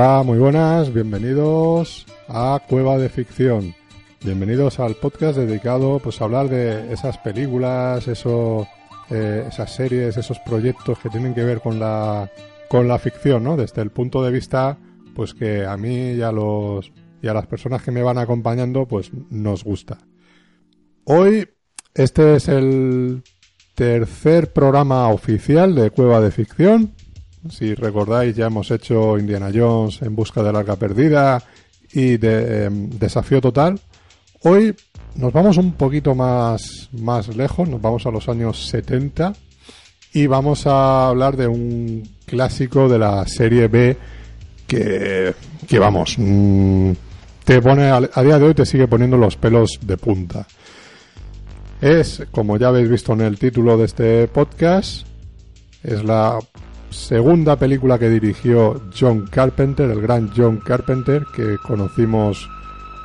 Muy 0.00 0.38
buenas, 0.38 0.94
bienvenidos 0.94 2.06
a 2.26 2.58
Cueva 2.66 2.96
de 2.96 3.10
Ficción. 3.10 3.74
Bienvenidos 4.24 4.80
al 4.80 4.94
podcast 4.94 5.36
dedicado 5.36 5.98
pues 5.98 6.18
a 6.20 6.24
hablar 6.24 6.48
de 6.48 6.90
esas 6.90 7.18
películas, 7.18 8.08
eh, 8.08 9.44
esas 9.46 9.74
series, 9.74 10.16
esos 10.16 10.38
proyectos 10.38 10.98
que 11.00 11.10
tienen 11.10 11.34
que 11.34 11.44
ver 11.44 11.60
con 11.60 11.78
la 11.78 12.30
con 12.70 12.88
la 12.88 12.98
ficción, 12.98 13.44
¿no? 13.44 13.58
Desde 13.58 13.82
el 13.82 13.90
punto 13.90 14.24
de 14.24 14.30
vista 14.30 14.78
pues 15.14 15.34
que 15.34 15.66
a 15.66 15.76
mí 15.76 16.12
y 16.12 16.22
a 16.22 16.32
los 16.32 16.90
y 17.20 17.28
a 17.28 17.34
las 17.34 17.46
personas 17.46 17.82
que 17.82 17.90
me 17.90 18.02
van 18.02 18.16
acompañando 18.16 18.88
pues 18.88 19.10
nos 19.28 19.64
gusta. 19.64 19.98
Hoy 21.04 21.46
este 21.92 22.36
es 22.36 22.48
el 22.48 23.22
tercer 23.74 24.50
programa 24.50 25.08
oficial 25.08 25.74
de 25.74 25.90
Cueva 25.90 26.22
de 26.22 26.30
Ficción. 26.30 26.94
Si 27.48 27.74
recordáis, 27.74 28.36
ya 28.36 28.46
hemos 28.46 28.70
hecho 28.70 29.18
Indiana 29.18 29.50
Jones 29.54 30.02
en 30.02 30.14
busca 30.14 30.42
de 30.42 30.52
larga 30.52 30.76
perdida 30.76 31.42
y 31.92 32.18
de 32.18 32.64
em, 32.64 32.90
Desafío 32.90 33.40
Total. 33.40 33.80
Hoy 34.42 34.74
nos 35.14 35.32
vamos 35.32 35.56
un 35.56 35.72
poquito 35.72 36.14
más, 36.14 36.90
más 36.92 37.34
lejos, 37.34 37.68
nos 37.68 37.80
vamos 37.80 38.04
a 38.04 38.10
los 38.10 38.28
años 38.28 38.66
70 38.68 39.32
y 40.12 40.26
vamos 40.26 40.66
a 40.66 41.08
hablar 41.08 41.36
de 41.36 41.46
un 41.46 42.06
clásico 42.26 42.88
de 42.88 42.98
la 42.98 43.26
serie 43.26 43.68
B 43.68 43.96
que, 44.66 45.34
que 45.66 45.78
vamos, 45.78 46.16
mm, 46.18 46.92
te 47.44 47.62
pone 47.62 47.84
a 47.84 48.22
día 48.22 48.38
de 48.38 48.44
hoy 48.44 48.54
te 48.54 48.66
sigue 48.66 48.86
poniendo 48.86 49.16
los 49.16 49.36
pelos 49.36 49.78
de 49.80 49.96
punta. 49.96 50.46
Es, 51.80 52.22
como 52.30 52.58
ya 52.58 52.68
habéis 52.68 52.90
visto 52.90 53.14
en 53.14 53.22
el 53.22 53.38
título 53.38 53.78
de 53.78 53.86
este 53.86 54.28
podcast, 54.28 55.06
es 55.82 56.04
la 56.04 56.38
segunda 56.90 57.56
película 57.56 57.98
que 57.98 58.08
dirigió 58.08 58.80
John 58.98 59.26
Carpenter, 59.30 59.90
el 59.90 60.00
gran 60.00 60.30
John 60.36 60.58
Carpenter, 60.58 61.24
que 61.34 61.56
conocimos 61.58 62.48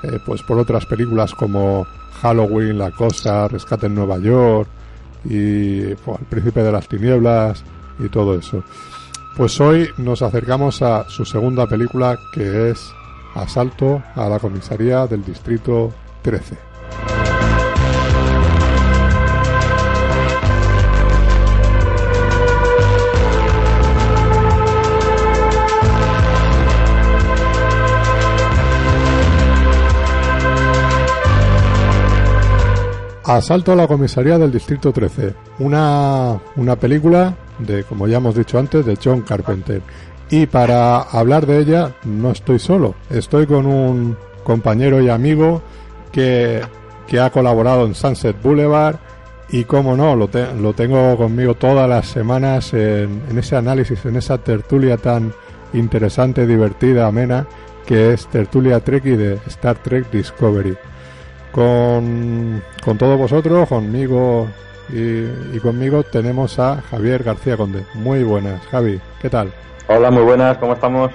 eh, 0.04 0.20
pues 0.26 0.42
por 0.44 0.60
otras 0.60 0.86
películas 0.86 1.34
como 1.34 1.86
Halloween, 2.22 2.78
La 2.78 2.92
Cosa, 2.92 3.48
Rescate 3.48 3.88
en 3.88 3.96
Nueva 3.96 4.20
York 4.20 4.68
y 5.24 5.82
El 5.82 5.98
Príncipe 6.30 6.62
de 6.62 6.72
las 6.72 6.88
Tinieblas 6.88 7.64
y 8.00 8.10
todo 8.10 8.38
eso. 8.38 8.64
Pues 9.38 9.60
hoy 9.60 9.90
nos 9.98 10.22
acercamos 10.22 10.82
a 10.82 11.10
su 11.10 11.26
segunda 11.26 11.68
película 11.68 12.18
que 12.34 12.72
es 12.72 12.92
Asalto 13.36 14.02
a 14.16 14.30
la 14.30 14.40
comisaría 14.40 15.08
del 15.08 15.26
Distrito 15.26 15.94
13. 16.22 16.56
Asalto 33.26 33.72
a 33.72 33.76
la 33.76 33.88
comisaría 33.88 34.38
del 34.38 34.52
Distrito 34.52 34.94
13, 34.94 35.34
una, 35.58 36.40
una 36.58 36.76
película 36.76 37.36
de, 37.58 37.84
como 37.84 38.08
ya 38.08 38.18
hemos 38.18 38.36
dicho 38.36 38.60
antes, 38.60 38.86
de 38.86 39.00
John 39.04 39.22
Carpenter. 39.22 39.82
Y 40.30 40.46
para 40.46 41.02
hablar 41.02 41.48
de 41.48 41.58
ella 41.58 41.96
no 42.04 42.30
estoy 42.30 42.60
solo, 42.60 42.94
estoy 43.10 43.48
con 43.48 43.66
un 43.66 44.16
compañero 44.44 45.02
y 45.02 45.10
amigo 45.10 45.64
que, 46.12 46.62
que 47.08 47.20
ha 47.20 47.32
colaborado 47.32 47.88
en 47.88 47.96
Sunset 47.96 48.40
Boulevard 48.44 48.98
y 49.50 49.64
como 49.64 49.98
no, 49.98 50.16
lo, 50.16 50.30
lo 50.62 50.74
tengo 50.74 51.18
conmigo 51.18 51.56
todas 51.56 51.90
las 51.90 52.06
semanas 52.06 52.76
en, 52.76 53.24
en, 53.28 53.40
ese 53.40 53.56
análisis, 53.56 54.06
en 54.06 54.18
esa 54.18 54.38
tertulia 54.38 54.98
tan 54.98 55.34
interesante, 55.74 56.46
divertida, 56.46 57.08
amena, 57.08 57.48
que 57.88 58.14
es 58.14 58.28
Tertulia 58.28 58.82
Trekkie 58.82 59.18
de 59.18 59.40
Star 59.48 59.78
Trek 59.82 60.12
Discovery 60.12 60.78
con, 61.56 62.62
con 62.84 62.98
todos 62.98 63.18
vosotros, 63.18 63.70
conmigo 63.70 64.50
y, 64.90 65.58
conmigo 65.60 66.04
tenemos 66.04 66.60
a 66.60 66.82
Javier 66.82 67.24
García 67.24 67.56
Conde. 67.56 67.86
Muy 67.94 68.24
buenas, 68.24 68.62
Javi, 68.68 69.00
¿qué 69.22 69.30
tal? 69.30 69.54
Hola, 69.88 70.12
muy 70.12 70.24
buenas, 70.24 70.58
¿cómo 70.58 70.74
estamos? 70.74 71.14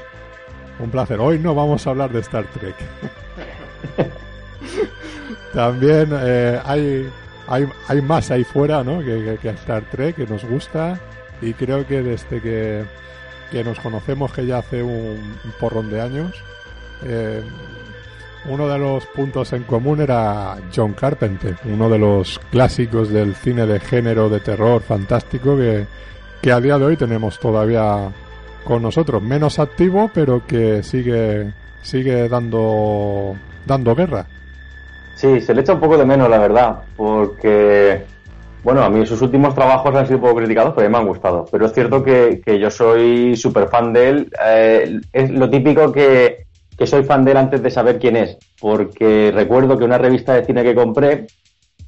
Un 0.79 0.91
placer. 0.91 1.21
Hoy 1.21 1.39
no 1.39 1.55
vamos 1.55 1.87
a 1.87 1.91
hablar 1.91 2.11
de 2.11 2.21
Star 2.21 2.47
Trek. 2.47 2.75
También 5.53 6.09
eh, 6.11 6.59
hay, 6.65 7.11
hay, 7.47 7.69
hay 7.89 8.01
más 8.01 8.31
ahí 8.31 8.43
fuera, 8.43 8.83
¿no? 8.83 9.01
Que, 9.01 9.39
que, 9.43 9.49
Star 9.51 9.83
Trek, 9.91 10.17
que 10.17 10.27
nos 10.27 10.43
gusta. 10.47 10.99
Y 11.43 11.53
creo 11.53 11.87
que 11.87 12.01
desde 12.03 12.41
que, 12.41 12.85
que 13.51 13.63
nos 13.63 13.79
conocemos, 13.79 14.33
que 14.33 14.47
ya 14.47 14.59
hace 14.59 14.83
un, 14.83 15.35
porrón 15.61 15.91
de 15.91 16.01
años, 16.01 16.33
eh, 17.05 17.43
uno 18.47 18.69
de 18.69 18.79
los 18.79 19.07
puntos 19.07 19.53
en 19.53 19.65
común 19.65 20.01
era 20.01 20.57
John 20.75 20.95
Carpenter, 20.95 21.57
uno 21.65 21.89
de 21.89 21.99
los 21.99 22.39
clásicos 22.51 23.11
del 23.11 23.35
cine 23.35 23.67
de 23.67 23.81
género 23.81 24.29
de 24.29 24.41
terror 24.41 24.81
fantástico 24.83 25.57
que, 25.57 25.87
que 26.41 26.53
a 26.53 26.61
día 26.61 26.79
de 26.79 26.87
hoy 26.87 26.97
tenemos 26.97 27.39
todavía 27.39 28.11
con 28.65 28.83
nosotros, 28.83 29.23
menos 29.23 29.59
activo, 29.59 30.11
pero 30.13 30.47
que 30.47 30.83
sigue 30.83 31.53
sigue 31.83 32.29
dando 32.29 33.35
dando 33.67 33.95
guerra. 33.95 34.27
Sí, 35.15 35.41
se 35.41 35.55
le 35.55 35.61
echa 35.61 35.75
un 35.75 35.81
poco 35.81 35.99
de 35.99 36.07
menos, 36.07 36.31
la 36.31 36.39
verdad, 36.39 36.81
porque 36.97 38.05
bueno, 38.63 38.83
a 38.83 38.91
mí 38.91 39.07
sus 39.07 39.23
últimos 39.23 39.55
trabajos 39.55 39.95
han 39.95 40.07
sido 40.07 40.19
un 40.19 40.23
poco 40.23 40.37
criticados, 40.37 40.75
pero 40.75 40.89
me 40.91 40.99
han 40.99 41.07
gustado. 41.07 41.47
Pero 41.51 41.67
es 41.67 41.73
cierto 41.73 42.03
que, 42.03 42.43
que 42.45 42.59
yo 42.59 42.71
soy 42.71 43.37
súper 43.37 43.69
fan 43.69 43.93
de 43.93 44.09
él. 44.09 44.33
Eh, 44.45 45.01
es 45.13 45.31
lo 45.31 45.49
típico 45.49 45.93
que 45.93 46.47
que 46.81 46.87
soy 46.87 47.05
fan 47.05 47.27
de 47.27 47.33
él 47.33 47.37
antes 47.37 47.63
de 47.63 47.71
saber 47.71 47.99
quién 47.99 48.17
es, 48.17 48.39
porque 48.59 49.31
recuerdo 49.35 49.77
que 49.77 49.85
una 49.85 49.99
revista 49.99 50.33
de 50.33 50.47
cine 50.47 50.63
que 50.63 50.75
compré 50.75 51.27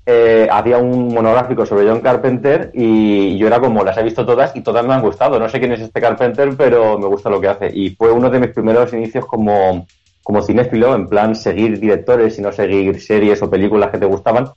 eh, 0.04 0.46
hacía 0.52 0.76
un 0.76 1.14
monográfico 1.14 1.64
sobre 1.64 1.88
John 1.88 2.02
Carpenter 2.02 2.70
y 2.74 3.38
yo 3.38 3.46
era 3.46 3.58
como, 3.58 3.82
las 3.82 3.96
he 3.96 4.02
visto 4.02 4.26
todas 4.26 4.54
y 4.54 4.60
todas 4.60 4.86
me 4.86 4.92
han 4.92 5.00
gustado. 5.00 5.38
No 5.38 5.48
sé 5.48 5.60
quién 5.60 5.72
es 5.72 5.80
este 5.80 5.98
Carpenter, 5.98 6.50
pero 6.58 6.98
me 6.98 7.06
gusta 7.06 7.30
lo 7.30 7.40
que 7.40 7.48
hace. 7.48 7.70
Y 7.72 7.94
fue 7.94 8.12
uno 8.12 8.28
de 8.28 8.38
mis 8.38 8.50
primeros 8.50 8.92
inicios 8.92 9.24
como, 9.24 9.86
como 10.22 10.42
cinéfilo, 10.42 10.94
en 10.94 11.08
plan 11.08 11.34
seguir 11.34 11.80
directores 11.80 12.38
y 12.38 12.42
no 12.42 12.52
seguir 12.52 13.00
series 13.00 13.40
o 13.40 13.48
películas 13.48 13.90
que 13.90 13.98
te 13.98 14.04
gustaban. 14.04 14.50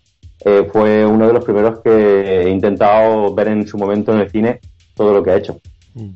Eh, 0.44 0.68
fue 0.70 1.06
uno 1.06 1.28
de 1.28 1.34
los 1.34 1.46
primeros 1.46 1.80
que 1.80 2.42
he 2.42 2.50
intentado 2.50 3.34
ver 3.34 3.48
en 3.48 3.66
su 3.66 3.78
momento 3.78 4.14
en 4.14 4.20
el 4.20 4.30
cine 4.30 4.60
todo 4.96 5.14
lo 5.14 5.24
que 5.24 5.32
ha 5.32 5.38
hecho. 5.38 5.62
Mm. 5.94 6.10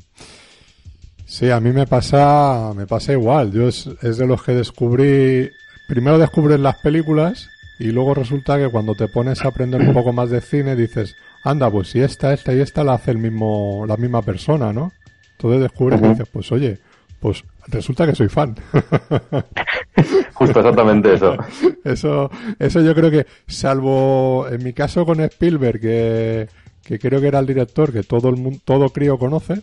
Sí, 1.30 1.48
a 1.48 1.60
mí 1.60 1.70
me 1.70 1.86
pasa, 1.86 2.72
me 2.74 2.88
pasa 2.88 3.12
igual. 3.12 3.52
Yo 3.52 3.68
es, 3.68 3.86
de 4.00 4.26
los 4.26 4.42
que 4.42 4.52
descubrí, 4.52 5.48
primero 5.86 6.18
descubres 6.18 6.58
las 6.58 6.78
películas 6.78 7.48
y 7.78 7.92
luego 7.92 8.14
resulta 8.14 8.58
que 8.58 8.68
cuando 8.68 8.96
te 8.96 9.06
pones 9.06 9.44
a 9.44 9.48
aprender 9.48 9.80
un 9.80 9.94
poco 9.94 10.12
más 10.12 10.30
de 10.30 10.40
cine 10.40 10.74
dices, 10.74 11.14
anda, 11.44 11.70
pues 11.70 11.90
si 11.90 12.00
esta, 12.00 12.32
esta 12.32 12.52
y 12.52 12.58
esta 12.60 12.82
la 12.82 12.94
hace 12.94 13.12
el 13.12 13.18
mismo, 13.18 13.84
la 13.86 13.96
misma 13.96 14.22
persona, 14.22 14.72
¿no? 14.72 14.90
Entonces 15.36 15.60
descubres 15.60 16.02
y 16.02 16.08
dices, 16.08 16.28
pues 16.32 16.50
oye, 16.50 16.80
pues 17.20 17.44
resulta 17.68 18.08
que 18.08 18.16
soy 18.16 18.28
fan. 18.28 18.56
Justo 20.34 20.58
exactamente 20.58 21.14
eso. 21.14 21.36
Eso, 21.84 22.30
eso 22.58 22.80
yo 22.82 22.94
creo 22.94 23.10
que, 23.10 23.26
salvo 23.46 24.48
en 24.48 24.62
mi 24.64 24.72
caso 24.72 25.06
con 25.06 25.20
Spielberg, 25.20 25.80
que, 25.80 26.48
que 26.82 26.98
creo 26.98 27.20
que 27.20 27.28
era 27.28 27.38
el 27.38 27.46
director 27.46 27.92
que 27.92 28.02
todo 28.02 28.28
el 28.28 28.36
mundo, 28.36 28.58
todo 28.64 28.90
crío 28.90 29.18
conoce, 29.18 29.62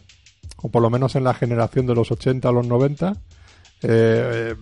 o 0.62 0.70
por 0.70 0.82
lo 0.82 0.90
menos 0.90 1.16
en 1.16 1.24
la 1.24 1.34
generación 1.34 1.86
de 1.86 1.96
los 1.96 2.12
80 2.12 2.48
a 2.48 2.52
los 2.52 2.68
90, 2.68 3.14
eh, 3.84 4.56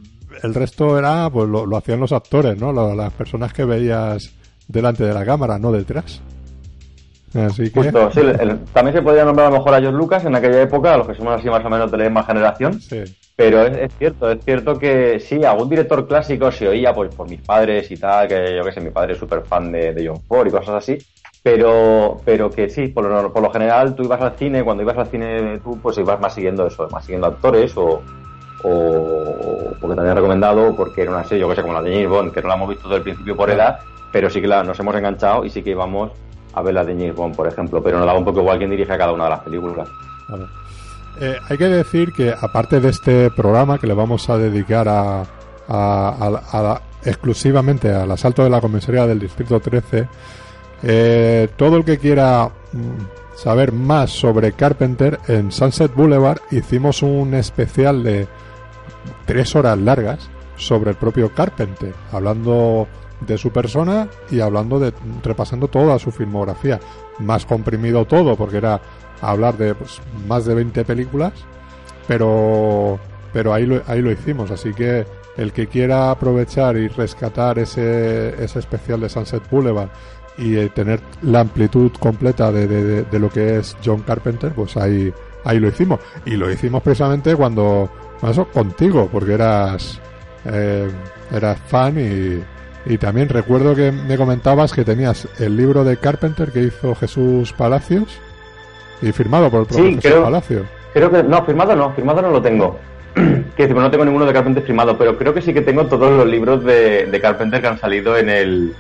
el 0.44 0.54
resto 0.54 0.98
era, 0.98 1.30
pues 1.30 1.48
lo, 1.48 1.78
hacían 1.78 2.00
los 2.00 2.12
actores, 2.12 2.60
¿no? 2.60 2.72
las 2.96 3.14
personas 3.14 3.54
que 3.54 3.66
veías 3.66 4.34
delante 4.68 5.04
de 5.04 5.14
la 5.14 5.26
cámara, 5.26 5.58
no 5.58 5.72
detrás. 5.72 6.22
Así 7.34 7.70
que... 7.70 7.84
Justo, 7.84 8.12
sí, 8.12 8.22
también 8.74 8.96
se 8.96 9.02
podía 9.02 9.26
nombrar 9.26 9.48
a 9.48 9.50
lo 9.50 9.58
mejor 9.58 9.74
a 9.74 9.80
George 9.80 9.98
Lucas 9.98 10.26
en 10.26 10.36
aquella 10.36 10.62
época, 10.62 10.94
a 10.94 10.98
los 10.98 11.08
que 11.08 11.16
somos 11.16 11.38
así 11.38 11.50
más 11.50 11.64
o 11.66 11.70
menos 11.70 11.92
de 11.92 11.98
la 11.98 12.04
misma 12.06 12.24
generación. 12.24 12.80
Sí. 12.80 13.04
Pero 13.36 13.64
es, 13.64 13.94
cierto, 13.98 14.32
es 14.32 14.44
cierto 14.44 14.80
que 14.80 15.20
sí, 15.20 15.44
algún 15.44 15.70
director 15.70 16.08
clásico 16.08 16.50
se 16.52 16.70
oía 16.70 16.94
pues, 16.94 17.14
por 17.14 17.30
mis 17.30 17.42
padres 17.42 17.92
y 17.92 17.98
tal, 17.98 18.30
que 18.30 18.56
yo 18.56 18.64
que 18.64 18.72
sé, 18.72 18.80
mi 18.80 18.92
padre 18.92 19.14
es 19.14 19.20
súper 19.20 19.44
fan 19.44 19.72
de, 19.72 19.94
de 19.94 20.08
John 20.08 20.22
Ford 20.22 20.48
y 20.48 20.52
cosas 20.52 20.76
así 20.76 20.98
pero, 21.46 22.22
pero 22.26 22.50
que 22.50 22.68
sí, 22.72 22.88
por 22.88 23.06
lo, 23.06 23.32
por 23.32 23.44
lo 23.44 23.52
general 23.52 23.94
tú 23.94 24.02
ibas 24.02 24.20
al 24.20 24.36
cine, 24.36 24.64
cuando 24.64 24.82
ibas 24.82 24.98
al 24.98 25.06
cine 25.06 25.60
tú 25.64 25.78
pues 25.80 25.96
ibas 26.00 26.20
más 26.20 26.34
siguiendo 26.34 26.66
eso, 26.66 26.90
más 26.90 27.06
siguiendo 27.06 27.28
actores 27.28 27.78
o, 27.78 28.02
o 28.64 29.76
porque 29.80 29.94
te 29.94 30.02
habían 30.02 30.16
recomendado, 30.16 30.76
porque 30.76 31.04
era 31.04 31.12
una 31.12 31.24
serie, 31.24 31.42
yo 31.42 31.50
que 31.50 31.56
sé, 31.56 31.62
como 31.62 31.76
la 31.76 31.84
de 31.84 31.92
James 31.92 32.10
Bond, 32.10 32.34
que 32.34 32.42
no 32.42 32.48
la 32.48 32.56
hemos 32.56 32.70
visto 32.70 32.88
desde 32.88 32.98
el 32.98 33.04
principio 33.04 33.38
por 33.38 33.52
edad, 33.52 33.78
pero 34.12 34.28
sí 34.28 34.42
que 34.42 34.48
la, 34.48 34.64
nos 34.64 34.80
hemos 34.80 34.96
enganchado 34.96 35.46
y 35.46 35.52
sí 35.52 35.62
que 35.62 35.70
íbamos 35.70 36.14
a 36.52 36.64
ver 36.64 36.74
la 36.74 36.84
de 36.84 36.94
James 36.94 37.16
Bond, 37.16 37.36
por 37.36 37.48
ejemplo, 37.48 37.84
pero 37.84 38.00
nos 38.00 38.08
daba 38.08 38.18
un 38.18 38.26
poco 38.26 38.40
igual 38.40 38.58
quién 38.58 38.72
dirige 38.72 38.92
a 38.92 38.98
cada 38.98 39.12
una 39.12 39.26
de 39.26 39.30
las 39.30 39.42
películas. 39.42 39.88
Eh, 41.22 41.38
hay 41.48 41.58
que 41.60 41.68
decir 41.68 42.12
que 42.12 42.34
aparte 42.34 42.80
de 42.80 42.90
este 42.90 43.30
programa 43.30 43.78
que 43.78 43.86
le 43.86 43.94
vamos 43.94 44.28
a 44.32 44.38
dedicar 44.40 44.90
a, 44.90 45.22
a, 45.68 46.42
a 46.52 46.82
exclusivamente 47.04 47.94
al 47.94 48.10
asalto 48.10 48.44
de 48.44 48.50
la 48.50 48.60
comisaría 48.60 49.06
del 49.06 49.20
Distrito 49.20 49.60
13, 49.60 50.08
eh, 50.86 51.50
todo 51.58 51.78
el 51.78 51.84
que 51.84 51.98
quiera 51.98 52.50
mm, 52.72 53.36
saber 53.36 53.74
más 53.74 54.12
sobre 54.12 54.54
Carpenter, 54.54 55.20
en 55.28 55.52
Sunset 55.52 55.94
Boulevard 55.94 56.40
hicimos 56.52 57.02
un 57.02 57.34
especial 57.34 58.04
de, 58.04 58.28
tres 59.26 59.56
horas 59.56 59.78
largas 59.78 60.30
sobre 60.56 60.92
el 60.92 60.98
propio 60.98 61.34
Carpenter, 61.34 61.94
hablando 62.12 62.88
de 63.22 63.38
su 63.38 63.52
persona 63.52 64.08
y 64.30 64.40
hablando 64.40 64.80
de 64.80 64.94
repasando 65.24 65.68
toda 65.68 66.00
su 66.00 66.12
filmografía, 66.12 66.80
más 67.20 67.46
comprimido 67.46 68.06
todo 68.06 68.36
porque 68.36 68.58
era 68.58 68.80
hablar 69.22 69.58
de 69.58 69.74
pues, 69.76 70.02
más 70.28 70.46
de 70.46 70.54
20 70.54 70.86
películas, 70.86 71.34
pero 72.08 73.00
pero 73.34 73.54
ahí 73.54 73.66
lo, 73.66 73.82
ahí 73.88 74.02
lo 74.02 74.12
hicimos, 74.12 74.50
así 74.50 74.74
que 74.74 75.06
el 75.36 75.52
que 75.52 75.68
quiera 75.68 76.10
aprovechar 76.10 76.78
y 76.78 76.88
rescatar 76.88 77.60
ese, 77.60 78.42
ese 78.42 78.60
especial 78.60 79.02
de 79.02 79.10
Sunset 79.10 79.50
Boulevard 79.50 79.90
y 80.38 80.58
eh, 80.58 80.70
tener 80.70 81.00
la 81.22 81.42
amplitud 81.42 81.92
completa 82.00 82.52
de, 82.52 82.68
de, 82.68 83.04
de, 83.04 83.20
lo 83.20 83.30
que 83.30 83.58
es 83.58 83.78
John 83.84 84.02
Carpenter, 84.02 84.52
pues 84.52 84.76
ahí, 84.78 85.14
ahí 85.44 85.60
lo 85.60 85.70
hicimos. 85.70 86.00
Y 86.26 86.32
lo 86.32 86.52
hicimos 86.52 86.84
precisamente 86.84 87.36
cuando, 87.36 87.90
eso, 88.22 88.46
contigo, 88.46 89.10
porque 89.12 89.34
eras, 89.34 90.00
eh, 90.46 90.90
eras 91.32 91.60
fan 91.68 91.98
y, 92.00 92.94
y 92.94 92.98
también 92.98 93.30
recuerdo 93.30 93.76
que 93.76 93.92
me 93.92 94.18
comentabas 94.18 94.74
que 94.74 94.84
tenías 94.84 95.28
el 95.40 95.56
libro 95.56 95.84
de 95.84 95.98
Carpenter 95.98 96.52
que 96.52 96.62
hizo 96.62 96.96
Jesús 96.96 97.54
Palacios 97.54 98.20
y 99.02 99.12
firmado 99.12 99.50
por 99.50 99.62
el 99.62 99.66
propio 99.68 99.86
sí, 99.86 99.96
Jesús 99.96 100.12
creo, 100.12 100.24
Palacios. 100.24 100.68
Creo 100.94 101.12
que 101.12 101.24
no, 101.24 101.44
firmado 101.46 101.76
no, 101.76 101.94
firmado 101.94 102.22
no 102.22 102.32
lo 102.32 102.42
tengo. 102.42 102.78
que 103.16 103.64
decir, 103.64 103.76
no 103.76 103.90
tengo 103.90 104.04
ninguno 104.04 104.26
de 104.26 104.34
Carpenter 104.34 104.64
firmado, 104.64 104.98
pero 104.98 105.18
creo 105.18 105.34
que 105.34 105.42
sí 105.42 105.54
que 105.54 105.62
tengo 105.62 105.86
todos 105.86 106.12
los 106.12 106.28
libros 106.28 106.64
de, 106.66 107.06
de 107.06 107.22
Carpenter 107.22 107.62
que 107.62 107.68
han 107.68 107.80
salido 107.80 108.18
en 108.18 108.30
el 108.30 108.76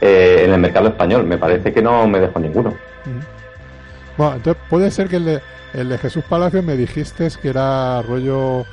eh, 0.00 0.42
en 0.44 0.52
el 0.52 0.60
mercado 0.60 0.88
español. 0.88 1.24
Me 1.24 1.38
parece 1.38 1.72
que 1.72 1.82
no 1.82 2.06
me 2.06 2.20
dejo 2.20 2.38
ninguno. 2.38 2.74
Bueno, 4.16 4.36
entonces 4.36 4.62
puede 4.68 4.90
ser 4.90 5.08
que 5.08 5.16
el 5.16 5.24
de, 5.24 5.40
el 5.74 5.88
de 5.88 5.98
Jesús 5.98 6.24
Palacios 6.28 6.64
me 6.64 6.76
dijiste 6.76 7.28
que 7.40 7.48
era 7.48 8.02
rollo 8.02 8.64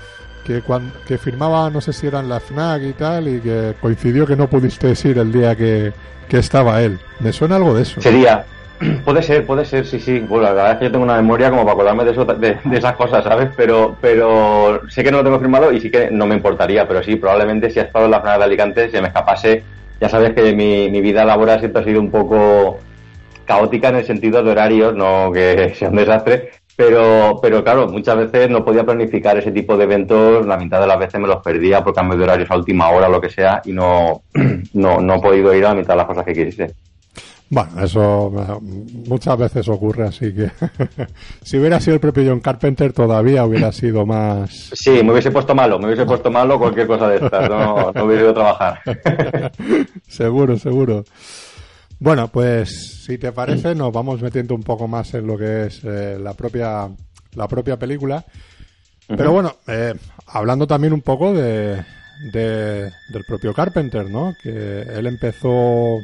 que 0.45 0.61
cuando, 0.61 0.93
que 1.07 1.17
firmaba, 1.17 1.69
no 1.69 1.81
sé 1.81 1.93
si 1.93 2.07
era 2.07 2.19
en 2.19 2.29
la 2.29 2.39
FNAC 2.39 2.83
y 2.83 2.93
tal, 2.93 3.27
y 3.27 3.39
que 3.39 3.73
coincidió 3.81 4.27
que 4.27 4.35
no 4.35 4.47
pudiste 4.47 4.93
ir 5.07 5.17
el 5.17 5.31
día 5.31 5.55
que, 5.55 5.91
que 6.27 6.37
estaba 6.37 6.81
él. 6.81 6.99
¿Me 7.19 7.33
suena 7.33 7.55
algo 7.55 7.73
de 7.73 7.81
eso? 7.81 7.99
Sería, 7.99 8.45
Puede 9.05 9.23
ser, 9.23 9.45
puede 9.45 9.65
ser, 9.65 9.85
sí, 9.85 9.99
sí. 9.99 10.19
Bueno, 10.19 10.43
la 10.43 10.53
verdad 10.53 10.71
es 10.73 10.77
que 10.79 10.85
yo 10.85 10.91
tengo 10.91 11.05
una 11.05 11.15
memoria 11.15 11.49
como 11.49 11.63
para 11.63 11.73
acordarme 11.73 12.03
de, 12.03 12.11
eso, 12.11 12.25
de, 12.25 12.57
de, 12.63 12.77
esas 12.77 12.95
cosas, 12.95 13.23
¿sabes? 13.23 13.49
Pero 13.55 13.95
pero 14.01 14.81
sé 14.89 15.03
que 15.03 15.11
no 15.11 15.19
lo 15.19 15.23
tengo 15.23 15.39
firmado 15.39 15.71
y 15.71 15.79
sí 15.79 15.89
que 15.89 16.09
no 16.11 16.25
me 16.25 16.35
importaría, 16.35 16.87
pero 16.87 17.01
sí, 17.01 17.15
probablemente 17.15 17.69
si 17.69 17.79
ha 17.79 17.83
estado 17.83 18.05
en 18.05 18.11
la 18.11 18.19
zona 18.19 18.37
de 18.37 18.43
Alicante, 18.43 18.89
si 18.89 18.99
me 18.99 19.07
escapase, 19.07 19.63
ya 19.99 20.09
sabes 20.09 20.33
que 20.33 20.53
mi, 20.53 20.89
mi 20.89 21.01
vida 21.01 21.25
laboral 21.25 21.59
siempre 21.59 21.81
ha 21.81 21.85
sido 21.85 22.01
un 22.01 22.11
poco 22.11 22.77
caótica 23.45 23.89
en 23.89 23.97
el 23.97 24.05
sentido 24.05 24.43
de 24.43 24.51
horarios, 24.51 24.95
no 24.95 25.31
que 25.31 25.73
sea 25.75 25.89
un 25.89 25.95
desastre, 25.95 26.49
pero, 26.75 27.39
pero 27.41 27.63
claro, 27.63 27.87
muchas 27.87 28.17
veces 28.17 28.49
no 28.49 28.65
podía 28.65 28.83
planificar 28.83 29.37
ese 29.37 29.51
tipo 29.51 29.77
de 29.77 29.85
eventos, 29.85 30.45
la 30.45 30.57
mitad 30.57 30.81
de 30.81 30.87
las 30.87 30.99
veces 30.99 31.21
me 31.21 31.27
los 31.27 31.41
perdía 31.41 31.83
por 31.83 31.93
cambio 31.93 32.17
de 32.17 32.23
horarios 32.25 32.51
a 32.51 32.57
última 32.57 32.89
hora 32.89 33.07
o 33.07 33.11
lo 33.11 33.21
que 33.21 33.29
sea 33.29 33.61
y 33.63 33.71
no, 33.71 34.23
no, 34.73 34.99
no 34.99 35.15
he 35.15 35.21
podido 35.21 35.53
ir 35.53 35.65
a 35.65 35.69
la 35.69 35.75
mitad 35.75 35.93
de 35.93 35.97
las 35.97 36.07
cosas 36.07 36.25
que 36.25 36.33
quisiese. 36.33 36.73
Bueno, 37.49 37.83
eso 37.83 38.31
muchas 39.07 39.37
veces 39.37 39.67
ocurre, 39.69 40.07
así 40.07 40.33
que 40.33 40.49
si 41.43 41.57
hubiera 41.57 41.79
sido 41.79 41.93
el 41.93 41.99
propio 41.99 42.23
John 42.27 42.39
Carpenter 42.39 42.91
todavía 42.91 43.45
hubiera 43.45 43.71
sido 43.71 44.05
más... 44.05 44.71
Sí, 44.73 45.03
me 45.03 45.11
hubiese 45.11 45.31
puesto 45.31 45.53
malo, 45.53 45.77
me 45.77 45.85
hubiese 45.85 46.05
puesto 46.05 46.31
malo 46.31 46.57
cualquier 46.57 46.87
cosa 46.87 47.07
de 47.07 47.17
estas, 47.17 47.49
no, 47.49 47.91
no 47.91 48.03
hubiese 48.05 48.23
ido 48.23 48.31
a 48.31 48.33
trabajar. 48.33 48.81
seguro, 50.07 50.57
seguro. 50.57 51.03
Bueno, 51.99 52.27
pues 52.29 53.03
si 53.05 53.17
te 53.17 53.31
parece 53.31 53.75
nos 53.75 53.93
vamos 53.93 54.21
metiendo 54.21 54.55
un 54.55 54.63
poco 54.63 54.87
más 54.87 55.13
en 55.13 55.27
lo 55.27 55.37
que 55.37 55.67
es 55.67 55.83
eh, 55.83 56.17
la 56.19 56.33
propia 56.33 56.89
la 57.35 57.47
propia 57.47 57.77
película. 57.77 58.25
Pero 59.07 59.31
bueno, 59.31 59.55
eh, 59.67 59.93
hablando 60.27 60.65
también 60.65 60.93
un 60.93 61.01
poco 61.01 61.31
de, 61.31 61.83
de, 62.33 62.91
del 63.09 63.25
propio 63.27 63.53
Carpenter, 63.53 64.09
¿no? 64.09 64.33
Que 64.41 64.81
él 64.81 65.05
empezó 65.05 65.99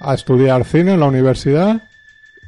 a 0.00 0.14
estudiar 0.14 0.64
cine 0.64 0.94
en 0.94 1.00
la 1.00 1.06
universidad 1.06 1.82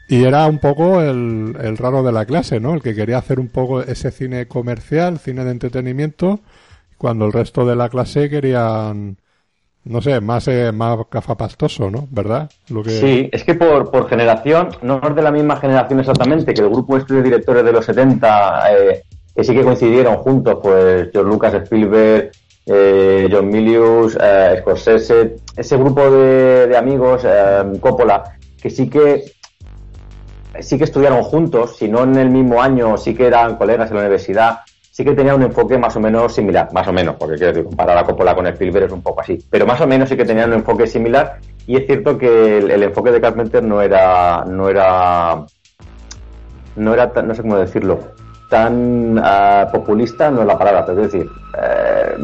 y 0.09 0.25
era 0.25 0.47
un 0.47 0.59
poco 0.59 1.01
el, 1.01 1.57
el, 1.61 1.77
raro 1.77 2.03
de 2.03 2.13
la 2.13 2.27
clase, 2.27 2.61
¿no? 2.61 2.75
El 2.75 2.83
que 2.83 2.95
quería 2.95 3.19
hacer 3.19 3.39
un 3.39 3.49
poco 3.49 3.81
ese 3.81 4.11
cine 4.11 4.47
comercial, 4.47 5.19
cine 5.19 5.45
de 5.45 5.53
entretenimiento, 5.53 6.41
cuando 6.99 7.25
el 7.25 7.33
resto 7.33 7.65
de 7.65 7.77
la 7.77 7.89
clase 7.89 8.29
querían, 8.29 9.17
no 9.85 10.03
sé, 10.03 10.21
más, 10.21 10.49
eh, 10.49 10.71
más 10.71 10.99
cafapastoso, 11.09 11.91
¿no? 11.91 12.07
¿Verdad? 12.11 12.51
Lo 12.69 12.83
que... 12.83 12.91
Sí, 12.91 13.31
es 13.33 13.43
que 13.45 13.55
por, 13.55 13.91
por 13.91 14.09
generación, 14.09 14.69
no 14.83 15.01
es 15.03 15.15
de 15.15 15.23
la 15.23 15.33
misma 15.33 15.57
generación 15.57 16.01
exactamente, 16.01 16.53
que 16.53 16.61
el 16.61 16.69
grupo 16.69 16.97
este 16.97 17.15
de 17.15 17.23
directores 17.23 17.65
de 17.65 17.73
los 17.73 17.85
70, 17.85 18.77
eh, 18.77 19.03
que 19.35 19.45
sí 19.45 19.55
que 19.55 19.65
coincidieron 19.65 20.17
juntos, 20.17 20.59
pues 20.63 21.11
George 21.13 21.31
Lucas, 21.31 21.55
Spielberg, 21.55 22.33
eh, 22.67 23.29
John 23.31 23.49
Milius, 23.49 24.17
eh, 24.21 24.57
Scorsese, 24.61 25.37
ese 25.57 25.77
grupo 25.77 26.11
de, 26.11 26.77
amigos, 26.77 27.23
eh, 27.25 27.63
Coppola, 27.81 28.23
que 28.61 28.71
sí 28.71 28.89
que 28.89 29.25
sí 30.61 30.77
que 30.77 30.85
estudiaron 30.85 31.23
juntos, 31.23 31.77
si 31.77 31.89
no 31.89 32.03
en 32.05 32.17
el 32.17 32.31
mismo 32.31 32.61
año, 32.61 32.97
sí 32.99 33.15
que 33.15 33.27
eran 33.27 33.57
colegas 33.57 33.91
en 33.91 33.97
la 33.97 34.03
universidad, 34.03 34.61
sí 34.91 35.03
que 35.05 35.13
tenían 35.13 35.37
un 35.37 35.45
enfoque 35.45 35.79
más 35.79 35.97
o 35.97 36.01
menos 36.01 36.35
similar, 36.35 36.69
más 36.73 36.87
o 36.87 36.93
menos, 36.93 37.17
porque 37.17 37.37
quiero 37.37 37.53
decir, 37.53 37.65
comparar 37.65 37.97
a 37.97 38.05
Coppola 38.05 38.35
con 38.35 38.47
Spielberg 38.47 38.87
es 38.87 38.93
un 38.93 39.03
poco 39.03 39.23
así, 39.23 39.39
pero 39.51 39.67
más 39.67 39.81
o 39.81 39.87
menos 39.87 40.09
sí 40.09 40.17
que 40.17 40.25
tenían 40.25 40.51
un 40.51 40.59
enfoque 40.59 40.87
similar 40.87 41.39
y 41.67 41.77
es 41.77 41.87
cierto 41.87 42.19
que 42.19 42.59
el, 42.59 42.83
enfoque 42.83 43.11
de 43.13 43.21
Carpenter 43.21 43.63
no 43.63 43.81
era 43.81 44.45
no 44.45 44.69
era 44.69 45.45
no 46.77 46.95
era 46.95 47.07
no 47.23 47.35
sé 47.35 47.43
cómo 47.43 47.57
decirlo 47.57 48.01
tan 48.51 49.19
uh, 49.19 49.71
populista 49.71 50.31
no 50.31 50.41
es 50.41 50.47
la 50.47 50.59
palabra 50.59 50.85
es 50.89 50.97
decir 50.97 51.31
eh, 51.63 52.17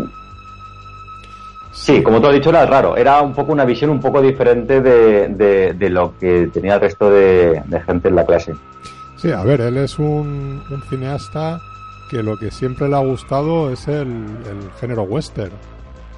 Sí, 1.78 2.02
como 2.02 2.20
tú 2.20 2.26
has 2.26 2.34
dicho, 2.34 2.50
era 2.50 2.66
raro. 2.66 2.96
Era 2.96 3.22
un 3.22 3.32
poco 3.32 3.52
una 3.52 3.64
visión 3.64 3.90
un 3.90 4.00
poco 4.00 4.20
diferente 4.20 4.80
de, 4.80 5.28
de, 5.28 5.72
de 5.72 5.90
lo 5.90 6.18
que 6.18 6.50
tenía 6.52 6.74
el 6.74 6.80
resto 6.80 7.10
de, 7.10 7.62
de, 7.64 7.80
gente 7.80 8.08
en 8.08 8.16
la 8.16 8.26
clase. 8.26 8.54
Sí, 9.16 9.30
a 9.32 9.42
ver, 9.42 9.60
él 9.62 9.78
es 9.78 9.98
un, 9.98 10.62
un, 10.70 10.82
cineasta 10.90 11.60
que 12.10 12.22
lo 12.22 12.36
que 12.36 12.50
siempre 12.50 12.88
le 12.88 12.96
ha 12.96 12.98
gustado 12.98 13.70
es 13.72 13.88
el, 13.88 14.08
el 14.08 14.70
género 14.80 15.04
western, 15.04 15.52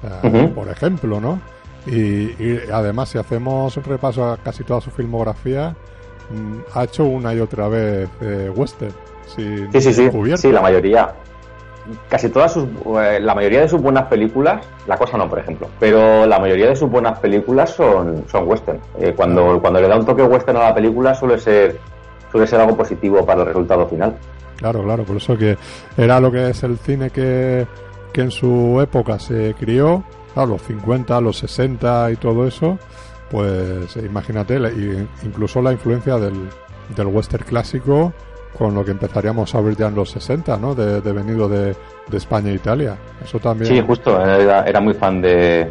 uh 0.03 0.27
-huh. 0.27 0.53
por 0.53 0.67
ejemplo, 0.67 1.21
¿no? 1.21 1.39
Y, 1.85 2.31
y, 2.43 2.59
además, 2.71 3.09
si 3.09 3.17
hacemos 3.17 3.75
un 3.77 3.83
repaso 3.83 4.25
a 4.25 4.37
casi 4.37 4.63
toda 4.63 4.81
su 4.81 4.91
filmografía, 4.91 5.75
mmm, 6.31 6.59
ha 6.73 6.83
hecho 6.83 7.05
una 7.05 7.33
y 7.33 7.39
otra 7.39 7.69
vez 7.69 8.09
eh, 8.21 8.51
western. 8.53 8.93
Sin, 9.27 9.71
sí, 9.71 9.81
sí, 9.81 9.93
sí, 9.93 10.09
sí, 10.37 10.51
la 10.51 10.61
mayoría 10.61 11.13
casi 12.09 12.29
todas 12.29 12.53
sus, 12.53 12.65
eh, 13.01 13.19
la 13.21 13.35
mayoría 13.35 13.61
de 13.61 13.69
sus 13.69 13.81
buenas 13.81 14.07
películas, 14.07 14.65
la 14.87 14.97
cosa 14.97 15.17
no, 15.17 15.29
por 15.29 15.39
ejemplo, 15.39 15.67
pero 15.79 16.25
la 16.25 16.39
mayoría 16.39 16.69
de 16.69 16.75
sus 16.75 16.89
buenas 16.89 17.19
películas 17.19 17.71
son, 17.71 18.23
son 18.29 18.47
western. 18.47 18.79
Eh, 18.99 19.13
cuando, 19.15 19.59
cuando 19.61 19.81
le 19.81 19.87
da 19.87 19.97
un 19.97 20.05
toque 20.05 20.23
western 20.23 20.57
a 20.57 20.69
la 20.69 20.75
película 20.75 21.13
suele 21.15 21.39
ser, 21.39 21.79
suele 22.31 22.47
ser 22.47 22.59
algo 22.59 22.77
positivo 22.77 23.25
para 23.25 23.41
el 23.41 23.47
resultado 23.47 23.87
final. 23.87 24.15
Claro, 24.57 24.83
claro, 24.83 25.03
por 25.03 25.17
eso 25.17 25.37
que 25.37 25.57
era 25.97 26.19
lo 26.19 26.31
que 26.31 26.49
es 26.49 26.63
el 26.63 26.77
cine 26.77 27.09
que, 27.09 27.65
que 28.13 28.21
en 28.21 28.31
su 28.31 28.79
época 28.81 29.17
se 29.17 29.55
crió, 29.59 30.03
a 30.35 30.45
los 30.45 30.61
50, 30.61 31.19
los 31.19 31.37
60 31.39 32.11
y 32.11 32.15
todo 32.15 32.47
eso, 32.47 32.77
pues 33.29 33.95
imagínate, 33.97 34.59
incluso 35.23 35.61
la 35.61 35.71
influencia 35.73 36.17
del, 36.17 36.47
del 36.95 37.07
western 37.07 37.43
clásico 37.43 38.13
con 38.57 38.75
lo 38.75 38.83
que 38.83 38.91
empezaríamos 38.91 39.53
a 39.55 39.61
ver 39.61 39.75
ya 39.75 39.87
en 39.87 39.95
los 39.95 40.11
60, 40.11 40.57
¿no? 40.57 40.75
De, 40.75 41.01
de 41.01 41.11
venido 41.11 41.47
de, 41.47 41.75
de, 42.07 42.17
España 42.17 42.51
e 42.51 42.55
Italia. 42.55 42.97
Eso 43.23 43.39
también. 43.39 43.73
Sí, 43.73 43.81
justo. 43.81 44.21
Era, 44.21 44.63
era 44.63 44.79
muy 44.79 44.93
fan 44.93 45.21
de, 45.21 45.69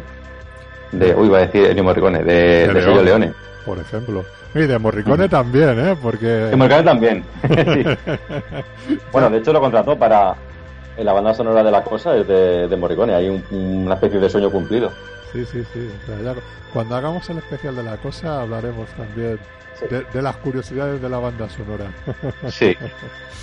de. 0.91 1.15
Uy, 1.15 1.27
iba 1.27 1.37
a 1.37 1.41
decir 1.41 1.65
Ennio 1.65 1.83
Morricone, 1.83 2.23
de, 2.23 2.67
de, 2.67 3.03
Leone. 3.03 3.33
Por 3.65 3.79
ejemplo. 3.79 4.23
Y 4.53 4.59
de 4.59 4.77
Morricone 4.79 5.29
también, 5.29 5.79
¿eh? 5.79 5.95
Porque. 6.01 6.25
De 6.25 6.55
Morricone 6.55 6.83
también. 6.83 7.23
sí. 7.47 8.97
Bueno, 9.11 9.29
de 9.29 9.37
hecho 9.37 9.53
lo 9.53 9.61
contrató 9.61 9.97
para. 9.97 10.35
En 10.97 11.05
la 11.05 11.13
banda 11.13 11.33
sonora 11.33 11.63
de 11.63 11.71
la 11.71 11.83
cosa 11.83 12.17
es 12.17 12.27
de, 12.27 12.67
de 12.67 12.75
Morricone. 12.75 13.15
Hay 13.15 13.29
un, 13.29 13.43
una 13.85 13.95
especie 13.95 14.19
de 14.19 14.29
sueño 14.29 14.51
cumplido. 14.51 14.91
Sí, 15.33 15.45
sí, 15.45 15.63
sí. 15.73 15.89
Ya, 16.23 16.35
cuando 16.73 16.95
hagamos 16.95 17.29
el 17.29 17.37
especial 17.37 17.75
de 17.75 17.83
la 17.83 17.97
cosa 17.97 18.41
hablaremos 18.41 18.89
también 18.91 19.39
de, 19.89 20.03
de, 20.03 20.21
las 20.21 20.35
curiosidades 20.37 21.01
de 21.01 21.09
la 21.09 21.19
banda 21.19 21.49
sonora. 21.49 21.91
Sí. 22.49 22.75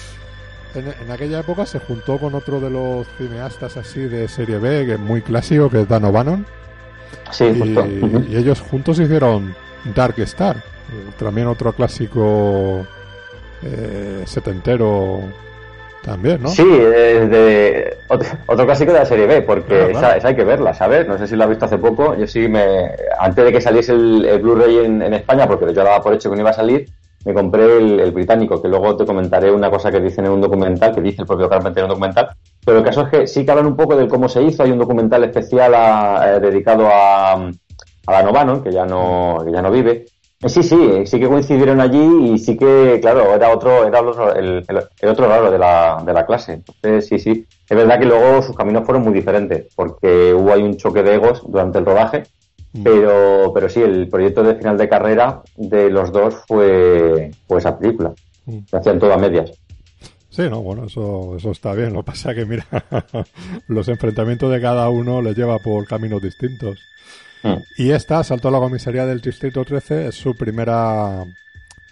en, 0.75 0.89
en, 0.89 1.11
aquella 1.11 1.41
época 1.41 1.67
se 1.67 1.79
juntó 1.79 2.19
con 2.19 2.35
otro 2.35 2.61
de 2.61 2.71
los 2.71 3.07
cineastas 3.17 3.77
así 3.77 4.01
de 4.01 4.29
serie 4.29 4.59
B, 4.59 4.87
que 4.87 4.93
es 4.95 5.01
muy 5.01 5.23
clásico, 5.23 5.71
que 5.71 5.83
es 5.83 5.89
Dan 5.89 6.05
O'Bannon. 6.05 6.47
Sí, 7.31 7.45
y, 7.45 7.59
justo. 7.59 7.87
y 8.29 8.37
ellos 8.37 8.61
juntos 8.61 8.99
hicieron 8.99 9.55
Dark 9.95 10.19
Star, 10.21 10.63
también 11.19 11.47
otro 11.47 11.73
clásico 11.73 12.87
eh, 13.63 14.23
setentero 14.27 15.23
también, 16.09 16.43
¿no? 16.43 16.49
Sí, 16.49 16.63
es 16.63 17.31
de 17.31 17.97
otro, 18.09 18.65
clásico 18.65 18.93
de 18.93 18.99
la 19.01 19.05
serie 19.05 19.27
B, 19.27 19.43
porque 19.43 19.69
claro, 19.69 19.91
claro. 19.91 20.07
Esa, 20.07 20.17
esa, 20.17 20.29
hay 20.29 20.37
que 20.37 20.45
verla, 20.45 20.73
¿sabes? 20.73 21.07
No 21.07 21.19
sé 21.19 21.27
si 21.27 21.37
la 21.37 21.45
has 21.45 21.51
visto 21.51 21.67
hace 21.67 21.79
poco. 21.79 22.15
Yo 22.17 22.27
sí 22.27 22.49
me. 22.49 22.91
Antes 23.19 23.45
de 23.45 23.53
que 23.53 23.61
saliese 23.61 23.93
el, 23.93 24.25
el 24.25 24.41
Blu-ray 24.41 24.79
en, 24.79 25.03
en, 25.03 25.15
España, 25.15 25.47
porque 25.47 25.67
yo 25.67 25.85
daba 25.85 26.01
por 26.01 26.15
hecho 26.15 26.31
que 26.31 26.37
no 26.37 26.41
iba 26.43 26.51
a 26.51 26.55
salir, 26.55 26.89
me 27.25 27.35
compré 27.35 27.65
el, 27.77 28.01
el, 28.01 28.13
británico, 28.13 28.61
que 28.63 28.69
luego 28.69 28.97
te 28.97 29.05
comentaré 29.05 29.51
una 29.51 29.71
cosa 29.71 29.91
que 29.91 30.01
dicen 30.01 30.25
en 30.25 30.33
un 30.33 30.41
documental, 30.41 30.95
que 30.95 31.03
dice 31.03 31.23
el 31.23 31.27
propio 31.27 31.49
Carpenter 31.49 31.85
en 31.85 31.91
un 31.91 31.91
documental, 31.91 32.31
Pero 32.65 32.79
el 32.79 32.85
caso 32.85 33.03
es 33.03 33.09
que 33.11 33.27
sí 33.27 33.45
que 33.45 33.51
hablan 33.51 33.67
un 33.67 33.77
poco 33.77 33.95
de 33.95 34.09
cómo 34.09 34.29
se 34.29 34.43
hizo. 34.43 34.63
Hay 34.63 34.71
un 34.71 34.79
documental 34.79 35.25
especial 35.25 35.75
eh, 35.75 36.41
dedicado 36.41 36.89
a, 36.89 37.35
a 37.35 38.13
la 38.13 38.23
Novano, 38.23 38.63
que 38.63 38.73
ya 38.73 38.87
no, 38.87 39.43
que 39.45 39.53
ya 39.53 39.61
no 39.61 39.71
vive. 39.71 40.07
Sí, 40.47 40.63
sí, 40.63 41.05
sí 41.05 41.19
que 41.19 41.27
coincidieron 41.27 41.81
allí 41.81 42.33
y 42.33 42.39
sí 42.39 42.57
que, 42.57 42.99
claro, 43.01 43.35
era 43.35 43.51
otro, 43.51 43.85
era 43.85 43.99
el, 44.37 44.65
el, 44.69 45.09
otro 45.09 45.29
lado 45.29 45.51
de 45.51 45.59
la, 45.59 46.01
de 46.07 46.13
la 46.13 46.25
clase. 46.25 46.53
Entonces, 46.53 47.09
sí, 47.09 47.19
sí. 47.19 47.45
Es 47.69 47.77
verdad 47.77 47.99
que 47.99 48.05
luego 48.05 48.41
sus 48.43 48.57
caminos 48.57 48.85
fueron 48.85 49.03
muy 49.03 49.13
diferentes, 49.13 49.67
porque 49.75 50.33
hubo 50.33 50.53
ahí 50.53 50.63
un 50.63 50.77
choque 50.77 51.03
de 51.03 51.15
egos 51.15 51.43
durante 51.45 51.79
el 51.79 51.87
rodaje, 51.87 52.23
mm. 52.73 52.83
pero, 52.85 53.51
pero 53.53 53.69
sí, 53.69 53.83
el 53.83 54.09
proyecto 54.09 54.45
de 54.45 54.55
final 54.55 54.79
de 54.79 54.89
carrera 54.89 55.43
de 55.57 55.91
los 55.91 56.13
dos 56.13 56.37
fue, 56.47 57.33
fue 57.49 57.59
esa 57.59 57.77
película. 57.77 58.15
Mm. 58.47 58.59
hacían 58.73 58.99
todo 59.01 59.13
a 59.13 59.19
medias. 59.19 59.53
Sí, 60.31 60.43
no, 60.49 60.63
bueno, 60.63 60.85
eso, 60.85 61.35
eso 61.37 61.51
está 61.51 61.75
bien. 61.75 61.93
Lo 61.93 62.05
que 62.05 62.13
pasa 62.13 62.31
es 62.31 62.37
que, 62.37 62.45
mira, 62.47 62.65
los 63.67 63.89
enfrentamientos 63.89 64.53
de 64.53 64.61
cada 64.61 64.89
uno 64.89 65.21
les 65.21 65.37
lleva 65.37 65.59
por 65.59 65.85
caminos 65.85 66.23
distintos. 66.23 66.79
Mm. 67.43 67.55
Y 67.77 67.91
esta, 67.91 68.23
Salto 68.25 68.49
a 68.49 68.51
la 68.51 68.59
comisaría 68.59 69.07
del 69.07 69.21
Distrito 69.21 69.65
13, 69.65 70.09
es 70.09 70.15
su 70.15 70.35
primera, 70.37 71.25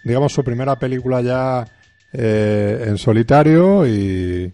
digamos, 0.03 0.33
su 0.33 0.43
primera 0.43 0.77
película 0.77 1.21
ya 1.21 1.65
eh, 2.13 2.85
en 2.87 2.97
solitario 2.97 3.85
y, 3.85 4.51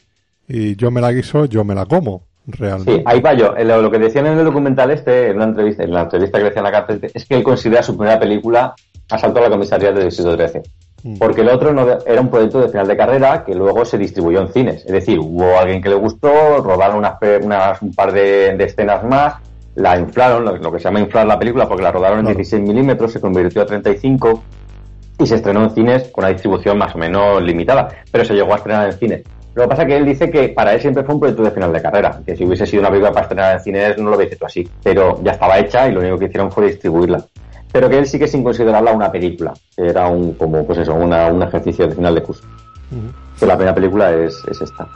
yo 0.47 0.91
me 0.91 1.01
la 1.01 1.12
guiso, 1.12 1.45
yo 1.45 1.63
me 1.63 1.73
la 1.73 1.85
como, 1.85 2.23
realmente. 2.45 2.97
Sí, 2.97 3.03
ahí 3.05 3.21
va 3.21 3.33
yo. 3.33 3.55
Eh, 3.55 3.65
lo, 3.65 3.89
que 3.89 3.97
decían 3.97 4.27
en 4.27 4.38
el 4.38 4.45
documental 4.45 4.91
este, 4.91 5.29
en, 5.29 5.38
una 5.38 5.45
entrevista, 5.45 5.83
en 5.83 5.93
la 5.93 6.01
entrevista 6.01 6.38
que 6.38 6.43
decía 6.43 6.59
en 6.59 6.65
la 6.65 6.71
cárcel, 6.71 7.12
es 7.12 7.25
que 7.25 7.35
él 7.35 7.43
considera 7.43 7.81
su 7.81 7.97
primera 7.97 8.19
película 8.19 8.75
Asalto 9.09 9.39
a 9.39 9.43
la 9.43 9.50
comisaría 9.50 9.91
del 9.91 10.05
Distrito 10.05 10.35
13. 10.35 10.62
Mm. 11.03 11.17
Porque 11.17 11.41
el 11.41 11.50
otro 11.50 11.73
no 11.73 11.88
era 12.05 12.21
un 12.21 12.29
proyecto 12.29 12.62
de 12.62 12.69
final 12.69 12.88
de 12.88 12.97
carrera 12.97 13.43
que 13.43 13.55
luego 13.55 13.83
se 13.83 13.97
distribuyó 13.97 14.41
en 14.41 14.50
cines. 14.50 14.85
Es 14.85 14.91
decir, 14.91 15.17
hubo 15.17 15.57
alguien 15.57 15.81
que 15.81 15.89
le 15.89 15.95
gustó, 15.95 16.29
rodaron 16.62 16.97
unas, 16.97 17.15
unas 17.41 17.81
un 17.81 17.95
par 17.95 18.12
de 18.12 18.55
escenas 18.63 19.03
más 19.03 19.35
la 19.75 19.98
inflaron, 19.98 20.46
lo, 20.46 20.72
que 20.72 20.80
se 20.80 20.86
llama 20.86 21.00
inflar 21.00 21.25
la 21.25 21.39
película, 21.39 21.68
porque 21.68 21.84
la 21.84 21.92
rodaron 21.92 22.20
en 22.20 22.36
16 22.36 22.62
milímetros, 22.62 23.12
se 23.12 23.20
convirtió 23.20 23.62
a 23.62 23.65
35 23.65 24.44
y 25.20 25.25
se 25.25 25.36
estrenó 25.36 25.63
en 25.63 25.72
cines 25.72 26.10
con 26.10 26.24
una 26.24 26.34
distribución 26.34 26.77
más 26.77 26.96
o 26.96 26.98
menos 26.98 27.42
limitada, 27.42 27.89
pero 28.12 28.25
se 28.25 28.34
llegó 28.34 28.53
a 28.53 28.58
estrenar 28.58 28.88
en 28.88 28.94
cines. 28.94 29.24
Lo 29.56 29.63
que 29.63 29.70
pasa 29.70 29.84
es 29.84 29.88
que 29.88 29.98
él 29.98 30.06
dice 30.06 30.32
que 30.32 30.50
para 30.50 30.74
él 30.74 30.82
siempre 30.82 31.03
fue 31.03 31.13
un 31.13 31.20
proyecto 31.20 31.44
de 31.44 31.51
final 31.51 31.72
de 31.72 31.82
carrera, 31.82 32.20
que 32.25 32.36
si 32.36 32.44
hubiese 32.44 32.65
sido 32.65 32.82
una 32.82 32.89
película 32.89 33.12
para 33.12 33.24
estrenar 33.24 33.53
en 33.53 33.60
cines 33.63 33.98
no 33.98 34.10
lo 34.10 34.18
hubiese 34.18 34.36
hecho 34.36 34.46
así, 34.46 34.68
pero 34.84 35.20
ya 35.24 35.34
estaba 35.34 35.60
hecha 35.60 35.88
y 35.88 35.92
lo 35.92 36.00
único 36.00 36.18
que 36.18 36.25
hicieron 36.25 36.51
fue 36.51 36.68
distribuirla. 36.68 37.24
Pero 37.72 37.89
que 37.89 37.98
él 38.00 38.06
sí 38.08 38.20
que 38.20 38.27
sin 38.27 38.44
considerarla 38.44 38.92
una 38.92 39.12
película, 39.12 39.53
era 39.77 40.08
un, 40.08 40.34
como 40.34 40.65
pues 40.65 40.80
eso, 40.80 40.94
una, 40.94 41.27
un 41.27 41.42
ejercicio 41.42 41.88
de 41.88 41.96
final 41.96 42.15
de 42.15 42.22
curso. 42.22 42.44
la 43.42 43.56
primera 43.56 43.75
película 43.75 44.12
es, 44.12 44.44
es 44.50 44.62
esta. 44.62 44.88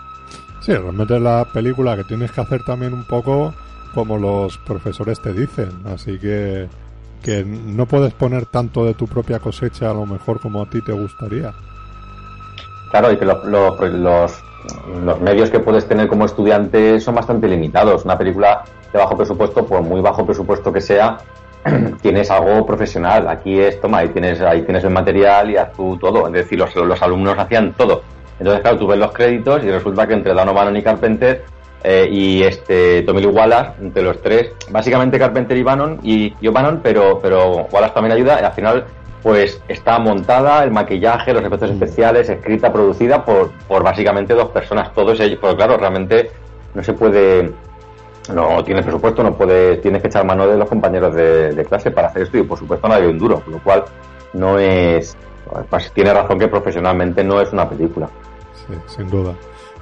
Sí, 0.62 0.74
realmente 0.74 1.16
es 1.16 1.22
la 1.22 1.46
película 1.54 1.96
que 1.96 2.04
tienes 2.04 2.32
que 2.32 2.42
hacer 2.42 2.64
también 2.66 2.94
un 2.94 3.06
poco 3.08 3.54
como 3.94 4.18
los 4.18 4.58
profesores 4.60 5.22
te 5.22 5.34
dicen. 5.34 5.70
Así 5.86 6.18
que, 6.20 6.68
que 7.24 7.44
no 7.44 7.86
puedes 7.86 8.14
poner 8.14 8.46
tanto 8.46 8.86
de 8.86 8.94
tu 8.94 9.08
propia 9.08 9.40
cosecha 9.40 9.90
a 9.90 9.94
lo 9.94 10.06
mejor 10.06 10.40
como 10.40 10.62
a 10.62 10.70
ti 10.70 10.82
te 10.82 10.92
gustaría. 10.92 11.54
Claro, 12.92 13.12
y 13.12 13.18
que 13.18 13.26
los, 13.26 13.44
los, 13.46 14.44
los 15.04 15.22
medios 15.22 15.50
que 15.50 15.60
puedes 15.60 15.88
tener 15.88 16.08
como 16.08 16.26
estudiante 16.26 17.00
son 17.00 17.16
bastante 17.16 17.48
limitados. 17.48 18.06
Una 18.06 18.18
película 18.18 18.64
de 18.92 19.00
bajo 19.00 19.18
presupuesto, 19.18 19.66
por 19.66 19.82
muy 19.82 20.02
bajo 20.02 20.26
presupuesto 20.26 20.72
que 20.72 20.82
sea, 20.82 21.18
tienes 22.02 22.32
algo 22.32 22.66
profesional. 22.66 23.28
Aquí 23.28 23.60
es, 23.60 23.80
toma, 23.82 24.00
ahí 24.00 24.10
tienes, 24.10 24.40
ahí 24.42 24.62
tienes 24.62 24.84
el 24.84 24.92
material 24.92 25.52
y 25.52 25.58
haz 25.58 25.74
tú 25.74 25.98
todo. 25.98 26.28
Es 26.28 26.34
decir, 26.34 26.58
los, 26.58 26.76
los 26.76 27.02
alumnos 27.02 27.38
hacían 27.38 27.74
todo. 27.74 28.04
Entonces, 28.40 28.62
claro, 28.62 28.78
tú 28.78 28.88
ves 28.88 29.00
los 29.00 29.12
créditos 29.12 29.64
y 29.64 29.72
resulta 29.72 30.08
que 30.08 30.14
entre 30.14 30.34
Donovan 30.34 30.76
y 30.76 30.82
Carpenter 30.82 31.44
eh, 31.84 32.08
y 32.12 32.44
este 32.44 33.04
Tommy 33.04 33.22
Lee 33.22 33.28
Wallace, 33.28 33.72
entre 33.82 34.04
los 34.04 34.22
tres, 34.22 34.52
básicamente 34.70 35.20
Carpenter 35.20 35.58
y 35.58 35.64
Bannon, 35.64 36.00
y 36.04 36.34
yo 36.42 36.52
Bannon, 36.52 36.82
pero, 36.84 37.20
pero 37.22 37.68
Wallace 37.72 37.94
también 37.94 38.14
ayuda, 38.14 38.40
y 38.42 38.46
al 38.46 38.54
final 38.54 38.86
pues 39.24 39.62
está 39.68 40.00
montada, 40.00 40.64
el 40.64 40.72
maquillaje, 40.72 41.34
los 41.34 41.44
efectos 41.44 41.70
mm. 41.70 41.74
especiales, 41.74 42.30
escrita, 42.30 42.72
producida 42.72 43.26
por, 43.26 43.52
por 43.68 43.84
básicamente 43.84 44.34
dos 44.34 44.50
personas, 44.50 44.94
todos 44.94 45.20
ellos, 45.20 45.40
porque 45.40 45.58
claro, 45.58 45.78
realmente 45.78 46.32
no 46.74 46.84
se 46.84 46.94
puede, 46.94 47.52
no 48.34 48.64
tienes 48.64 48.84
presupuesto, 48.84 49.24
no 49.24 49.36
puedes, 49.36 49.82
tienes 49.82 50.02
que 50.02 50.08
echar 50.08 50.26
mano 50.26 50.48
de 50.48 50.58
los 50.58 50.70
compañeros 50.70 51.14
de, 51.14 51.66
clase 51.68 51.92
para 51.92 52.08
hacer 52.08 52.24
esto 52.24 52.38
y 52.38 52.44
por 52.44 52.58
supuesto 52.58 52.88
no 52.88 52.94
hay 52.94 53.04
un 53.04 53.18
duro, 53.18 53.42
con 53.42 53.54
lo 53.54 53.60
cual 53.64 53.84
no 54.34 54.60
es, 54.60 55.18
pues, 55.70 55.92
tiene 55.92 56.14
razón 56.14 56.40
que 56.40 56.48
profesionalmente 56.48 57.24
no 57.24 57.42
es 57.42 57.52
una 57.52 57.68
película. 57.68 58.08
Sí, 58.54 58.74
sin 58.96 59.10
duda. 59.10 59.34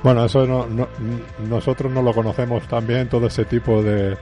Bueno, 0.03 0.25
eso 0.25 0.45
no, 0.45 0.67
nosotros 1.49 1.91
no 1.91 2.01
lo 2.01 2.13
conocemos 2.13 2.63
también, 2.67 3.09
todo 3.09 3.27
ese 3.27 3.45
tipo 3.45 3.81
de, 3.81 4.17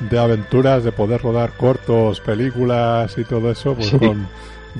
de 0.00 0.18
aventuras, 0.18 0.84
de 0.84 0.92
poder 0.92 1.22
rodar 1.22 1.52
cortos, 1.52 2.20
películas 2.20 3.16
y 3.18 3.24
todo 3.24 3.50
eso, 3.50 3.74
pues 3.74 3.90
con 3.92 4.26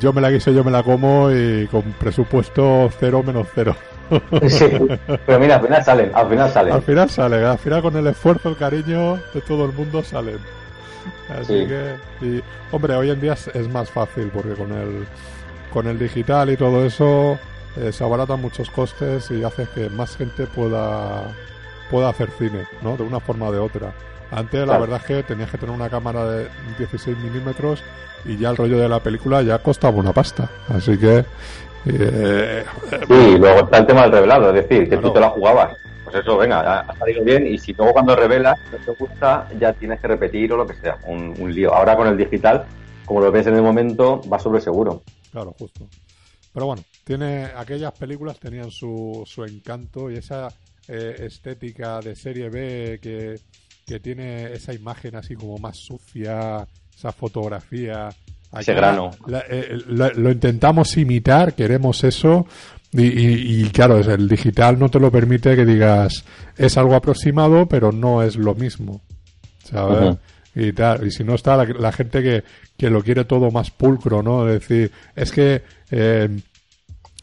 yo 0.00 0.12
me 0.12 0.21
la 0.21 0.31
quise, 0.31 0.55
yo 0.55 0.64
me 0.64 0.71
la 0.71 0.83
como 0.83 1.31
y 1.31 1.67
con 1.69 1.83
presupuesto 1.83 2.90
cero 2.99 3.23
menos 3.25 3.49
cero. 3.55 3.75
Sí, 4.49 4.64
pero 5.26 5.38
mira, 5.38 5.57
al 5.57 5.62
final 5.62 5.85
salen, 5.85 6.11
al 6.14 6.28
final 6.28 6.50
salen. 6.50 6.73
Al 6.73 6.83
final 6.83 7.11
salen, 7.11 7.45
al 7.45 7.59
final 7.59 7.83
con 7.83 7.97
el 7.97 8.07
esfuerzo, 8.07 8.49
el 8.49 8.57
cariño 8.57 9.17
de 9.35 9.40
todo 9.47 9.67
el 9.67 9.73
mundo 9.73 10.02
salen. 10.02 10.38
Así 11.38 11.67
que, 11.67 11.95
y, 12.23 12.43
hombre, 12.73 12.95
hoy 12.95 13.11
en 13.11 13.21
día 13.21 13.33
es 13.33 13.69
más 13.69 13.90
fácil 13.90 14.31
porque 14.33 14.55
con 14.55 14.73
el, 14.73 15.07
con 15.73 15.87
el 15.87 15.99
digital 15.99 16.50
y 16.50 16.57
todo 16.57 16.85
eso, 16.85 17.38
eh, 17.76 17.92
se 17.92 18.04
abaratan 18.04 18.40
muchos 18.40 18.70
costes 18.70 19.30
y 19.30 19.44
hace 19.44 19.66
que 19.75 19.88
más 19.90 20.16
gente 20.16 20.46
pueda, 20.46 21.25
pueda 21.90 22.08
hacer 22.08 22.30
cine, 22.38 22.66
¿no? 22.82 22.96
De 22.96 23.02
una 23.02 23.20
forma 23.20 23.46
o 23.46 23.52
de 23.52 23.58
otra. 23.58 23.92
Antes 24.30 24.66
la 24.66 24.78
verdad 24.78 25.00
es 25.00 25.06
que 25.06 25.22
tenías 25.22 25.50
que 25.50 25.58
tener 25.58 25.75
una 25.75 25.88
cámara 25.88 26.25
de 26.26 26.48
16 26.78 27.16
milímetros 27.18 27.82
y 28.25 28.37
ya 28.37 28.50
el 28.50 28.56
rollo 28.56 28.78
de 28.78 28.88
la 28.88 29.00
película 29.00 29.42
ya 29.42 29.58
costaba 29.58 29.96
una 29.96 30.12
pasta. 30.12 30.50
Así 30.68 30.98
que... 30.98 31.25
Eh, 31.87 32.64
sí, 32.90 33.38
luego 33.38 33.60
está 33.60 33.78
el 33.78 33.87
tema 33.87 34.02
del 34.02 34.12
revelado, 34.12 34.48
es 34.48 34.68
decir, 34.68 34.88
que 34.88 34.98
tú 34.98 35.12
te 35.12 35.20
la 35.20 35.30
jugabas. 35.30 35.76
Pues 36.04 36.16
eso, 36.16 36.37
venga, 36.37 36.80
ha 36.80 36.96
salido 36.96 37.22
bien 37.22 37.46
y 37.46 37.58
si 37.58 37.72
luego 37.75 37.92
cuando 37.92 38.16
revelas 38.16 38.58
no 38.72 38.78
te 38.78 38.92
gusta 38.98 39.46
ya 39.60 39.72
tienes 39.75 40.00
que 40.00 40.08
repetir 40.08 40.52
o 40.52 40.56
lo 40.56 40.66
que 40.66 40.75
sea, 40.75 40.98
un, 41.06 41.34
un 41.38 41.54
lío. 41.54 41.72
Ahora 41.75 41.96
con 41.96 42.06
el 42.08 42.16
digital, 42.16 42.64
como 43.04 43.20
lo 43.20 43.30
ves 43.30 43.46
en 43.46 43.56
el 43.56 43.62
momento, 43.62 44.20
va 44.30 44.38
sobre 44.38 44.60
seguro. 44.60 45.02
Claro, 45.32 45.54
justo. 45.58 45.87
Pero 46.52 46.66
bueno, 46.66 46.82
tiene 47.08 47.44
aquellas 47.56 47.92
películas 47.92 48.38
tenían 48.38 48.70
su, 48.70 49.22
su 49.24 49.42
encanto 49.42 50.10
y 50.10 50.16
esa 50.16 50.48
eh, 50.86 51.16
estética 51.20 52.00
de 52.00 52.14
serie 52.14 52.50
B 52.50 53.00
que, 53.00 53.40
tiene 53.98 54.52
esa 54.52 54.74
imagen 54.74 55.16
así 55.16 55.34
como 55.34 55.56
más 55.56 55.78
sucia, 55.78 56.68
esa 56.94 57.10
fotografía. 57.10 58.10
Ese 58.52 58.74
grano. 58.74 59.10
Eh, 59.48 59.78
lo 59.86 60.30
intentamos 60.30 60.94
imitar, 60.98 61.54
queremos 61.54 62.04
eso. 62.04 62.46
Y, 62.92 63.62
y, 63.62 63.70
claro, 63.70 64.00
el 64.00 64.28
digital 64.28 64.78
no 64.78 64.90
te 64.90 65.00
lo 65.00 65.10
permite 65.10 65.56
que 65.56 65.64
digas 65.64 66.22
es 66.58 66.76
algo 66.76 66.94
aproximado, 66.94 67.66
pero 67.66 67.90
no 67.90 68.22
es 68.22 68.36
lo 68.36 68.54
mismo. 68.54 69.00
¿Sabes? 69.64 70.18
y, 70.54 70.72
tal, 70.74 71.06
y 71.06 71.10
si 71.10 71.24
no 71.24 71.36
está 71.36 71.56
la, 71.64 71.92
gente 71.92 72.22
que, 72.22 72.44
que, 72.76 72.90
lo 72.90 73.02
quiere 73.02 73.24
todo 73.24 73.50
más 73.50 73.70
pulcro, 73.70 74.22
¿no? 74.22 74.46
Es 74.46 74.60
decir, 74.60 74.92
es 75.16 75.32
que 75.32 75.62
eh, 75.90 76.28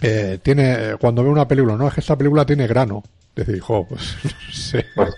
eh, 0.02 0.40
tiene, 0.42 0.96
cuando 1.00 1.24
ve 1.24 1.30
una 1.30 1.48
película, 1.48 1.76
no, 1.76 1.88
es 1.88 1.94
que 1.94 2.02
esta 2.02 2.18
película 2.18 2.46
tiene 2.46 2.68
grano. 2.68 3.04
Decir, 3.36 3.60
jo, 3.60 3.86
pues 3.88 4.16
no 4.24 4.54
sé. 4.54 4.86
Pues, 4.96 5.16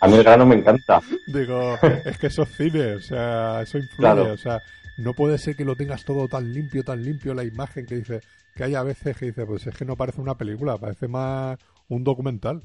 a 0.00 0.08
mí 0.08 0.14
el 0.14 0.24
grano 0.24 0.46
me 0.46 0.56
encanta. 0.56 1.00
Digo, 1.26 1.74
es 2.04 2.18
que 2.18 2.26
eso 2.28 2.42
es 2.42 2.56
cine, 2.56 2.94
o 2.94 3.00
sea, 3.00 3.62
eso 3.62 3.78
influye, 3.78 4.30
o 4.30 4.36
sea, 4.36 4.60
no 4.98 5.14
puede 5.14 5.38
ser 5.38 5.56
que 5.56 5.64
lo 5.64 5.76
tengas 5.76 6.04
todo 6.04 6.28
tan 6.28 6.52
limpio, 6.52 6.82
tan 6.82 7.02
limpio 7.02 7.34
la 7.34 7.44
imagen 7.44 7.86
que 7.86 7.96
dice, 7.96 8.20
que 8.54 8.64
hay 8.64 8.74
a 8.74 8.82
veces 8.82 9.16
que 9.16 9.26
dice, 9.26 9.46
pues 9.46 9.66
es 9.66 9.76
que 9.76 9.84
no 9.84 9.96
parece 9.96 10.20
una 10.20 10.36
película, 10.36 10.78
parece 10.78 11.08
más 11.08 11.58
un 11.88 12.04
documental. 12.04 12.62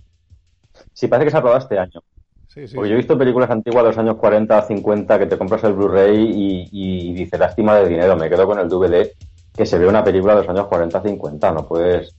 Sí, 0.93 1.07
parece 1.07 1.25
que 1.25 1.31
se 1.31 1.37
ha 1.37 1.39
aprobado 1.39 1.61
este 1.61 1.77
año. 1.77 2.01
Sí, 2.47 2.67
sí, 2.67 2.75
Porque 2.75 2.89
yo 2.89 2.95
he 2.95 2.97
visto 2.97 3.17
películas 3.17 3.49
antiguas 3.49 3.83
de 3.83 3.89
los 3.89 3.97
años 3.97 4.17
40, 4.17 4.61
50 4.63 5.19
que 5.19 5.25
te 5.25 5.37
compras 5.37 5.63
el 5.63 5.73
Blu-ray 5.73 6.17
y, 6.17 6.69
y 6.71 7.13
dice, 7.13 7.37
lástima 7.37 7.77
de 7.77 7.87
dinero, 7.87 8.17
me 8.17 8.29
quedo 8.29 8.45
con 8.45 8.59
el 8.59 8.67
DVD 8.67 9.09
que 9.55 9.65
se 9.65 9.77
ve 9.77 9.87
una 9.87 10.03
película 10.03 10.35
de 10.35 10.41
los 10.41 10.49
años 10.49 10.67
40-50. 10.67 11.53
No 11.53 11.67
puedes, 11.67 12.15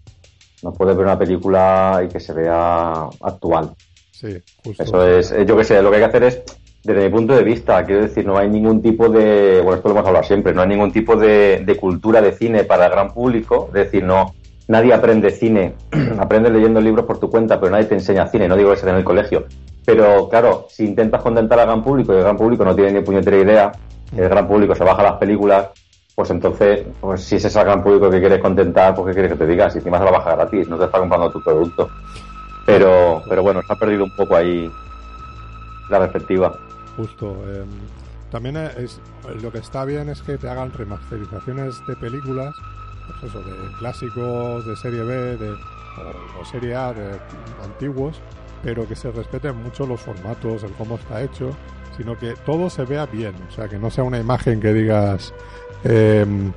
no 0.63 0.73
puedes 0.73 0.97
ver 0.97 1.07
una 1.07 1.19
película 1.19 2.03
y 2.05 2.09
que 2.09 2.21
se 2.21 2.33
vea 2.33 3.09
actual. 3.21 3.71
Sí, 4.11 4.41
justo. 4.65 4.83
Eso 4.83 5.07
es, 5.07 5.33
eh, 5.33 5.45
yo 5.47 5.57
qué 5.57 5.65
sé, 5.65 5.83
lo 5.83 5.91
que 5.91 5.97
hay 5.97 6.03
que 6.03 6.09
hacer 6.09 6.23
es, 6.25 6.43
desde 6.85 7.05
mi 7.05 7.11
punto 7.11 7.35
de 7.35 7.43
vista, 7.43 7.85
quiero 7.85 8.03
decir, 8.03 8.27
no 8.27 8.37
hay 8.37 8.49
ningún 8.49 8.83
tipo 8.83 9.09
de, 9.09 9.61
bueno, 9.63 9.77
esto 9.77 9.89
lo 9.89 9.95
hemos 9.95 10.07
hablado 10.07 10.25
siempre, 10.25 10.53
no 10.53 10.63
hay 10.63 10.69
ningún 10.69 10.93
tipo 10.93 11.17
de, 11.17 11.63
de 11.65 11.77
cultura 11.77 12.21
de 12.21 12.33
cine 12.33 12.65
para 12.65 12.87
el 12.87 12.93
gran 12.93 13.13
público, 13.13 13.67
es 13.69 13.75
decir, 13.75 14.05
no, 14.05 14.35
nadie 14.69 14.93
aprende 14.93 15.31
cine, 15.31 15.75
aprende 16.19 16.51
leyendo 16.51 16.81
libros 16.81 17.07
por 17.07 17.19
tu 17.19 17.31
cuenta, 17.31 17.61
pero 17.61 17.73
nadie 17.73 17.87
te 17.87 17.95
enseña 17.95 18.27
cine, 18.29 18.49
no 18.49 18.57
digo 18.57 18.71
que 18.71 18.77
sea 18.77 18.91
en 18.91 18.97
el 18.97 19.05
colegio. 19.05 19.47
Pero 19.85 20.29
claro, 20.29 20.67
si 20.71 20.85
intentas 20.85 21.23
contentar 21.23 21.59
al 21.59 21.67
gran 21.67 21.83
público 21.83 22.13
y 22.13 22.17
el 22.17 22.23
gran 22.23 22.37
público 22.37 22.65
no 22.65 22.75
tiene 22.75 22.93
ni 22.93 23.01
puñetera 23.01 23.37
idea, 23.37 23.73
el 24.17 24.29
gran 24.29 24.47
público 24.47 24.75
se 24.75 24.85
baja 24.85 25.03
las 25.03 25.15
películas, 25.15 25.69
pues 26.15 26.31
entonces, 26.31 26.87
pues 27.01 27.25
si 27.25 27.37
ese 27.37 27.49
es 27.49 27.57
el 27.57 27.83
público 27.83 28.11
que 28.11 28.21
quieres 28.21 28.41
contentar, 28.41 28.95
pues 28.95 29.09
qué 29.09 29.13
quieres 29.15 29.33
que 29.33 29.39
te 29.39 29.47
diga, 29.47 29.71
si 29.71 29.79
encima 29.79 29.99
se 29.99 30.05
la 30.05 30.11
baja 30.11 30.37
gratis, 30.37 30.69
no 30.69 30.79
te 30.79 30.85
está 30.85 30.99
comprando 30.99 31.31
tu 31.31 31.43
producto. 31.43 31.91
Pero, 32.67 33.23
pero 33.29 33.43
bueno, 33.43 33.61
se 33.67 33.73
ha 33.73 33.77
perdido 33.77 34.05
un 34.05 34.15
poco 34.15 34.37
ahí 34.37 34.71
la 35.89 35.99
perspectiva. 35.99 36.57
Justo. 36.97 37.37
Em, 37.49 37.69
también 38.31 38.57
es 38.57 39.01
lo 39.43 39.53
que 39.53 39.59
está 39.59 39.85
bien 39.85 40.09
es 40.09 40.23
que 40.23 40.39
te 40.39 40.49
hagan 40.49 40.73
remasterizaciones 40.73 41.87
de 41.87 41.97
películas, 41.97 42.55
pues 43.21 43.31
eso, 43.31 43.43
de 43.43 43.53
clásicos 43.79 44.67
de 44.67 44.77
serie 44.77 45.03
B 45.03 45.37
de, 45.37 45.51
o, 46.41 46.45
serie 46.45 46.75
A 46.75 46.95
de 46.95 47.19
antiguos, 47.63 48.21
pero 48.63 48.89
que 48.89 48.97
se 48.97 49.11
respeten 49.11 49.63
mucho 49.63 49.87
los 49.87 50.01
formatos, 50.01 50.63
el 50.63 50.73
cómo 50.73 50.95
está 50.95 51.23
hecho, 51.23 51.51
sino 51.97 52.19
que 52.19 52.35
todo 52.47 52.71
se 52.71 52.87
vea 52.87 53.05
bien, 53.05 53.35
o 53.49 53.53
sea, 53.53 53.69
que 53.69 53.79
no 53.79 53.91
sea 53.91 54.05
una 54.05 54.19
imagen 54.19 54.61
que 54.61 54.73
digas 54.73 55.35
em, 55.85 56.53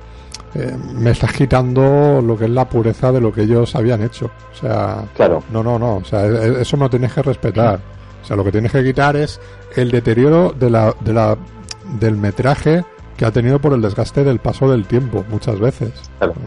em, 0.54 0.94
me 0.94 1.10
estás 1.10 1.32
quitando 1.32 2.20
lo 2.22 2.36
que 2.36 2.44
es 2.44 2.50
la 2.50 2.68
pureza 2.68 3.12
de 3.12 3.20
lo 3.20 3.32
que 3.32 3.42
ellos 3.42 3.74
habían 3.74 4.02
hecho, 4.02 4.30
o 4.52 4.56
sea, 4.56 5.04
claro. 5.14 5.42
no, 5.52 5.62
no, 5.62 5.78
no, 5.78 5.96
o 5.96 6.04
sea, 6.04 6.26
e, 6.26 6.58
e, 6.58 6.62
eso 6.62 6.76
no 6.76 6.88
tienes 6.90 7.12
que 7.12 7.22
respetar. 7.22 7.80
O 8.22 8.26
sea, 8.26 8.36
lo 8.36 8.42
que 8.42 8.50
tienes 8.50 8.72
que 8.72 8.82
quitar 8.82 9.14
es 9.14 9.40
el 9.76 9.92
deterioro 9.92 10.52
de 10.58 10.68
la, 10.68 10.92
de 11.00 11.12
la 11.12 11.38
del 12.00 12.16
metraje 12.16 12.84
que 13.16 13.24
ha 13.24 13.30
tenido 13.30 13.58
por 13.60 13.72
el 13.72 13.80
desgaste 13.80 14.24
del 14.24 14.38
paso 14.38 14.70
del 14.70 14.84
tiempo 14.84 15.24
muchas 15.30 15.58
veces. 15.58 15.92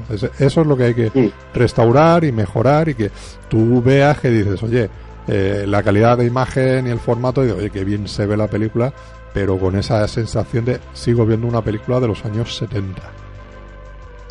Eso 0.09 0.61
es 0.61 0.67
lo 0.67 0.77
que 0.77 0.83
hay 0.83 0.93
que 0.93 1.31
restaurar 1.53 2.23
y 2.23 2.31
mejorar 2.31 2.89
y 2.89 2.95
que 2.95 3.11
tú 3.47 3.81
veas 3.81 4.19
que 4.19 4.29
dices, 4.29 4.61
oye, 4.61 4.89
eh, 5.27 5.65
la 5.67 5.81
calidad 5.83 6.17
de 6.17 6.25
imagen 6.25 6.87
y 6.87 6.91
el 6.91 6.99
formato, 6.99 7.45
y 7.45 7.51
oye, 7.51 7.69
que 7.69 7.83
bien 7.83 8.07
se 8.07 8.25
ve 8.25 8.37
la 8.37 8.47
película, 8.47 8.93
pero 9.33 9.57
con 9.57 9.77
esa 9.77 10.07
sensación 10.07 10.65
de 10.65 10.79
sigo 10.93 11.25
viendo 11.25 11.47
una 11.47 11.63
película 11.63 11.99
de 11.99 12.07
los 12.07 12.23
años 12.25 12.55
70. 12.55 13.01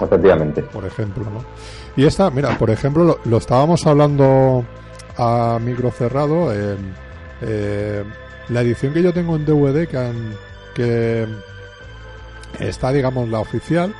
Efectivamente. 0.00 0.62
Por 0.62 0.84
ejemplo, 0.84 1.24
¿no? 1.24 1.44
Y 1.96 2.06
esta, 2.06 2.30
mira, 2.30 2.56
por 2.58 2.70
ejemplo, 2.70 3.18
lo, 3.24 3.36
estábamos 3.36 3.86
hablando 3.86 4.64
a 5.16 5.58
micro 5.60 5.90
cerrado. 5.90 6.52
Eh, 6.52 8.04
la 8.48 8.60
edición 8.62 8.92
que 8.92 9.02
yo 9.02 9.12
tengo 9.12 9.36
en 9.36 9.44
DVD, 9.44 9.86
que 9.88 9.96
han 9.96 10.34
que 10.74 11.26
está, 12.60 12.92
digamos, 12.92 13.28
la 13.28 13.40
oficial 13.40 13.92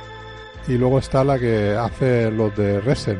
y 0.67 0.77
luego 0.77 0.99
está 0.99 1.23
la 1.23 1.37
que 1.37 1.75
hace 1.75 2.31
los 2.31 2.55
de 2.55 2.79
Resen 2.79 3.19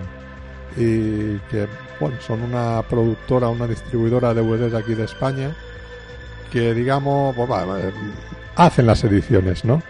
y 0.78 1.38
que, 1.50 1.68
bueno, 2.00 2.16
son 2.22 2.42
una 2.42 2.82
productora, 2.84 3.50
una 3.50 3.68
distribuidora 3.68 4.34
de 4.34 4.42
DVDs 4.42 4.72
de 4.72 4.78
aquí 4.78 4.96
de 4.96 5.04
España 5.04 5.56
que, 6.52 6.74
digamos, 6.74 7.36
pues, 7.36 7.50
hacen 8.56 8.86
las 8.86 9.04
ediciones, 9.04 9.64
¿no? 9.64 9.82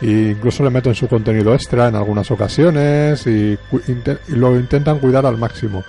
Y 0.00 0.30
incluso 0.30 0.62
le 0.62 0.70
meten 0.70 0.94
su 0.94 1.08
contenido 1.08 1.54
extra 1.54 1.88
en 1.88 1.96
algunas 1.96 2.30
ocasiones 2.30 3.26
y, 3.26 3.58
lo 4.28 4.56
intentan 4.56 4.98
cuidar 4.98 5.26
al 5.26 5.38
máximo. 5.38 5.84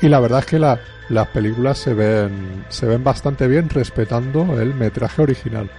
Y 0.00 0.08
la 0.08 0.20
verdad 0.20 0.40
es 0.40 0.46
que 0.46 0.58
las 0.58 1.28
películas 1.28 1.78
se 1.78 1.94
ven, 1.94 2.64
se 2.68 2.86
ven 2.86 3.02
bastante 3.02 3.48
bien 3.48 3.68
respetando 3.68 4.60
el 4.60 4.74
metraje 4.74 5.22
original. 5.22 5.70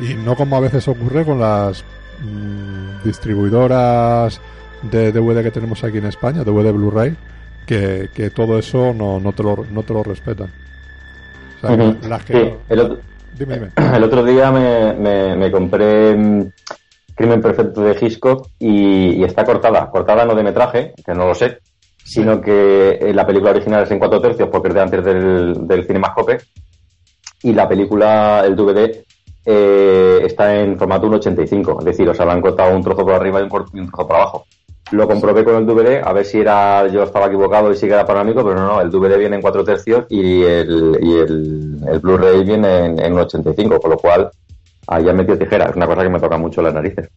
Y 0.00 0.14
no 0.14 0.36
como 0.36 0.56
a 0.56 0.60
veces 0.60 0.86
ocurre 0.86 1.24
con 1.24 1.40
las 1.40 1.84
mm, 2.22 3.04
distribuidoras 3.04 4.40
de 4.82 5.10
DVD 5.10 5.42
que 5.42 5.50
tenemos 5.50 5.82
aquí 5.82 5.98
en 5.98 6.06
España, 6.06 6.44
DVD 6.44 6.72
Blu-ray, 6.72 7.16
que, 7.66 8.08
que, 8.14 8.30
todo 8.30 8.58
eso 8.58 8.94
no, 8.94 9.18
no, 9.18 9.32
te 9.32 9.42
lo, 9.42 9.66
no 9.70 9.82
te 9.82 9.92
lo 9.92 10.04
respetan. 10.04 10.48
el, 12.68 14.04
otro, 14.04 14.24
día 14.24 14.50
me, 14.50 15.36
me, 15.36 15.50
compré 15.50 16.16
mm, 16.16 16.52
Crimen 17.14 17.40
Perfecto 17.40 17.82
de 17.82 17.96
Hitchcock 18.00 18.48
y, 18.58 19.22
está 19.24 19.44
cortada. 19.44 19.90
Cortada 19.90 20.24
no 20.24 20.34
de 20.34 20.42
metraje, 20.42 20.94
que 21.04 21.14
no 21.14 21.26
lo 21.26 21.34
sé, 21.34 21.58
sino 22.04 22.40
que 22.40 22.98
eh, 23.00 23.12
la 23.12 23.26
película 23.26 23.50
original 23.50 23.82
es 23.82 23.90
en 23.90 23.98
cuatro 23.98 24.20
tercios 24.20 24.48
porque 24.50 24.68
es 24.68 24.74
de 24.74 24.80
antes 24.80 25.04
del, 25.04 25.66
del 25.66 25.84
Cinemascope. 25.84 26.38
Y 27.42 27.52
la 27.52 27.68
película, 27.68 28.42
el 28.44 28.56
DVD, 28.56 29.04
eh, 29.50 30.20
está 30.26 30.54
en 30.60 30.78
formato 30.78 31.08
1.85, 31.08 31.78
es 31.78 31.84
decir, 31.86 32.06
o 32.06 32.12
sea, 32.12 32.26
le 32.26 32.32
han 32.32 32.42
cortado 32.42 32.76
un 32.76 32.82
trozo 32.82 33.02
por 33.02 33.14
arriba 33.14 33.40
y 33.40 33.44
un, 33.44 33.48
trozo 33.48 34.06
por 34.06 34.16
abajo. 34.16 34.46
Lo 34.90 35.06
comprobé 35.06 35.44
con 35.44 35.56
el 35.56 35.66
DVD 35.66 36.02
a 36.02 36.12
ver 36.12 36.24
si 36.24 36.40
era 36.40 36.86
yo 36.88 37.02
estaba 37.02 37.26
equivocado 37.26 37.70
y 37.70 37.76
si 37.76 37.86
era 37.86 38.06
panorámico, 38.06 38.42
pero 38.42 38.54
no, 38.54 38.66
no, 38.66 38.80
el 38.80 38.90
DVD 38.90 39.18
viene 39.18 39.36
en 39.36 39.42
4 39.42 39.64
tercios 39.64 40.06
y 40.08 40.42
el, 40.42 40.98
y 41.02 41.16
el, 41.18 42.00
Blu-ray 42.00 42.44
viene 42.44 42.86
en, 42.86 42.98
en 42.98 43.14
1.85, 43.14 43.80
con 43.80 43.90
lo 43.90 43.98
cual 43.98 44.30
ahí 44.86 45.08
han 45.08 45.16
metido 45.16 45.36
tijera, 45.36 45.66
es 45.66 45.76
una 45.76 45.86
cosa 45.86 46.02
que 46.02 46.08
me 46.08 46.20
toca 46.20 46.38
mucho 46.38 46.62
las 46.62 46.72
narices. 46.72 47.08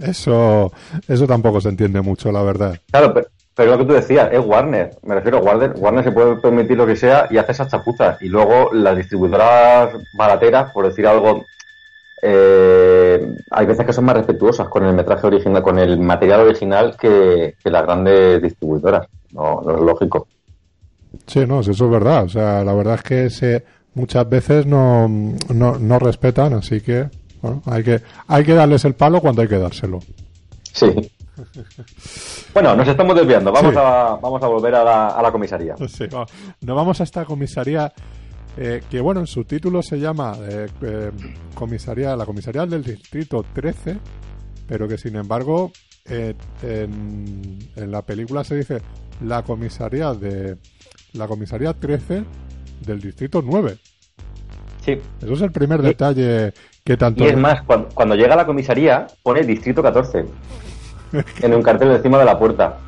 Eso, 0.00 0.72
eso 1.08 1.26
tampoco 1.26 1.60
se 1.60 1.68
entiende 1.68 2.00
mucho, 2.00 2.32
la 2.32 2.42
verdad. 2.42 2.78
Claro, 2.90 3.14
pero, 3.14 3.28
pero 3.54 3.70
lo 3.72 3.78
que 3.78 3.84
tú 3.84 3.92
decías, 3.92 4.28
es 4.32 4.44
Warner. 4.44 4.90
Me 5.02 5.14
refiero 5.14 5.38
a 5.38 5.40
Warner. 5.40 5.74
Warner 5.76 6.04
se 6.04 6.12
puede 6.12 6.36
permitir 6.36 6.76
lo 6.76 6.86
que 6.86 6.96
sea 6.96 7.28
y 7.30 7.38
hace 7.38 7.52
esas 7.52 7.70
chapuzas. 7.70 8.20
Y 8.20 8.28
luego 8.28 8.70
las 8.72 8.96
distribuidoras 8.96 9.90
barateras, 10.18 10.72
por 10.72 10.86
decir 10.86 11.06
algo, 11.06 11.44
eh, 12.22 13.34
hay 13.50 13.66
veces 13.66 13.86
que 13.86 13.92
son 13.92 14.04
más 14.04 14.16
respetuosas 14.16 14.68
con 14.68 14.84
el 14.84 14.94
metraje 14.94 15.26
original, 15.26 15.62
con 15.62 15.78
el 15.78 15.98
material 15.98 16.40
original 16.40 16.96
que, 16.96 17.54
las 17.64 17.82
grandes 17.82 18.42
distribuidoras. 18.42 19.06
No, 19.32 19.60
no, 19.62 19.74
es 19.74 19.80
lógico. 19.80 20.26
Sí, 21.26 21.44
no, 21.46 21.60
eso 21.60 21.72
es 21.72 21.90
verdad. 21.90 22.24
O 22.24 22.28
sea, 22.28 22.64
la 22.64 22.72
verdad 22.74 22.94
es 22.94 23.02
que 23.02 23.30
se, 23.30 23.64
muchas 23.94 24.28
veces 24.28 24.66
no, 24.66 25.08
no, 25.08 25.78
no 25.78 25.98
respetan, 25.98 26.54
así 26.54 26.80
que, 26.80 27.08
bueno, 27.42 27.62
hay 27.66 27.82
que, 27.82 28.00
hay 28.28 28.44
que 28.44 28.54
darles 28.54 28.84
el 28.84 28.94
palo 28.94 29.20
cuando 29.20 29.42
hay 29.42 29.48
que 29.48 29.58
dárselo. 29.58 30.00
Sí. 30.72 30.86
Bueno, 32.52 32.76
nos 32.76 32.86
estamos 32.86 33.16
desviando. 33.16 33.52
Vamos, 33.52 33.76
a, 33.76 34.16
vamos 34.22 34.42
a 34.42 34.46
volver 34.46 34.74
a 34.76 34.84
la, 34.84 35.08
a 35.08 35.22
la 35.22 35.32
comisaría. 35.32 35.74
Sí, 35.88 36.04
nos 36.10 36.76
vamos 36.76 37.00
a 37.00 37.04
esta 37.04 37.24
comisaría 37.24 37.92
eh, 38.56 38.82
que, 38.88 39.00
bueno, 39.00 39.20
en 39.20 39.26
su 39.26 39.44
título 39.44 39.82
se 39.82 39.98
llama 39.98 40.36
eh, 40.42 40.68
eh, 40.82 41.10
comisaría, 41.54 42.14
la 42.14 42.24
comisaría 42.24 42.64
del 42.66 42.84
distrito 42.84 43.44
13, 43.52 43.98
pero 44.68 44.86
que 44.86 44.96
sin 44.96 45.16
embargo 45.16 45.72
en, 46.06 46.36
en, 46.62 47.90
la 47.90 48.02
película 48.02 48.44
se 48.44 48.56
dice 48.56 48.80
la 49.24 49.42
comisaría 49.42 50.12
de 50.14 50.58
la 51.14 51.26
comisaría 51.26 51.72
13 51.72 52.24
del 52.86 53.00
distrito 53.00 53.42
9. 53.44 53.76
Sí. 54.84 55.00
Eso 55.20 55.32
es 55.32 55.40
el 55.40 55.50
primer 55.50 55.82
detalle 55.82 56.52
que 56.84 56.96
tanto. 56.96 57.24
Y 57.24 57.28
es 57.28 57.36
más, 57.36 57.62
cuando, 57.62 57.88
cuando 57.88 58.14
llega 58.14 58.34
a 58.34 58.36
la 58.36 58.46
comisaría 58.46 59.06
pone 59.22 59.42
distrito 59.42 59.82
14 59.82 60.26
en 61.42 61.54
un 61.54 61.62
cartel 61.62 61.90
encima 61.90 62.18
de 62.18 62.24
la 62.24 62.38
puerta. 62.38 62.78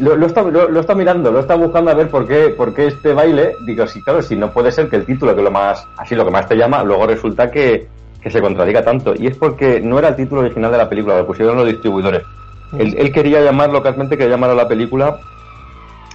Lo, 0.00 0.16
lo, 0.16 0.26
está, 0.26 0.42
lo, 0.42 0.80
está 0.80 0.94
mirando, 0.94 1.30
lo 1.30 1.40
está 1.40 1.54
buscando 1.54 1.90
a 1.90 1.94
ver 1.94 2.08
por 2.08 2.26
qué, 2.26 2.48
por 2.48 2.74
qué 2.74 2.88
este 2.88 3.12
baile. 3.12 3.54
Digo, 3.64 3.86
sí, 3.86 4.02
claro, 4.02 4.22
si 4.22 4.36
no 4.36 4.50
puede 4.50 4.72
ser 4.72 4.88
que 4.88 4.96
el 4.96 5.06
título, 5.06 5.36
que 5.36 5.42
lo 5.42 5.50
más, 5.50 5.86
así 5.96 6.14
lo 6.14 6.24
que 6.24 6.30
más 6.30 6.48
te 6.48 6.56
llama, 6.56 6.82
luego 6.82 7.06
resulta 7.06 7.50
que, 7.50 7.88
que 8.20 8.30
se 8.30 8.40
contradiga 8.40 8.82
tanto. 8.84 9.14
Y 9.16 9.26
es 9.26 9.36
porque 9.36 9.80
no 9.80 9.98
era 9.98 10.08
el 10.08 10.16
título 10.16 10.40
original 10.40 10.72
de 10.72 10.78
la 10.78 10.88
película, 10.88 11.18
lo 11.18 11.26
pusieron 11.26 11.56
los 11.56 11.66
distribuidores. 11.66 12.22
Él, 12.76 13.12
quería 13.12 13.40
llamar 13.40 13.70
localmente, 13.70 14.16
quería 14.16 14.34
llamar 14.34 14.50
a 14.50 14.54
la 14.54 14.68
película 14.68 15.18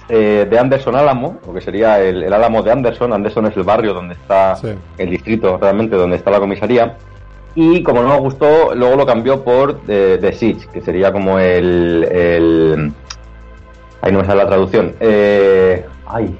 eh, 0.08 0.46
de 0.48 0.58
Anderson 0.58 0.94
Álamo, 0.94 1.40
lo 1.44 1.52
que 1.52 1.60
sería 1.60 2.00
el, 2.00 2.22
el, 2.22 2.32
Álamo 2.32 2.62
de 2.62 2.70
Anderson. 2.70 3.12
Anderson 3.12 3.46
es 3.46 3.56
el 3.56 3.64
barrio 3.64 3.92
donde 3.92 4.14
está 4.14 4.56
el 4.98 5.10
distrito, 5.10 5.58
realmente, 5.58 5.96
donde 5.96 6.16
está 6.16 6.30
la 6.30 6.38
comisaría. 6.38 6.96
Y 7.56 7.82
como 7.82 8.02
no 8.02 8.08
nos 8.08 8.20
gustó, 8.20 8.74
luego 8.74 8.96
lo 8.96 9.06
cambió 9.06 9.44
por 9.44 9.80
The, 9.82 10.18
The 10.18 10.32
Siege, 10.32 10.68
que 10.72 10.80
sería 10.80 11.12
como 11.12 11.38
el, 11.38 12.04
el, 12.10 12.92
Ahí 14.04 14.12
no 14.12 14.18
me 14.18 14.26
sale 14.26 14.42
la 14.42 14.46
traducción. 14.46 14.94
Eh, 15.00 15.82
ay. 16.06 16.38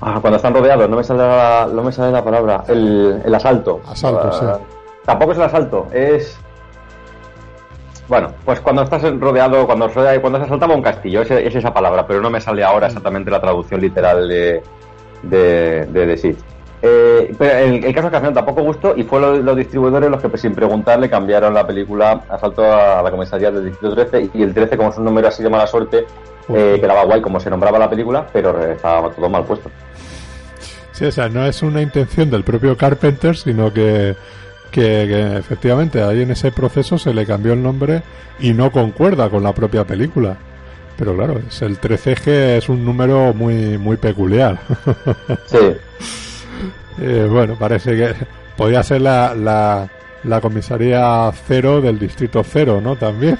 Ah, 0.00 0.16
cuando 0.22 0.38
están 0.38 0.54
rodeados, 0.54 0.88
no 0.88 0.96
me 0.96 1.04
sale 1.04 1.18
la, 1.18 1.68
no 1.70 1.82
me 1.82 1.92
sale 1.92 2.12
la 2.12 2.24
palabra. 2.24 2.64
El, 2.66 3.20
el 3.26 3.34
asalto. 3.34 3.82
Asalto, 3.86 4.32
sí. 4.32 4.44
Ah, 4.48 4.58
tampoco 5.04 5.32
es 5.32 5.38
el 5.38 5.44
asalto, 5.44 5.86
es. 5.92 6.40
Bueno, 8.08 8.32
pues 8.42 8.58
cuando 8.60 8.84
estás 8.84 9.02
rodeado, 9.20 9.66
cuando, 9.66 9.90
cuando 9.90 10.38
se 10.38 10.44
asaltaba 10.46 10.74
un 10.74 10.80
castillo, 10.80 11.20
es, 11.20 11.30
es, 11.30 11.54
esa 11.54 11.74
palabra, 11.74 12.06
pero 12.06 12.22
no 12.22 12.30
me 12.30 12.40
sale 12.40 12.64
ahora 12.64 12.86
exactamente 12.86 13.30
la 13.30 13.42
traducción 13.42 13.82
literal 13.82 14.26
de, 14.26 14.62
de, 15.24 15.84
de. 15.84 16.36
Eh, 16.80 17.34
pero 17.36 17.58
el, 17.58 17.84
el, 17.84 17.94
caso 17.94 18.08
que 18.08 18.16
al 18.16 18.22
final 18.22 18.34
tampoco 18.34 18.62
gustó 18.62 18.94
y 18.96 19.02
fue 19.02 19.20
los, 19.20 19.56
distribuidores 19.56 20.08
los 20.08 20.22
que 20.22 20.28
pues, 20.28 20.42
sin 20.42 20.54
preguntarle 20.54 21.10
cambiaron 21.10 21.52
la 21.52 21.66
película 21.66 22.22
Asalto 22.28 22.62
a 22.62 23.02
la 23.02 23.10
comisaría 23.10 23.50
del 23.50 23.66
distrito 23.66 23.96
13 23.96 24.30
y 24.32 24.42
el 24.42 24.54
13 24.54 24.76
como 24.76 24.90
es 24.90 24.96
un 24.96 25.04
número 25.04 25.26
así 25.26 25.42
de 25.42 25.50
mala 25.50 25.66
suerte 25.66 26.06
eh, 26.48 26.78
quedaba 26.80 27.04
guay 27.04 27.20
como 27.20 27.40
se 27.40 27.50
nombraba 27.50 27.80
la 27.80 27.90
película 27.90 28.24
pero 28.32 28.64
estaba 28.64 29.10
todo 29.10 29.28
mal 29.28 29.42
puesto. 29.42 29.68
Sí, 30.92 31.04
o 31.04 31.10
sea, 31.10 31.28
no 31.28 31.44
es 31.44 31.62
una 31.64 31.82
intención 31.82 32.30
del 32.30 32.44
propio 32.44 32.76
Carpenter 32.76 33.36
sino 33.36 33.72
que, 33.72 34.14
que, 34.70 35.36
efectivamente 35.36 36.00
ahí 36.00 36.22
en 36.22 36.30
ese 36.30 36.52
proceso 36.52 36.96
se 36.96 37.12
le 37.12 37.26
cambió 37.26 37.54
el 37.54 37.62
nombre 37.62 38.02
y 38.38 38.52
no 38.52 38.70
concuerda 38.70 39.28
con 39.30 39.42
la 39.42 39.52
propia 39.52 39.84
película. 39.84 40.36
Pero 40.96 41.16
claro, 41.16 41.40
es 41.48 41.60
el 41.62 41.80
13G 41.80 42.56
es 42.58 42.68
un 42.68 42.84
número 42.84 43.34
muy 43.34 43.78
muy 43.78 43.96
peculiar. 43.96 44.60
Sí. 45.46 45.58
Eh, 47.00 47.26
bueno, 47.30 47.56
parece 47.56 47.96
que 47.96 48.14
podía 48.56 48.82
ser 48.82 49.02
la, 49.02 49.34
la, 49.34 49.88
la 50.24 50.40
comisaría 50.40 51.30
cero 51.46 51.80
del 51.80 51.98
distrito 51.98 52.42
cero, 52.42 52.80
¿no? 52.82 52.96
También. 52.96 53.38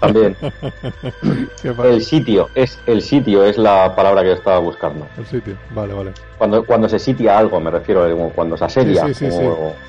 También. 0.00 0.36
el 1.84 2.02
sitio, 2.02 2.48
es 2.54 2.78
el 2.86 3.02
sitio 3.02 3.44
es 3.44 3.58
la 3.58 3.94
palabra 3.94 4.22
que 4.22 4.32
estaba 4.32 4.58
buscando. 4.58 5.06
El 5.18 5.26
sitio, 5.26 5.56
vale, 5.74 5.94
vale. 5.94 6.12
Cuando, 6.38 6.64
cuando 6.64 6.88
se 6.88 6.98
sitia 6.98 7.38
algo, 7.38 7.60
me 7.60 7.70
refiero, 7.70 8.06
cuando 8.34 8.56
se 8.56 8.64
asedia. 8.64 9.06
Sí, 9.06 9.14
sí, 9.14 9.30
sí, 9.30 9.40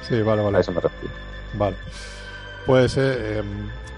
sí. 0.02 0.22
vale, 0.22 0.42
vale. 0.42 0.58
A 0.58 0.62
eso 0.62 0.72
me 0.72 0.82
refiero. 0.82 1.14
Vale. 1.54 1.76
Pues 2.66 2.98
eh, 2.98 3.40
em, 3.40 3.46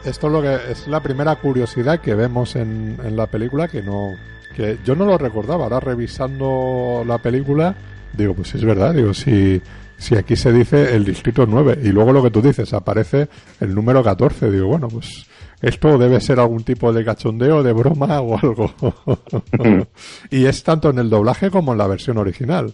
esto 0.03 0.27
es 0.27 0.33
lo 0.33 0.41
que 0.41 0.55
es 0.71 0.87
la 0.87 0.99
primera 0.99 1.35
curiosidad 1.37 1.99
que 1.99 2.15
vemos 2.15 2.55
en, 2.55 2.97
en 3.03 3.15
la 3.15 3.27
película 3.27 3.67
que 3.67 3.81
no 3.81 4.15
que 4.55 4.77
yo 4.83 4.95
no 4.95 5.05
lo 5.05 5.17
recordaba. 5.17 5.65
Ahora 5.65 5.79
revisando 5.79 7.03
la 7.05 7.17
película 7.17 7.75
digo, 8.15 8.33
pues 8.33 8.55
es 8.55 8.63
verdad, 8.63 8.93
digo, 8.93 9.13
si 9.13 9.61
si 9.97 10.15
aquí 10.15 10.35
se 10.35 10.51
dice 10.51 10.95
el 10.95 11.05
distrito 11.05 11.45
9 11.45 11.79
y 11.83 11.87
luego 11.89 12.11
lo 12.11 12.21
que 12.21 12.31
tú 12.31 12.41
dices, 12.41 12.73
aparece 12.73 13.29
el 13.59 13.73
número 13.73 14.03
14, 14.03 14.51
digo, 14.51 14.67
bueno, 14.67 14.87
pues 14.87 15.25
esto 15.61 15.97
debe 15.97 16.19
ser 16.19 16.39
algún 16.39 16.63
tipo 16.63 16.91
de 16.91 17.05
cachondeo, 17.05 17.63
de 17.63 17.73
broma 17.73 18.19
o 18.19 18.37
algo. 18.37 18.73
y 20.29 20.45
es 20.45 20.63
tanto 20.63 20.89
en 20.89 20.99
el 20.99 21.09
doblaje 21.09 21.49
como 21.49 21.71
en 21.71 21.77
la 21.77 21.87
versión 21.87 22.17
original. 22.17 22.73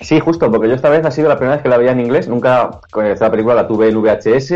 Sí, 0.00 0.18
justo, 0.18 0.50
porque 0.50 0.68
yo 0.68 0.74
esta 0.74 0.88
vez 0.88 1.04
ha 1.04 1.10
sido 1.10 1.28
la 1.28 1.36
primera 1.36 1.56
vez 1.56 1.62
que 1.62 1.68
la 1.68 1.76
veía 1.76 1.92
en 1.92 2.00
inglés. 2.00 2.28
Nunca, 2.28 2.80
esta 3.04 3.30
película 3.30 3.54
la 3.54 3.68
tuve 3.68 3.88
en 3.88 4.02
VHS. 4.02 4.52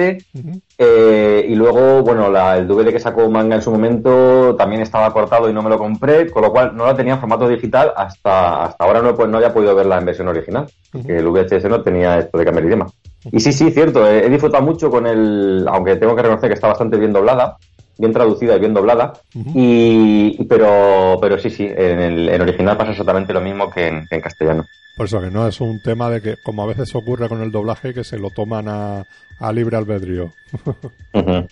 Eh, 0.78 1.46
y 1.48 1.54
luego, 1.54 2.02
bueno, 2.02 2.30
la, 2.30 2.58
el 2.58 2.66
DVD 2.66 2.90
que 2.90 2.98
sacó 2.98 3.30
Manga 3.30 3.56
en 3.56 3.62
su 3.62 3.70
momento 3.70 4.56
también 4.56 4.82
estaba 4.82 5.12
cortado 5.12 5.48
y 5.48 5.52
no 5.52 5.62
me 5.62 5.70
lo 5.70 5.78
compré, 5.78 6.30
con 6.30 6.42
lo 6.42 6.50
cual 6.50 6.76
no 6.76 6.86
la 6.86 6.96
tenía 6.96 7.14
en 7.14 7.20
formato 7.20 7.48
digital. 7.48 7.92
Hasta, 7.96 8.64
hasta 8.64 8.84
ahora 8.84 9.00
no, 9.00 9.12
no 9.12 9.36
había 9.36 9.54
podido 9.54 9.74
verla 9.74 9.98
en 9.98 10.06
versión 10.06 10.28
original, 10.28 10.66
que 11.06 11.18
el 11.18 11.28
VHS 11.28 11.64
no 11.64 11.82
tenía 11.82 12.18
esto 12.18 12.36
de 12.38 12.44
cambiar 12.44 12.66
idioma. 12.66 12.86
Y 13.30 13.40
sí, 13.40 13.52
sí, 13.52 13.70
cierto, 13.70 14.06
he, 14.06 14.28
disfrutado 14.28 14.64
mucho 14.64 14.90
con 14.90 15.06
el. 15.06 15.66
Aunque 15.68 15.96
tengo 15.96 16.16
que 16.16 16.22
reconocer 16.22 16.48
que 16.48 16.54
está 16.54 16.68
bastante 16.68 16.96
bien 16.96 17.12
doblada 17.12 17.56
bien 17.98 18.12
traducida 18.12 18.56
y 18.56 18.60
bien 18.60 18.74
doblada. 18.74 19.12
y, 19.34 20.42
pero, 20.44 21.18
pero 21.20 21.38
sí, 21.38 21.50
sí, 21.50 21.64
en 21.64 22.00
el 22.00 22.28
en 22.28 22.40
original 22.40 22.76
pasa 22.76 22.92
exactamente 22.92 23.32
lo 23.32 23.40
mismo 23.40 23.70
que 23.70 23.86
en 23.88 24.20
castellano. 24.20 24.64
Por 24.98 25.06
eso 25.06 25.20
que 25.20 25.30
no 25.30 25.46
es 25.46 25.60
un 25.60 25.80
tema 25.80 26.10
de 26.10 26.20
que, 26.20 26.34
como 26.42 26.64
a 26.64 26.66
veces 26.66 26.92
ocurre 26.96 27.28
con 27.28 27.40
el 27.40 27.52
doblaje, 27.52 27.94
que 27.94 28.02
se 28.02 28.18
lo 28.18 28.30
toman 28.30 28.66
a, 28.68 29.04
libre 29.52 29.76
albedrío. 29.76 30.32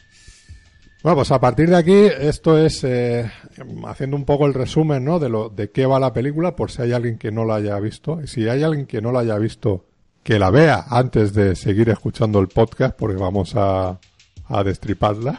Bueno, 1.03 1.19
pues 1.19 1.31
a 1.31 1.41
partir 1.41 1.69
de 1.69 1.77
aquí, 1.77 1.95
esto 1.95 2.59
es 2.59 2.83
eh, 2.83 3.31
haciendo 3.87 4.17
un 4.17 4.25
poco 4.25 4.47
el 4.47 4.55
resumen, 4.55 5.05
¿no? 5.05 5.21
De 5.21 5.29
lo 5.29 5.51
de 5.51 5.71
qué 5.71 5.87
va 5.87 6.01
la 6.01 6.13
película, 6.13 6.57
por 6.57 6.73
si 6.73 6.83
hay 6.83 6.93
alguien 6.95 7.17
que 7.17 7.31
no 7.31 7.45
la 7.45 7.57
haya 7.57 7.79
visto. 7.79 8.21
Y 8.21 8.27
si 8.27 8.49
hay 8.49 8.65
alguien 8.65 8.87
que 8.87 9.01
no 9.01 9.13
la 9.13 9.21
haya 9.21 9.39
visto, 9.39 9.85
que 10.25 10.41
la 10.41 10.51
vea 10.51 10.85
antes 10.89 11.33
de 11.33 11.55
seguir 11.55 11.91
escuchando 11.91 12.41
el 12.41 12.49
podcast, 12.49 12.97
porque 12.99 13.15
vamos 13.23 13.55
a, 13.55 14.01
a 14.49 14.65
destriparla. 14.65 15.39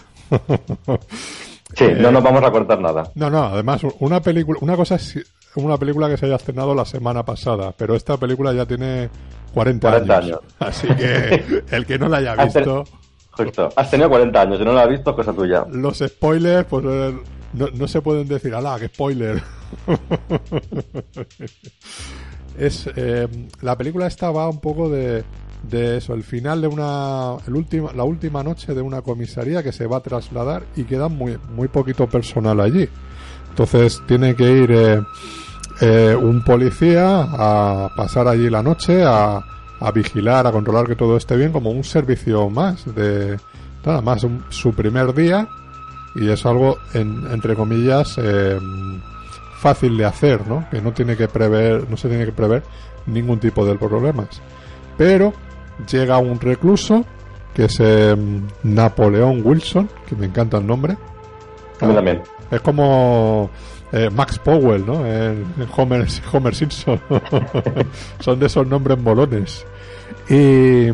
Sí, 1.76 1.86
no 2.00 2.12
nos 2.12 2.24
vamos 2.24 2.44
a 2.44 2.52
cortar 2.52 2.80
nada. 2.80 3.12
No, 3.16 3.30
no, 3.30 3.44
además, 3.44 3.82
una 4.00 4.22
película, 4.22 4.60
una 4.62 4.76
cosa 4.76 4.96
es 4.96 5.20
una 5.56 5.78
película 5.78 6.10
que 6.10 6.18
se 6.18 6.26
haya 6.26 6.36
estrenado 6.36 6.74
la 6.74 6.86
semana 6.86 7.24
pasada, 7.24 7.74
pero 7.76 7.96
esta 7.96 8.18
película 8.18 8.54
ya 8.54 8.66
tiene 8.66 9.10
40, 9.54 10.18
años. 10.18 10.40
Así 10.60 10.88
que 10.88 11.64
el 11.72 11.86
que 11.86 12.00
no 12.00 12.08
la 12.08 12.18
haya 12.18 12.36
visto. 12.36 12.84
Justo, 13.32 13.70
has 13.76 13.92
tenido 13.92 14.10
40 14.10 14.42
años, 14.42 14.62
y 14.62 14.66
no 14.66 14.74
la 14.74 14.84
has 14.84 14.90
visto, 14.90 15.16
cosa 15.16 15.34
tuya. 15.34 15.66
Los 15.70 16.00
spoilers, 16.00 16.66
pues 16.66 16.86
eh, 16.88 17.16
no, 17.54 17.88
se 17.88 18.02
pueden 18.02 18.28
decir, 18.28 18.56
ala, 18.56 18.80
que 18.80 18.88
spoiler. 18.88 19.44
es 22.58 22.90
eh, 22.96 23.28
La 23.62 23.78
película 23.78 24.08
esta 24.08 24.32
va 24.32 24.50
un 24.50 24.60
poco 24.60 24.90
de, 24.90 25.24
de 25.64 25.98
eso, 25.98 26.14
el 26.14 26.24
final 26.24 26.62
de 26.62 26.68
una. 26.68 27.36
El 27.48 27.56
último, 27.56 27.92
la 27.96 28.04
última 28.04 28.44
noche 28.44 28.74
de 28.74 28.82
una 28.82 29.02
comisaría 29.02 29.64
que 29.64 29.72
se 29.72 29.88
va 29.88 29.98
a 29.98 30.02
trasladar 30.02 30.64
y 30.76 30.84
queda 30.84 31.08
muy, 31.08 31.38
muy 31.56 31.68
poquito 31.68 32.08
personal 32.08 32.60
allí. 32.60 32.88
Entonces 33.50 34.02
tiene 34.08 34.36
que 34.36 34.52
ir. 34.52 34.72
Eh, 34.72 35.02
eh, 35.80 36.18
un 36.20 36.44
policía 36.44 37.22
a 37.22 37.92
pasar 37.96 38.28
allí 38.28 38.50
la 38.50 38.64
noche, 38.64 39.04
a, 39.06 39.40
a, 39.80 39.92
vigilar, 39.92 40.48
a 40.48 40.52
controlar 40.52 40.88
que 40.88 40.96
todo 40.96 41.18
esté 41.18 41.36
bien, 41.36 41.52
como 41.52 41.70
un 41.70 41.84
servicio 41.84 42.50
más 42.50 42.84
de 42.96 43.38
nada 43.86 44.02
más 44.02 44.26
su 44.50 44.74
primer 44.74 45.14
día 45.14 45.48
y 46.16 46.30
es 46.30 46.46
algo 46.46 46.78
entre 46.94 47.56
comillas 47.56 48.18
eh, 48.18 48.60
fácil 49.60 49.98
de 49.98 50.06
hacer, 50.06 50.48
¿no? 50.48 50.68
Que 50.70 50.82
no 50.82 50.92
tiene 50.94 51.16
que 51.16 51.28
prever, 51.28 51.90
no 51.90 51.96
se 51.96 52.10
tiene 52.10 52.26
que 52.26 52.32
prever 52.32 52.64
ningún 53.06 53.40
tipo 53.40 53.66
de 53.66 53.76
problemas. 53.76 54.42
Pero 54.98 55.34
llega 55.90 56.18
un 56.18 56.40
recluso 56.40 57.06
que 57.54 57.66
es 57.66 57.78
eh, 57.80 58.16
Napoleón 58.64 59.42
Wilson, 59.44 59.90
que 60.08 60.16
me 60.16 60.28
encanta 60.28 60.58
el 60.58 60.68
nombre. 60.68 60.96
también. 61.80 62.22
Es 62.52 62.62
como 62.62 63.50
eh, 63.92 64.10
Max 64.12 64.38
Powell, 64.40 64.86
¿no? 64.86 65.04
Homer, 65.76 66.08
Homer 66.32 66.56
Simpson. 66.56 67.00
Son 68.20 68.40
de 68.40 68.46
esos 68.46 68.68
nombres 68.68 69.00
molones. 69.00 69.66
Y, 70.30 70.90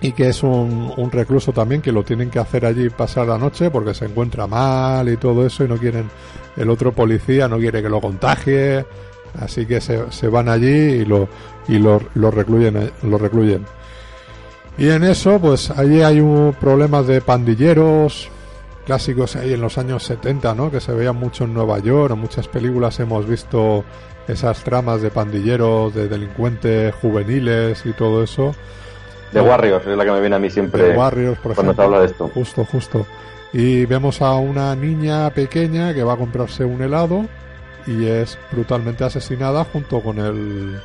y 0.00 0.12
que 0.12 0.28
es 0.28 0.42
un, 0.42 0.92
un, 0.96 1.10
recluso 1.10 1.52
también 1.52 1.82
que 1.82 1.92
lo 1.92 2.04
tienen 2.04 2.30
que 2.30 2.38
hacer 2.38 2.64
allí 2.64 2.88
pasar 2.90 3.26
la 3.26 3.38
noche 3.38 3.70
porque 3.70 3.94
se 3.94 4.04
encuentra 4.04 4.46
mal 4.46 5.08
y 5.08 5.16
todo 5.16 5.46
eso 5.46 5.64
y 5.64 5.68
no 5.68 5.76
quieren, 5.76 6.08
el 6.56 6.70
otro 6.70 6.92
policía 6.92 7.48
no 7.48 7.58
quiere 7.58 7.82
que 7.82 7.88
lo 7.88 8.00
contagie, 8.00 8.84
así 9.40 9.66
que 9.66 9.80
se, 9.80 10.10
se 10.10 10.28
van 10.28 10.48
allí 10.48 10.66
y 10.68 11.04
lo, 11.04 11.28
y 11.68 11.78
lo, 11.78 12.00
lo 12.14 12.30
recluyen, 12.30 12.90
lo 13.02 13.18
recluyen. 13.18 13.64
Y 14.78 14.90
en 14.90 15.04
eso, 15.04 15.40
pues 15.40 15.70
allí 15.70 16.02
hay 16.02 16.20
un 16.20 16.54
problemas 16.58 17.06
de 17.06 17.20
pandilleros, 17.20 18.30
clásicos 18.86 19.36
ahí 19.36 19.52
en 19.52 19.60
los 19.60 19.76
años 19.76 20.04
70, 20.04 20.54
¿no? 20.54 20.70
Que 20.70 20.80
se 20.80 20.92
veían 20.92 21.16
mucho 21.16 21.44
en 21.44 21.54
Nueva 21.54 21.78
York, 21.80 22.12
en 22.12 22.20
muchas 22.20 22.46
películas 22.48 23.00
hemos 23.00 23.26
visto 23.26 23.84
esas 24.28 24.62
tramas 24.62 25.02
de 25.02 25.10
pandilleros, 25.10 25.94
de 25.94 26.08
delincuentes 26.08 26.94
juveniles 26.94 27.84
y 27.86 27.92
todo 27.92 28.22
eso. 28.22 28.54
De 29.32 29.40
Warriors 29.40 29.86
es 29.86 29.96
la 29.96 30.04
que 30.04 30.10
me 30.12 30.20
viene 30.20 30.36
a 30.36 30.38
mí 30.38 30.48
siempre. 30.48 30.82
De 30.82 30.96
Warriors, 30.96 31.38
por 31.40 31.54
cuando 31.54 31.72
ejemplo. 31.72 31.82
se 31.82 31.86
habla 31.86 32.00
de 32.00 32.06
esto. 32.06 32.30
Justo, 32.32 32.64
justo. 32.64 33.06
Y 33.52 33.84
vemos 33.86 34.22
a 34.22 34.34
una 34.34 34.74
niña 34.76 35.28
pequeña 35.30 35.92
que 35.92 36.02
va 36.02 36.14
a 36.14 36.16
comprarse 36.16 36.64
un 36.64 36.82
helado 36.82 37.26
y 37.88 38.06
es 38.06 38.38
brutalmente 38.52 39.04
asesinada 39.04 39.64
junto 39.64 40.00
con 40.00 40.18
el 40.18 40.78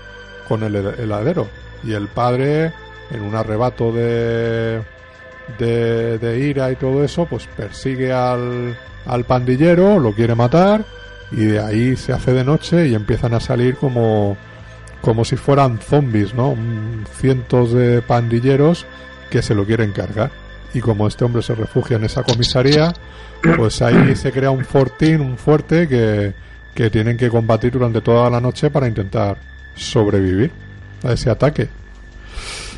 con 0.47 0.63
el 0.63 0.75
heladero. 0.75 1.47
Y 1.83 1.93
el 1.93 2.07
padre, 2.07 2.71
en 3.11 3.21
un 3.21 3.35
arrebato 3.35 3.91
de 3.91 4.81
de, 5.59 6.39
ira 6.39 6.71
y 6.71 6.75
todo 6.77 7.03
eso, 7.03 7.25
pues 7.25 7.47
persigue 7.57 8.13
al, 8.13 8.77
al 9.05 9.25
pandillero, 9.25 9.99
lo 9.99 10.13
quiere 10.13 10.35
matar 10.35 10.85
y 11.31 11.43
de 11.43 11.59
ahí 11.59 11.97
se 11.97 12.13
hace 12.13 12.31
de 12.31 12.45
noche 12.45 12.87
y 12.87 12.95
empiezan 12.95 13.33
a 13.33 13.39
salir 13.39 13.75
como 13.75 14.37
como 15.01 15.25
si 15.25 15.35
fueran 15.35 15.79
zombies, 15.79 16.33
¿no? 16.33 16.55
Cientos 17.19 17.73
de 17.73 18.01
pandilleros 18.01 18.85
que 19.29 19.41
se 19.41 19.53
lo 19.53 19.65
quieren 19.65 19.91
cargar. 19.91 20.31
Y 20.73 20.79
como 20.79 21.07
este 21.07 21.25
hombre 21.25 21.41
se 21.41 21.55
refugia 21.55 21.97
en 21.97 22.05
esa 22.05 22.23
comisaría, 22.23 22.93
pues 23.57 23.81
ahí 23.81 24.15
se 24.15 24.31
crea 24.31 24.49
un 24.49 24.63
fortín, 24.63 25.19
un 25.19 25.37
fuerte 25.37 25.89
que, 25.89 26.33
que 26.73 26.89
tienen 26.89 27.17
que 27.17 27.29
combatir 27.29 27.71
durante 27.71 28.01
toda 28.01 28.29
la 28.29 28.41
noche 28.41 28.69
para 28.69 28.87
intentar 28.87 29.37
sobrevivir 29.75 30.51
a 31.03 31.13
ese 31.13 31.29
ataque. 31.29 31.69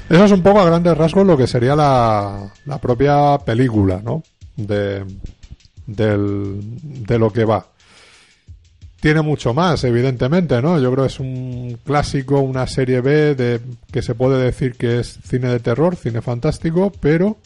Eso 0.09 0.25
es 0.25 0.31
un 0.31 0.43
poco 0.43 0.59
a 0.59 0.65
grandes 0.65 0.95
rasgos 0.97 1.25
lo 1.25 1.37
que 1.37 1.47
sería 1.47 1.75
la, 1.75 2.51
la 2.65 2.77
propia 2.79 3.37
película, 3.39 4.01
¿no? 4.03 4.23
De, 4.55 5.03
del, 5.87 6.59
de 7.05 7.19
lo 7.19 7.31
que 7.31 7.45
va. 7.45 7.65
Tiene 8.99 9.21
mucho 9.21 9.53
más, 9.53 9.83
evidentemente, 9.83 10.61
¿no? 10.61 10.79
Yo 10.79 10.91
creo 10.91 11.05
que 11.05 11.11
es 11.11 11.19
un 11.19 11.79
clásico, 11.83 12.39
una 12.39 12.65
serie 12.67 13.01
B 13.01 13.35
de 13.35 13.61
que 13.91 14.01
se 14.01 14.15
puede 14.15 14.43
decir 14.43 14.75
que 14.75 14.99
es 14.99 15.19
cine 15.23 15.49
de 15.49 15.59
terror, 15.59 15.95
cine 15.95 16.21
fantástico, 16.21 16.91
pero 16.99 17.37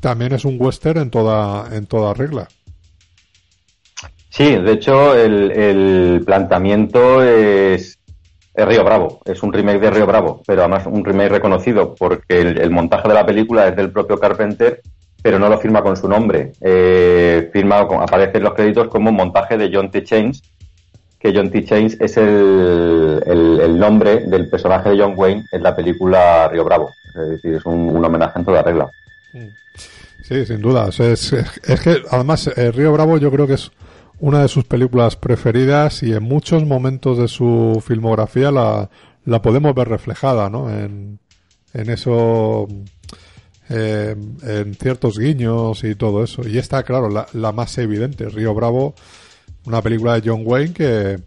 también 0.00 0.32
es 0.32 0.44
un 0.44 0.56
western 0.58 1.00
en 1.00 1.10
toda, 1.10 1.74
en 1.76 1.86
toda 1.86 2.14
regla. 2.14 2.48
Sí, 4.36 4.54
de 4.54 4.72
hecho 4.72 5.14
el, 5.14 5.50
el 5.50 6.22
planteamiento 6.26 7.22
es, 7.22 7.98
es 8.52 8.68
Río 8.68 8.84
Bravo, 8.84 9.22
es 9.24 9.42
un 9.42 9.50
remake 9.50 9.80
de 9.80 9.90
Río 9.90 10.06
Bravo, 10.06 10.42
pero 10.46 10.60
además 10.60 10.84
un 10.84 11.02
remake 11.02 11.30
reconocido 11.30 11.94
porque 11.94 12.40
el, 12.40 12.70
montaje 12.70 13.08
de 13.08 13.14
la 13.14 13.24
película 13.24 13.66
es 13.66 13.74
del 13.74 13.90
propio 13.90 14.18
Carpenter, 14.18 14.82
pero 15.22 15.38
no 15.38 15.48
lo 15.48 15.56
firma 15.58 15.80
con 15.80 15.96
su 15.96 16.06
nombre. 16.06 16.52
Eh, 16.60 17.48
firma, 17.50 17.78
aparece 17.78 18.36
en 18.36 18.44
los 18.44 18.52
créditos 18.52 18.88
como 18.88 19.10
montaje 19.10 19.56
de 19.56 19.70
John 19.72 19.90
T. 19.90 20.04
Chains, 20.04 20.42
que 21.18 21.32
John 21.34 21.50
T. 21.50 21.64
Chains 21.64 21.96
es 21.98 22.18
el, 22.18 23.78
nombre 23.78 24.26
del 24.26 24.50
personaje 24.50 24.90
de 24.90 24.98
John 24.98 25.14
Wayne 25.16 25.46
en 25.50 25.62
la 25.62 25.74
película 25.74 26.46
Río 26.48 26.64
Bravo. 26.64 26.90
Es 27.14 27.30
decir, 27.30 27.54
es 27.54 27.64
un, 27.64 28.04
homenaje 28.04 28.38
en 28.38 28.44
toda 28.44 28.62
regla. 28.62 28.86
Sí, 30.24 30.44
sin 30.44 30.60
duda. 30.60 30.90
es, 30.90 31.34
que 31.82 32.02
además 32.10 32.50
eh, 32.54 32.70
Río 32.70 32.92
Bravo 32.92 33.16
yo 33.16 33.30
creo 33.30 33.46
que 33.46 33.54
es 33.54 33.70
una 34.18 34.42
de 34.42 34.48
sus 34.48 34.64
películas 34.64 35.16
preferidas 35.16 36.02
y 36.02 36.12
en 36.12 36.22
muchos 36.22 36.64
momentos 36.64 37.18
de 37.18 37.28
su 37.28 37.82
filmografía 37.84 38.50
la, 38.50 38.90
la 39.24 39.42
podemos 39.42 39.74
ver 39.74 39.88
reflejada, 39.88 40.48
¿no? 40.48 40.70
En, 40.70 41.18
en 41.74 41.90
eso, 41.90 42.66
en 43.68 44.74
ciertos 44.74 45.18
guiños 45.18 45.84
y 45.84 45.94
todo 45.94 46.24
eso. 46.24 46.48
Y 46.48 46.58
esta, 46.58 46.82
claro, 46.82 47.10
la, 47.10 47.26
la 47.32 47.52
más 47.52 47.76
evidente, 47.78 48.28
Río 48.28 48.54
Bravo, 48.54 48.94
una 49.66 49.82
película 49.82 50.18
de 50.18 50.30
John 50.30 50.42
Wayne 50.44 50.72
que, 50.72 51.20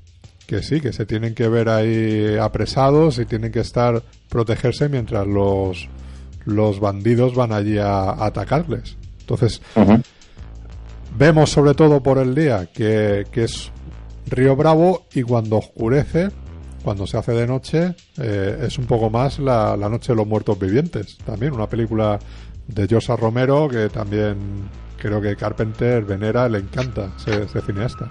que 0.48 0.64
sí, 0.64 0.82
que 0.82 0.94
se 0.94 1.06
tienen 1.06 1.36
que 1.36 1.48
ver 1.48 1.70
ahí 1.70 2.38
apresados 2.38 3.20
y 3.20 3.26
tienen 3.26 3.52
que 3.52 3.60
estar 3.60 4.02
protegerse 4.30 4.90
mientras 4.90 5.28
los, 5.28 5.88
los 6.46 6.80
bandidos 6.80 7.36
van 7.36 7.52
allí 7.52 7.78
a, 7.78 8.26
atacarles. 8.26 8.98
Entonces, 9.20 9.62
vemos 11.18 11.50
sobre 11.50 11.74
todo 11.74 12.02
por 12.02 12.18
el 12.18 12.36
día 12.36 12.68
que, 12.74 13.26
que, 13.32 13.44
es 13.44 13.72
Río 14.28 14.56
Bravo 14.56 15.06
y 15.14 15.24
cuando 15.24 15.58
oscurece, 15.58 16.30
cuando 16.84 17.08
se 17.08 17.18
hace 17.18 17.34
de 17.34 17.48
noche, 17.48 17.96
eh, 18.18 18.64
es 18.64 18.78
un 18.78 18.86
poco 18.86 19.10
más 19.10 19.40
la, 19.40 19.76
la, 19.76 19.90
Noche 19.90 20.14
de 20.14 20.18
los 20.18 20.28
Muertos 20.28 20.58
Vivientes. 20.60 21.18
También 21.26 21.54
una 21.54 21.68
película 21.68 22.20
de 22.68 22.88
Josa 22.90 23.16
Romero 23.16 23.68
que 23.68 23.90
también 23.90 24.38
creo 24.98 25.22
que 25.22 25.36
Carpenter 25.36 26.04
venera, 26.04 26.48
le 26.48 26.60
encanta 26.60 27.10
ese, 27.18 27.62
cineasta. 27.62 28.08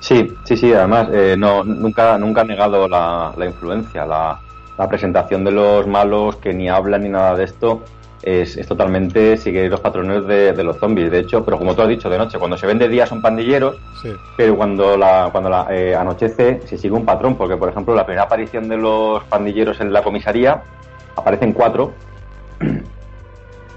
Sí, 0.00 0.26
sí, 0.44 0.56
sí, 0.56 0.72
además 0.72 1.08
eh, 1.12 1.36
no, 1.38 1.62
nunca, 1.62 2.16
nunca 2.18 2.40
ha 2.40 2.44
negado 2.44 2.88
la, 2.88 3.34
la 3.36 3.46
influencia, 3.46 4.06
la, 4.06 4.40
la, 4.78 4.88
presentación 4.88 5.44
de 5.44 5.50
los 5.50 5.86
malos 5.86 6.36
que 6.36 6.54
ni 6.54 6.70
hablan 6.70 7.02
ni 7.02 7.10
nada 7.10 7.34
de 7.34 7.44
esto 7.44 7.84
es, 8.22 8.56
es 8.56 8.66
totalmente 8.66 9.36
seguir 9.36 9.70
los 9.70 9.80
patrones 9.80 10.26
de, 10.26 10.52
de, 10.52 10.64
los 10.64 10.78
zombies. 10.78 11.10
De 11.10 11.20
hecho, 11.20 11.44
pero 11.44 11.58
como 11.58 11.74
tú 11.74 11.82
has 11.82 11.88
dicho, 11.88 12.10
de 12.10 12.18
noche, 12.18 12.38
cuando 12.38 12.56
se 12.56 12.66
ven 12.66 12.78
de 12.78 12.88
día 12.88 13.06
son 13.06 13.22
pandilleros, 13.22 13.76
sí. 14.02 14.10
pero 14.36 14.56
cuando 14.56 14.96
la, 14.96 15.28
cuando 15.32 15.50
la, 15.50 15.66
eh, 15.70 15.94
anochece 15.94 16.60
se 16.66 16.78
sigue 16.78 16.94
un 16.94 17.04
patrón, 17.04 17.36
porque 17.36 17.56
por 17.56 17.68
ejemplo 17.68 17.94
la 17.94 18.04
primera 18.04 18.24
aparición 18.24 18.68
de 18.68 18.76
los 18.76 19.22
pandilleros 19.24 19.80
en 19.80 19.92
la 19.92 20.02
comisaría 20.02 20.62
aparecen 21.16 21.52
cuatro 21.52 21.92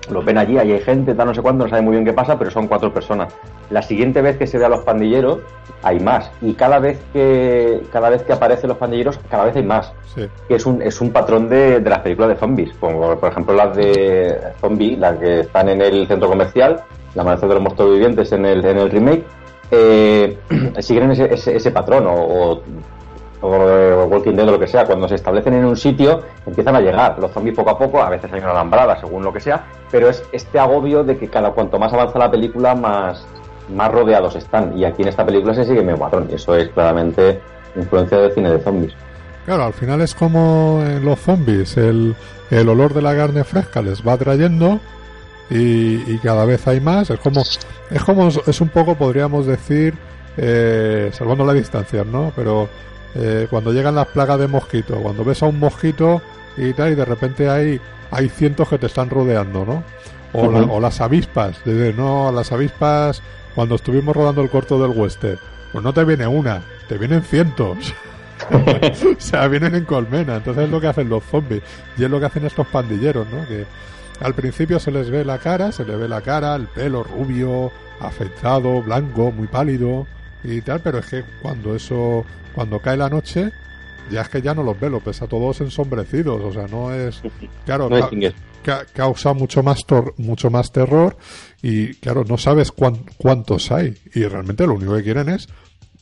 los 0.10 0.26
ven 0.26 0.38
allí, 0.38 0.58
ahí 0.58 0.72
hay 0.72 0.80
gente, 0.80 1.14
tal, 1.14 1.28
no 1.28 1.34
sé 1.34 1.42
cuándo, 1.42 1.64
no 1.64 1.70
sabe 1.70 1.82
muy 1.82 1.94
bien 1.94 2.06
qué 2.06 2.14
pasa, 2.14 2.38
pero 2.38 2.52
son 2.52 2.68
cuatro 2.68 2.94
personas. 2.94 3.34
La 3.70 3.82
siguiente 3.82 4.22
vez 4.22 4.38
que 4.38 4.48
se 4.48 4.58
ve 4.58 4.66
a 4.66 4.70
los 4.70 4.82
pandilleros, 4.82 5.40
hay 5.82 6.00
más. 6.00 6.32
Y 6.42 6.54
cada 6.54 6.80
vez 6.80 7.00
que 7.14 7.82
cada 7.92 8.10
vez 8.10 8.24
que 8.24 8.34
aparecen 8.34 8.70
los 8.70 8.78
pandilleros, 8.78 9.20
cada 9.30 9.46
vez 9.46 9.56
hay 9.56 9.64
más. 9.64 9.94
Sí. 10.14 10.28
Que 10.48 10.56
es 10.56 10.66
un, 10.66 10.82
es 10.82 11.02
un 11.02 11.12
patrón 11.12 11.50
de, 11.50 11.80
de 11.80 11.90
las 11.90 12.00
películas 12.00 12.30
de 12.30 12.36
zombies. 12.36 12.74
Como 12.80 13.16
por 13.18 13.32
ejemplo 13.32 13.54
las 13.54 13.76
de 13.76 14.38
zombie, 14.60 14.98
las 14.98 15.18
que 15.18 15.42
están 15.42 15.70
en 15.70 15.82
el 15.82 16.08
centro 16.08 16.30
comercial, 16.30 16.82
La 17.16 17.22
Amanecer 17.22 17.50
de 17.50 17.56
los 17.56 17.64
Muertos 17.64 17.92
Vivientes 17.92 18.32
en 18.32 18.46
el, 18.46 18.66
en 18.66 18.78
el 18.78 18.90
remake, 18.90 19.24
eh, 19.72 20.38
siguen 20.80 21.12
ese, 21.12 21.34
ese, 21.34 21.56
ese 21.56 21.72
patrón 21.72 22.06
o, 22.08 22.14
o 22.14 22.62
o 23.44 24.06
Walking 24.06 24.34
Dead 24.34 24.48
o 24.48 24.54
lo 24.54 24.60
que 24.60 24.68
sea, 24.68 24.86
cuando 24.86 25.08
se 25.08 25.16
establecen 25.16 25.54
en 25.54 25.66
un 25.66 25.76
sitio 25.76 26.22
empiezan 26.46 26.78
a 26.78 26.80
llegar 26.80 27.20
los 27.20 27.32
zombies 27.32 27.56
poco 27.56 27.72
a 27.72 27.78
poco, 27.78 28.02
a 28.02 28.10
veces 28.10 28.32
hay 28.32 28.40
una 28.40 28.52
alambrada 28.52 29.00
según 29.00 29.24
lo 29.24 29.34
que 29.34 29.42
sea, 29.42 29.66
pero 29.92 30.10
es 30.10 30.24
este 30.32 30.58
agobio 30.60 31.04
de 31.04 31.18
que 31.18 31.28
cada 31.28 31.52
cuanto 31.52 31.78
más 31.78 31.92
avanza 31.92 32.18
la 32.18 32.32
película 32.32 32.74
más, 32.74 33.28
más 33.70 33.92
rodeados 33.92 34.36
están 34.36 34.78
y 34.78 34.86
aquí 34.86 35.02
en 35.02 35.10
esta 35.10 35.26
película 35.26 35.54
se 35.54 35.66
sigue 35.66 35.84
mi 35.84 35.94
patrón 35.94 36.28
y 36.32 36.36
eso 36.36 36.56
es 36.56 36.70
claramente 36.70 37.42
influencia 37.76 38.18
del 38.18 38.32
cine 38.32 38.50
de 38.50 38.60
zombies. 38.60 38.94
Claro, 39.46 39.66
al 39.66 39.74
final 39.74 40.00
es 40.00 40.16
como 40.16 40.82
en 40.86 41.04
los 41.04 41.20
zombies, 41.20 41.76
el, 41.76 42.16
el 42.50 42.70
olor 42.70 42.94
de 42.94 43.02
la 43.02 43.14
carne 43.14 43.44
fresca 43.44 43.82
les 43.82 44.08
va 44.08 44.16
trayendo 44.16 44.80
y, 45.50 46.14
y, 46.14 46.18
cada 46.24 46.46
vez 46.46 46.66
hay 46.66 46.80
más. 46.80 47.10
Es 47.10 47.20
como, 47.20 47.42
es 47.42 48.04
como, 48.06 48.30
es 48.30 48.62
un 48.62 48.70
poco, 48.70 48.96
podríamos 48.96 49.46
decir, 49.46 49.96
eh, 50.38 51.12
salvando 51.12 51.46
la 51.46 51.54
distancia, 51.54 52.06
¿no? 52.06 52.32
Pero 52.38 52.70
eh, 53.16 53.48
cuando 53.50 53.72
llegan 53.72 53.96
las 53.96 54.08
plagas 54.08 54.40
de 54.40 54.48
mosquitos, 54.48 54.98
cuando 55.02 55.24
ves 55.24 55.44
a 55.44 55.48
un 55.48 55.60
mosquito 55.60 56.22
y 56.58 56.74
tal, 56.74 56.92
y 56.92 56.96
de 56.96 57.06
repente 57.06 57.50
hay, 57.50 57.80
hay 58.12 58.30
cientos 58.30 58.68
que 58.70 58.78
te 58.78 58.88
están 58.88 59.10
rodeando, 59.10 59.66
¿no? 59.66 59.84
O, 60.34 60.46
uh 60.46 60.52
-huh. 60.52 60.68
la, 60.68 60.74
o 60.74 60.80
las 60.80 61.02
avispas, 61.02 61.58
desde 61.64 61.94
no, 61.94 62.32
las 62.32 62.52
avispas, 62.52 63.22
cuando 63.56 63.76
estuvimos 63.76 64.16
rodando 64.16 64.42
el 64.42 64.50
corto 64.50 64.82
del 64.82 64.98
western, 64.98 65.40
pues 65.72 65.84
no 65.84 65.94
te 65.94 66.04
viene 66.04 66.28
una, 66.28 66.64
te 66.88 66.98
vienen 66.98 67.22
cientos. 67.22 67.94
o 68.52 69.20
sea, 69.20 69.48
vienen 69.48 69.76
en 69.76 69.86
colmena, 69.86 70.38
entonces 70.38 70.66
es 70.66 70.70
lo 70.70 70.82
que 70.82 70.88
hacen 70.88 71.08
los 71.10 71.24
zombies, 71.24 71.62
y 71.98 72.04
es 72.04 72.10
lo 72.10 72.20
que 72.20 72.26
hacen 72.26 72.46
estos 72.46 72.68
pandilleros, 72.68 73.28
¿no? 73.32 73.48
Que 73.48 73.66
al 74.20 74.34
principio 74.34 74.80
se 74.80 74.92
les 74.92 75.10
ve 75.10 75.24
la 75.24 75.38
cara, 75.38 75.72
se 75.72 75.86
les 75.86 75.98
ve 75.98 76.08
la 76.08 76.22
cara, 76.22 76.56
el 76.56 76.68
pelo 76.68 77.04
rubio, 77.04 77.72
afeitado, 78.00 78.82
blanco, 78.82 79.32
muy 79.32 79.48
pálido 79.48 80.08
y 80.44 80.62
tal, 80.62 80.82
pero 80.82 81.00
es 81.00 81.06
que 81.06 81.24
cuando 81.42 81.76
eso 81.76 82.26
cuando 82.54 82.80
cae 82.80 82.98
la 82.98 83.10
noche, 83.10 83.52
ya 84.12 84.22
es 84.22 84.30
que 84.30 84.42
ya 84.42 84.54
no 84.54 84.64
los 84.64 84.80
ves, 84.80 84.92
los 84.92 85.04
ves 85.04 85.22
a 85.22 85.28
todos 85.28 85.62
ensombrecidos, 85.62 86.42
o 86.42 86.54
sea, 86.54 86.68
no 86.68 86.94
es... 86.94 87.22
Claro, 87.66 87.90
no 87.90 87.98
es 87.98 88.34
ca 88.64 88.86
causa 88.94 89.34
mucho 89.34 89.62
más, 89.62 89.86
mucho 90.18 90.50
más 90.50 90.72
terror 90.72 91.18
y, 91.62 91.96
claro, 91.96 92.24
no 92.24 92.38
sabes 92.38 92.72
cuán 92.72 93.00
cuántos 93.18 93.72
hay 93.72 93.96
y 94.16 94.24
realmente 94.24 94.66
lo 94.66 94.76
único 94.76 94.96
que 94.96 95.04
quieren 95.04 95.30
es 95.30 95.48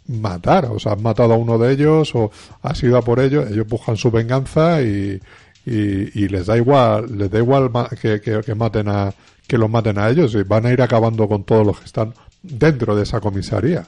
matar, 0.08 0.66
o 0.66 0.80
sea, 0.80 0.94
han 0.94 1.02
matado 1.02 1.34
a 1.34 1.38
uno 1.38 1.58
de 1.58 1.74
ellos 1.74 2.14
o 2.16 2.32
ha 2.62 2.76
sido 2.76 2.98
a 2.98 3.02
por 3.02 3.20
ellos, 3.20 3.50
ellos 3.50 3.68
buscan 3.68 3.98
su 3.98 4.12
venganza 4.12 4.82
y, 4.82 5.20
y, 5.66 6.24
y 6.24 6.28
les 6.28 6.46
da 6.46 6.58
igual, 6.58 7.18
les 7.18 7.32
da 7.32 7.40
igual 7.40 7.72
que, 8.02 8.22
que, 8.22 8.42
que, 8.42 8.56
maten 8.56 8.88
a, 8.90 9.14
que 9.48 9.58
los 9.58 9.70
maten 9.70 9.98
a 9.98 10.10
ellos 10.10 10.34
y 10.36 10.44
van 10.44 10.66
a 10.66 10.72
ir 10.72 10.82
acabando 10.82 11.28
con 11.28 11.44
todos 11.44 11.66
los 11.66 11.80
que 11.80 11.86
están 11.86 12.14
dentro 12.44 12.96
de 12.96 13.04
esa 13.04 13.20
comisaría. 13.20 13.88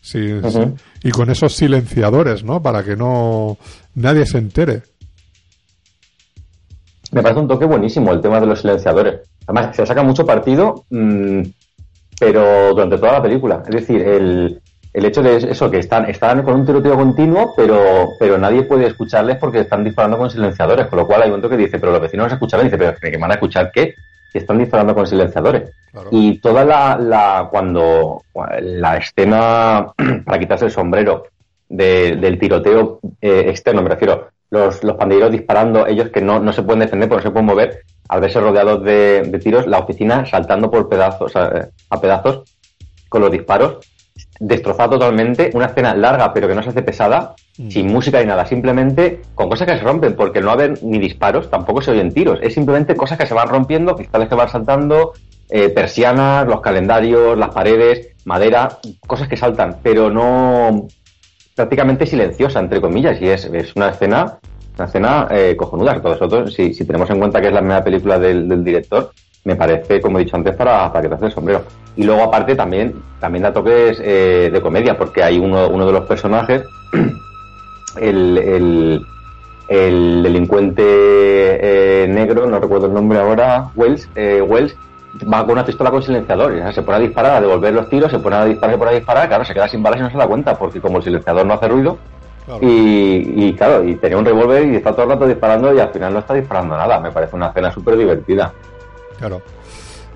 Sí, 0.00 0.32
uh 0.32 0.40
-huh. 0.40 0.76
sí, 0.76 1.08
Y 1.08 1.10
con 1.10 1.30
esos 1.30 1.54
silenciadores, 1.54 2.42
¿no? 2.42 2.62
Para 2.62 2.82
que 2.82 2.96
no 2.96 3.58
nadie 3.94 4.26
se 4.26 4.38
entere. 4.38 4.82
Me 7.12 7.22
parece 7.22 7.40
un 7.40 7.48
toque 7.48 7.64
buenísimo 7.64 8.12
el 8.12 8.20
tema 8.20 8.40
de 8.40 8.46
los 8.46 8.60
silenciadores. 8.60 9.20
Además, 9.46 9.74
se 9.74 9.84
saca 9.84 10.02
mucho 10.02 10.24
partido, 10.24 10.84
mmm, 10.90 11.42
pero 12.18 12.70
durante 12.70 12.98
toda 12.98 13.12
la 13.12 13.22
película. 13.22 13.62
Es 13.66 13.74
decir, 13.74 14.00
el, 14.00 14.60
el 14.92 15.04
hecho 15.04 15.22
de 15.22 15.36
eso, 15.36 15.70
que 15.70 15.78
están, 15.78 16.08
están 16.08 16.42
con 16.42 16.54
un 16.54 16.66
tiroteo 16.66 16.94
continuo, 16.94 17.52
pero, 17.56 18.10
pero 18.18 18.38
nadie 18.38 18.62
puede 18.62 18.86
escucharles 18.86 19.38
porque 19.38 19.60
están 19.60 19.82
disparando 19.84 20.18
con 20.18 20.30
silenciadores. 20.30 20.86
Con 20.86 20.98
lo 20.98 21.06
cual 21.06 21.22
hay 21.22 21.30
un 21.30 21.42
que 21.42 21.56
dice, 21.56 21.78
pero 21.78 21.92
los 21.92 22.00
vecinos 22.00 22.26
no 22.26 22.28
se 22.30 22.34
escuchan. 22.36 22.60
Y 22.60 22.64
dice, 22.64 22.78
pero 22.78 22.96
¿que 22.98 23.16
van 23.18 23.30
a 23.32 23.34
escuchar 23.34 23.70
qué? 23.72 23.94
Que 24.32 24.38
están 24.38 24.58
disparando 24.58 24.94
con 24.94 25.06
silenciadores. 25.06 25.70
Claro. 25.90 26.08
Y 26.12 26.38
toda 26.38 26.64
la, 26.64 26.96
la, 26.98 27.48
cuando 27.50 28.22
la 28.60 28.96
escena 28.96 29.92
para 30.24 30.38
quitarse 30.38 30.66
el 30.66 30.70
sombrero 30.70 31.24
de, 31.68 32.16
del 32.16 32.38
tiroteo 32.38 33.00
eh, 33.20 33.44
externo, 33.48 33.82
me 33.82 33.90
refiero, 33.90 34.28
los, 34.50 34.82
los 34.82 34.96
pandilleros 34.96 35.30
disparando, 35.32 35.86
ellos 35.86 36.10
que 36.10 36.20
no, 36.20 36.40
no 36.40 36.52
se 36.52 36.62
pueden 36.62 36.80
defender 36.80 37.08
porque 37.08 37.24
no 37.24 37.28
se 37.28 37.32
pueden 37.32 37.46
mover, 37.46 37.82
al 38.08 38.20
verse 38.20 38.40
rodeados 38.40 38.82
de, 38.82 39.22
de 39.22 39.38
tiros, 39.38 39.66
la 39.66 39.78
oficina 39.78 40.26
saltando 40.26 40.70
por 40.70 40.88
pedazos, 40.88 41.36
a, 41.36 41.68
a 41.88 42.00
pedazos 42.00 42.42
con 43.08 43.22
los 43.22 43.30
disparos, 43.30 43.78
destrozada 44.40 44.90
totalmente, 44.90 45.50
una 45.54 45.66
escena 45.66 45.94
larga 45.94 46.32
pero 46.32 46.48
que 46.48 46.54
no 46.54 46.62
se 46.62 46.70
hace 46.70 46.82
pesada. 46.82 47.34
Sin 47.68 47.88
música 47.88 48.20
ni 48.20 48.26
nada, 48.26 48.46
simplemente 48.46 49.20
con 49.34 49.48
cosas 49.48 49.66
que 49.66 49.76
se 49.76 49.84
rompen, 49.84 50.14
porque 50.14 50.40
no 50.40 50.50
haber 50.50 50.82
ni 50.82 50.98
disparos, 50.98 51.50
tampoco 51.50 51.82
se 51.82 51.90
oyen 51.90 52.12
tiros, 52.12 52.38
es 52.42 52.54
simplemente 52.54 52.96
cosas 52.96 53.18
que 53.18 53.26
se 53.26 53.34
van 53.34 53.48
rompiendo, 53.48 53.94
cristales 53.94 54.28
que 54.28 54.34
van 54.34 54.48
saltando, 54.48 55.12
eh, 55.50 55.68
persianas, 55.68 56.46
los 56.46 56.60
calendarios, 56.60 57.36
las 57.36 57.50
paredes, 57.50 58.10
madera, 58.24 58.78
cosas 59.06 59.28
que 59.28 59.36
saltan, 59.36 59.78
pero 59.82 60.10
no 60.10 60.86
prácticamente 61.54 62.06
silenciosa, 62.06 62.60
entre 62.60 62.80
comillas, 62.80 63.20
y 63.20 63.28
es, 63.28 63.44
es 63.44 63.76
una 63.76 63.90
escena 63.90 64.38
una 64.76 64.86
escena 64.86 65.28
eh, 65.30 65.56
cojonuda, 65.56 66.00
todos 66.00 66.20
nosotros, 66.20 66.54
si, 66.54 66.72
si, 66.72 66.84
tenemos 66.86 67.10
en 67.10 67.18
cuenta 67.18 67.40
que 67.40 67.48
es 67.48 67.52
la 67.52 67.60
primera 67.60 67.84
película 67.84 68.18
del, 68.18 68.64
director, 68.64 69.10
me 69.44 69.56
parece, 69.56 70.00
como 70.00 70.18
he 70.18 70.24
dicho 70.24 70.36
antes, 70.36 70.54
para, 70.54 70.90
para 70.90 71.02
que 71.02 71.08
te 71.08 71.14
haces 71.14 71.26
el 71.26 71.32
sombrero. 71.32 71.64
Y 71.96 72.04
luego, 72.04 72.22
aparte, 72.22 72.54
también, 72.54 72.94
también 73.18 73.42
da 73.42 73.52
toques 73.52 74.00
eh, 74.02 74.48
de 74.50 74.60
comedia, 74.62 74.96
porque 74.96 75.22
hay 75.22 75.38
uno, 75.38 75.68
uno 75.68 75.86
de 75.86 75.92
los 75.92 76.06
personajes, 76.06 76.62
el, 77.96 78.38
el, 78.38 79.06
el 79.68 80.22
delincuente 80.22 80.82
eh, 80.84 82.06
negro, 82.08 82.46
no 82.46 82.58
recuerdo 82.58 82.86
el 82.86 82.94
nombre 82.94 83.18
ahora, 83.18 83.70
Wells, 83.74 84.08
eh, 84.14 84.42
Wells, 84.42 84.74
va 85.32 85.42
con 85.42 85.52
una 85.52 85.64
pistola 85.64 85.90
con 85.90 86.02
silenciador, 86.02 86.52
o 86.52 86.56
sea, 86.56 86.72
se 86.72 86.82
pone 86.82 86.98
a 86.98 87.00
disparar, 87.00 87.32
a 87.32 87.40
devolver 87.40 87.72
los 87.72 87.88
tiros, 87.88 88.10
se 88.10 88.18
pone 88.18 88.36
a 88.36 88.44
disparar, 88.44 88.74
se 88.74 88.78
pone 88.78 88.90
a 88.90 88.94
disparar, 88.94 89.28
claro, 89.28 89.44
se 89.44 89.54
queda 89.54 89.68
sin 89.68 89.82
balas 89.82 90.00
y 90.00 90.02
no 90.02 90.10
se 90.10 90.18
da 90.18 90.26
cuenta, 90.26 90.58
porque 90.58 90.80
como 90.80 90.98
el 90.98 91.04
silenciador 91.04 91.46
no 91.46 91.54
hace 91.54 91.68
ruido, 91.68 91.98
Claro. 92.46 92.66
Y, 92.66 93.46
y, 93.46 93.54
claro, 93.54 93.84
y 93.84 93.94
tenía 93.96 94.18
un 94.18 94.24
revólver 94.24 94.66
y 94.66 94.76
está 94.76 94.92
todo 94.92 95.04
el 95.04 95.10
rato 95.10 95.26
disparando 95.26 95.74
y 95.74 95.78
al 95.78 95.90
final 95.90 96.14
no 96.14 96.18
está 96.20 96.34
disparando 96.34 96.76
nada. 96.76 96.98
Me 96.98 97.12
parece 97.12 97.36
una 97.36 97.48
escena 97.48 97.70
súper 97.70 97.96
divertida. 97.96 98.52
Claro. 99.18 99.42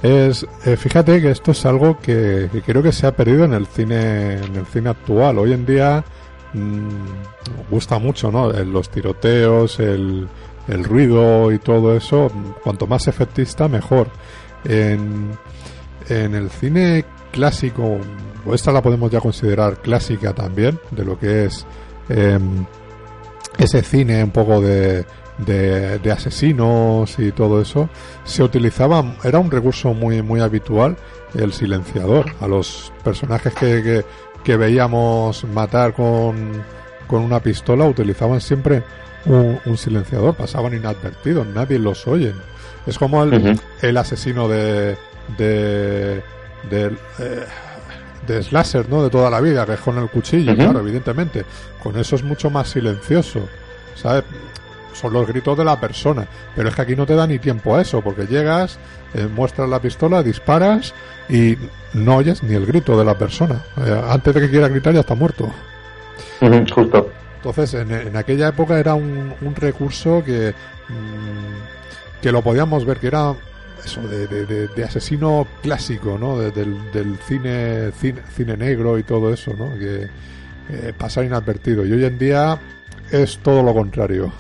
Es, 0.03 0.47
eh, 0.65 0.77
fíjate 0.77 1.21
que 1.21 1.31
esto 1.31 1.53
es 1.53 1.65
algo 1.65 1.99
que, 1.99 2.49
que, 2.53 2.63
creo 2.63 2.83
que 2.83 2.93
se 2.93 3.07
ha 3.07 3.13
perdido 3.13 3.45
en 3.45 3.55
el 3.55 3.67
cine, 3.67 4.35
en 4.35 4.57
el 4.57 4.67
cine 4.67 4.91
actual. 4.91 5.39
Hoy 5.39 5.53
en 5.53 5.65
día 5.65 6.05
mmm, 6.55 7.71
gusta 7.71 7.99
mucho, 7.99 8.31
¿no? 8.31 8.51
Los 8.51 8.89
tiroteos, 8.89 9.79
el, 9.81 10.29
el 10.69 10.85
ruido 10.85 11.53
y 11.53 11.59
todo 11.59 11.95
eso. 11.97 12.31
Cuanto 12.63 12.87
más 12.87 13.07
efectista, 13.09 13.69
mejor. 13.69 14.09
En, 14.65 15.33
en 16.09 16.35
el 16.35 16.49
cine 16.49 17.05
clásico, 17.31 17.99
o 18.47 18.55
esta 18.55 18.73
la 18.73 18.81
podemos 18.81 19.11
ya 19.11 19.21
considerar 19.21 19.83
clásica 19.83 20.33
también, 20.33 20.81
de 20.91 21.05
lo 21.05 21.19
que 21.19 21.45
es 21.45 21.67
eh, 22.09 22.39
ese 23.59 23.83
cine 23.83 24.25
un 24.25 24.31
poco 24.31 24.61
de 24.63 25.05
de, 25.39 25.99
de, 25.99 26.13
asesinos 26.13 27.19
y 27.19 27.33
todo 27.33 27.61
eso, 27.61 27.89
se 28.25 28.43
utilizaba, 28.43 29.17
era 29.25 29.39
un 29.39 29.51
recurso 29.51 29.93
muy, 29.95 30.23
muy 30.23 30.41
habitual 30.41 30.97
el 31.35 31.53
silenciador. 31.53 32.27
A 32.41 32.47
los 32.47 32.93
personajes 33.03 33.53
que, 33.55 33.83
que, 33.83 34.05
que 34.45 34.57
veíamos 34.57 35.45
matar 35.45 35.95
con, 35.95 36.63
con 37.07 37.23
una 37.23 37.41
pistola 37.41 37.87
utilizaban 37.87 38.41
siempre 38.41 38.83
un, 39.25 39.59
un, 39.65 39.77
silenciador, 39.79 40.35
pasaban 40.35 40.75
inadvertidos, 40.75 41.47
nadie 41.47 41.79
los 41.79 42.07
oye. 42.07 42.35
Es 42.87 42.99
como 42.99 43.23
el, 43.23 43.33
uh 43.33 43.39
-huh. 43.39 43.61
el 43.81 43.97
asesino 43.97 44.47
de, 44.47 44.97
de, 45.39 46.23
de, 46.71 46.97
eh, 47.19 47.45
de 48.27 48.43
Slasher, 48.43 48.89
¿no? 48.91 49.03
De 49.03 49.09
toda 49.09 49.31
la 49.31 49.41
vida, 49.41 49.65
que 49.65 49.73
es 49.73 49.81
con 49.81 49.97
el 49.97 50.09
cuchillo, 50.11 50.53
uh 50.53 50.55
-huh. 50.55 50.59
claro, 50.65 50.81
evidentemente. 50.81 51.45
Con 51.83 51.97
eso 51.99 52.17
es 52.17 52.23
mucho 52.23 52.51
más 52.51 52.69
silencioso, 52.69 53.49
¿sabes? 53.95 54.25
Son 54.95 55.13
los 55.13 55.27
gritos 55.27 55.59
de 55.59 55.65
la 55.65 55.79
persona. 55.79 56.27
Pero 56.57 56.69
es 56.69 56.75
que 56.75 56.83
aquí 56.83 56.97
no 56.97 57.05
te 57.05 57.15
da 57.15 57.27
ni 57.27 57.39
tiempo 57.39 57.77
a 57.77 57.83
eso, 57.83 58.01
porque 58.01 58.27
llegas, 58.27 58.79
eh, 59.13 59.27
muestras 59.27 59.69
la 59.69 59.81
pistola, 59.81 60.23
disparas 60.23 60.95
y 61.29 61.57
no 61.93 62.17
oyes 62.17 62.43
ni 62.43 62.55
el 62.55 62.65
grito 62.65 62.97
de 62.99 63.05
la 63.05 63.19
persona. 63.19 63.63
Eh, 63.85 64.03
antes 64.09 64.35
de 64.35 64.41
que 64.41 64.51
quiera 64.51 64.69
gritar 64.69 64.95
ya 64.95 65.01
está 65.01 65.15
muerto. 65.15 65.53
Justo. 66.41 67.11
Entonces, 67.37 67.75
en, 67.75 67.91
en, 67.93 68.17
aquella 68.17 68.49
época 68.49 68.79
era 68.79 68.95
un, 68.95 69.35
un 69.41 69.55
recurso 69.55 70.23
que, 70.25 70.55
mmm, 70.89 72.23
que 72.23 72.33
lo 72.33 72.41
podíamos 72.43 72.87
ver 72.87 72.99
que 72.99 73.09
era 73.09 73.35
eso 73.85 74.01
de, 74.09 74.27
de, 74.27 74.47
de, 74.47 74.69
de 74.69 74.85
asesino 74.85 75.47
clásico, 75.63 76.17
¿no? 76.19 76.39
del, 76.39 76.91
del 76.93 77.19
cine, 77.19 77.93
cine, 77.93 78.23
cine 78.35 78.57
negro 78.57 78.99
y 78.99 79.03
todo 79.03 79.33
eso, 79.33 79.55
¿no? 79.59 79.79
Que 79.79 80.09
eh, 80.71 80.93
pasar 80.97 81.25
inadvertido. 81.25 81.85
Y 81.85 81.93
hoy 81.93 82.05
en 82.05 82.19
día 82.19 82.59
es 83.13 83.39
todo 83.39 83.63
lo 83.63 83.75
contrario. 83.75 84.33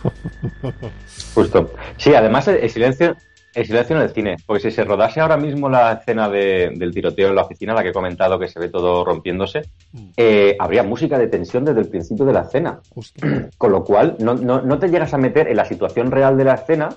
Justo. 1.34 1.72
Sí, 1.96 2.14
además 2.14 2.48
el, 2.48 2.68
silencio 2.70 3.16
el 3.54 3.66
silencio 3.66 3.96
en 3.96 4.02
el 4.02 4.10
cine, 4.10 4.36
porque 4.46 4.62
si 4.62 4.70
se 4.70 4.84
rodase 4.84 5.20
ahora 5.20 5.36
mismo 5.36 5.68
la 5.68 5.92
escena 5.92 6.28
de, 6.28 6.72
del 6.74 6.92
tiroteo 6.92 7.28
en 7.28 7.36
la 7.36 7.42
oficina, 7.42 7.72
la 7.72 7.82
que 7.82 7.90
he 7.90 7.92
comentado 7.92 8.38
que 8.38 8.48
se 8.48 8.58
ve 8.58 8.68
todo 8.68 9.04
rompiéndose, 9.04 9.62
mm. 9.92 10.08
eh, 10.16 10.56
habría 10.58 10.82
música 10.82 11.18
de 11.18 11.28
tensión 11.28 11.64
desde 11.64 11.80
el 11.80 11.88
principio 11.88 12.24
de 12.24 12.32
la 12.32 12.42
escena. 12.42 12.80
Justo. 12.90 13.24
Con 13.58 13.70
lo 13.70 13.84
cual, 13.84 14.16
no, 14.18 14.34
no, 14.34 14.60
no, 14.60 14.78
te 14.78 14.88
llegas 14.88 15.14
a 15.14 15.18
meter 15.18 15.48
en 15.48 15.56
la 15.56 15.64
situación 15.64 16.10
real 16.10 16.36
de 16.36 16.44
la 16.44 16.54
escena, 16.54 16.88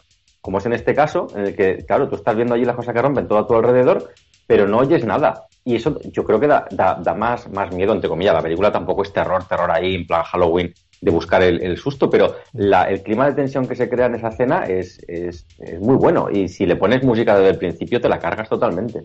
como 0.42 0.58
es 0.58 0.66
en 0.66 0.74
este 0.74 0.96
caso, 0.96 1.28
en 1.36 1.48
el 1.48 1.56
que, 1.56 1.86
claro, 1.86 2.08
tú 2.08 2.16
estás 2.16 2.36
viendo 2.36 2.56
allí 2.56 2.66
las 2.66 2.76
cosas 2.76 2.94
que 2.94 3.02
rompen 3.02 3.28
todo 3.28 3.40
a 3.40 3.48
tu 3.48 3.54
alrededor, 3.54 4.14
pero 4.48 4.68
no 4.68 4.80
oyes 4.80 5.06
nada. 5.06 5.44
Y 5.64 5.76
eso 5.76 6.00
yo 6.06 6.24
creo 6.24 6.40
que 6.40 6.48
da, 6.48 6.66
da, 6.72 6.98
da 7.04 7.14
más, 7.14 7.52
más 7.52 7.74
miedo, 7.74 7.92
entre 7.94 8.10
comillas. 8.10 8.34
La 8.34 8.42
película 8.42 8.72
tampoco 8.72 9.04
es 9.04 9.12
terror, 9.12 9.44
terror 9.44 9.70
ahí, 9.70 9.96
en 9.96 10.08
plan 10.08 10.24
Halloween 10.24 10.74
de 11.02 11.12
buscar 11.12 11.44
el, 11.44 11.62
el 11.62 11.78
susto, 11.78 12.10
pero 12.10 12.38
la, 12.54 12.84
el 12.84 13.04
clima 13.04 13.28
de 13.28 13.34
tensión 13.34 13.68
que 13.68 13.76
se 13.76 13.90
crea 13.90 14.08
en 14.08 14.16
esa 14.16 14.30
escena 14.30 14.66
es, 14.66 15.00
es, 15.08 15.46
es, 15.60 15.80
muy 15.80 15.96
bueno 15.96 16.30
y 16.32 16.48
si 16.48 16.66
le 16.66 16.76
pones 16.76 17.04
música 17.04 17.38
desde 17.38 17.52
el 17.52 17.58
principio 17.58 18.02
te 18.02 18.10
la 18.10 18.20
cargas 18.20 18.50
totalmente. 18.50 19.04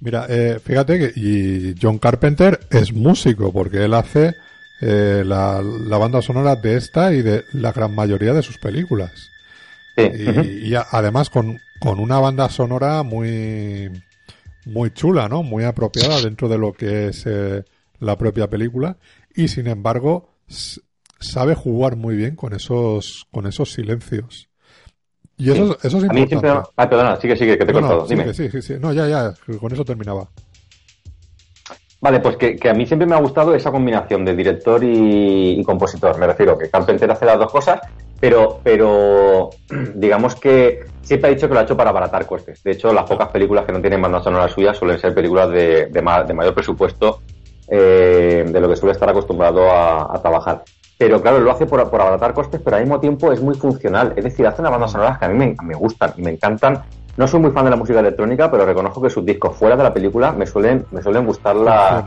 Mira, 0.00 0.26
eh, 0.28 0.58
fíjate 0.62 0.98
que 0.98 1.12
y 1.18 1.74
John 1.80 1.98
Carpenter 1.98 2.60
es 2.70 2.92
músico 2.92 3.52
porque 3.52 3.84
él 3.84 3.94
hace 3.94 4.34
eh, 4.80 5.22
la, 5.24 5.62
la, 5.62 5.98
banda 5.98 6.20
sonora 6.20 6.56
de 6.56 6.76
esta 6.76 7.12
y 7.12 7.22
de 7.22 7.44
la 7.52 7.72
gran 7.72 7.94
mayoría 7.94 8.32
de 8.34 8.42
sus 8.42 8.58
películas. 8.58 9.30
Sí. 9.96 10.02
Y, 10.02 10.28
uh 10.28 10.32
-huh. 10.32 10.62
y 10.62 10.74
a, 10.74 10.84
además 10.90 11.30
con, 11.30 11.58
con 11.78 12.00
una 12.00 12.18
banda 12.18 12.48
sonora 12.48 13.02
muy 13.04 13.90
muy 14.66 14.90
chula, 14.90 15.28
¿no? 15.28 15.42
Muy 15.42 15.64
apropiada 15.64 16.20
dentro 16.20 16.48
de 16.48 16.58
lo 16.58 16.72
que 16.72 17.08
es 17.08 17.24
eh, 17.26 17.64
la 18.00 18.16
propia 18.16 18.48
película 18.48 18.96
y 19.34 19.48
sin 19.48 19.66
embargo 19.66 20.34
sabe 21.24 21.54
jugar 21.54 21.96
muy 21.96 22.14
bien 22.16 22.36
con 22.36 22.54
esos 22.54 23.26
con 23.30 23.46
esos 23.46 23.72
silencios. 23.72 24.48
Y 25.36 25.50
eso, 25.50 25.66
sí. 25.66 25.88
eso 25.88 25.98
es 25.98 26.04
a 26.04 26.06
importante. 26.06 26.20
Mí 26.20 26.28
siempre... 26.28 26.50
Ah, 26.76 26.88
perdona, 26.88 27.16
sigue, 27.16 27.36
sigue, 27.36 27.58
que 27.58 27.64
te 27.64 27.70
he 27.72 27.74
no, 27.74 27.80
cortado. 27.80 28.00
No, 28.02 28.06
Dime. 28.06 28.32
Sí, 28.32 28.48
sí, 28.50 28.62
sí. 28.62 28.74
No, 28.78 28.92
ya, 28.92 29.08
ya, 29.08 29.34
con 29.58 29.72
eso 29.72 29.84
terminaba. 29.84 30.28
Vale, 32.00 32.20
pues 32.20 32.36
que, 32.36 32.54
que, 32.56 32.68
a 32.68 32.74
mí 32.74 32.86
siempre 32.86 33.06
me 33.06 33.14
ha 33.14 33.20
gustado 33.20 33.54
esa 33.54 33.70
combinación 33.70 34.24
de 34.26 34.36
director 34.36 34.84
y, 34.84 35.58
y, 35.58 35.64
compositor. 35.64 36.18
Me 36.18 36.26
refiero 36.26 36.56
que 36.56 36.68
Carpenter 36.68 37.10
hace 37.10 37.24
las 37.24 37.38
dos 37.38 37.50
cosas, 37.50 37.80
pero, 38.20 38.60
pero 38.62 39.50
digamos 39.94 40.34
que 40.34 40.80
siempre 41.00 41.30
ha 41.30 41.34
dicho 41.34 41.48
que 41.48 41.54
lo 41.54 41.60
ha 41.60 41.62
hecho 41.62 41.76
para 41.76 41.90
abaratar 41.90 42.26
costes. 42.26 42.62
De 42.62 42.72
hecho, 42.72 42.92
las 42.92 43.08
pocas 43.08 43.28
películas 43.28 43.64
que 43.64 43.72
no 43.72 43.80
tienen 43.80 44.02
banda 44.02 44.22
sonora 44.22 44.48
suya 44.48 44.74
suelen 44.74 44.98
ser 44.98 45.14
películas 45.14 45.50
de, 45.50 45.86
de, 45.86 46.02
ma 46.02 46.22
de 46.22 46.34
mayor 46.34 46.54
presupuesto 46.54 47.20
eh, 47.68 48.44
de 48.46 48.60
lo 48.60 48.68
que 48.68 48.76
suele 48.76 48.92
estar 48.92 49.08
acostumbrado 49.08 49.70
a, 49.70 50.14
a 50.14 50.20
trabajar 50.20 50.62
pero 50.98 51.20
claro, 51.20 51.40
lo 51.40 51.50
hace 51.50 51.66
por, 51.66 51.90
por, 51.90 52.00
abaratar 52.00 52.34
costes, 52.34 52.60
pero 52.64 52.76
al 52.76 52.82
mismo 52.82 53.00
tiempo 53.00 53.32
es 53.32 53.40
muy 53.40 53.54
funcional. 53.54 54.12
Es 54.16 54.24
decir, 54.24 54.46
hace 54.46 54.60
unas 54.60 54.72
bandas 54.72 54.92
sonoras 54.92 55.18
que 55.18 55.24
a 55.24 55.28
mí 55.28 55.36
me, 55.36 55.56
me, 55.62 55.74
gustan 55.74 56.12
y 56.16 56.22
me 56.22 56.30
encantan. 56.30 56.82
No 57.16 57.26
soy 57.26 57.40
muy 57.40 57.50
fan 57.50 57.64
de 57.64 57.70
la 57.70 57.76
música 57.76 58.00
electrónica, 58.00 58.50
pero 58.50 58.64
reconozco 58.64 59.02
que 59.02 59.10
sus 59.10 59.24
discos 59.24 59.56
fuera 59.56 59.76
de 59.76 59.82
la 59.82 59.92
película 59.92 60.32
me 60.32 60.46
suelen, 60.46 60.86
me 60.90 61.02
suelen 61.02 61.26
gustar 61.26 61.56
la, 61.56 62.04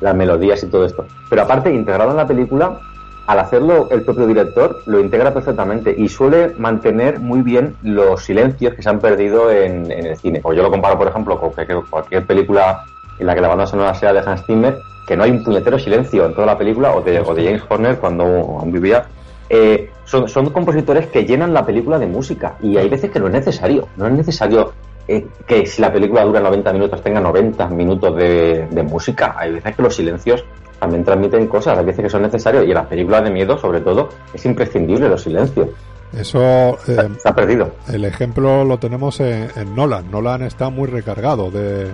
las 0.00 0.14
melodías 0.14 0.62
y 0.62 0.66
todo 0.66 0.84
esto. 0.84 1.06
Pero 1.28 1.42
aparte, 1.42 1.72
integrado 1.72 2.10
en 2.10 2.16
la 2.16 2.26
película, 2.26 2.80
al 3.26 3.38
hacerlo 3.40 3.88
el 3.90 4.02
propio 4.02 4.26
director, 4.26 4.82
lo 4.86 5.00
integra 5.00 5.34
perfectamente 5.34 5.94
y 5.96 6.08
suele 6.08 6.54
mantener 6.58 7.20
muy 7.20 7.42
bien 7.42 7.76
los 7.82 8.24
silencios 8.24 8.74
que 8.74 8.82
se 8.82 8.88
han 8.88 9.00
perdido 9.00 9.50
en, 9.50 9.90
en 9.90 10.06
el 10.06 10.16
cine. 10.16 10.40
O 10.44 10.52
yo 10.52 10.62
lo 10.62 10.70
comparo, 10.70 10.96
por 10.96 11.08
ejemplo, 11.08 11.38
con 11.38 11.50
cualquier 11.90 12.26
película 12.26 12.84
en 13.18 13.26
la 13.26 13.34
que 13.34 13.40
la 13.40 13.48
banda 13.48 13.66
sonora 13.66 13.94
sea 13.94 14.12
de 14.12 14.20
Hans 14.20 14.44
Zimmer, 14.46 14.78
que 15.06 15.16
no 15.16 15.24
hay 15.24 15.30
un 15.30 15.42
puñetero 15.42 15.78
silencio 15.78 16.26
en 16.26 16.34
toda 16.34 16.46
la 16.46 16.58
película, 16.58 16.94
o 16.94 17.00
de, 17.00 17.20
o 17.20 17.34
de 17.34 17.44
James 17.44 17.62
Horner 17.68 17.98
cuando 17.98 18.24
aún 18.24 18.70
vivía. 18.70 19.06
Eh, 19.50 19.90
son, 20.04 20.28
son, 20.28 20.50
compositores 20.50 21.06
que 21.06 21.24
llenan 21.24 21.54
la 21.54 21.64
película 21.64 21.98
de 21.98 22.06
música 22.06 22.56
y 22.60 22.76
hay 22.76 22.88
veces 22.88 23.10
que 23.10 23.18
no 23.18 23.26
es 23.28 23.32
necesario. 23.32 23.88
No 23.96 24.06
es 24.06 24.12
necesario 24.12 24.72
eh, 25.08 25.26
que 25.46 25.64
si 25.64 25.80
la 25.80 25.90
película 25.90 26.22
dura 26.24 26.40
90 26.40 26.72
minutos 26.74 27.02
tenga 27.02 27.20
90 27.20 27.68
minutos 27.68 28.14
de, 28.14 28.66
de, 28.70 28.82
música. 28.82 29.34
Hay 29.38 29.52
veces 29.52 29.74
que 29.74 29.82
los 29.82 29.96
silencios 29.96 30.44
también 30.78 31.02
transmiten 31.02 31.46
cosas, 31.46 31.78
hay 31.78 31.86
veces 31.86 32.04
que 32.04 32.10
son 32.10 32.22
necesarios 32.22 32.66
y 32.66 32.68
en 32.68 32.74
las 32.74 32.86
películas 32.86 33.24
de 33.24 33.30
miedo, 33.30 33.56
sobre 33.56 33.80
todo, 33.80 34.10
es 34.34 34.44
imprescindible 34.44 35.08
los 35.08 35.22
silencios. 35.22 35.68
Eso 36.12 36.78
eh, 36.86 37.08
ha 37.24 37.34
perdido. 37.34 37.70
El 37.90 38.04
ejemplo 38.04 38.64
lo 38.64 38.78
tenemos 38.78 39.20
en, 39.20 39.48
en 39.56 39.74
Nolan. 39.74 40.10
Nolan 40.10 40.42
está 40.42 40.68
muy 40.68 40.88
recargado 40.88 41.50
de, 41.50 41.88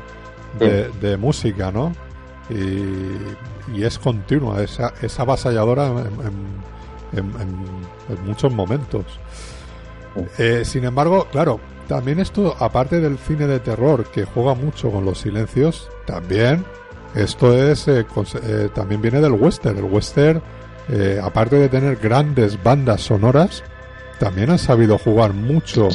de, 0.59 0.91
de 1.01 1.17
música, 1.17 1.71
¿no? 1.71 1.93
y, 2.51 3.77
y 3.79 3.85
es 3.85 3.99
continua, 3.99 4.63
es, 4.63 4.79
es 5.03 5.19
avasalladora 5.19 5.87
en, 5.87 5.97
en, 5.97 7.19
en, 7.41 8.17
en 8.17 8.27
muchos 8.27 8.53
momentos. 8.53 9.05
Eh, 10.39 10.63
sin 10.65 10.85
embargo, 10.85 11.27
claro, 11.33 11.61
también 11.89 12.21
esto, 12.21 12.55
aparte 12.59 13.01
del 13.01 13.19
cine 13.19 13.47
de 13.47 13.61
terror 13.61 14.05
que 14.11 14.25
juega 14.25 14.55
mucho 14.55 14.91
con 14.91 15.05
los 15.05 15.21
silencios, 15.21 15.89
también 16.07 16.65
esto 17.15 17.57
es 17.57 17.89
eh, 17.89 18.07
con, 18.13 18.27
eh, 18.43 18.69
también 18.75 19.01
viene 19.01 19.21
del 19.21 19.33
western. 19.33 19.79
El 19.79 19.85
western, 19.85 20.43
eh, 20.89 21.21
aparte 21.23 21.57
de 21.57 21.69
tener 21.69 21.97
grandes 21.97 22.63
bandas 22.63 23.03
sonoras, 23.03 23.63
también 24.19 24.51
han 24.51 24.59
sabido 24.59 24.99
jugar 24.99 25.33
mucho 25.33 25.89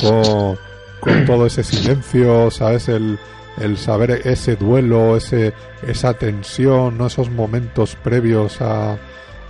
con, 0.00 0.58
con 1.00 1.26
todo 1.26 1.46
ese 1.46 1.62
silencio, 1.62 2.50
¿sabes? 2.50 2.88
El, 2.88 3.18
el 3.60 3.76
saber 3.78 4.22
ese 4.24 4.56
duelo, 4.56 5.16
ese, 5.16 5.52
esa 5.86 6.14
tensión, 6.14 6.98
¿no? 6.98 7.06
esos 7.06 7.30
momentos 7.30 7.96
previos 7.96 8.60
a, 8.60 8.96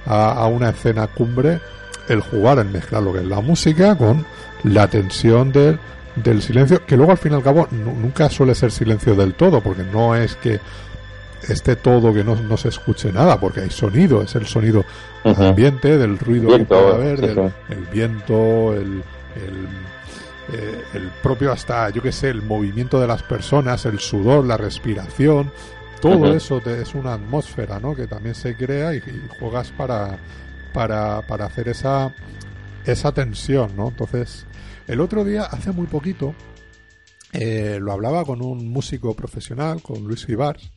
a, 0.06 0.32
a, 0.32 0.46
una 0.46 0.70
escena 0.70 1.06
cumbre, 1.06 1.60
el 2.08 2.20
jugar, 2.20 2.58
el 2.58 2.68
mezclar 2.70 3.02
lo 3.02 3.12
que 3.12 3.20
es 3.20 3.26
la 3.26 3.40
música 3.40 3.96
con 3.96 4.24
la 4.64 4.88
tensión 4.88 5.52
del, 5.52 5.78
del 6.16 6.42
silencio, 6.42 6.84
que 6.84 6.96
luego 6.96 7.12
al 7.12 7.18
fin 7.18 7.32
y 7.32 7.34
al 7.36 7.42
cabo 7.42 7.68
nunca 7.70 8.28
suele 8.28 8.54
ser 8.54 8.70
silencio 8.70 9.14
del 9.14 9.34
todo, 9.34 9.60
porque 9.60 9.82
no 9.84 10.14
es 10.14 10.36
que 10.36 10.60
esté 11.48 11.76
todo 11.76 12.12
que 12.12 12.24
no, 12.24 12.34
no 12.36 12.56
se 12.56 12.68
escuche 12.68 13.12
nada, 13.12 13.38
porque 13.38 13.60
hay 13.60 13.70
sonido, 13.70 14.22
es 14.22 14.34
el 14.34 14.46
sonido 14.46 14.84
uh 15.24 15.30
-huh. 15.30 15.48
ambiente, 15.50 15.96
del 15.96 16.18
ruido 16.18 16.48
viento, 16.48 16.74
que 16.74 16.82
puede 16.82 16.94
haber, 16.94 17.20
del, 17.20 17.38
el 17.70 17.84
viento, 17.92 18.74
el, 18.74 19.02
el 19.36 19.68
eh, 20.52 20.82
el 20.94 21.10
propio 21.22 21.52
hasta, 21.52 21.90
yo 21.90 22.02
que 22.02 22.12
sé, 22.12 22.30
el 22.30 22.42
movimiento 22.42 23.00
de 23.00 23.06
las 23.06 23.22
personas, 23.22 23.84
el 23.86 23.98
sudor, 23.98 24.46
la 24.46 24.56
respiración, 24.56 25.52
todo 26.00 26.18
uh 26.18 26.24
-huh. 26.26 26.36
eso 26.36 26.60
te, 26.60 26.80
es 26.80 26.94
una 26.94 27.14
atmósfera, 27.14 27.80
¿no? 27.80 27.94
Que 27.94 28.06
también 28.06 28.34
se 28.34 28.56
crea 28.56 28.94
y, 28.94 28.98
y 28.98 29.28
juegas 29.38 29.70
para, 29.72 30.18
para, 30.72 31.22
para 31.26 31.46
hacer 31.46 31.68
esa, 31.68 32.14
esa 32.84 33.12
tensión, 33.12 33.76
¿no? 33.76 33.88
Entonces, 33.88 34.46
el 34.86 35.00
otro 35.00 35.24
día, 35.24 35.42
hace 35.42 35.72
muy 35.72 35.86
poquito, 35.86 36.34
eh, 37.32 37.78
lo 37.80 37.92
hablaba 37.92 38.24
con 38.24 38.40
un 38.42 38.68
músico 38.68 39.14
profesional, 39.14 39.82
con 39.82 40.04
Luis 40.04 40.26
Ibars, 40.28 40.70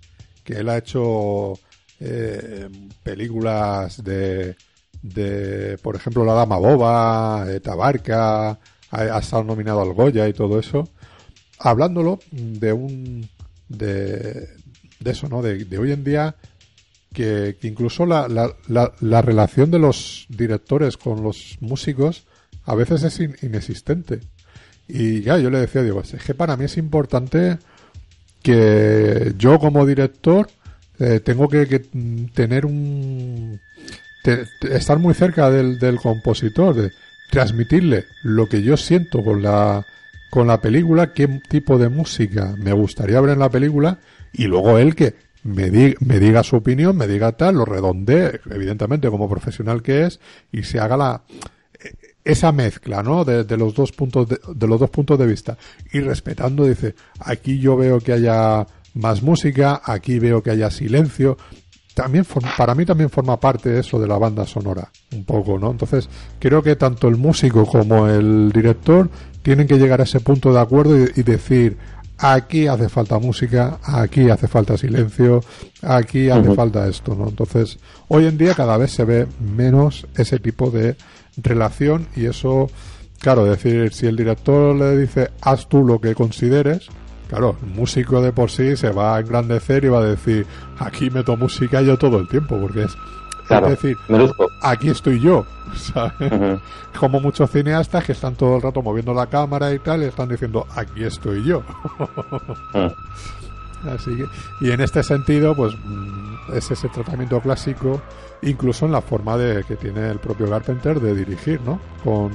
que 0.44 0.54
él 0.54 0.70
ha 0.70 0.78
hecho 0.78 1.54
eh, 2.00 2.68
películas 3.04 4.04
de, 4.04 4.56
de, 5.02 5.78
por 5.82 5.96
ejemplo, 5.96 6.26
La 6.26 6.34
Dama 6.34 6.58
Boba, 6.58 7.46
eh, 7.48 7.60
Tabarca, 7.62 8.60
ha, 8.92 9.18
estado 9.20 9.44
nominado 9.44 9.82
al 9.82 9.94
Goya 9.94 10.28
y 10.28 10.34
todo 10.34 10.60
eso, 10.60 10.88
hablándolo 11.60 12.20
de 12.32 12.74
un 12.74 13.30
de, 13.70 14.50
de 15.00 15.12
eso, 15.12 15.28
¿no? 15.30 15.42
De, 15.42 15.78
hoy 15.78 15.92
en 15.92 16.04
día 16.04 16.36
que, 17.14 17.58
que 17.60 17.68
incluso 17.68 18.06
la, 18.06 18.28
la, 18.28 18.54
la, 18.68 18.94
la, 19.00 19.22
relación 19.22 19.72
de 19.72 19.80
los 19.80 20.26
directores 20.30 20.98
con 20.98 21.24
los 21.24 21.58
músicos 21.60 22.26
a 22.66 22.76
veces 22.76 23.04
es 23.04 23.20
inexistente. 23.44 24.20
Y 24.88 25.22
ya 25.22 25.38
yo 25.38 25.50
le 25.50 25.60
decía, 25.60 25.84
digo, 25.84 26.02
es 26.02 26.24
que 26.24 26.34
para 26.34 26.58
mí 26.58 26.66
es 26.66 26.78
importante 26.78 27.58
que 28.44 29.34
yo 29.38 29.60
como 29.60 29.86
director 29.86 30.50
eh, 31.00 31.20
tengo 31.20 31.48
que, 31.48 31.66
tener 32.34 32.66
un... 32.66 33.60
estar 34.70 35.00
muy 35.00 35.14
cerca 35.14 35.50
del, 35.50 35.80
del 35.80 35.98
compositor, 36.00 36.76
de 36.76 36.92
transmitirle 37.32 38.06
lo 38.22 38.48
que 38.48 38.62
yo 38.62 38.78
siento 38.78 39.24
con 39.24 39.42
la, 39.42 39.86
con 40.30 40.48
la 40.48 40.62
película, 40.62 41.14
qué 41.14 41.28
tipo 41.50 41.80
de 41.80 41.90
música 41.90 42.56
me 42.58 42.74
gustaría 42.74 43.20
ver 43.22 43.32
en 43.32 43.40
la 43.40 43.50
película 43.50 44.00
y 44.34 44.44
luego 44.46 44.78
él 44.78 44.96
que 44.96 45.16
me, 45.44 45.96
me 46.00 46.20
diga 46.20 46.44
su 46.44 46.58
opinión, 46.58 46.96
me 46.96 47.08
diga 47.08 47.32
tal, 47.32 47.56
lo 47.56 47.66
redondee, 47.66 48.42
evidentemente 48.52 49.10
como 49.10 49.30
profesional 49.30 49.82
que 49.82 50.06
es, 50.06 50.20
y 50.52 50.64
se 50.64 50.80
haga 50.80 50.98
la 50.98 51.24
esa 52.24 52.52
mezcla, 52.52 53.02
¿no? 53.02 53.26
De, 53.26 53.58
los 53.58 53.74
dos 53.74 53.92
puntos 53.92 54.30
de, 54.30 54.40
de, 54.54 54.68
los 54.68 54.80
dos 54.80 54.92
puntos 54.92 55.18
de 55.18 55.26
vista 55.26 55.58
y 55.92 56.02
respetando, 56.02 56.66
dice, 56.66 56.94
aquí 57.20 57.58
yo 57.58 57.76
veo 57.76 58.00
que 58.00 58.14
haya 58.14 58.68
más 58.94 59.24
música, 59.24 59.82
aquí 59.84 60.20
veo 60.20 60.44
que 60.44 60.52
haya 60.52 60.70
silencio. 60.70 61.38
También 62.02 62.26
para 62.58 62.74
mí 62.74 62.84
también 62.84 63.12
forma 63.12 63.40
parte 63.40 63.78
eso 63.78 64.00
de 64.00 64.08
la 64.08 64.18
banda 64.18 64.48
sonora, 64.48 64.90
un 65.14 65.24
poco, 65.24 65.60
¿no? 65.60 65.70
Entonces 65.70 66.10
creo 66.40 66.64
que 66.64 66.76
tanto 66.76 67.08
el 67.08 67.16
músico 67.16 67.64
como 67.64 68.08
el 68.08 68.52
director 68.52 69.08
tienen 69.44 69.68
que 69.68 69.78
llegar 69.78 70.02
a 70.02 70.06
ese 70.06 70.20
punto 70.20 70.52
de 70.52 70.60
acuerdo 70.60 70.98
y 70.98 71.22
decir, 71.22 71.78
aquí 72.18 72.66
hace 72.66 72.90
falta 72.90 73.20
música, 73.20 73.78
aquí 73.84 74.32
hace 74.32 74.48
falta 74.48 74.80
silencio, 74.80 75.44
aquí 75.84 76.32
hace 76.32 76.56
falta 76.56 76.88
esto, 76.88 77.14
¿no? 77.14 77.30
Entonces, 77.30 77.78
hoy 78.08 78.26
en 78.26 78.40
día 78.40 78.56
cada 78.56 78.78
vez 78.78 78.90
se 78.90 79.06
ve 79.06 79.28
menos 79.40 80.08
ese 80.18 80.40
tipo 80.40 80.72
de 80.72 80.96
relación 81.38 82.08
y 82.16 82.26
eso, 82.26 82.68
claro, 83.20 83.46
decir, 83.46 83.94
si 83.94 84.08
el 84.08 84.16
director 84.16 84.76
le 84.76 84.98
dice, 84.98 85.30
haz 85.42 85.70
tú 85.70 85.86
lo 85.86 86.02
que 86.02 86.16
consideres, 86.16 86.88
claro, 87.32 87.56
el 87.64 87.70
músico 87.70 88.22
de 88.22 88.34
por 88.34 88.52
sí 88.52 88.76
se 88.76 88.92
va 88.92 89.16
a 89.16 89.22
engrandecer 89.22 89.86
y 89.86 89.88
va 89.88 90.00
a 90.00 90.06
decir, 90.06 90.46
aquí 90.78 91.10
meto 91.10 91.38
música 91.38 91.82
yo 91.82 91.98
todo 91.98 92.20
el 92.20 92.28
tiempo, 92.28 92.60
porque 92.60 92.84
es 92.84 92.98
Claro, 93.48 93.68
es 93.68 93.82
decir, 93.82 93.98
aquí 94.62 94.90
estoy 94.90 95.20
yo, 95.20 95.46
¿sabes? 95.76 96.60
Como 96.98 97.20
muchos 97.20 97.50
cineastas 97.52 98.04
que 98.04 98.12
están 98.12 98.36
todo 98.36 98.58
el 98.58 98.62
rato 98.62 98.82
moviendo 98.82 99.14
la 99.14 99.28
cámara 99.28 99.74
y 99.74 99.80
tal, 99.80 100.04
y 100.04 100.06
están 100.06 100.30
diciendo, 100.30 100.68
aquí 100.76 101.04
estoy 101.04 101.44
yo. 101.44 101.64
Así 103.90 104.16
que, 104.16 104.26
y 104.62 104.72
en 104.72 104.80
este 104.80 105.04
sentido, 105.04 105.56
pues 105.56 105.74
mm, 105.84 106.54
es 106.54 106.70
ese 106.72 106.88
tratamiento 106.90 107.42
clásico, 107.42 108.02
incluso 108.42 108.86
en 108.86 108.92
la 108.92 109.02
forma 109.02 109.38
de 109.38 109.64
que 109.64 109.76
tiene 109.76 110.10
el 110.10 110.20
propio 110.20 110.50
Carpenter 110.50 111.02
de 111.02 111.16
dirigir, 111.16 111.60
¿no? 111.62 111.80
Con 112.04 112.32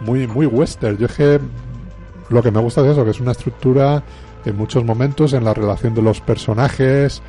muy, 0.00 0.26
muy 0.26 0.46
western. 0.46 0.96
Yo 0.96 1.06
es 1.06 1.16
que 1.16 1.40
lo 2.30 2.42
que 2.42 2.50
me 2.50 2.60
gusta 2.60 2.80
es 2.82 2.88
eso, 2.92 3.04
que 3.04 3.10
es 3.10 3.20
una 3.20 3.32
estructura 3.32 4.02
en 4.44 4.56
muchos 4.56 4.84
momentos 4.84 5.34
en 5.34 5.44
la 5.44 5.52
relación 5.52 5.94
de 5.94 6.02
los 6.02 6.20
personajes, 6.20 7.22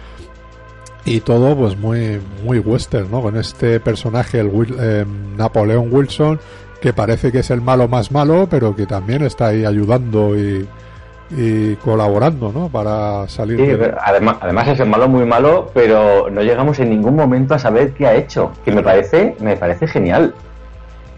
y 1.05 1.19
todo 1.21 1.55
pues 1.55 1.77
muy 1.77 2.21
muy 2.43 2.59
western 2.59 3.09
no 3.09 3.21
con 3.21 3.37
este 3.37 3.79
personaje 3.79 4.39
el 4.39 4.51
eh, 4.79 5.05
Napoleón 5.35 5.89
Wilson 5.91 6.39
que 6.79 6.93
parece 6.93 7.31
que 7.31 7.39
es 7.39 7.49
el 7.49 7.61
malo 7.61 7.87
más 7.87 8.11
malo 8.11 8.47
pero 8.49 8.75
que 8.75 8.85
también 8.85 9.23
está 9.23 9.47
ahí 9.47 9.65
ayudando 9.65 10.37
y, 10.37 10.67
y 11.31 11.75
colaborando 11.77 12.51
no 12.51 12.69
para 12.69 13.27
salir 13.27 13.57
sí, 13.57 13.91
además 13.99 14.37
además 14.41 14.67
es 14.67 14.79
el 14.79 14.89
malo 14.89 15.07
muy 15.07 15.25
malo 15.25 15.71
pero 15.73 16.29
no 16.29 16.41
llegamos 16.41 16.79
en 16.79 16.91
ningún 16.91 17.15
momento 17.15 17.55
a 17.55 17.59
saber 17.59 17.93
qué 17.93 18.05
ha 18.05 18.13
hecho 18.13 18.51
que 18.63 18.71
me 18.71 18.83
parece 18.83 19.35
me 19.39 19.57
parece 19.57 19.87
genial 19.87 20.35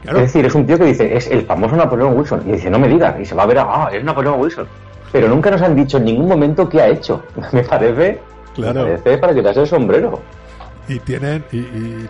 es 0.05 0.13
decir 0.13 0.45
es 0.45 0.55
un 0.55 0.65
tío 0.65 0.77
que 0.77 0.85
dice 0.85 1.15
es 1.15 1.27
el 1.27 1.43
famoso 1.43 1.75
Napoleón 1.75 2.17
Wilson 2.17 2.43
y 2.45 2.53
dice 2.53 2.69
no 2.69 2.79
me 2.79 2.87
digas 2.87 3.15
y 3.19 3.25
se 3.25 3.35
va 3.35 3.43
a 3.43 3.45
ver 3.47 3.59
ah 3.59 3.89
es 3.91 4.03
Napoleón 4.03 4.39
Wilson 4.39 4.67
pero 5.11 5.27
nunca 5.27 5.51
nos 5.51 5.61
han 5.61 5.75
dicho 5.75 5.97
en 5.97 6.05
ningún 6.05 6.27
momento 6.27 6.67
qué 6.67 6.81
ha 6.81 6.87
hecho 6.87 7.23
me 7.51 7.63
parece 7.63 8.19
Claro. 8.55 8.87
Es 8.87 9.19
para 9.19 9.33
quitarse 9.33 9.61
el 9.61 9.67
sombrero. 9.67 10.21
Y 10.87 10.99
tienen, 10.99 11.43
y, 11.51 11.63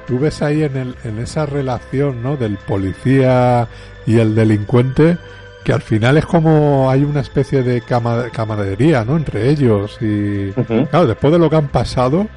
tú 0.08 0.20
ves 0.20 0.41
ahí 0.41 0.64
en, 0.64 0.76
el, 0.76 0.96
en 1.04 1.20
esa 1.20 1.46
relación, 1.46 2.24
¿no? 2.24 2.38
Del 2.38 2.58
policía 2.58 3.68
y 4.06 4.18
el 4.18 4.34
delincuente, 4.34 5.18
que 5.64 5.74
al 5.74 5.82
final 5.82 6.18
es 6.18 6.26
como 6.26 6.89
hay 6.89 7.04
una 7.04 7.22
especie 7.22 7.62
de 7.62 7.82
camaradería, 7.82 9.06
¿no? 9.06 9.16
Entre 9.16 9.50
ellos. 9.50 9.98
Y 10.02 10.52
claro, 10.89 11.08
después 11.08 11.32
de 11.32 11.39
lo 11.39 11.50
que 11.50 11.56
han 11.56 11.68
pasado 11.68 12.28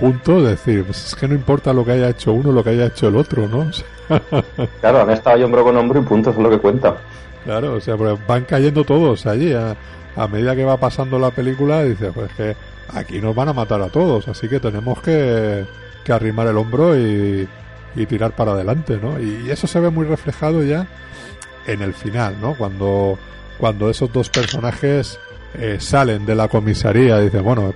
juntos, 0.00 0.44
decir, 0.44 0.84
pues 0.84 1.06
es 1.06 1.14
que 1.14 1.28
no 1.28 1.34
importa 1.34 1.72
lo 1.72 1.84
que 1.84 1.92
haya 1.92 2.08
hecho 2.08 2.32
uno, 2.32 2.52
lo 2.52 2.64
que 2.64 2.70
haya 2.70 2.86
hecho 2.86 3.08
el 3.08 3.16
otro, 3.16 3.46
¿no? 3.46 3.70
claro, 4.80 5.02
han 5.02 5.10
estado 5.10 5.44
hombro 5.44 5.64
con 5.64 5.76
hombro 5.76 6.00
y 6.00 6.04
punto, 6.04 6.30
es 6.30 6.36
lo 6.36 6.50
que 6.50 6.58
cuenta. 6.58 6.96
Claro, 7.44 7.74
o 7.74 7.80
sea, 7.80 7.96
pues 7.96 8.18
van 8.26 8.44
cayendo 8.44 8.84
todos 8.84 9.26
allí. 9.26 9.52
A, 9.52 9.76
a 10.16 10.26
medida 10.26 10.56
que 10.56 10.64
va 10.64 10.76
pasando 10.78 11.18
la 11.18 11.30
película, 11.30 11.84
dices, 11.84 12.10
pues 12.14 12.32
que 12.32 12.56
aquí 12.92 13.20
nos 13.20 13.34
van 13.34 13.48
a 13.48 13.52
matar 13.52 13.80
a 13.82 13.88
todos, 13.88 14.26
así 14.28 14.48
que 14.48 14.58
tenemos 14.58 15.00
que, 15.02 15.64
que 16.04 16.12
arrimar 16.12 16.46
el 16.46 16.56
hombro 16.56 16.98
y, 16.98 17.46
y, 17.94 18.06
tirar 18.06 18.32
para 18.32 18.52
adelante, 18.52 18.98
¿no? 19.00 19.20
Y 19.20 19.50
eso 19.50 19.66
se 19.66 19.80
ve 19.80 19.90
muy 19.90 20.06
reflejado 20.06 20.62
ya 20.62 20.86
en 21.66 21.82
el 21.82 21.94
final, 21.94 22.36
¿no? 22.40 22.54
Cuando, 22.54 23.18
cuando 23.58 23.90
esos 23.90 24.12
dos 24.12 24.30
personajes 24.30 25.18
eh, 25.54 25.76
salen 25.80 26.24
de 26.24 26.34
la 26.34 26.48
comisaría, 26.48 27.18
dice, 27.18 27.40
bueno, 27.40 27.74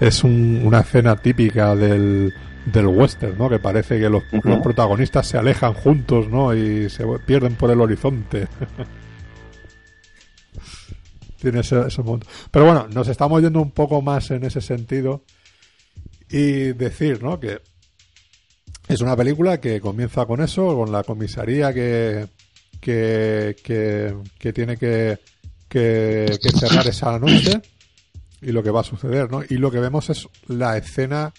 es 0.00 0.24
una 0.24 0.80
escena 0.80 1.16
típica 1.16 1.74
del, 1.76 2.34
del 2.66 2.86
western, 2.86 3.38
¿no? 3.38 3.48
Que 3.48 3.58
parece 3.58 3.98
que 3.98 4.10
los, 4.10 4.22
los 4.44 4.60
protagonistas 4.60 5.26
se 5.26 5.38
alejan 5.38 5.72
juntos, 5.72 6.28
¿no? 6.28 6.54
Y 6.54 6.90
se 6.90 7.04
pierden 7.26 7.54
por 7.54 7.70
el 7.70 7.80
horizonte. 7.80 8.48
tiene 11.40 11.60
ese, 11.60 11.76
Pero 12.50 12.64
bueno, 12.64 12.88
nos 12.92 13.08
estamos 13.08 13.42
yendo 13.42 13.60
un 13.60 13.70
poco 13.70 14.02
más 14.02 14.30
en 14.30 14.44
ese 14.44 14.60
sentido 14.60 15.22
y 16.28 16.72
decir, 16.72 17.22
¿no? 17.22 17.38
Que 17.38 17.60
es 18.88 19.00
una 19.00 19.16
película 19.16 19.60
que 19.60 19.80
comienza 19.80 20.26
con 20.26 20.40
eso, 20.40 20.74
con 20.76 20.92
la 20.92 21.02
comisaría 21.02 21.72
que, 21.72 22.26
que, 22.80 23.56
que, 24.38 24.52
tiene 24.52 24.76
que, 24.76 25.18
que, 25.68 26.38
cerrar 26.58 26.86
esa 26.86 27.18
noche 27.18 27.60
y 28.40 28.52
lo 28.52 28.62
que 28.62 28.70
va 28.70 28.80
a 28.80 28.84
suceder, 28.84 29.30
¿no? 29.30 29.42
Y 29.48 29.56
lo 29.56 29.70
que 29.70 29.80
vemos 29.80 30.10
es 30.10 30.28
la 30.46 30.76
escena, 30.76 31.32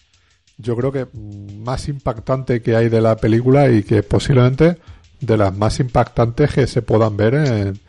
yo 0.57 0.75
creo 0.75 0.91
que 0.91 1.07
más 1.13 1.87
impactante 1.87 2.61
que 2.61 2.75
hay 2.75 2.89
de 2.89 3.01
la 3.01 3.15
película 3.15 3.69
y 3.69 3.83
que 3.83 4.03
posiblemente 4.03 4.77
de 5.19 5.37
las 5.37 5.55
más 5.55 5.79
impactantes 5.79 6.53
que 6.53 6.67
se 6.67 6.81
puedan 6.81 7.17
ver 7.17 7.35
en, 7.35 7.79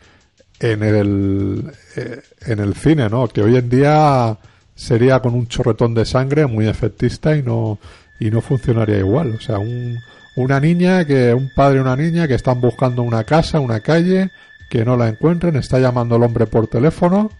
en 0.59 0.83
el, 0.83 1.71
eh, 1.95 2.21
en 2.45 2.59
el 2.59 2.75
cine, 2.75 3.09
¿no? 3.09 3.27
Que 3.27 3.41
hoy 3.41 3.57
en 3.57 3.69
día 3.69 4.37
sería 4.75 5.19
con 5.19 5.33
un 5.33 5.47
chorretón 5.47 5.93
de 5.93 6.05
sangre 6.05 6.45
muy 6.45 6.67
efectista 6.67 7.35
y 7.35 7.43
no, 7.43 7.79
y 8.19 8.31
no 8.31 8.41
funcionaría 8.41 8.99
igual. 8.99 9.35
O 9.35 9.41
sea, 9.41 9.59
un, 9.59 9.97
una 10.35 10.59
niña 10.59 11.05
que, 11.05 11.33
un 11.33 11.49
padre 11.55 11.77
y 11.77 11.81
una 11.81 11.95
niña 11.95 12.27
que 12.27 12.35
están 12.35 12.61
buscando 12.61 13.03
una 13.03 13.23
casa, 13.23 13.59
una 13.59 13.79
calle, 13.79 14.31
que 14.69 14.85
no 14.85 14.95
la 14.95 15.09
encuentren, 15.09 15.55
está 15.55 15.79
llamando 15.79 16.15
al 16.15 16.23
hombre 16.23 16.45
por 16.45 16.67
teléfono 16.67 17.31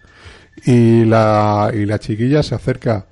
y 0.66 1.06
la, 1.06 1.72
y 1.74 1.86
la 1.86 2.00
chiquilla 2.00 2.44
se 2.44 2.56
acerca 2.56 3.06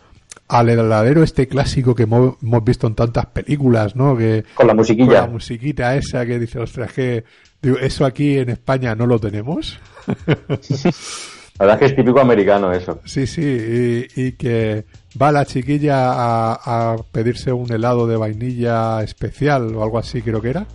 al 0.47 0.69
heladero 0.69 1.23
este 1.23 1.47
clásico 1.47 1.93
que 1.93 2.03
hemos, 2.03 2.37
visto 2.63 2.87
en 2.87 2.95
tantas 2.95 3.25
películas, 3.27 3.95
¿no? 3.95 4.15
Que, 4.15 4.45
con 4.53 4.67
la 4.67 4.73
musiquilla. 4.73 5.05
Con 5.05 5.15
la 5.15 5.27
musiquita 5.27 5.95
esa 5.95 6.25
que 6.25 6.39
dice, 6.39 6.59
ostras, 6.59 6.93
que 6.93 7.23
digo, 7.61 7.77
eso 7.77 8.05
aquí 8.05 8.37
en 8.37 8.49
España 8.49 8.95
no 8.95 9.05
lo 9.05 9.19
tenemos. 9.19 9.79
La 11.59 11.65
verdad 11.65 11.75
es 11.75 11.79
que 11.79 11.85
es 11.85 11.95
típico 11.95 12.19
americano 12.19 12.71
eso. 12.71 13.01
Sí, 13.03 13.25
sí, 13.25 14.05
y, 14.15 14.33
que 14.33 14.85
va 15.19 15.31
la 15.31 15.43
chiquilla 15.43 16.11
a, 16.53 16.95
pedirse 17.11 17.51
un 17.51 17.71
helado 17.71 18.05
de 18.05 18.15
vainilla 18.15 19.01
especial 19.01 19.73
o 19.73 19.83
algo 19.83 19.97
así 19.97 20.21
creo 20.21 20.39
que 20.39 20.51
era, 20.51 20.67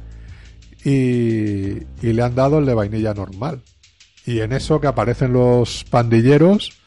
y, 0.84 1.84
le 2.02 2.22
han 2.22 2.34
dado 2.34 2.58
el 2.58 2.66
de 2.66 2.74
vainilla 2.74 3.14
normal. 3.14 3.62
Y 4.26 4.40
en 4.40 4.52
eso 4.52 4.80
que 4.80 4.88
aparecen 4.88 5.32
los 5.32 5.84
pandilleros 5.84 6.81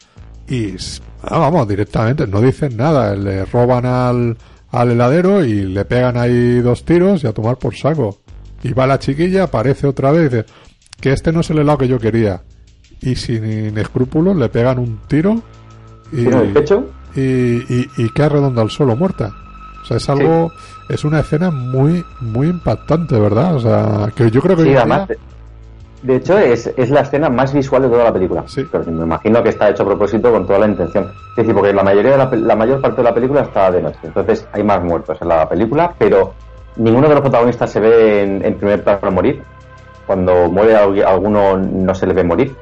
y 0.48 0.76
ah, 1.24 1.40
vamos, 1.40 1.68
directamente, 1.68 2.28
no 2.28 2.42
dicen 2.42 2.78
nada, 2.78 3.16
le 3.16 3.46
roban 3.46 3.86
al, 3.86 4.38
al 4.72 4.92
heladero 4.92 5.44
y 5.44 5.64
le 5.64 5.86
pegan 5.86 6.18
ahí 6.18 6.60
dos 6.60 6.86
tiros 6.86 7.24
y 7.24 7.28
a 7.28 7.34
tomar 7.34 7.58
por 7.58 7.76
saco. 7.76 8.20
Y 8.64 8.74
va 8.74 8.88
la 8.88 9.00
chiquilla, 9.00 9.44
aparece 9.44 9.88
otra 9.88 10.12
vez 10.12 10.22
y 10.22 10.36
dice 10.36 10.46
que 11.00 11.14
este 11.14 11.32
no 11.32 11.42
es 11.42 11.50
el 11.50 11.60
helado 11.60 11.80
que 11.80 11.88
yo 11.88 12.00
quería 12.00 12.42
y 13.02 13.16
sin 13.16 13.78
escrúpulos 13.78 14.36
le 14.36 14.50
pegan 14.50 14.80
un 14.80 15.00
tiro 15.08 15.42
y, 16.12 16.26
el 16.26 16.54
pecho? 16.54 16.90
y, 17.16 17.22
y, 17.22 17.90
y 17.98 18.10
queda 18.10 18.30
redonda 18.30 18.62
al 18.62 18.70
suelo 18.70 18.96
muerta. 18.96 19.32
O 19.84 19.88
sea, 19.88 19.98
es 19.98 20.10
algo, 20.10 20.52
es 20.90 21.04
una 21.04 21.20
escena 21.20 21.52
muy, 21.52 22.04
muy 22.20 22.48
impactante, 22.48 23.20
¿verdad? 23.20 23.56
O 23.56 23.60
sea, 23.60 24.12
que 24.16 24.32
yo 24.32 24.42
creo 24.42 24.58
que... 24.58 24.64
Sí, 24.64 25.16
de 26.06 26.16
hecho, 26.18 26.38
es, 26.38 26.68
es, 26.78 26.90
la 26.90 27.02
escena 27.02 27.30
más 27.30 27.54
visual 27.54 27.82
de 27.82 27.90
toda 27.90 28.04
la 28.06 28.14
película. 28.14 28.44
Sí. 28.48 28.66
Pero 28.72 28.84
me 28.86 29.04
imagino 29.04 29.42
que 29.44 29.50
está 29.50 29.70
hecho 29.70 29.84
a 29.84 29.86
propósito 29.88 30.32
con 30.32 30.46
toda 30.46 30.60
la 30.60 30.68
intención. 30.68 31.12
Es 31.32 31.36
decir, 31.38 31.54
porque 31.54 31.74
la 31.74 31.84
mayoría 31.84 32.12
de 32.12 32.18
la, 32.18 32.30
la 32.32 32.56
mayor 32.56 32.82
parte 32.82 32.98
de 32.98 33.04
la 33.04 33.14
película 33.14 33.42
está 33.42 33.72
de 33.72 33.82
noche. 33.82 34.00
Entonces 34.04 34.48
hay 34.52 34.64
más 34.64 34.84
muertos 34.84 35.18
en 35.22 35.28
la 35.28 35.48
película, 35.50 35.94
pero 35.98 36.34
ninguno 36.76 37.08
de 37.08 37.16
los 37.16 37.22
protagonistas 37.22 37.72
se 37.72 37.80
ve 37.80 38.24
en, 38.24 38.46
en 38.46 38.56
primer 38.56 38.84
plano 38.84 39.12
morir 39.12 39.42
cuando 40.06 40.50
muere 40.50 40.76
alguno 40.76 41.58
no 41.58 41.96
se 41.96 42.08
le 42.08 42.14
ve 42.14 42.24
morir. 42.24 42.56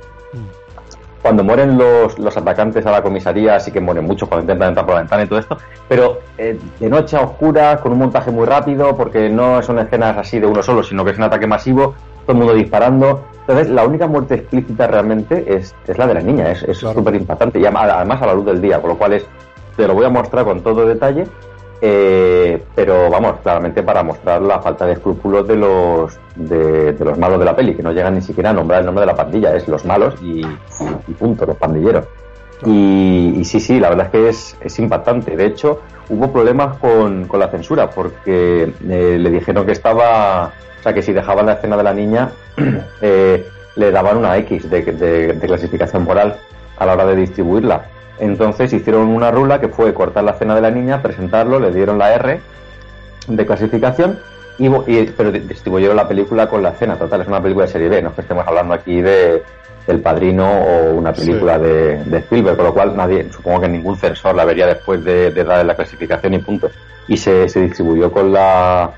Cuando 1.22 1.42
mueren 1.42 1.78
los, 1.78 2.20
los 2.20 2.36
atacantes 2.36 2.86
a 2.86 2.92
la 2.92 3.02
comisaría, 3.02 3.58
sí 3.58 3.72
que 3.72 3.80
mueren 3.80 4.04
muchos 4.04 4.28
cuando 4.28 4.44
intentan 4.44 4.70
entrar 4.70 4.86
por 4.86 4.96
la 4.96 5.02
ventana 5.02 5.24
y 5.24 5.28
todo 5.28 5.40
esto, 5.40 5.58
pero 5.88 6.20
eh, 6.38 6.60
de 6.80 6.90
noche 6.90 7.16
a 7.16 7.22
oscuras, 7.22 7.80
con 7.80 7.94
un 7.94 8.00
montaje 8.00 8.30
muy 8.30 8.46
rápido, 8.46 8.98
porque 8.98 9.30
no 9.30 9.64
son 9.64 9.80
escenas 9.80 10.18
así 10.18 10.40
de 10.40 10.48
uno 10.48 10.62
solo, 10.62 10.84
sino 10.84 11.06
que 11.06 11.12
es 11.12 11.18
un 11.18 11.24
ataque 11.24 11.48
masivo, 11.48 11.96
todo 12.24 12.34
el 12.34 12.38
mundo 12.38 12.54
disparando. 12.54 13.24
Entonces, 13.42 13.70
la 13.70 13.86
única 13.86 14.08
muerte 14.08 14.36
explícita 14.36 14.88
realmente 14.88 15.44
es, 15.54 15.76
es 15.86 15.98
la 15.98 16.08
de 16.08 16.14
la 16.14 16.22
niña, 16.22 16.52
es 16.52 16.78
súper 16.78 17.16
impactante, 17.16 17.60
y 17.60 17.66
además 17.66 18.22
a 18.22 18.26
la 18.26 18.34
luz 18.34 18.46
del 18.46 18.62
día, 18.62 18.80
con 18.80 18.92
lo 18.92 18.98
cual 18.98 19.14
es, 19.14 19.26
te 19.76 19.88
lo 19.88 19.94
voy 19.94 20.06
a 20.06 20.10
mostrar 20.10 20.46
con 20.46 20.62
todo 20.62 20.86
detalle 20.86 21.26
eh, 21.86 22.64
pero 22.76 23.10
vamos, 23.10 23.42
claramente 23.44 23.84
para 23.84 24.04
mostrar 24.04 24.42
la 24.42 24.62
falta 24.62 24.86
de 24.86 24.94
escrúpulos 24.94 25.46
de 25.46 25.58
los 25.58 26.18
de, 26.34 26.96
los 26.98 27.18
malos 27.18 27.40
de 27.40 27.44
la 27.44 27.54
peli, 27.58 27.76
que 27.76 27.84
no 27.84 27.92
llegan 27.92 28.16
ni 28.16 28.22
siquiera 28.22 28.52
a 28.52 28.54
nombrar 28.54 28.80
el 28.80 28.86
nombre 28.86 29.02
de 29.02 29.08
la 29.08 29.18
pandilla, 29.18 29.54
es 29.54 29.68
los 29.68 29.84
malos 29.84 30.16
y, 30.22 30.44
punto, 31.20 31.46
los 31.46 31.58
pandilleros. 31.58 32.06
Y, 32.66 33.42
sí, 33.44 33.60
sí, 33.60 33.82
la 33.82 33.90
verdad 33.90 34.06
es 34.06 34.12
que 34.14 34.30
es, 34.30 34.58
es 34.62 34.80
impactante. 34.80 35.36
De 35.36 35.46
hecho, 35.46 35.82
hubo 36.08 36.32
problemas 36.32 36.78
con, 36.78 37.28
con 37.28 37.42
la 37.42 37.50
censura, 37.50 37.90
porque 37.90 38.72
eh, 38.88 39.18
le 39.20 39.30
dijeron 39.30 39.66
que 39.66 39.74
estaba, 39.74 40.54
o 40.84 40.86
sea, 40.86 40.94
que 40.94 41.02
si 41.02 41.14
dejaban 41.14 41.46
la 41.46 41.54
escena 41.54 41.78
de 41.78 41.84
la 41.84 41.94
niña, 41.94 42.32
eh, 43.02 43.48
le 43.78 43.92
daban 43.92 44.18
una 44.18 44.36
X 44.40 44.70
de, 44.70 44.82
de 44.82 45.48
clasificación 45.48 46.04
moral 46.04 46.36
a 46.78 46.86
la 46.86 46.92
hora 46.92 47.06
de 47.06 47.16
distribuirla. 47.16 47.86
Entonces 48.20 48.74
hicieron 48.74 49.08
una 49.08 49.32
rula 49.32 49.62
que 49.62 49.70
fue 49.70 49.94
cortar 49.94 50.26
la 50.26 50.32
escena 50.32 50.56
de 50.56 50.62
la 50.62 50.72
niña, 50.72 51.02
presentarlo, 51.02 51.58
le 51.58 51.72
dieron 51.72 51.98
la 51.98 52.14
R 52.16 52.42
de 53.28 53.46
clasificación, 53.46 54.20
y, 54.58 54.70
pero 55.16 55.32
distribuyeron 55.32 55.96
la 55.96 56.06
película 56.06 56.50
con 56.50 56.62
la 56.62 56.72
escena. 56.72 56.98
Total, 56.98 57.22
es 57.22 57.30
una 57.30 57.42
película 57.42 57.66
de 57.66 57.72
serie 57.72 57.88
B, 57.88 58.02
no 58.02 58.10
es 58.10 58.16
que 58.16 58.22
estemos 58.22 58.46
hablando 58.46 58.74
aquí 58.74 59.00
de 59.00 59.42
El 59.88 60.02
Padrino 60.02 60.46
o 60.46 60.96
una 60.96 61.14
película 61.14 61.58
de, 61.58 62.04
de, 62.04 62.18
Spielberg, 62.18 62.58
con 62.58 62.66
lo 62.66 62.74
cual 62.74 62.98
nadie, 62.98 63.32
supongo 63.32 63.62
que 63.62 63.70
ningún 63.70 63.96
censor 63.96 64.36
la 64.36 64.44
vería 64.44 64.68
después 64.68 65.02
de, 65.02 65.32
darle 65.32 65.64
la 65.64 65.76
clasificación 65.78 66.34
y 66.34 66.40
punto. 66.40 66.70
Y 67.08 67.16
se, 67.16 67.48
se 67.48 67.62
distribuyó 67.62 68.12
con 68.12 68.34
la, 68.34 68.92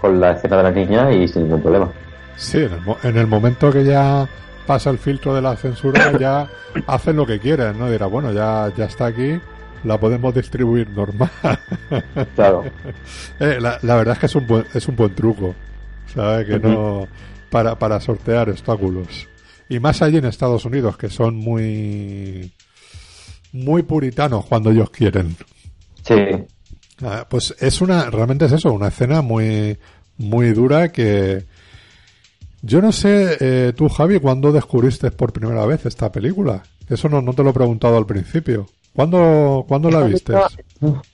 con 0.00 0.20
la 0.20 0.32
escena 0.32 0.58
de 0.58 0.62
la 0.62 0.70
niña 0.70 1.12
y 1.12 1.28
sin 1.28 1.44
ningún 1.44 1.62
problema. 1.62 1.90
Sí, 2.36 2.66
en 3.02 3.16
el 3.16 3.26
momento 3.26 3.70
que 3.70 3.84
ya 3.84 4.28
pasa 4.66 4.90
el 4.90 4.98
filtro 4.98 5.34
de 5.34 5.42
la 5.42 5.56
censura, 5.56 6.12
ya 6.18 6.48
hacen 6.86 7.16
lo 7.16 7.26
que 7.26 7.38
quieren, 7.38 7.78
¿no? 7.78 7.90
Dirá, 7.90 8.06
bueno, 8.06 8.32
ya, 8.32 8.72
ya 8.76 8.86
está 8.86 9.06
aquí, 9.06 9.38
la 9.84 9.98
podemos 9.98 10.34
distribuir 10.34 10.88
normal. 10.90 11.30
Claro. 12.34 12.64
Eh, 13.40 13.58
la, 13.60 13.78
verdad 13.82 14.12
es 14.12 14.18
que 14.18 14.26
es 14.26 14.34
un 14.34 14.46
buen, 14.46 14.64
es 14.74 14.86
un 14.86 14.96
buen 14.96 15.14
truco, 15.14 15.54
¿sabes? 16.06 16.46
Que 16.46 16.58
no, 16.58 17.08
para, 17.50 17.78
para 17.78 17.98
sortear 17.98 18.50
obstáculos. 18.50 19.28
Y 19.68 19.78
más 19.78 20.02
allí 20.02 20.18
en 20.18 20.26
Estados 20.26 20.64
Unidos, 20.66 20.96
que 20.98 21.08
son 21.08 21.36
muy, 21.36 22.52
muy 23.52 23.82
puritanos 23.82 24.44
cuando 24.44 24.70
ellos 24.70 24.90
quieren. 24.90 25.36
Sí. 26.02 26.16
Ah, 27.04 27.26
pues 27.28 27.54
es 27.58 27.80
una, 27.80 28.10
realmente 28.10 28.44
es 28.44 28.52
eso, 28.52 28.72
una 28.72 28.88
escena 28.88 29.22
muy, 29.22 29.78
muy 30.18 30.52
dura 30.52 30.90
que, 30.92 31.44
yo 32.62 32.82
no 32.82 32.92
sé, 32.92 33.36
eh, 33.40 33.72
tú 33.74 33.88
Javi, 33.88 34.20
¿cuándo 34.20 34.52
descubriste 34.52 35.10
por 35.10 35.32
primera 35.32 35.64
vez 35.64 35.86
esta 35.86 36.12
película? 36.12 36.62
Eso 36.88 37.08
no, 37.08 37.22
no 37.22 37.32
te 37.32 37.42
lo 37.42 37.50
he 37.50 37.54
preguntado 37.54 37.96
al 37.96 38.06
principio. 38.06 38.66
¿Cuándo, 38.94 39.64
¿cuándo 39.68 39.90
la 39.90 40.02
viste? 40.02 40.34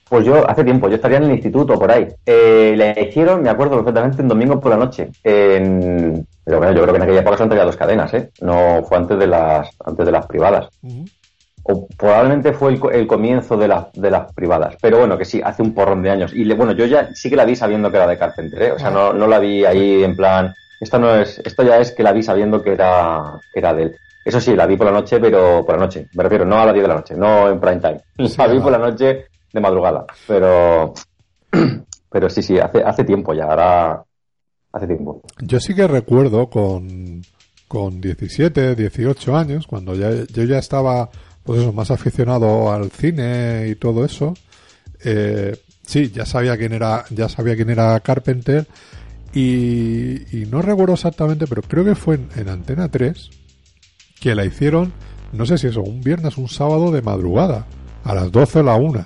Pues 0.08 0.24
yo 0.24 0.48
hace 0.48 0.64
tiempo, 0.64 0.88
yo 0.88 0.96
estaría 0.96 1.18
en 1.18 1.24
el 1.24 1.32
instituto 1.32 1.78
por 1.78 1.90
ahí. 1.90 2.08
Eh, 2.24 2.74
la 2.76 2.98
hicieron, 2.98 3.42
me 3.42 3.50
acuerdo 3.50 3.76
perfectamente, 3.76 4.22
un 4.22 4.28
domingo 4.28 4.58
por 4.58 4.70
la 4.70 4.78
noche. 4.78 5.10
En... 5.22 6.26
Pero 6.42 6.58
bueno, 6.58 6.72
yo 6.72 6.82
creo 6.82 6.94
que 6.94 6.96
en 6.96 7.02
aquella 7.02 7.20
época 7.20 7.36
son 7.36 7.48
dos 7.48 7.76
cadenas, 7.76 8.14
¿eh? 8.14 8.30
No 8.40 8.82
fue 8.88 8.96
antes 8.96 9.18
de 9.18 9.26
las, 9.26 9.68
antes 9.84 10.06
de 10.06 10.12
las 10.12 10.26
privadas. 10.26 10.68
O 11.68 11.88
probablemente 11.96 12.52
fue 12.52 12.72
el, 12.72 12.80
el 12.92 13.06
comienzo 13.06 13.56
de, 13.56 13.68
las 13.68 13.92
de 13.92 14.10
las 14.10 14.32
privadas. 14.32 14.76
Pero 14.80 14.98
bueno, 14.98 15.18
que 15.18 15.24
sí, 15.24 15.40
hace 15.42 15.62
un 15.62 15.74
porrón 15.74 16.02
de 16.02 16.10
años. 16.10 16.32
Y 16.32 16.44
le, 16.44 16.54
bueno, 16.54 16.72
yo 16.72 16.86
ya 16.86 17.08
sí 17.14 17.28
que 17.28 17.36
la 17.36 17.44
vi 17.44 17.56
sabiendo 17.56 17.90
que 17.90 17.96
era 17.96 18.06
de 18.06 18.18
Carpenter, 18.18 18.62
¿eh? 18.62 18.72
O 18.72 18.78
sea, 18.78 18.90
no, 18.90 19.12
no 19.12 19.26
la 19.26 19.38
vi 19.38 19.64
ahí 19.64 20.04
en 20.04 20.14
plan 20.14 20.54
esto 20.80 20.98
no 20.98 21.14
es, 21.14 21.40
esto 21.44 21.62
ya 21.62 21.78
es 21.78 21.92
que 21.92 22.02
la 22.02 22.12
vi 22.12 22.22
sabiendo 22.22 22.62
que 22.62 22.72
era, 22.72 23.40
era 23.54 23.74
de 23.74 23.82
él. 23.84 23.96
Eso 24.24 24.40
sí, 24.40 24.54
la 24.54 24.66
vi 24.66 24.76
por 24.76 24.86
la 24.86 24.92
noche, 24.92 25.20
pero 25.20 25.64
por 25.64 25.76
la 25.76 25.84
noche. 25.84 26.08
Me 26.14 26.22
refiero, 26.22 26.44
no 26.44 26.58
a 26.58 26.66
las 26.66 26.74
10 26.74 26.84
de 26.84 26.88
la 26.88 26.94
noche, 26.96 27.14
no 27.14 27.48
en 27.48 27.60
prime 27.60 27.80
time. 27.80 28.00
la 28.36 28.46
vi 28.48 28.60
por 28.60 28.72
la 28.72 28.78
noche 28.78 29.26
de 29.52 29.60
madrugada. 29.60 30.04
Pero, 30.26 30.92
pero 32.10 32.28
sí, 32.28 32.42
sí, 32.42 32.58
hace, 32.58 32.82
hace 32.82 33.04
tiempo 33.04 33.32
ya, 33.32 33.44
ahora 33.44 34.04
hace 34.72 34.86
tiempo. 34.86 35.22
Yo 35.40 35.60
sí 35.60 35.74
que 35.74 35.86
recuerdo 35.86 36.50
con, 36.50 37.22
con 37.68 38.00
17, 38.00 38.74
18 38.74 39.36
años, 39.36 39.66
cuando 39.66 39.94
ya, 39.94 40.10
yo 40.10 40.42
ya 40.42 40.58
estaba, 40.58 41.08
pues 41.46 41.60
eso, 41.60 41.72
más 41.72 41.90
aficionado 41.90 42.72
al 42.72 42.90
cine 42.90 43.68
y 43.68 43.76
todo 43.76 44.04
eso. 44.04 44.34
Eh, 45.04 45.56
sí, 45.82 46.10
ya 46.10 46.26
sabía 46.26 46.56
quién 46.56 46.72
era, 46.72 47.04
ya 47.10 47.28
sabía 47.28 47.54
quién 47.54 47.70
era 47.70 47.98
Carpenter 48.00 48.66
y, 49.32 50.46
no 50.50 50.62
recuerdo 50.62 50.94
exactamente, 50.94 51.46
pero 51.46 51.62
creo 51.62 51.84
que 51.84 51.94
fue 51.94 52.18
en, 52.36 52.48
Antena 52.48 52.88
3 52.88 53.30
que 54.20 54.34
la 54.34 54.44
hicieron, 54.44 54.92
no 55.32 55.44
sé 55.44 55.58
si 55.58 55.66
eso, 55.66 55.82
un 55.82 56.00
viernes, 56.00 56.38
un 56.38 56.48
sábado 56.48 56.90
de 56.90 57.02
madrugada, 57.02 57.66
a 58.04 58.14
las 58.14 58.32
12 58.32 58.60
o 58.60 58.62
la 58.62 58.76
1, 58.76 59.04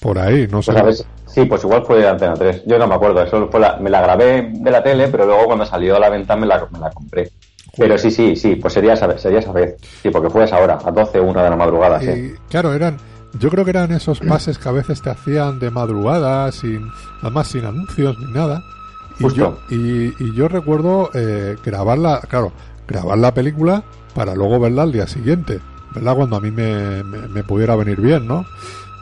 por 0.00 0.18
ahí, 0.18 0.48
no 0.48 0.62
sé. 0.62 0.72
Pues 0.72 1.06
sí, 1.26 1.44
pues 1.44 1.62
igual 1.62 1.84
fue 1.86 2.06
Antena 2.06 2.34
3, 2.34 2.64
yo 2.66 2.76
no 2.76 2.88
me 2.88 2.96
acuerdo, 2.96 3.22
eso 3.22 3.48
fue 3.48 3.60
me 3.80 3.88
la 3.88 4.02
grabé 4.02 4.50
de 4.52 4.70
la 4.70 4.82
tele, 4.82 5.08
pero 5.08 5.26
luego 5.26 5.46
cuando 5.46 5.64
salió 5.64 5.96
a 5.96 6.00
la 6.00 6.10
venta 6.10 6.34
me 6.34 6.46
la, 6.46 6.66
me 6.72 6.80
la 6.80 6.90
compré. 6.90 7.30
Pero 7.76 7.98
sí, 7.98 8.10
sí, 8.10 8.34
sí, 8.34 8.56
pues 8.56 8.74
sería 8.74 8.94
esa, 8.94 9.16
sería 9.18 9.38
esa 9.38 9.52
vez. 9.52 9.76
Sí, 10.02 10.10
porque 10.10 10.30
fue 10.30 10.44
esa 10.44 10.58
hora, 10.58 10.78
a 10.84 10.90
12 10.90 11.20
o 11.20 11.24
1 11.24 11.42
de 11.42 11.50
la 11.50 11.56
madrugada, 11.56 12.00
sí. 12.00 12.34
Claro, 12.48 12.72
eran, 12.72 12.96
yo 13.38 13.50
creo 13.50 13.64
que 13.64 13.70
eran 13.70 13.92
esos 13.92 14.20
pases 14.20 14.58
que 14.58 14.68
a 14.68 14.72
veces 14.72 15.02
te 15.02 15.10
hacían 15.10 15.58
de 15.58 15.70
madrugada, 15.70 16.50
sin, 16.50 16.90
además 17.22 17.48
sin 17.48 17.64
anuncios 17.64 18.18
ni 18.18 18.32
nada. 18.32 18.62
Y 19.20 19.34
yo, 19.34 19.58
y, 19.68 20.34
yo 20.34 20.48
recuerdo 20.48 21.10
eh, 21.12 21.56
grabarla, 21.64 22.20
claro, 22.28 22.52
grabar 22.86 23.18
la 23.18 23.34
película 23.34 23.82
para 24.14 24.34
luego 24.34 24.60
verla 24.60 24.82
al 24.82 24.92
día 24.92 25.06
siguiente, 25.06 25.60
¿verdad? 25.94 26.16
Cuando 26.16 26.36
a 26.36 26.40
mí 26.40 26.50
me, 26.50 27.02
me, 27.02 27.42
pudiera 27.42 27.74
venir 27.76 28.00
bien, 28.00 28.26
¿no? 28.26 28.44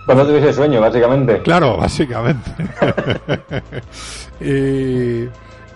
Cuando 0.06 0.26
tuviese 0.26 0.52
sueño, 0.52 0.80
básicamente. 0.80 1.42
Claro, 1.42 1.76
básicamente. 1.76 2.50
y, 4.40 5.28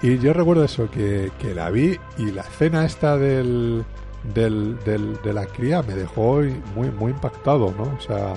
y, 0.03 0.19
yo 0.19 0.33
recuerdo 0.33 0.65
eso, 0.65 0.91
que, 0.91 1.31
que, 1.39 1.55
la 1.55 1.71
vi 1.71 1.99
y 2.19 2.31
la 2.31 2.43
escena 2.43 2.85
esta 2.85 3.17
del, 3.17 3.85
del, 4.35 4.79
de 4.85 5.33
la 5.33 5.47
cría 5.47 5.83
me 5.83 5.95
dejó 5.95 6.43
muy, 6.75 6.91
muy 6.91 7.13
impactado, 7.13 7.75
¿no? 7.77 7.85
O 7.85 8.01
sea, 8.01 8.35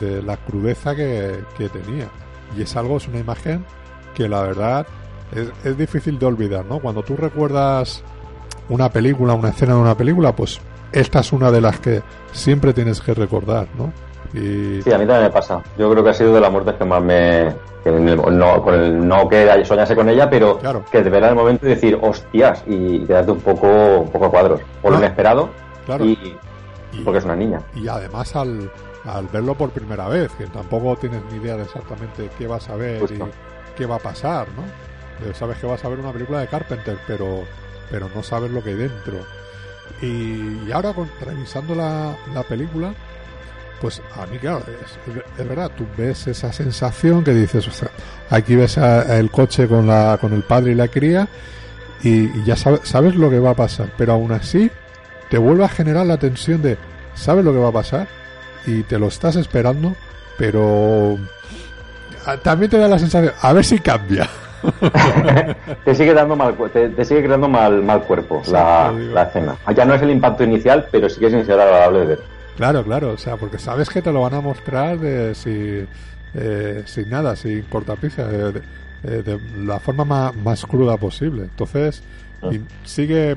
de 0.00 0.22
la 0.22 0.36
crudeza 0.36 0.94
que, 0.94 1.40
que 1.56 1.68
tenía. 1.68 2.08
Y 2.56 2.62
es 2.62 2.76
algo, 2.76 2.96
es 2.96 3.08
una 3.08 3.18
imagen 3.18 3.64
que 4.14 4.28
la 4.28 4.42
verdad 4.42 4.86
es, 5.32 5.76
difícil 5.76 6.18
de 6.18 6.26
olvidar, 6.26 6.64
¿no? 6.64 6.78
Cuando 6.78 7.02
tú 7.02 7.16
recuerdas 7.16 8.02
una 8.68 8.90
película, 8.90 9.34
una 9.34 9.50
escena 9.50 9.74
de 9.74 9.80
una 9.80 9.96
película, 9.96 10.34
pues 10.34 10.60
esta 10.92 11.20
es 11.20 11.32
una 11.32 11.50
de 11.50 11.60
las 11.60 11.80
que 11.80 12.02
siempre 12.32 12.72
tienes 12.72 13.00
que 13.00 13.14
recordar, 13.14 13.68
¿no? 13.76 13.92
Y... 14.36 14.82
Sí, 14.82 14.92
a 14.92 14.98
mí 14.98 15.06
también 15.06 15.22
me 15.22 15.30
pasa. 15.30 15.62
Yo 15.78 15.90
creo 15.90 16.04
que 16.04 16.10
ha 16.10 16.14
sido 16.14 16.34
de 16.34 16.40
las 16.40 16.50
muertes 16.50 16.74
que 16.74 16.84
más 16.84 17.02
me... 17.02 17.54
no, 17.84 18.62
con 18.62 18.74
el, 18.74 19.06
no 19.06 19.28
que 19.28 19.64
soñase 19.64 19.96
con 19.96 20.08
ella, 20.08 20.28
pero 20.28 20.58
que 20.90 21.02
de 21.02 21.10
ver 21.10 21.24
el 21.24 21.34
momento 21.34 21.66
y 21.66 21.70
decir, 21.70 21.98
hostias, 22.00 22.62
y 22.66 23.00
quedarte 23.00 23.32
un 23.32 23.40
poco, 23.40 23.66
un 24.00 24.10
poco 24.10 24.26
a 24.26 24.30
cuadros. 24.30 24.60
Por 24.82 24.92
lo 24.92 24.98
inesperado 24.98 25.48
claro. 25.86 26.04
y, 26.04 26.36
porque 27.04 27.18
es 27.18 27.24
una 27.24 27.36
niña. 27.36 27.60
Y 27.74 27.88
además 27.88 28.34
al, 28.36 28.70
al 29.04 29.26
verlo 29.28 29.54
por 29.54 29.70
primera 29.70 30.08
vez, 30.08 30.32
que 30.32 30.46
tampoco 30.46 30.96
tienes 30.96 31.22
ni 31.30 31.38
idea 31.38 31.56
de 31.56 31.62
exactamente 31.62 32.30
qué 32.36 32.46
vas 32.46 32.68
a 32.68 32.76
ver 32.76 33.02
y 33.10 33.18
qué 33.76 33.86
va 33.86 33.96
a 33.96 34.00
pasar, 34.00 34.48
¿no? 34.56 35.34
Sabes 35.34 35.58
que 35.58 35.66
vas 35.66 35.84
a 35.84 35.88
ver 35.88 35.98
una 35.98 36.12
película 36.12 36.40
de 36.40 36.48
Carpenter, 36.48 36.98
pero, 37.06 37.42
pero 37.90 38.08
no 38.14 38.22
sabes 38.22 38.50
lo 38.50 38.62
que 38.62 38.70
hay 38.70 38.76
dentro. 38.76 39.18
Y, 40.02 40.70
ahora, 40.72 40.92
con, 40.92 41.08
revisando 41.20 41.74
la, 41.74 42.14
la, 42.34 42.42
película, 42.42 42.94
pues 43.80 44.02
a 44.14 44.26
mí, 44.26 44.38
claro, 44.38 44.62
es, 45.38 45.48
verdad, 45.48 45.70
tú 45.76 45.86
ves 45.96 46.26
esa 46.26 46.52
sensación 46.52 47.22
que 47.22 47.32
dices, 47.32 47.66
o 47.68 47.70
sea, 47.70 47.90
aquí 48.30 48.56
ves 48.56 48.78
el 48.78 49.30
coche 49.30 49.68
con, 49.68 49.86
la, 49.86 50.18
con 50.20 50.32
el 50.32 50.42
padre 50.42 50.72
y 50.72 50.74
la 50.74 50.88
cría, 50.88 51.28
y, 52.02 52.42
ya 52.44 52.56
sabes, 52.56 52.80
sabes 52.84 53.14
lo 53.16 53.30
que 53.30 53.38
va 53.38 53.50
a 53.50 53.54
pasar, 53.54 53.90
pero 53.96 54.14
aún 54.14 54.32
así 54.32 54.70
te 55.30 55.38
vuelve 55.38 55.64
a 55.64 55.68
generar 55.68 56.06
la 56.06 56.16
tensión 56.16 56.62
de, 56.62 56.78
sabes 57.14 57.44
lo 57.44 57.52
que 57.52 57.58
va 57.58 57.68
a 57.68 57.72
pasar, 57.72 58.08
y 58.66 58.82
te 58.82 58.98
lo 58.98 59.08
estás 59.08 59.36
esperando, 59.36 59.94
pero 60.38 61.18
también 62.42 62.70
te 62.70 62.78
da 62.78 62.88
la 62.88 62.98
sensación, 62.98 63.32
a 63.40 63.52
ver 63.52 63.64
si 63.64 63.78
cambia. 63.78 64.28
te 65.84 65.94
sigue 65.94 66.14
dando 66.14 66.34
mal 66.34 66.56
te, 66.72 67.04
sigue 67.04 67.22
creando 67.22 67.48
mal, 67.48 67.82
mal 67.82 68.02
cuerpo 68.02 68.42
la, 68.48 68.90
la, 68.90 69.24
escena. 69.24 69.54
Ya 69.76 69.84
no 69.84 69.94
es 69.94 70.02
el 70.02 70.10
impacto 70.10 70.42
inicial, 70.42 70.88
pero 70.90 71.08
sí 71.08 71.20
que 71.20 71.26
es 71.26 71.32
inicial 71.34 71.60
agradable 71.60 72.00
de 72.00 72.06
ver. 72.06 72.35
Claro, 72.56 72.82
claro, 72.84 73.12
o 73.12 73.18
sea, 73.18 73.36
porque 73.36 73.58
sabes 73.58 73.90
que 73.90 74.00
te 74.00 74.10
lo 74.10 74.22
van 74.22 74.34
a 74.34 74.40
mostrar 74.40 74.98
de, 74.98 75.34
si, 75.34 75.86
eh, 76.34 76.82
sin 76.86 77.10
nada, 77.10 77.36
sin 77.36 77.62
cortapiza, 77.62 78.26
de, 78.26 78.62
de, 79.02 79.40
la 79.58 79.78
forma 79.78 80.04
más, 80.04 80.36
más, 80.36 80.64
cruda 80.64 80.96
posible. 80.96 81.42
Entonces, 81.44 82.02
Y 82.50 82.60
sigue, 82.86 83.36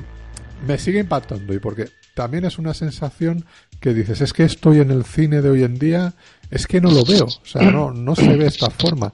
me 0.67 0.78
sigue 0.78 0.99
impactando 0.99 1.53
y 1.53 1.59
porque 1.59 1.89
también 2.13 2.45
es 2.45 2.59
una 2.59 2.74
sensación 2.74 3.45
que 3.80 3.93
dices, 3.93 4.22
es 4.22 4.34
que 4.34 4.43
estoy 4.43 4.80
en 4.80 4.91
el 4.91 5.03
cine 5.03 5.41
de 5.41 5.49
hoy 5.49 5.63
en 5.63 5.80
día, 5.80 6.13
es 6.49 6.67
que 6.67 6.82
no 6.82 6.91
lo 6.91 7.03
veo, 7.05 7.26
o 7.26 7.45
sea, 7.45 7.70
no, 7.72 7.91
no 7.91 8.15
se 8.15 8.36
ve 8.36 8.45
esta 8.45 8.70
forma. 8.70 9.11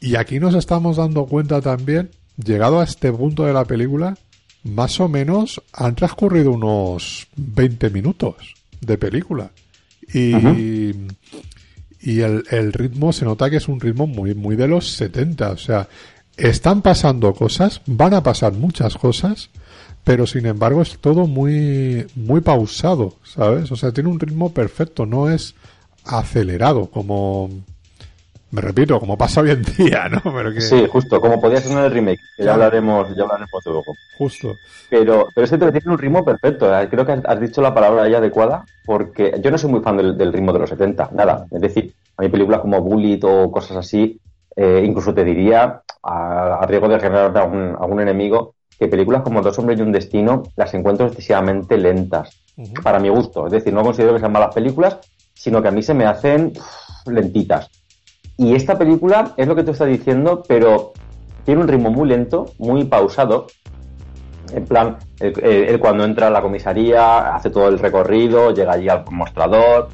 Y 0.00 0.16
aquí 0.16 0.40
nos 0.40 0.54
estamos 0.54 0.96
dando 0.96 1.26
cuenta 1.26 1.60
también, 1.60 2.10
llegado 2.36 2.80
a 2.80 2.84
este 2.84 3.12
punto 3.12 3.44
de 3.44 3.52
la 3.52 3.64
película, 3.64 4.16
más 4.64 4.98
o 5.00 5.08
menos 5.08 5.60
han 5.72 5.94
transcurrido 5.94 6.52
unos 6.52 7.28
20 7.36 7.90
minutos 7.90 8.59
de 8.80 8.98
película. 8.98 9.50
Y, 10.12 10.92
y 12.00 12.20
el, 12.20 12.44
el, 12.50 12.72
ritmo 12.72 13.12
se 13.12 13.24
nota 13.24 13.48
que 13.48 13.56
es 13.56 13.68
un 13.68 13.80
ritmo 13.80 14.06
muy, 14.06 14.34
muy 14.34 14.56
de 14.56 14.68
los 14.68 14.90
70. 14.90 15.50
O 15.50 15.56
sea, 15.56 15.88
están 16.36 16.82
pasando 16.82 17.32
cosas, 17.34 17.82
van 17.86 18.14
a 18.14 18.22
pasar 18.22 18.52
muchas 18.52 18.96
cosas, 18.96 19.50
pero 20.04 20.26
sin 20.26 20.46
embargo 20.46 20.82
es 20.82 20.98
todo 20.98 21.26
muy, 21.26 22.06
muy 22.14 22.40
pausado, 22.40 23.16
¿sabes? 23.22 23.70
O 23.70 23.76
sea, 23.76 23.92
tiene 23.92 24.08
un 24.08 24.18
ritmo 24.18 24.52
perfecto, 24.52 25.06
no 25.06 25.30
es 25.30 25.54
acelerado 26.04 26.86
como, 26.90 27.50
me 28.52 28.60
repito, 28.60 28.98
como 28.98 29.16
pasa 29.16 29.42
hoy 29.42 29.50
en 29.50 29.62
día, 29.62 30.08
¿no? 30.08 30.20
Pero 30.34 30.52
que... 30.52 30.60
Sí, 30.60 30.86
justo, 30.90 31.20
como 31.20 31.40
podía 31.40 31.60
ser 31.60 31.72
en 31.72 31.78
el 31.78 31.90
remake, 31.90 32.20
que 32.36 32.44
ya 32.44 32.54
hablaremos, 32.54 33.14
ya 33.16 33.22
hablaremos 33.22 33.62
luego. 33.64 33.94
Justo. 34.18 34.56
Pero, 34.88 35.28
pero 35.34 35.44
es 35.44 35.50
que 35.50 35.58
te 35.58 35.72
tiene 35.72 35.92
un 35.92 35.98
ritmo 35.98 36.24
perfecto, 36.24 36.76
¿eh? 36.76 36.88
creo 36.90 37.06
que 37.06 37.20
has 37.24 37.40
dicho 37.40 37.62
la 37.62 37.72
palabra 37.72 38.02
ahí 38.02 38.14
adecuada, 38.14 38.64
porque 38.84 39.40
yo 39.40 39.50
no 39.50 39.58
soy 39.58 39.70
muy 39.70 39.80
fan 39.80 39.96
del, 39.96 40.32
ritmo 40.32 40.52
de 40.52 40.58
los 40.58 40.70
70, 40.70 41.10
nada. 41.12 41.46
Es 41.50 41.60
decir, 41.60 41.94
a 42.16 42.22
mi 42.22 42.28
películas 42.28 42.60
como 42.60 42.80
Bullet 42.80 43.20
o 43.22 43.50
cosas 43.52 43.76
así, 43.76 44.20
eh, 44.56 44.82
incluso 44.84 45.14
te 45.14 45.24
diría, 45.24 45.82
a, 46.02 46.66
riesgo 46.66 46.88
de 46.88 46.98
generar 46.98 47.36
algún, 47.38 47.76
algún 47.78 48.00
enemigo, 48.00 48.54
que 48.78 48.88
películas 48.88 49.22
como 49.22 49.42
Dos 49.42 49.58
hombres 49.58 49.78
y 49.78 49.82
un 49.82 49.92
destino 49.92 50.42
las 50.56 50.72
encuentro 50.74 51.06
excesivamente 51.06 51.76
lentas, 51.76 52.42
para 52.82 52.98
mi 52.98 53.10
gusto. 53.10 53.46
Es 53.46 53.52
decir, 53.52 53.72
no 53.72 53.82
considero 53.82 54.14
que 54.14 54.20
sean 54.20 54.32
malas 54.32 54.54
películas, 54.54 54.98
sino 55.34 55.62
que 55.62 55.68
a 55.68 55.70
mí 55.70 55.82
se 55.82 55.94
me 55.94 56.06
hacen 56.06 56.52
lentitas. 57.06 57.70
Y 58.40 58.54
esta 58.54 58.78
película 58.78 59.34
es 59.36 59.46
lo 59.46 59.54
que 59.54 59.62
tú 59.62 59.72
estás 59.72 59.88
diciendo, 59.88 60.42
pero 60.48 60.94
tiene 61.44 61.60
un 61.60 61.68
ritmo 61.68 61.90
muy 61.90 62.08
lento, 62.08 62.46
muy 62.56 62.84
pausado. 62.84 63.48
En 64.50 64.64
plan, 64.64 64.96
él, 65.20 65.78
cuando 65.78 66.04
entra 66.04 66.28
a 66.28 66.30
la 66.30 66.40
comisaría 66.40 67.34
hace 67.34 67.50
todo 67.50 67.68
el 67.68 67.78
recorrido, 67.78 68.54
llega 68.54 68.72
allí 68.72 68.88
al 68.88 69.04
mostrador, 69.10 69.88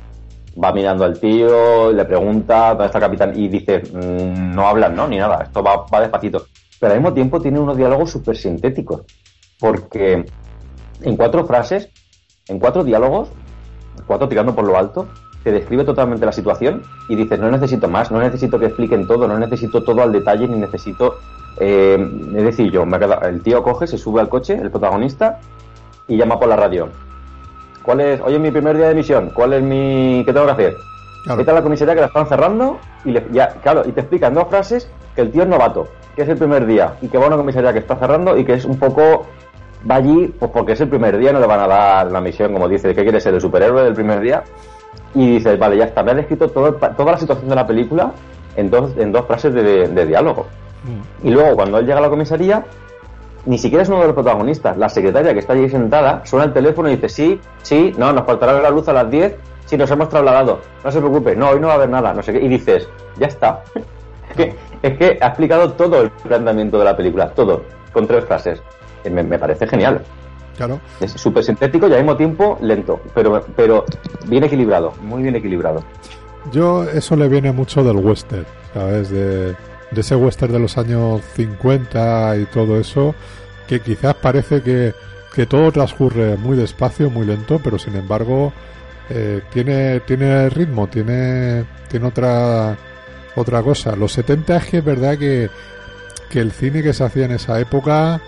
va 0.63 0.73
mirando 0.73 1.05
al 1.05 1.19
tío, 1.19 1.91
le 1.91 2.05
pregunta 2.05 2.69
dónde 2.69 2.87
está 2.87 2.99
el 2.99 3.05
capitán 3.05 3.33
y 3.37 3.49
dice, 3.49 3.83
mm, 3.93 4.55
no 4.55 4.69
hablan, 4.69 4.95
¿no? 4.95 5.09
Ni 5.09 5.17
nada, 5.17 5.43
esto 5.43 5.61
va, 5.61 5.85
va 5.93 6.03
despacito. 6.03 6.47
Pero 6.79 6.93
al 6.93 7.01
mismo 7.01 7.13
tiempo 7.13 7.41
tiene 7.41 7.59
unos 7.59 7.77
diálogos 7.77 8.13
súper 8.13 8.37
sintéticos, 8.37 9.03
porque 9.59 10.25
en 11.03 11.17
cuatro 11.17 11.45
frases, 11.47 11.89
en 12.47 12.61
cuatro 12.61 12.85
diálogos, 12.85 13.29
cuatro 14.07 14.29
tirando 14.29 14.55
por 14.55 14.65
lo 14.65 14.79
alto, 14.79 15.09
te 15.47 15.53
describe 15.53 15.85
totalmente 15.85 16.27
la 16.27 16.33
situación 16.33 16.83
y 17.09 17.15
dices, 17.15 17.39
no 17.39 17.49
necesito 17.49 17.89
más, 17.89 18.11
no 18.11 18.19
necesito 18.19 18.59
que 18.59 18.67
expliquen 18.67 19.07
todo, 19.07 19.29
no 19.29 19.39
necesito 19.39 19.81
todo 19.85 20.03
al 20.03 20.11
detalle, 20.11 20.49
ni 20.49 20.59
necesito... 20.59 21.21
Eh, 21.61 21.97
es 22.35 22.43
decir, 22.43 22.73
yo, 22.73 22.85
me 22.85 22.99
el 23.23 23.43
tío 23.43 23.63
coge, 23.63 23.87
se 23.87 23.97
sube 23.97 24.21
al 24.21 24.29
coche, 24.29 24.59
el 24.61 24.73
protagonista, 24.73 25.39
y 26.09 26.17
llama 26.17 26.41
por 26.41 26.49
la 26.49 26.57
radio. 26.57 26.89
¿Cuál 27.85 28.01
es, 28.01 28.21
hoy 28.23 28.35
es 28.35 28.41
mi 28.41 28.51
primer 28.51 28.77
día 28.77 28.89
de 28.89 28.97
misión, 28.97 29.31
cuál 29.33 29.53
es 29.53 29.63
mi... 29.63 30.25
¿qué 30.27 30.33
tengo 30.33 30.47
que 30.47 30.53
hacer? 30.53 30.77
Claro. 31.23 31.41
Está 31.41 31.53
la 31.53 31.63
comisaría 31.63 31.95
que 31.95 32.01
la 32.01 32.07
están 32.09 32.27
cerrando 32.27 32.81
y 33.05 33.13
le, 33.13 33.25
ya, 33.31 33.51
claro, 33.63 33.85
y 33.87 33.93
te 33.93 34.01
explican 34.01 34.35
dos 34.35 34.49
frases 34.49 34.91
que 35.15 35.21
el 35.21 35.31
tío 35.31 35.45
es 35.45 35.49
novato, 35.49 35.87
que 36.17 36.23
es 36.23 36.29
el 36.29 36.39
primer 36.39 36.67
día 36.67 36.97
y 37.03 37.07
que 37.07 37.19
va 37.19 37.27
a 37.27 37.29
una 37.29 37.37
comisaría 37.37 37.73
que 37.73 37.79
está 37.79 37.95
cerrando 37.95 38.37
y 38.37 38.45
que 38.45 38.55
es 38.55 38.65
un 38.65 38.81
poco 38.81 39.27
va 39.89 39.95
allí 39.95 40.35
pues 40.41 40.51
porque 40.51 40.73
es 40.73 40.81
el 40.81 40.89
primer 40.89 41.17
día 41.19 41.33
no 41.33 41.39
le 41.39 41.47
van 41.47 41.61
a 41.61 41.69
dar 41.69 42.11
la 42.11 42.21
misión 42.21 42.53
como 42.53 42.69
dice 42.69 42.93
que 42.95 43.03
quiere 43.05 43.21
ser 43.21 43.35
el 43.35 43.41
superhéroe 43.41 43.85
del 43.85 43.95
primer 43.95 44.21
día 44.21 44.43
y 45.17 45.27
dices, 45.31 45.59
vale, 45.59 45.79
ya 45.79 45.85
está, 45.85 46.03
me 46.03 46.11
ha 46.11 46.15
descrito 46.15 46.49
todo, 46.49 46.75
toda 46.75 47.13
la 47.13 47.19
situación 47.19 47.49
de 47.49 47.55
la 47.55 47.67
película 47.67 48.13
en 48.55 48.71
dos, 48.71 48.93
en 48.99 49.13
dos 49.13 49.27
frases 49.27 49.55
de, 49.55 50.07
diálogo. 50.07 50.47
Mm. 50.85 51.27
Y 51.27 51.31
luego, 51.31 51.57
cuando 51.57 51.79
él 51.79 51.87
llega 51.87 51.99
a 51.99 52.03
la 52.03 52.11
comisaría, 52.11 52.65
ni 53.47 53.57
siquiera 53.57 53.83
es 53.83 53.89
uno 53.89 54.01
de 54.01 54.07
los 54.07 54.15
protagonistas. 54.15 54.77
La 54.77 54.91
secretaria 54.91 55.33
que 55.33 55.39
está 55.39 55.55
allí 55.55 55.71
sentada 55.71 56.21
suena 56.27 56.45
el 56.45 56.53
teléfono 56.53 56.91
y 56.91 56.97
dice, 56.97 57.09
sí, 57.09 57.41
sí, 57.63 57.95
no, 57.97 58.13
nos 58.13 58.27
faltará 58.27 58.61
la 58.61 58.69
luz 58.69 58.89
a 58.89 58.93
las 58.93 59.11
10, 59.11 59.37
sí, 59.65 59.79
nos 59.79 59.91
hemos 59.91 60.11
trasladado, 60.11 60.61
no 60.85 60.91
se 60.91 60.99
preocupe, 60.99 61.35
no, 61.35 61.49
hoy 61.49 61.61
no 61.61 61.69
va 61.69 61.75
a 61.75 61.77
haber 61.77 61.89
nada, 61.89 62.13
no 62.13 62.23
sé 62.23 62.35
qué. 62.35 62.43
Y 62.43 62.49
dices, 62.49 62.87
ya 63.17 63.29
está. 63.29 63.63
es, 64.31 64.37
que, 64.37 64.55
es 64.83 64.99
que 64.99 65.19
ha 65.19 65.29
explicado 65.29 65.73
todo 65.73 66.03
el 66.03 66.11
planteamiento 66.11 66.79
de 66.79 66.85
la 66.85 66.95
película, 66.95 67.31
todo, 67.31 67.63
con 67.91 68.07
tres 68.07 68.25
frases. 68.27 68.63
Me, 69.11 69.23
me 69.23 69.39
parece 69.39 69.67
genial. 69.67 70.03
Claro. 70.57 70.81
Es 71.01 71.13
súper 71.13 71.45
sintético 71.45 71.89
y 71.89 71.93
al 71.93 71.99
mismo 71.99 72.17
tiempo 72.17 72.59
lento, 72.63 73.01
pero, 73.15 73.45
pero 73.55 73.85
bien 74.27 74.45
equilibrado, 74.45 74.93
muy 75.03 75.23
bien 75.23 75.37
equilibrado. 75.37 75.85
Yo, 76.53 76.85
eso 76.85 77.17
le 77.17 77.29
viene 77.29 77.53
mucho 77.53 77.83
del 77.83 77.97
western, 77.97 78.47
¿sabes? 78.73 79.11
De, 79.11 79.55
ese 79.95 80.17
western 80.17 80.53
de 80.53 80.59
los 80.59 80.79
años 80.79 81.23
50 81.35 82.37
y 82.39 82.45
todo 82.47 82.79
eso, 82.79 83.15
que 83.67 83.81
quizás 83.81 84.15
parece 84.15 84.63
que, 84.63 84.95
todo 85.47 85.71
transcurre 85.71 86.37
muy 86.39 86.57
despacio, 86.57 87.11
muy 87.11 87.27
lento, 87.27 87.61
pero 87.63 87.79
sin 87.79 87.95
embargo 87.95 88.55
eh, 89.11 89.43
tiene, 89.53 90.01
tiene 90.01 90.49
ritmo, 90.49 90.87
tiene, 90.87 91.65
tiene 91.91 92.07
otra, 92.07 92.75
otra 93.35 93.63
cosa. 93.63 93.95
Los 93.97 94.13
70 94.13 94.57
es 94.57 94.65
que 94.65 94.79
es 94.79 94.85
verdad 94.85 95.19
que, 95.19 95.51
que 96.31 96.41
el 96.41 96.53
cine 96.53 96.83
que 96.83 96.95
se 96.95 97.05
hacía 97.05 97.27
en 97.27 97.33
esa 97.33 97.61
época 97.61 98.19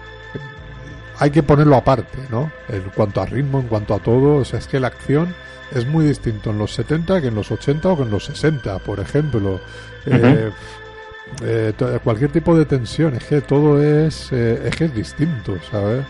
hay 1.19 1.31
que 1.31 1.43
ponerlo 1.43 1.77
aparte, 1.77 2.19
¿no? 2.31 2.51
En 2.69 2.83
cuanto 2.95 3.21
a 3.21 3.27
ritmo, 3.27 3.61
en 3.61 3.67
cuanto 3.67 3.95
a 3.95 3.99
todo, 3.99 4.37
o 4.37 4.45
sea, 4.45 4.59
es 4.59 4.67
que 4.67 4.79
la 4.79 4.89
acción 4.89 5.35
es 5.75 5.87
muy 5.87 6.07
distinto 6.07 6.51
en 6.51 6.59
los 6.59 6.73
70 6.75 7.21
que 7.21 7.29
en 7.29 7.35
los 7.35 7.51
80 7.51 7.89
o 7.89 7.97
que 7.97 8.03
en 8.05 8.11
los 8.11 8.25
60, 8.25 8.79
por 8.81 9.01
ejemplo. 9.01 9.61
Eh, 10.07 10.51
eh, 11.43 11.99
cualquier 12.03 12.33
tipo 12.33 12.57
de 12.57 12.65
tensión, 12.65 13.15
es 13.15 13.25
que 13.25 13.43
todo 13.43 13.83
es, 13.83 14.33
eh, 14.33 14.63
es 14.65 14.75
que 14.75 14.87
es 14.87 14.95
distinto, 14.95 15.59
¿sabes? 15.71 16.05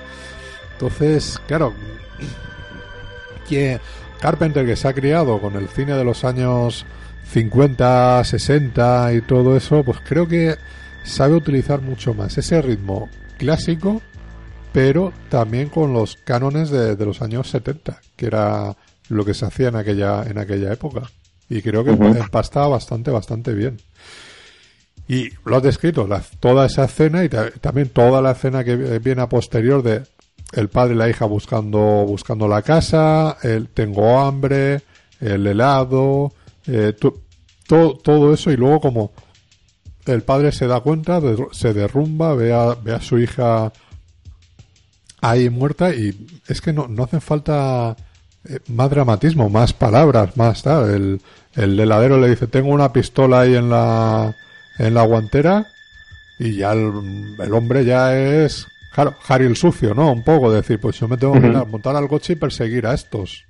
Entonces, 0.75 1.41
claro, 1.49 1.75
que 3.49 3.81
Carpenter 4.21 4.65
que 4.65 4.77
se 4.77 4.87
ha 4.87 4.93
criado 4.93 5.41
con 5.41 5.57
el 5.57 5.69
cine 5.69 5.95
de 5.95 6.05
los 6.05 6.25
años 6.25 6.87
50, 7.33 8.23
60 8.23 9.15
y 9.15 9.21
todo 9.23 9.57
eso, 9.57 9.83
pues 9.83 9.99
creo 10.07 10.29
que 10.29 10.57
sabe 11.03 11.35
utilizar 11.35 11.81
mucho 11.81 12.15
más 12.15 12.39
ese 12.39 12.63
ritmo 12.63 13.09
clásico 13.39 14.01
pero 14.73 15.13
también 15.29 15.69
con 15.69 15.93
los 15.93 16.17
cánones 16.17 16.71
de, 16.71 16.97
los 17.05 17.23
años 17.23 17.49
70, 17.51 18.01
que 18.17 18.27
era 18.27 18.77
lo 19.09 19.25
que 19.25 19.35
se 19.35 19.47
hacía 19.47 19.69
en 19.69 19.77
aquella, 19.77 20.25
en 20.25 20.39
aquella 20.39 20.73
época. 20.73 21.11
Y 21.49 21.63
creo 21.63 21.85
que 21.85 21.91
empastaba 21.91 22.69
bastante, 22.69 23.11
bastante 23.11 23.55
bien. 23.55 23.79
Y 25.09 25.31
lo 25.47 25.57
has 25.57 25.63
descrito, 25.63 26.07
toda 26.39 26.67
esa 26.67 26.85
escena 26.85 27.25
y 27.25 27.31
también 27.31 27.89
toda 27.89 28.21
la 28.21 28.33
escena 28.33 28.63
que 28.63 28.77
viene 28.99 29.23
a 29.23 29.29
posterior 29.29 29.83
de 29.83 30.03
el 30.53 30.69
padre 30.69 30.95
y 30.95 30.99
la 30.99 31.09
hija 31.09 31.25
buscando, 31.25 31.79
buscando 32.07 32.47
la 32.47 32.63
casa, 32.63 33.39
el 33.43 33.69
tengo 33.69 34.21
hambre, 34.21 34.83
el 35.21 35.47
helado, 35.47 36.33
eh, 36.67 36.95
todo 37.67 38.33
eso 38.33 38.51
y 38.51 38.57
luego 38.57 38.81
como 38.81 39.13
el 40.07 40.23
padre 40.23 40.53
se 40.53 40.67
da 40.67 40.81
cuenta, 40.81 41.21
se 41.53 41.75
derrumba, 41.75 42.35
ve 42.35 42.53
a, 42.53 42.75
ve 42.75 42.95
a 42.95 43.01
su 43.01 43.19
hija 43.19 43.73
ahí 45.21 45.51
muerta 45.51 45.95
y 45.95 46.29
es 46.47 46.61
que 46.61 46.73
no, 46.73 46.89
no 46.89 47.05
hacen 47.05 47.21
falta 47.21 47.97
eh, 48.49 48.61
más 48.69 48.91
dramatismo, 48.91 49.49
más 49.49 49.73
palabras, 49.73 50.37
más 50.37 50.63
tal. 50.63 50.91
El, 50.91 51.21
el 51.55 51.79
heladero 51.79 52.19
le 52.19 52.31
dice, 52.31 52.47
tengo 52.47 52.71
una 52.71 52.93
pistola 52.93 53.41
ahí 53.41 53.55
en 53.55 53.71
la, 53.71 54.35
en 54.79 54.95
la 54.95 55.03
guantera 55.03 55.67
y 56.39 56.57
ya 56.57 56.73
el, 56.73 57.53
hombre 57.53 57.85
ya 57.85 58.17
es, 58.17 58.67
claro, 58.95 59.17
Harry 59.27 59.47
el 59.47 59.57
sucio, 59.57 59.93
¿no? 59.93 60.13
Un 60.13 60.23
poco, 60.23 60.53
decir, 60.53 60.81
pues 60.81 60.99
yo 60.99 61.09
me 61.09 61.17
tengo 61.17 61.35
que 61.35 61.49
montar 61.49 61.97
al 61.97 62.09
coche 62.09 62.35
y 62.35 62.37
perseguir 62.37 62.87
a 62.87 62.95
estos. 62.95 63.45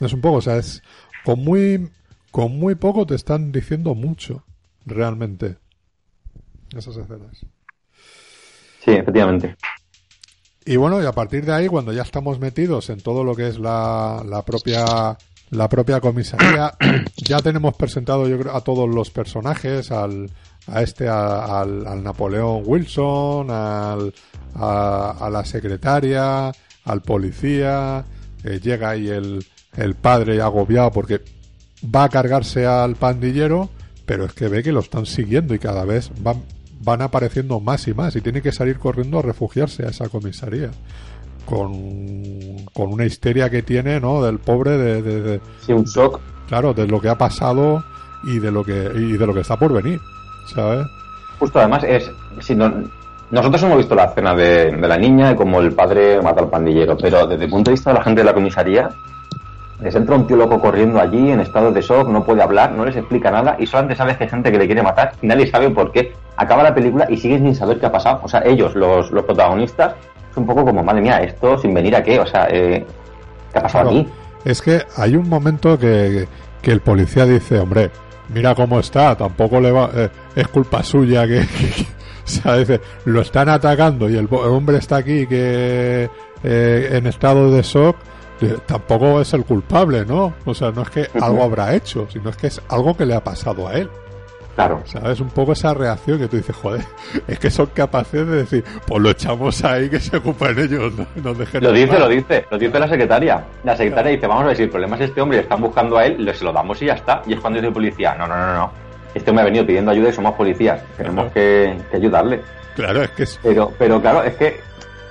Es 0.00 0.12
un 0.12 0.20
poco, 0.20 0.36
o 0.36 0.40
sea, 0.40 0.56
es 0.56 0.82
con 1.24 1.44
muy, 1.44 1.90
con 2.30 2.58
muy 2.58 2.74
poco 2.74 3.06
te 3.06 3.14
están 3.14 3.52
diciendo 3.52 3.94
mucho, 3.94 4.42
realmente. 4.86 5.56
Esas 6.74 6.96
escenas. 6.96 7.44
Sí, 8.84 8.92
efectivamente. 8.92 9.56
Y 10.66 10.76
bueno, 10.76 11.02
y 11.02 11.06
a 11.06 11.12
partir 11.12 11.44
de 11.44 11.52
ahí, 11.52 11.68
cuando 11.68 11.92
ya 11.92 12.02
estamos 12.02 12.38
metidos 12.38 12.88
en 12.90 13.00
todo 13.00 13.22
lo 13.22 13.34
que 13.34 13.48
es 13.48 13.58
la, 13.58 14.22
la 14.26 14.42
propia 14.42 15.16
la 15.50 15.68
propia 15.68 16.00
comisaría, 16.00 16.74
ya 17.16 17.38
tenemos 17.38 17.74
presentado 17.76 18.26
yo 18.28 18.38
creo 18.38 18.56
a 18.56 18.62
todos 18.62 18.88
los 18.88 19.10
personajes, 19.10 19.90
al, 19.90 20.30
a 20.66 20.82
este, 20.82 21.08
al, 21.08 21.86
al, 21.86 22.02
Napoleón 22.02 22.62
Wilson, 22.64 23.50
al, 23.50 24.14
a, 24.54 25.28
la 25.30 25.44
secretaria, 25.44 26.52
al 26.84 27.02
policía, 27.02 28.04
eh, 28.42 28.60
llega 28.60 28.90
ahí 28.90 29.08
el, 29.08 29.46
el 29.76 29.94
padre 29.94 30.40
agobiado 30.40 30.90
porque 30.90 31.20
va 31.94 32.04
a 32.04 32.08
cargarse 32.08 32.66
al 32.66 32.96
pandillero, 32.96 33.70
pero 34.06 34.24
es 34.24 34.32
que 34.32 34.48
ve 34.48 34.62
que 34.62 34.72
lo 34.72 34.80
están 34.80 35.06
siguiendo 35.06 35.54
y 35.54 35.58
cada 35.58 35.84
vez 35.84 36.10
van, 36.20 36.42
van 36.84 37.02
apareciendo 37.02 37.60
más 37.60 37.88
y 37.88 37.94
más 37.94 38.14
y 38.16 38.20
tiene 38.20 38.42
que 38.42 38.52
salir 38.52 38.78
corriendo 38.78 39.18
a 39.18 39.22
refugiarse 39.22 39.84
a 39.84 39.90
esa 39.90 40.08
comisaría. 40.08 40.70
Con, 41.46 42.64
con 42.72 42.90
una 42.90 43.04
histeria 43.04 43.50
que 43.50 43.62
tiene, 43.62 44.00
¿no? 44.00 44.22
Del 44.22 44.38
pobre 44.38 44.78
de, 44.78 45.02
de, 45.02 45.40
sí, 45.60 45.74
un 45.74 45.84
shock. 45.84 46.18
Claro, 46.48 46.72
de 46.72 46.86
lo 46.86 46.98
que 47.00 47.10
ha 47.10 47.18
pasado 47.18 47.84
y 48.24 48.38
de 48.38 48.50
lo 48.50 48.64
que 48.64 48.90
y 48.94 49.18
de 49.18 49.26
lo 49.26 49.34
que 49.34 49.40
está 49.40 49.58
por 49.58 49.70
venir, 49.74 50.00
¿sabes? 50.54 50.86
Justo, 51.38 51.58
además 51.58 51.84
es 51.84 52.10
si 52.40 52.54
no, 52.54 52.72
nosotros 53.30 53.62
hemos 53.62 53.76
visto 53.78 53.94
la 53.94 54.04
escena 54.04 54.34
de, 54.34 54.70
de 54.70 54.88
la 54.88 54.96
niña 54.96 55.32
y 55.32 55.34
como 55.34 55.60
el 55.60 55.72
padre 55.72 56.20
mata 56.22 56.40
al 56.40 56.48
pandillero, 56.48 56.96
pero 56.96 57.26
desde 57.26 57.44
el 57.44 57.50
punto 57.50 57.70
de 57.70 57.74
vista 57.74 57.90
de 57.90 57.98
la 57.98 58.04
gente 58.04 58.20
de 58.22 58.26
la 58.26 58.32
comisaría, 58.34 58.88
les 59.80 59.94
entra 59.94 60.16
un 60.16 60.26
tío 60.26 60.36
loco 60.36 60.60
corriendo 60.60 61.00
allí 61.00 61.30
en 61.30 61.40
estado 61.40 61.72
de 61.72 61.80
shock, 61.82 62.08
no 62.08 62.24
puede 62.24 62.42
hablar, 62.42 62.72
no 62.72 62.84
les 62.84 62.96
explica 62.96 63.30
nada 63.30 63.56
y 63.58 63.66
solamente 63.66 63.96
sabes 63.96 64.16
que 64.16 64.24
hay 64.24 64.30
gente 64.30 64.50
que 64.52 64.58
le 64.58 64.66
quiere 64.66 64.82
matar 64.82 65.12
y 65.20 65.26
nadie 65.26 65.46
sabe 65.50 65.70
por 65.70 65.90
qué. 65.92 66.12
Acaba 66.36 66.62
la 66.62 66.74
película 66.74 67.06
y 67.08 67.16
siguen 67.16 67.42
sin 67.44 67.54
saber 67.54 67.78
qué 67.78 67.86
ha 67.86 67.92
pasado. 67.92 68.20
O 68.22 68.28
sea, 68.28 68.42
ellos, 68.44 68.74
los, 68.74 69.10
los 69.10 69.24
protagonistas, 69.24 69.94
es 70.30 70.36
un 70.36 70.46
poco 70.46 70.64
como, 70.64 70.82
madre 70.82 71.00
mía, 71.02 71.18
esto 71.18 71.58
sin 71.58 71.72
venir 71.74 71.94
a 71.96 72.02
qué, 72.02 72.18
o 72.18 72.26
sea, 72.26 72.48
eh, 72.50 72.84
¿qué 73.52 73.58
ha 73.58 73.62
pasado 73.62 73.90
Claro, 73.90 74.00
aquí? 74.00 74.10
Es 74.44 74.60
que 74.62 74.82
hay 74.96 75.16
un 75.16 75.28
momento 75.28 75.78
que, 75.78 76.26
que 76.60 76.70
el 76.72 76.80
policía 76.80 77.24
dice, 77.24 77.58
hombre, 77.58 77.90
mira 78.32 78.54
cómo 78.54 78.80
está, 78.80 79.14
tampoco 79.16 79.60
le 79.60 79.70
va, 79.70 79.90
eh, 79.94 80.08
es 80.34 80.48
culpa 80.48 80.82
suya 80.82 81.26
que, 81.26 81.40
que- 81.40 81.46
que- 81.76 81.86
o 82.24 82.26
sea, 82.26 82.56
dice, 82.56 82.80
lo 83.04 83.20
están 83.20 83.48
atacando 83.50 84.08
y 84.08 84.14
el, 84.16 84.28
el 84.30 84.48
hombre 84.50 84.78
está 84.78 84.96
aquí 84.96 85.26
que 85.26 86.08
eh, 86.42 86.88
en 86.92 87.06
estado 87.06 87.50
de 87.50 87.60
shock, 87.62 87.96
tampoco 88.66 89.20
es 89.20 89.32
el 89.34 89.44
culpable, 89.44 90.04
¿no? 90.04 90.34
O 90.44 90.54
sea, 90.54 90.70
no 90.70 90.82
es 90.82 90.90
que 90.90 91.08
algo 91.20 91.42
habrá 91.42 91.74
hecho, 91.74 92.06
sino 92.10 92.30
es 92.30 92.36
que 92.36 92.46
es 92.48 92.60
algo 92.68 92.96
que 92.96 93.06
le 93.06 93.14
ha 93.14 93.22
pasado 93.24 93.68
a 93.68 93.74
él. 93.74 93.88
Claro. 94.54 94.82
¿Sabes? 94.84 95.18
Un 95.18 95.30
poco 95.30 95.50
esa 95.52 95.74
reacción 95.74 96.16
que 96.18 96.28
tú 96.28 96.36
dices, 96.36 96.54
joder, 96.54 96.82
es 97.26 97.38
que 97.40 97.50
son 97.50 97.66
capaces 97.74 98.24
de 98.24 98.36
decir, 98.36 98.64
pues 98.86 99.02
lo 99.02 99.10
echamos 99.10 99.64
ahí, 99.64 99.90
que 99.90 99.98
se 99.98 100.16
ocupen 100.16 100.56
ellos, 100.58 100.92
no 100.94 101.06
nos 101.16 101.36
dejen 101.38 101.60
Lo 101.64 101.72
dice, 101.72 101.86
hablar". 101.94 102.00
lo 102.02 102.08
dice, 102.08 102.44
lo 102.50 102.58
dice 102.58 102.78
la 102.78 102.88
secretaria. 102.88 103.44
La 103.64 103.76
secretaria 103.76 104.12
dice, 104.12 104.26
vamos 104.28 104.44
a 104.44 104.46
ver 104.48 104.56
si 104.56 104.62
el 104.62 104.70
problema 104.70 104.94
es 104.94 105.02
este 105.02 105.20
hombre 105.20 105.38
y 105.38 105.40
están 105.40 105.60
buscando 105.60 105.98
a 105.98 106.06
él, 106.06 106.24
le- 106.24 106.34
se 106.34 106.44
lo 106.44 106.52
damos 106.52 106.80
y 106.82 106.86
ya 106.86 106.92
está. 106.94 107.22
Y 107.26 107.32
es 107.32 107.40
cuando 107.40 107.56
dice 107.58 107.66
el 107.68 107.72
policía, 107.74 108.14
no, 108.14 108.28
no, 108.28 108.36
no, 108.36 108.54
no. 108.54 108.70
Este 109.12 109.30
hombre 109.30 109.42
ha 109.42 109.46
venido 109.46 109.66
pidiendo 109.66 109.90
ayuda 109.90 110.08
y 110.10 110.12
somos 110.12 110.34
policías. 110.34 110.80
Tenemos 110.96 111.32
que, 111.32 111.76
que 111.90 111.96
ayudarle. 111.96 112.40
Claro, 112.76 113.02
es 113.02 113.10
que 113.10 113.22
es, 113.24 113.40
Pero, 113.42 113.72
pero 113.78 114.00
claro, 114.00 114.22
es 114.22 114.34
que 114.34 114.60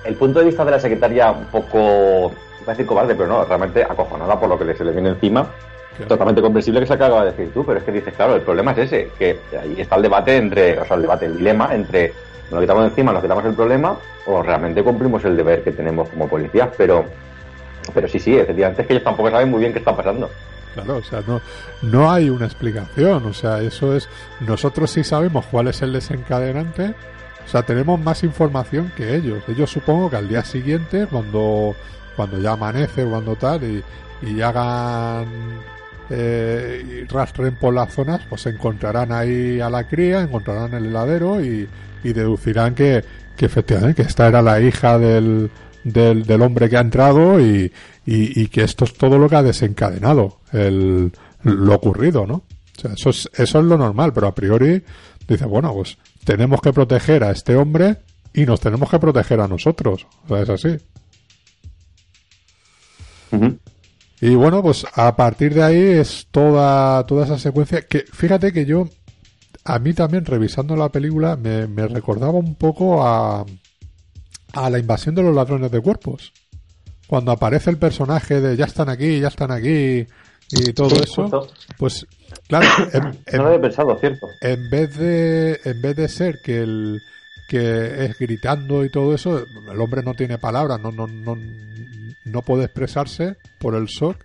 el 0.04 0.14
punto 0.16 0.38
de 0.40 0.46
vista 0.46 0.64
de 0.64 0.70
la 0.70 0.78
secretaria 0.80 1.30
un 1.32 1.46
poco, 1.46 2.32
iba 2.64 2.72
a 2.72 2.74
decir 2.74 2.86
cobarde, 2.86 3.14
pero 3.14 3.28
no, 3.28 3.44
realmente 3.44 3.82
acojonada 3.82 4.38
por 4.38 4.48
lo 4.48 4.58
que 4.58 4.74
se 4.74 4.84
le 4.84 4.92
viene 4.92 5.10
encima. 5.10 5.46
Claro. 5.96 6.08
Totalmente 6.08 6.42
comprensible 6.42 6.80
que 6.80 6.86
se 6.86 6.94
acaba 6.94 7.24
de 7.24 7.30
decir 7.30 7.52
tú, 7.54 7.64
pero 7.64 7.78
es 7.78 7.84
que 7.84 7.92
dices, 7.92 8.12
claro, 8.14 8.34
el 8.34 8.42
problema 8.42 8.72
es 8.72 8.78
ese, 8.78 9.10
que 9.16 9.38
ahí 9.60 9.76
está 9.78 9.94
el 9.94 10.02
debate 10.02 10.36
entre, 10.36 10.80
o 10.80 10.84
sea, 10.84 10.96
el 10.96 11.02
debate, 11.02 11.26
el 11.26 11.38
dilema 11.38 11.72
entre 11.72 12.12
nos 12.50 12.54
lo 12.54 12.60
quitamos 12.60 12.84
encima, 12.86 13.12
nos 13.12 13.22
quitamos 13.22 13.44
el 13.44 13.54
problema, 13.54 13.96
o 14.26 14.42
realmente 14.42 14.82
cumplimos 14.82 15.24
el 15.24 15.36
deber 15.36 15.62
que 15.62 15.72
tenemos 15.72 16.08
como 16.08 16.28
policías, 16.28 16.68
pero, 16.76 17.04
pero 17.92 18.08
sí, 18.08 18.18
sí, 18.18 18.36
efectivamente 18.36 18.82
es 18.82 18.88
que 18.88 18.94
ellos 18.94 19.04
tampoco 19.04 19.30
saben 19.30 19.50
muy 19.50 19.60
bien 19.60 19.72
qué 19.72 19.78
está 19.78 19.96
pasando. 19.96 20.28
Claro, 20.74 20.96
o 20.96 21.02
sea, 21.02 21.22
no, 21.26 21.40
no 21.82 22.10
hay 22.10 22.28
una 22.28 22.46
explicación, 22.46 23.24
o 23.26 23.32
sea, 23.32 23.60
eso 23.60 23.94
es, 23.94 24.08
nosotros 24.40 24.90
sí 24.90 25.04
sabemos 25.04 25.46
cuál 25.46 25.68
es 25.68 25.80
el 25.82 25.92
desencadenante, 25.92 26.94
o 27.44 27.48
sea, 27.48 27.62
tenemos 27.62 28.00
más 28.00 28.24
información 28.24 28.90
que 28.96 29.14
ellos. 29.14 29.42
Ellos 29.48 29.70
supongo 29.70 30.10
que 30.10 30.16
al 30.16 30.28
día 30.28 30.44
siguiente, 30.44 31.06
cuando, 31.06 31.76
cuando 32.16 32.38
ya 32.40 32.52
amanece 32.52 33.04
cuando 33.04 33.36
tal, 33.36 33.62
y, 33.64 33.82
y 34.22 34.40
hagan, 34.40 35.26
eh, 36.10 37.02
y 37.02 37.04
rastren 37.04 37.56
por 37.58 37.74
las 37.74 37.92
zonas, 37.92 38.22
pues 38.28 38.46
encontrarán 38.46 39.12
ahí 39.12 39.60
a 39.60 39.70
la 39.70 39.86
cría, 39.86 40.22
encontrarán 40.22 40.74
el 40.74 40.86
heladero 40.86 41.42
y, 41.42 41.68
deducirán 42.02 42.74
que, 42.74 43.02
que 43.34 43.46
efectivamente 43.46 44.02
que 44.02 44.08
esta 44.08 44.28
era 44.28 44.42
la 44.42 44.60
hija 44.60 44.98
del, 44.98 45.50
del, 45.84 46.24
del 46.24 46.42
hombre 46.42 46.68
que 46.68 46.76
ha 46.76 46.80
entrado 46.80 47.40
y, 47.40 47.72
y, 48.04 48.42
y 48.42 48.48
que 48.48 48.62
esto 48.62 48.84
es 48.84 48.92
todo 48.92 49.16
lo 49.16 49.26
que 49.28 49.36
ha 49.36 49.42
desencadenado 49.42 50.40
el, 50.52 51.12
lo 51.44 51.74
ocurrido, 51.74 52.26
¿no? 52.26 52.42
O 52.76 52.80
sea, 52.80 52.92
eso 52.92 53.10
es, 53.10 53.30
eso 53.34 53.58
es 53.60 53.64
lo 53.64 53.78
normal, 53.78 54.12
pero 54.12 54.26
a 54.26 54.34
priori 54.34 54.82
dice, 55.28 55.46
bueno, 55.46 55.72
pues 55.72 55.96
tenemos 56.24 56.60
que 56.60 56.72
proteger 56.72 57.24
a 57.24 57.30
este 57.30 57.56
hombre 57.56 57.98
y 58.32 58.46
nos 58.46 58.60
tenemos 58.60 58.90
que 58.90 58.98
proteger 58.98 59.40
a 59.40 59.48
nosotros. 59.48 60.06
O 60.24 60.28
sea, 60.28 60.42
es 60.42 60.48
así. 60.50 60.76
Y 64.20 64.34
bueno, 64.36 64.62
pues 64.62 64.86
a 64.94 65.14
partir 65.16 65.54
de 65.54 65.62
ahí 65.62 65.78
es 65.80 66.26
toda, 66.30 67.04
toda 67.06 67.24
esa 67.26 67.38
secuencia 67.38 67.82
que, 67.82 68.00
fíjate 68.10 68.52
que 68.52 68.64
yo, 68.64 68.88
a 69.64 69.78
mí 69.78 69.92
también 69.92 70.24
revisando 70.24 70.76
la 70.76 70.88
película, 70.90 71.36
me, 71.36 71.66
me 71.66 71.86
recordaba 71.88 72.32
un 72.32 72.54
poco 72.54 73.06
a, 73.06 73.44
a 74.54 74.70
la 74.70 74.78
invasión 74.78 75.14
de 75.14 75.22
los 75.22 75.34
ladrones 75.34 75.70
de 75.70 75.80
cuerpos. 75.80 76.32
Cuando 77.06 77.32
aparece 77.32 77.70
el 77.70 77.76
personaje 77.76 78.40
de 78.40 78.56
ya 78.56 78.64
están 78.64 78.88
aquí, 78.88 79.20
ya 79.20 79.28
están 79.28 79.50
aquí 79.50 80.06
y 80.50 80.72
todo 80.72 80.90
Sí, 80.90 81.02
eso, 81.02 81.22
justo. 81.22 81.48
pues 81.76 82.06
claro, 82.48 82.66
en, 82.92 83.04
en- 83.26 83.36
No 83.36 83.42
lo 83.42 83.48
había 83.48 83.60
pensado, 83.60 83.98
cierto. 83.98 84.26
en 84.40 84.70
vez 84.70 84.96
de 84.96 85.60
en 85.64 85.82
vez 85.82 85.96
de 85.96 86.08
ser 86.08 86.38
que 86.42 86.60
el 86.62 87.00
que 87.48 88.06
es 88.06 88.18
gritando 88.18 88.84
y 88.86 88.90
todo 88.90 89.14
eso 89.14 89.38
el 89.70 89.80
hombre 89.80 90.02
no 90.02 90.14
tiene 90.14 90.38
palabras 90.38 90.80
no 90.80 90.90
no 90.92 91.06
no 91.06 91.36
no 92.24 92.42
puede 92.42 92.64
expresarse 92.64 93.36
por 93.60 93.74
el 93.74 93.86
shock 93.86 94.16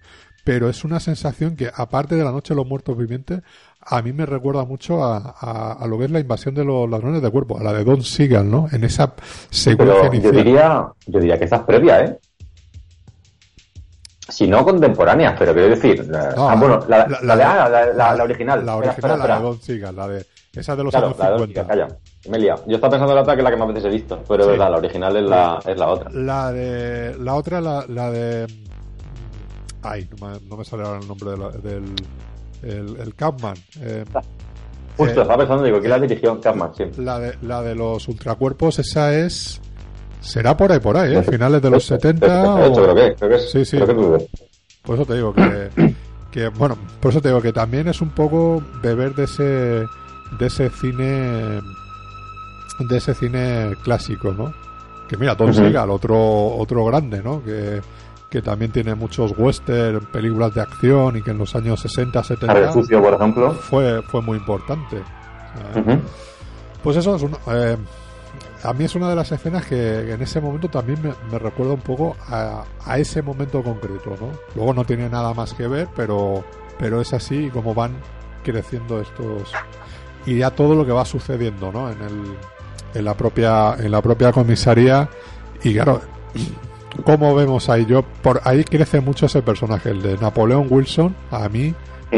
pero 0.44 0.70
es 0.70 0.84
una 0.84 1.00
sensación 1.00 1.56
que 1.56 1.70
aparte 1.74 2.16
de 2.16 2.24
la 2.24 2.32
noche 2.32 2.54
de 2.54 2.58
los 2.58 2.68
muertos 2.68 2.98
vivientes 2.98 3.42
a 3.82 4.02
mí 4.02 4.14
me 4.14 4.26
recuerda 4.26 4.66
mucho 4.66 5.04
a, 5.04 5.36
a, 5.40 5.74
a 5.74 5.88
lo 5.88 5.98
que 5.98 6.06
es 6.06 6.12
la 6.12 6.20
invasión 6.20 6.56
de 6.56 6.66
los 6.66 6.90
ladrones 6.90 7.22
de 7.22 7.30
cuerpo 7.30 7.60
a 7.60 7.64
la 7.64 7.74
de 7.74 7.84
Don 7.84 8.02
Siegel 8.02 8.50
no 8.50 8.68
en 8.72 8.84
esa 8.84 9.14
secuencia 9.50 10.10
Pero 10.10 10.20
yo 10.20 10.32
diría, 10.32 10.88
yo 11.06 11.20
diría 11.20 11.38
que 11.38 11.44
esta 11.44 11.58
es 11.58 11.64
previa, 11.64 12.04
¿eh? 12.04 12.20
Si 14.28 14.48
no 14.48 14.64
contemporánea, 14.64 15.36
pero 15.38 15.54
quiero 15.54 15.70
decir, 15.70 16.06
la, 16.08 16.30
original. 18.24 18.66
la 18.66 18.76
la 19.18 19.38
de 19.38 19.44
Don 19.44 19.62
Siegel 19.62 19.96
la 19.96 20.08
de 20.08 20.26
esa 20.54 20.76
de 20.76 20.84
los 20.84 20.92
Claro, 20.92 21.08
años 21.08 21.20
la 21.20 21.32
de 21.32 21.38
50 21.40 21.68
calla. 21.68 21.88
Me 22.30 22.38
he 22.38 22.40
liado. 22.42 22.64
Yo 22.68 22.76
estaba 22.76 22.92
pensando 22.92 23.12
en 23.14 23.16
la 23.18 23.22
otra 23.22 23.36
que 23.36 23.42
es 23.42 23.44
la 23.44 23.52
que 23.52 23.58
más 23.58 23.68
veces 23.70 23.86
he 23.86 23.90
visto, 23.90 24.24
pero 24.28 24.44
Sí. 24.44 24.50
es 24.50 24.58
verdad, 24.58 24.72
la 24.72 24.78
original 24.78 25.16
es 25.18 25.24
la, 25.30 25.60
es 25.66 25.78
la 25.78 25.88
otra. 25.90 26.10
La 26.12 26.52
de. 26.52 27.16
La 27.20 27.36
otra, 27.36 27.62
la, 27.62 27.86
la 27.88 28.12
de. 28.12 28.48
Ay, 29.82 30.10
no 30.20 30.28
me, 30.28 30.40
no 30.48 30.58
me 30.58 30.66
sale 30.66 30.84
ahora 30.84 31.00
el 31.00 31.08
nombre 31.08 31.32
de 31.32 31.38
la- 31.38 31.50
del. 31.52 31.84
El, 32.62 32.98
el 33.00 33.14
eh, 33.82 34.04
Justo, 34.98 35.20
eh, 35.20 35.22
estaba 35.22 35.38
pensando, 35.38 35.64
digo, 35.64 35.80
¿quién 35.80 35.92
la 35.92 36.00
dirigió? 36.00 36.42
Catman, 36.42 36.76
sí. 36.76 36.84
la, 36.98 37.20
de, 37.20 37.38
la 37.44 37.62
de 37.62 37.74
los 37.76 38.06
ultracuerpos, 38.10 38.80
esa 38.80 39.14
es. 39.16 39.62
Será 40.20 40.58
por 40.58 40.70
ahí, 40.74 40.80
por 40.80 40.98
ahí, 40.98 41.16
¿eh? 41.16 41.24
Finales 41.24 41.62
de 41.62 41.70
los 41.70 41.86
ese- 41.86 41.96
70. 41.96 42.26
ese- 42.66 42.70
o- 42.72 42.84
creo 42.84 42.96
que, 42.96 43.16
creo 43.16 43.30
que 43.30 43.36
es. 43.38 43.50
Sí, 43.52 43.64
sí. 43.64 43.78
Creo 43.78 44.18
que 44.18 44.28
Por 44.84 44.96
eso 44.96 45.06
te 45.06 45.14
digo 45.14 45.34
que, 45.34 45.70
que, 46.32 46.50
bueno, 46.50 46.78
por 47.00 47.12
eso 47.12 47.22
te 47.22 47.30
digo 47.30 47.42
que 47.42 47.54
también 47.54 47.88
es 47.88 48.02
un 48.02 48.10
poco 48.10 48.62
beber 48.84 49.16
de 49.16 49.24
ese 49.24 49.86
de 50.38 50.46
ese 50.48 50.70
cine 50.70 51.62
de 52.80 52.98
ese 52.98 53.14
cine 53.14 53.76
clásico, 53.84 54.32
¿no? 54.32 54.54
Que 55.08 55.18
mira, 55.18 55.36
Don 55.36 55.50
Ujú. 55.50 55.60
Siegel, 55.60 55.90
otro 55.90 56.18
otro 56.56 56.86
grande, 56.86 57.22
¿no? 57.22 57.44
Que, 57.44 57.82
que 58.30 58.42
también 58.42 58.72
tiene 58.72 58.94
muchos 58.96 59.34
western, 59.38 60.06
películas 60.12 60.54
de 60.54 60.62
acción 60.62 61.18
y 61.18 61.22
que 61.24 61.32
en 61.32 61.40
los 61.40 61.56
años 61.56 61.80
60, 61.82 62.12
Cara 62.22 62.22
de 62.22 62.36
70 62.68 62.72
sucio, 62.74 63.02
por 63.02 63.14
ejemplo. 63.16 63.52
fue 63.54 64.02
fue 64.04 64.22
muy 64.22 64.38
importante. 64.38 65.02
Pues 66.84 66.96
eso 66.98 67.16
es 67.16 67.24
un- 67.24 67.36
eh, 67.52 67.76
a 68.64 68.74
mí 68.74 68.86
es 68.86 68.96
una 68.96 69.10
de 69.10 69.16
las 69.16 69.32
escenas 69.32 69.64
que, 69.66 69.76
que 70.06 70.14
en 70.14 70.22
ese 70.22 70.40
momento 70.40 70.70
también 70.70 71.02
me, 71.02 71.14
me 71.32 71.40
recuerda 71.40 71.74
un 71.74 71.82
poco 71.82 72.16
a, 72.30 72.64
a 72.86 72.98
ese 72.98 73.22
momento 73.22 73.62
concreto, 73.64 74.16
¿no? 74.20 74.30
Luego 74.56 74.74
no 74.74 74.86
tiene 74.86 75.10
nada 75.10 75.34
más 75.34 75.54
que 75.54 75.68
ver, 75.68 75.88
pero, 75.96 76.44
pero 76.78 77.02
es 77.02 77.14
así 77.14 77.50
como 77.50 77.74
van 77.74 77.94
creciendo 78.44 79.02
estos 79.02 79.52
y 80.26 80.38
ya 80.38 80.52
todo 80.52 80.76
lo 80.76 80.86
que 80.86 80.92
va 80.92 81.06
sucediendo, 81.06 81.72
¿no? 81.72 81.90
En 81.90 82.02
el, 82.02 82.24
en 82.94 83.06
la 83.06 83.14
propia, 83.16 83.76
en 83.80 83.92
la 83.92 84.02
propia 84.02 84.32
comisaría 84.32 85.10
y 85.64 85.74
claro, 85.74 86.02
como 87.06 87.36
vemos 87.36 87.70
ahí 87.70 87.86
yo, 87.86 88.04
por 88.04 88.42
ahí 88.44 88.64
crece 88.64 89.00
mucho 89.02 89.26
ese 89.26 89.42
personaje, 89.42 89.90
el 89.90 90.02
de 90.02 90.18
Napoleón 90.18 90.68
Wilson, 90.70 91.16
a 91.32 91.48
mí 91.50 91.74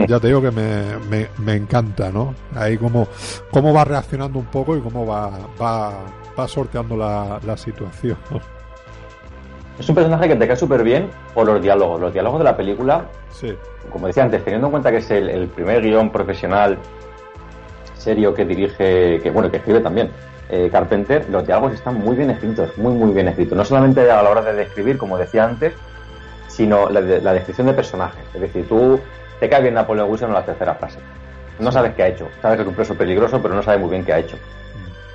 ya 0.08 0.20
te 0.20 0.28
digo 0.28 0.42
que 0.42 0.52
me, 0.52 0.98
me, 1.10 1.28
me 1.40 1.56
encanta, 1.56 2.12
¿no? 2.12 2.34
Ahí 2.56 2.78
cómo, 2.78 3.08
cómo 3.52 3.74
va 3.74 3.84
reaccionando 3.84 4.40
un 4.40 4.46
poco 4.46 4.78
y 4.78 4.80
cómo 4.80 5.06
va, 5.06 5.32
va, 5.62 5.94
va 6.38 6.48
sorteando 6.48 6.96
la, 6.96 7.40
la 7.46 7.58
situación. 7.58 8.18
Es 9.78 9.90
un 9.90 9.96
personaje 9.96 10.30
que 10.30 10.36
te 10.36 10.48
cae 10.48 10.56
súper 10.56 10.84
bien 10.84 11.10
por 11.34 11.46
los 11.46 11.62
diálogos. 11.62 12.00
Los 12.00 12.14
diálogos 12.14 12.40
de 12.40 12.44
la 12.46 12.56
película, 12.56 13.06
Sí, 13.32 13.54
como 13.92 14.08
decía 14.08 14.24
antes, 14.24 14.44
teniendo 14.44 14.68
en 14.68 14.72
cuenta 14.72 14.92
que 14.92 14.98
es 14.98 15.12
el, 15.12 15.30
el 15.30 15.48
primer 15.48 15.82
guion 15.82 16.12
profesional 16.12 16.78
serio 18.02 18.34
que 18.34 18.46
dirige, 18.46 19.20
que 19.22 19.30
bueno, 19.32 19.50
que 19.52 19.58
escribe 19.58 19.80
también 19.80 20.10
eh, 20.50 20.70
Carpenter, 20.72 21.26
los 21.30 21.46
diálogos 21.46 21.74
están 21.74 21.96
muy 21.96 22.16
bien 22.16 22.30
escritos, 22.32 22.78
muy, 22.78 22.94
muy 22.94 23.14
bien 23.14 23.28
escritos. 23.30 23.58
No 23.58 23.64
solamente 23.64 24.10
a 24.12 24.22
la 24.22 24.30
hora 24.30 24.42
de 24.42 24.54
describir, 24.54 24.98
como 24.98 25.18
decía 25.18 25.46
antes, 25.46 25.74
sino 26.48 26.90
la, 26.90 27.02
de- 27.02 27.22
la 27.22 27.34
descripción 27.34 27.68
de 27.68 27.74
personajes. 27.74 28.20
Es 28.34 28.42
decir, 28.42 28.68
tú 28.68 29.00
te 29.40 29.48
cae 29.50 29.62
bien 29.62 29.74
Napoleón 29.76 30.10
Wilson 30.10 30.30
en 30.30 30.36
la 30.36 30.44
tercera 30.46 30.76
frase. 30.76 31.00
No 31.60 31.72
sabes 31.72 31.94
qué 31.94 32.04
ha 32.04 32.08
hecho. 32.08 32.28
Sabes 32.42 32.58
que 32.58 32.64
es 32.64 32.68
un 32.68 32.74
preso 32.76 32.96
peligroso, 32.96 33.42
pero 33.42 33.54
no 33.54 33.64
sabes 33.64 33.80
muy 33.80 33.90
bien 33.90 34.04
qué 34.04 34.14
ha 34.14 34.20
hecho. 34.20 34.38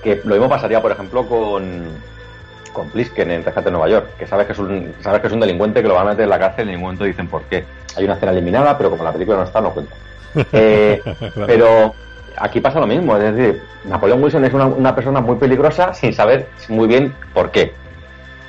Que 0.03 0.21
lo 0.25 0.35
mismo 0.35 0.49
pasaría, 0.49 0.81
por 0.81 0.93
ejemplo, 0.93 1.27
con, 1.27 1.83
con 2.73 2.89
Plisken 2.91 3.31
en 3.31 3.45
Rescate 3.45 3.67
de 3.67 3.71
Nueva 3.73 3.89
York, 3.89 4.07
que 4.19 4.27
sabes 4.27 4.47
que, 4.47 4.53
es 4.53 4.59
un, 4.59 4.95
sabes 5.01 5.21
que 5.21 5.27
es 5.27 5.33
un 5.33 5.41
delincuente 5.41 5.83
que 5.83 5.89
lo 5.89 5.95
van 5.95 6.07
a 6.07 6.11
meter 6.11 6.25
en 6.25 6.31
la 6.31 6.39
cárcel 6.39 6.67
y 6.67 6.69
en 6.71 6.77
ningún 6.77 6.85
momento 6.85 7.05
dicen 7.05 7.27
por 7.29 7.43
qué. 7.43 7.65
Hay 7.97 8.05
una 8.05 8.15
escena 8.15 8.33
eliminada, 8.33 8.79
pero 8.79 8.91
como 8.91 9.03
la 9.05 9.13
película 9.13 9.37
no 9.39 9.45
está, 9.45 9.61
no 9.61 9.71
cuenta. 9.73 9.95
Eh. 10.53 11.03
Pero 11.47 11.95
aquí 12.39 12.61
pasa 12.61 12.81
lo 12.81 12.87
mismo, 12.87 13.17
es 13.17 13.35
decir, 13.35 13.63
Napoleón 13.85 14.23
Wilson 14.23 14.45
es 14.45 14.53
una, 14.55 14.67
una 14.67 14.95
persona 14.95 15.21
muy 15.21 15.37
peligrosa 15.37 15.95
sin 15.95 16.13
saber 16.13 16.49
muy 16.69 16.87
bien 16.87 17.15
por 17.35 17.51
qué, 17.51 17.73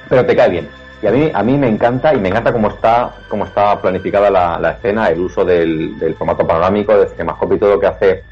pero 0.09 0.25
te 0.25 0.35
cae 0.35 0.49
bien. 0.49 0.67
Y 1.01 1.07
a 1.07 1.11
mí, 1.11 1.31
a 1.31 1.43
mí 1.43 1.57
me 1.57 1.67
encanta 1.67 2.13
y 2.13 2.19
me 2.19 2.29
encanta 2.29 2.51
cómo 2.51 2.69
está, 2.69 3.11
cómo 3.29 3.45
está 3.45 3.79
planificada 3.79 4.31
la, 4.31 4.59
la 4.59 4.71
escena, 4.71 5.09
el 5.09 5.19
uso 5.19 5.45
del, 5.45 5.97
del 5.99 6.15
formato 6.15 6.45
panorámico, 6.45 6.97
del 6.97 7.09
cinemascope 7.09 7.55
y 7.55 7.59
todo 7.59 7.71
lo 7.71 7.79
que 7.79 7.87
hace 7.87 8.23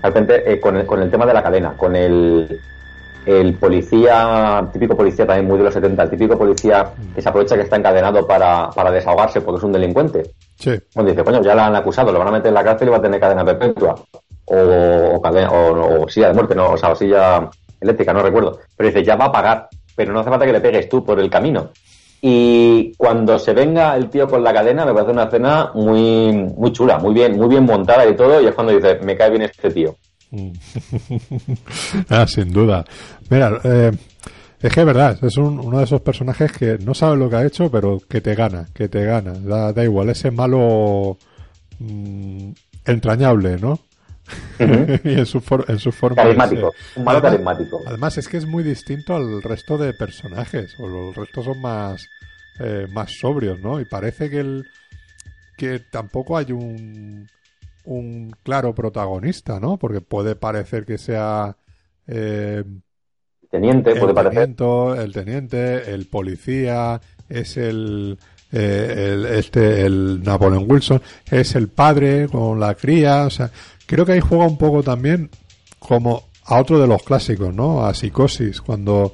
Carpenter 0.00 0.44
eh, 0.46 0.60
con, 0.60 0.76
el, 0.76 0.86
con 0.86 1.02
el 1.02 1.10
tema 1.10 1.26
de 1.26 1.34
la 1.34 1.42
cadena, 1.42 1.72
con 1.76 1.96
el, 1.96 2.60
el 3.26 3.54
policía, 3.54 4.68
típico 4.72 4.96
policía 4.96 5.26
también 5.26 5.46
muy 5.46 5.58
de 5.58 5.64
los 5.64 5.74
70, 5.74 6.02
el 6.02 6.10
típico 6.10 6.38
policía 6.38 6.90
que 7.14 7.20
se 7.20 7.28
aprovecha 7.28 7.56
que 7.56 7.62
está 7.62 7.76
encadenado 7.76 8.26
para, 8.26 8.70
para 8.70 8.90
desahogarse 8.90 9.40
porque 9.40 9.58
es 9.58 9.64
un 9.64 9.72
delincuente. 9.72 10.30
Sí, 10.56 10.78
Cuando 10.94 11.10
dice, 11.10 11.24
coño, 11.24 11.42
ya 11.42 11.54
la 11.54 11.66
han 11.66 11.76
acusado, 11.76 12.12
lo 12.12 12.18
van 12.18 12.28
a 12.28 12.32
meter 12.32 12.48
en 12.48 12.54
la 12.54 12.64
cárcel 12.64 12.88
y 12.88 12.90
va 12.92 12.98
a 12.98 13.02
tener 13.02 13.20
cadena 13.20 13.44
perpetua. 13.44 13.96
O, 14.46 14.56
o, 14.56 15.16
o, 15.18 16.02
o 16.04 16.08
silla 16.08 16.28
de 16.28 16.34
muerte, 16.34 16.54
no, 16.54 16.70
o 16.72 16.76
sea, 16.76 16.94
silla 16.94 17.48
eléctrica, 17.80 18.12
no 18.12 18.22
recuerdo. 18.22 18.58
Pero 18.76 18.88
dice, 18.88 19.04
ya 19.04 19.16
va 19.16 19.26
a 19.26 19.32
pagar, 19.32 19.68
pero 19.94 20.12
no 20.12 20.20
hace 20.20 20.30
falta 20.30 20.46
que 20.46 20.52
le 20.52 20.60
pegues 20.60 20.88
tú 20.88 21.04
por 21.04 21.18
el 21.20 21.30
camino. 21.30 21.70
Y 22.20 22.94
cuando 22.96 23.36
se 23.38 23.52
venga 23.52 23.96
el 23.96 24.08
tío 24.08 24.28
con 24.28 24.44
la 24.44 24.52
cadena, 24.52 24.84
me 24.86 24.92
parece 24.94 25.10
una 25.12 25.24
escena 25.24 25.70
muy, 25.74 26.32
muy 26.32 26.70
chula, 26.72 26.98
muy 26.98 27.12
bien, 27.14 27.36
muy 27.36 27.48
bien 27.48 27.64
montada 27.64 28.06
y 28.06 28.14
todo, 28.14 28.40
y 28.40 28.46
es 28.46 28.54
cuando 28.54 28.72
dice, 28.72 28.98
me 29.02 29.16
cae 29.16 29.30
bien 29.30 29.42
este 29.42 29.70
tío. 29.70 29.96
ah, 32.08 32.26
sin 32.26 32.52
duda. 32.52 32.84
Mira, 33.28 33.58
eh, 33.64 33.90
es 34.60 34.72
que 34.72 34.80
es 34.80 34.86
verdad, 34.86 35.18
es 35.22 35.36
un- 35.36 35.58
uno 35.60 35.78
de 35.78 35.84
esos 35.84 36.00
personajes 36.00 36.52
que 36.52 36.78
no 36.78 36.94
sabe 36.94 37.16
lo 37.16 37.28
que 37.28 37.36
ha 37.36 37.44
hecho, 37.44 37.70
pero 37.70 37.98
que 38.08 38.20
te 38.20 38.34
gana, 38.34 38.66
que 38.72 38.88
te 38.88 39.04
gana. 39.04 39.32
Da, 39.32 39.72
da 39.72 39.84
igual, 39.84 40.08
ese 40.10 40.30
malo 40.30 41.18
mm, 41.80 42.50
entrañable, 42.86 43.58
¿no? 43.58 43.78
y 45.04 45.12
en 45.18 45.26
su, 45.26 45.40
for- 45.40 45.64
en 45.68 45.78
su 45.78 45.92
forma. 45.92 46.16
Carismático, 46.22 46.72
un 46.96 47.04
malo 47.04 47.18
Además- 47.18 47.32
carismático. 47.32 47.82
Además 47.86 48.18
es 48.18 48.28
que 48.28 48.36
es 48.36 48.46
muy 48.46 48.62
distinto 48.62 49.14
al 49.16 49.42
resto 49.42 49.78
de 49.78 49.92
personajes, 49.94 50.74
o 50.78 50.86
los 50.88 51.14
restos 51.16 51.44
son 51.44 51.60
más, 51.60 52.06
eh, 52.60 52.86
más 52.92 53.10
sobrios, 53.18 53.60
¿no? 53.60 53.80
Y 53.80 53.84
parece 53.84 54.30
que 54.30 54.40
el 54.40 54.66
que 55.56 55.78
tampoco 55.80 56.36
hay 56.36 56.50
un, 56.52 57.28
un 57.84 58.34
claro 58.42 58.74
protagonista, 58.74 59.60
¿no? 59.60 59.78
Porque 59.78 60.00
puede 60.00 60.34
parecer 60.34 60.84
que 60.84 60.98
sea 60.98 61.56
eh, 62.06 62.64
Teniente, 63.50 63.90
puede 63.96 64.06
el, 64.10 64.14
parecer. 64.14 64.54
teniente, 64.56 65.02
el 65.02 65.12
teniente, 65.12 65.92
el 65.92 66.06
policía, 66.06 67.00
es 67.28 67.56
el, 67.58 68.18
eh, 68.52 69.12
el 69.14 69.26
este 69.26 69.84
el 69.86 70.22
Napoleon 70.22 70.64
Wilson, 70.68 71.00
es 71.30 71.54
el 71.54 71.68
padre 71.68 72.28
con 72.28 72.60
la 72.60 72.74
cría, 72.74 73.24
o 73.24 73.30
sea, 73.30 73.50
creo 73.86 74.04
que 74.06 74.12
ahí 74.12 74.20
juega 74.20 74.46
un 74.46 74.58
poco 74.58 74.82
también 74.82 75.30
como 75.78 76.24
a 76.44 76.60
otro 76.60 76.78
de 76.80 76.86
los 76.86 77.02
clásicos, 77.02 77.54
¿no? 77.54 77.84
A 77.84 77.94
psicosis, 77.94 78.60
cuando 78.60 79.12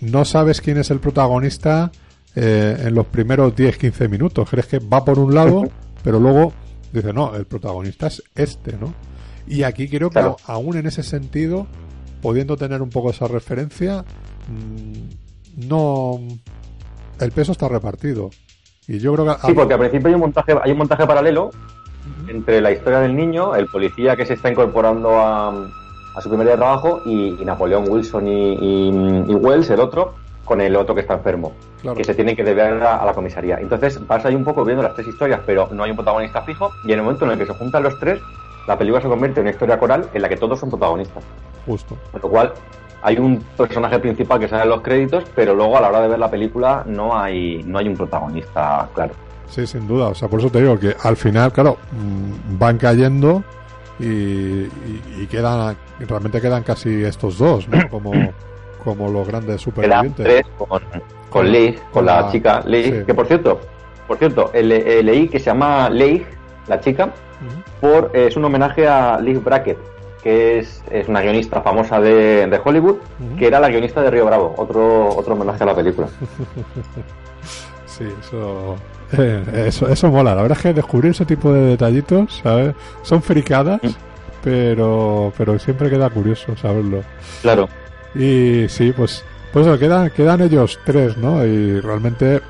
no 0.00 0.24
sabes 0.24 0.60
quién 0.60 0.78
es 0.78 0.90
el 0.90 1.00
protagonista 1.00 1.90
eh, 2.36 2.76
en 2.86 2.94
los 2.94 3.06
primeros 3.06 3.54
10-15 3.54 4.08
minutos, 4.08 4.48
crees 4.48 4.66
que 4.66 4.78
va 4.78 5.04
por 5.04 5.18
un 5.18 5.34
lado, 5.34 5.64
pero 6.04 6.20
luego 6.20 6.52
dice, 6.92 7.12
no, 7.12 7.34
el 7.34 7.46
protagonista 7.46 8.06
es 8.08 8.22
este, 8.34 8.76
¿no? 8.76 8.94
Y 9.46 9.62
aquí 9.64 9.88
creo 9.88 10.10
que 10.10 10.14
Claro. 10.20 10.36
aún 10.46 10.76
en 10.76 10.86
ese 10.86 11.02
sentido, 11.02 11.66
pudiendo 12.22 12.56
tener 12.56 12.82
un 12.82 12.90
poco 12.90 13.10
esa 13.10 13.26
referencia, 13.26 14.04
mm, 14.48 15.66
no 15.68 16.20
el 17.20 17.32
peso 17.32 17.52
está 17.52 17.68
repartido. 17.68 18.30
Y 18.90 18.98
yo 18.98 19.12
creo 19.14 19.24
que 19.24 19.46
Sí, 19.46 19.52
porque 19.54 19.74
al 19.74 19.78
principio 19.80 20.08
hay 20.08 20.14
un 20.14 20.20
montaje, 20.20 20.52
hay 20.62 20.72
un 20.72 20.78
montaje 20.78 21.06
paralelo 21.06 21.50
entre 22.26 22.60
la 22.60 22.72
historia 22.72 22.98
del 22.98 23.14
niño, 23.14 23.54
el 23.54 23.66
policía 23.66 24.16
que 24.16 24.26
se 24.26 24.34
está 24.34 24.50
incorporando 24.50 25.10
a, 25.20 25.48
a 26.16 26.20
su 26.20 26.28
primer 26.28 26.46
día 26.48 26.56
de 26.56 26.60
trabajo, 26.60 27.00
y, 27.04 27.36
y 27.40 27.44
Napoleón 27.44 27.84
Wilson 27.88 28.26
y, 28.26 28.54
y- 28.54 29.24
y 29.28 29.34
Wells, 29.36 29.70
el 29.70 29.78
otro, 29.80 30.14
con 30.44 30.60
el 30.60 30.74
otro 30.74 30.94
que 30.96 31.02
está 31.02 31.14
enfermo, 31.14 31.52
Claro. 31.82 31.96
que 31.96 32.02
se 32.02 32.14
tienen 32.14 32.34
que 32.34 32.42
deber 32.42 32.82
a, 32.82 32.96
a 32.96 33.06
la 33.06 33.12
comisaría. 33.14 33.58
Entonces 33.60 34.04
vas 34.08 34.24
ahí 34.24 34.34
un 34.34 34.44
poco 34.44 34.64
viendo 34.64 34.82
las 34.82 34.94
tres 34.94 35.06
historias, 35.06 35.40
pero 35.46 35.68
no 35.70 35.84
hay 35.84 35.90
un 35.90 35.96
protagonista 35.96 36.42
fijo, 36.42 36.72
y 36.84 36.92
en 36.92 36.98
el 36.98 37.04
momento 37.04 37.24
en 37.26 37.30
el 37.32 37.38
que 37.38 37.46
se 37.46 37.54
juntan 37.54 37.84
los 37.84 37.96
tres, 38.00 38.20
la 38.66 38.76
película 38.76 39.00
se 39.00 39.08
convierte 39.08 39.38
en 39.40 39.44
una 39.46 39.52
historia 39.52 39.78
coral 39.78 40.08
en 40.12 40.22
la 40.22 40.28
que 40.28 40.36
todos 40.36 40.58
son 40.58 40.68
protagonistas. 40.68 41.22
justo. 41.64 41.96
Con 42.10 42.20
lo 42.22 42.28
cual, 42.28 42.52
hay 43.02 43.18
un 43.18 43.38
personaje 43.56 43.98
principal 43.98 44.38
que 44.40 44.48
sale 44.48 44.64
en 44.64 44.68
los 44.68 44.80
créditos, 44.82 45.24
pero 45.34 45.54
luego 45.54 45.76
a 45.78 45.80
la 45.80 45.88
hora 45.88 46.00
de 46.02 46.08
ver 46.08 46.18
la 46.18 46.30
película 46.30 46.82
no 46.86 47.16
hay, 47.18 47.62
no 47.64 47.78
hay 47.78 47.88
un 47.88 47.96
protagonista 47.96 48.88
claro. 48.94 49.14
Sí, 49.48 49.66
sin 49.66 49.86
duda. 49.88 50.08
O 50.08 50.14
sea, 50.14 50.28
por 50.28 50.40
eso 50.40 50.50
te 50.50 50.60
digo 50.60 50.78
que 50.78 50.94
al 51.02 51.16
final, 51.16 51.52
claro, 51.52 51.78
mm, 51.92 52.58
van 52.58 52.78
cayendo 52.78 53.42
y, 53.98 54.04
y, 54.06 54.68
y 55.18 55.26
quedan, 55.26 55.76
realmente 56.00 56.40
quedan 56.40 56.62
casi 56.62 57.02
estos 57.04 57.38
dos, 57.38 57.68
¿no? 57.68 57.88
Como, 57.90 58.12
como 58.84 59.10
los 59.10 59.26
grandes 59.28 59.56
Quedan 59.56 59.58
supervivientes. 59.58 60.24
tres 60.24 60.42
con, 60.56 60.80
con 61.28 61.50
Leigh, 61.52 61.74
con 61.74 61.84
Con 61.92 62.06
la, 62.06 62.22
la- 62.22 62.30
chica 62.32 62.62
Leigh, 62.64 63.00
sí. 63.00 63.04
que 63.06 63.12
por 63.14 63.26
cierto, 63.26 63.60
por 64.08 64.16
cierto, 64.16 64.50
le- 64.54 65.02
leí 65.02 65.28
que 65.28 65.38
se 65.38 65.46
llama 65.46 65.90
Leigh, 65.90 66.24
la 66.66 66.80
chica, 66.80 67.10
por 67.80 68.10
es 68.14 68.36
un 68.36 68.44
homenaje 68.46 68.86
a 68.88 69.18
Liz 69.20 69.42
Brackett, 69.42 69.78
que 70.22 70.58
es, 70.58 70.82
es 70.90 71.08
una 71.08 71.20
guionista 71.22 71.62
famosa 71.62 72.00
de, 72.00 72.46
de 72.46 72.60
Hollywood, 72.62 72.96
que 73.38 73.46
era 73.46 73.58
la 73.60 73.68
guionista 73.70 74.02
de 74.02 74.10
Río 74.10 74.26
Bravo, 74.26 74.54
otro, 74.58 75.08
otro 75.16 75.34
homenaje 75.34 75.62
a 75.62 75.66
la 75.66 75.74
película. 75.74 76.08
Sí, 77.86 78.04
eso, 78.20 78.76
eh, 79.18 79.42
eso, 79.66 79.88
eso 79.88 80.08
mola. 80.10 80.34
La 80.34 80.42
verdad 80.42 80.56
es 80.56 80.62
que 80.62 80.72
descubrir 80.72 81.10
ese 81.10 81.26
tipo 81.26 81.52
de 81.52 81.60
detallitos, 81.70 82.40
¿sabes? 82.42 82.74
Son 83.02 83.20
fricadas, 83.22 83.80
Mm. 83.82 83.88
pero, 84.42 85.32
pero 85.36 85.58
siempre 85.58 85.90
queda 85.90 86.08
curioso 86.08 86.56
saberlo. 86.56 87.02
Claro. 87.42 87.68
Y 88.14 88.66
sí, 88.68 88.92
pues, 88.96 89.22
pues 89.52 89.66
eso, 89.66 89.78
quedan, 89.78 90.08
quedan 90.10 90.40
ellos 90.40 90.78
tres, 90.86 91.16
¿no? 91.18 91.44
Y 91.44 91.78
realmente 91.80 92.40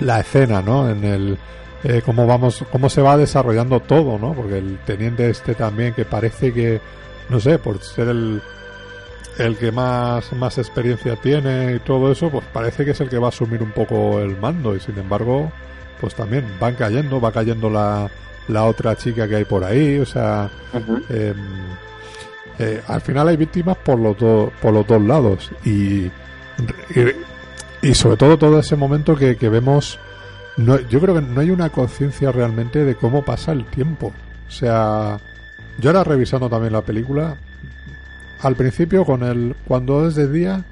la 0.00 0.20
escena, 0.20 0.62
¿no? 0.62 0.88
En 0.88 1.02
el 1.04 1.38
eh, 1.84 2.02
cómo 2.04 2.26
vamos, 2.26 2.64
cómo 2.72 2.88
se 2.88 3.02
va 3.02 3.16
desarrollando 3.16 3.80
todo, 3.80 4.18
¿no? 4.18 4.34
Porque 4.34 4.58
el 4.58 4.78
teniente 4.84 5.30
este 5.30 5.54
también 5.54 5.94
que 5.94 6.04
parece 6.04 6.52
que, 6.52 6.80
no 7.28 7.38
sé, 7.40 7.58
por 7.58 7.80
ser 7.82 8.08
el 8.08 8.42
el 9.38 9.56
que 9.56 9.70
más 9.70 10.32
más 10.32 10.58
experiencia 10.58 11.14
tiene 11.14 11.76
y 11.76 11.78
todo 11.78 12.10
eso, 12.10 12.28
pues 12.30 12.44
parece 12.52 12.84
que 12.84 12.90
es 12.90 13.00
el 13.00 13.08
que 13.08 13.18
va 13.18 13.26
a 13.26 13.28
asumir 13.28 13.62
un 13.62 13.70
poco 13.70 14.20
el 14.20 14.36
mando. 14.36 14.74
Y 14.74 14.80
sin 14.80 14.98
embargo, 14.98 15.52
pues 16.00 16.14
también 16.14 16.44
van 16.58 16.74
cayendo, 16.74 17.20
va 17.20 17.30
cayendo 17.32 17.70
la 17.70 18.10
la 18.48 18.64
otra 18.64 18.96
chica 18.96 19.28
que 19.28 19.36
hay 19.36 19.44
por 19.44 19.62
ahí, 19.62 19.98
o 19.98 20.06
sea, 20.06 20.50
eh, 21.10 21.34
eh, 22.58 22.82
al 22.88 23.00
final 23.02 23.28
hay 23.28 23.36
víctimas 23.36 23.76
por 23.76 23.98
los 23.98 24.16
dos 24.18 24.50
por 24.60 24.72
los 24.72 24.86
dos 24.86 25.02
lados. 25.02 25.50
Y, 25.64 26.06
y, 26.06 26.10
y 27.82 27.94
sobre 27.94 28.16
todo 28.16 28.36
todo 28.36 28.58
ese 28.58 28.74
momento 28.74 29.14
que, 29.14 29.36
que 29.36 29.48
vemos 29.48 29.98
no, 30.58 30.78
yo 30.88 31.00
creo 31.00 31.14
que 31.14 31.22
no 31.22 31.40
hay 31.40 31.50
una 31.50 31.70
conciencia 31.70 32.30
realmente 32.32 32.84
de 32.84 32.94
cómo 32.94 33.24
pasa 33.24 33.52
el 33.52 33.64
tiempo 33.66 34.12
o 34.46 34.50
sea 34.50 35.18
yo 35.78 35.90
ahora 35.90 36.04
revisando 36.04 36.48
también 36.50 36.72
la 36.72 36.82
película 36.82 37.36
al 38.42 38.54
principio 38.56 39.04
con 39.04 39.22
el 39.22 39.56
cuando 39.66 40.06
es 40.06 40.14
de 40.14 40.30
día 40.30 40.64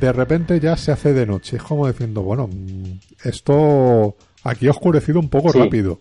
de 0.00 0.12
repente 0.12 0.60
ya 0.60 0.76
se 0.76 0.92
hace 0.92 1.12
de 1.12 1.26
noche 1.26 1.56
es 1.56 1.62
como 1.62 1.86
diciendo 1.88 2.22
bueno 2.22 2.48
mm, 2.48 3.00
esto 3.24 4.14
aquí 4.44 4.66
ha 4.68 4.70
oscurecido 4.70 5.18
un 5.20 5.28
poco 5.28 5.50
Sí. 5.52 5.58
rápido 5.58 6.00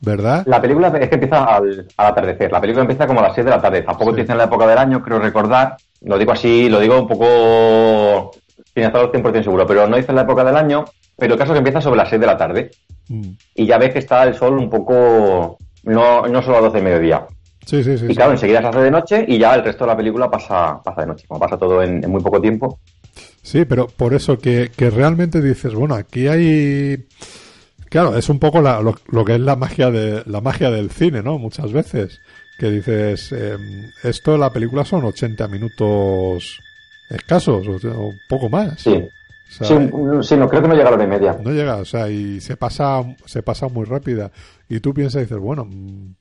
¿verdad? 0.00 0.42
La 0.46 0.60
película 0.60 0.88
es 0.88 1.08
que 1.08 1.14
empieza 1.14 1.44
al, 1.44 1.86
al 1.96 2.06
atardecer. 2.08 2.52
La 2.52 2.60
película 2.60 2.82
empieza 2.82 3.06
como 3.06 3.20
a 3.20 3.22
las 3.22 3.34
6 3.34 3.44
de 3.46 3.50
la 3.52 3.62
tarde. 3.62 3.80
Tampoco 3.80 4.04
Sí. 4.04 4.10
empieza 4.10 4.32
en 4.32 4.38
la 4.38 4.44
época 4.44 4.66
del 4.66 4.76
año, 4.76 5.02
creo 5.02 5.18
recordar. 5.18 5.78
Lo 6.02 6.18
digo 6.18 6.32
así, 6.32 6.68
lo 6.68 6.78
digo 6.78 7.00
un 7.00 7.08
poco 7.08 8.32
sin 8.74 8.82
estar 8.84 9.00
al 9.00 9.12
100% 9.12 9.42
seguro, 9.44 9.66
pero 9.66 9.86
no 9.86 9.96
dice 9.96 10.10
en 10.12 10.16
la 10.16 10.22
época 10.22 10.44
del 10.44 10.56
año. 10.56 10.84
Pero 11.16 11.34
el 11.34 11.38
caso 11.38 11.52
es 11.52 11.56
que 11.56 11.58
empieza 11.58 11.80
sobre 11.80 11.98
las 11.98 12.08
6 12.08 12.20
de 12.20 12.26
la 12.26 12.36
tarde. 12.36 12.70
Mm. 13.08 13.30
Y 13.54 13.66
ya 13.66 13.78
ves 13.78 13.92
que 13.92 14.00
está 14.00 14.24
el 14.24 14.34
sol 14.34 14.58
un 14.58 14.68
poco. 14.68 15.58
No, 15.84 16.26
no 16.26 16.42
solo 16.42 16.58
a 16.58 16.60
las 16.62 16.72
12 16.72 16.78
de 16.78 16.82
mediodía. 16.90 17.26
sí 17.64 17.84
sí 17.84 17.96
sí, 17.98 18.04
Y 18.06 18.08
sí. 18.08 18.14
claro, 18.16 18.32
enseguida 18.32 18.60
se 18.62 18.66
hace 18.68 18.80
de 18.80 18.90
noche 18.90 19.24
y 19.28 19.38
ya 19.38 19.54
el 19.54 19.62
resto 19.64 19.84
de 19.84 19.90
la 19.90 19.96
película 19.96 20.30
pasa, 20.30 20.80
pasa 20.82 21.02
de 21.02 21.06
noche. 21.08 21.26
Como 21.28 21.38
pasa 21.38 21.56
todo 21.56 21.82
en, 21.82 22.02
en 22.02 22.10
muy 22.10 22.22
poco 22.22 22.40
tiempo. 22.40 22.80
Sí, 23.42 23.64
pero 23.66 23.86
por 23.86 24.14
eso 24.14 24.38
que, 24.38 24.70
que 24.76 24.88
realmente 24.90 25.40
dices, 25.42 25.74
bueno, 25.74 25.94
aquí 25.94 26.26
hay... 26.26 27.06
Claro, 27.90 28.16
es 28.16 28.28
un 28.28 28.38
poco 28.40 28.60
la- 28.60 28.80
lo, 28.80 28.96
lo 29.08 29.24
que 29.24 29.34
es 29.34 29.40
la 29.40 29.54
magia 29.54 29.90
de 29.90 30.22
la 30.26 30.40
magia 30.40 30.70
del 30.70 30.90
cine, 30.90 31.22
¿no? 31.22 31.38
Muchas 31.38 31.72
veces 31.72 32.20
que 32.58 32.70
dices, 32.70 33.30
eh, 33.32 33.56
esto 34.02 34.36
la 34.38 34.50
película 34.52 34.84
son 34.84 35.04
80 35.04 35.46
minutos 35.48 36.58
escasos 37.10 37.66
o, 37.66 37.88
o 38.06 38.12
poco 38.28 38.48
más. 38.48 38.80
Sí. 38.80 38.90
O 38.90 39.64
sea, 39.64 39.66
Sí, 39.68 39.90
sí, 40.22 40.36
no, 40.36 40.48
creo 40.48 40.62
que 40.62 40.68
no 40.68 40.74
llega 40.74 40.88
a 40.88 40.90
la 40.90 40.96
hora 40.96 41.04
y 41.04 41.08
media. 41.08 41.36
no 41.40 41.50
llega, 41.52 41.76
o 41.76 41.84
sea, 41.84 42.08
y 42.08 42.40
se 42.40 42.56
pasa 42.56 43.02
se 43.26 43.42
pasa 43.42 43.68
muy 43.68 43.84
rápida 43.84 44.32
y 44.68 44.80
tú 44.80 44.92
piensas 44.94 45.20
y 45.20 45.24
dices, 45.26 45.38
bueno, 45.38 45.64
mm, 45.66 46.14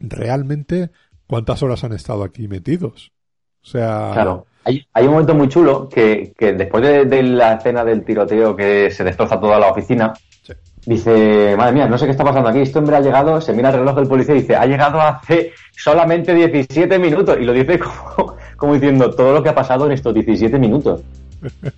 realmente 0.00 0.90
cuántas 1.26 1.62
horas 1.62 1.84
han 1.84 1.92
estado 1.92 2.24
aquí 2.24 2.48
metidos. 2.48 3.12
O 3.62 3.66
sea. 3.66 4.10
Claro. 4.12 4.46
Hay, 4.64 4.84
hay 4.92 5.04
un 5.06 5.12
momento 5.12 5.34
muy 5.34 5.48
chulo 5.48 5.88
que, 5.88 6.34
que 6.36 6.52
después 6.52 6.82
de, 6.82 7.04
de 7.06 7.22
la 7.22 7.54
escena 7.54 7.84
del 7.84 8.04
tiroteo 8.04 8.54
que 8.54 8.90
se 8.90 9.04
destroza 9.04 9.40
toda 9.40 9.58
la 9.58 9.68
oficina, 9.70 10.12
Sí. 10.42 10.52
dice, 10.86 11.54
madre 11.58 11.74
mía, 11.74 11.86
no 11.86 11.98
sé 11.98 12.06
qué 12.06 12.12
está 12.12 12.24
pasando 12.24 12.48
aquí. 12.48 12.60
Este 12.60 12.78
hombre 12.78 12.96
ha 12.96 13.00
llegado, 13.00 13.38
se 13.40 13.52
mira 13.52 13.68
el 13.70 13.76
reloj 13.76 13.96
del 13.96 14.08
policía 14.08 14.34
y 14.34 14.40
dice, 14.40 14.56
ha 14.56 14.64
llegado 14.66 15.00
hace 15.00 15.52
solamente 15.72 16.34
17 16.34 16.98
minutos. 16.98 17.36
Y 17.40 17.44
lo 17.44 17.52
dice 17.52 17.78
como, 17.78 18.36
como 18.58 18.74
diciendo 18.74 19.08
todo 19.10 19.32
lo 19.32 19.42
que 19.42 19.48
ha 19.48 19.54
pasado 19.54 19.86
en 19.86 19.92
estos 19.92 20.12
17 20.12 20.58
minutos. 20.58 21.00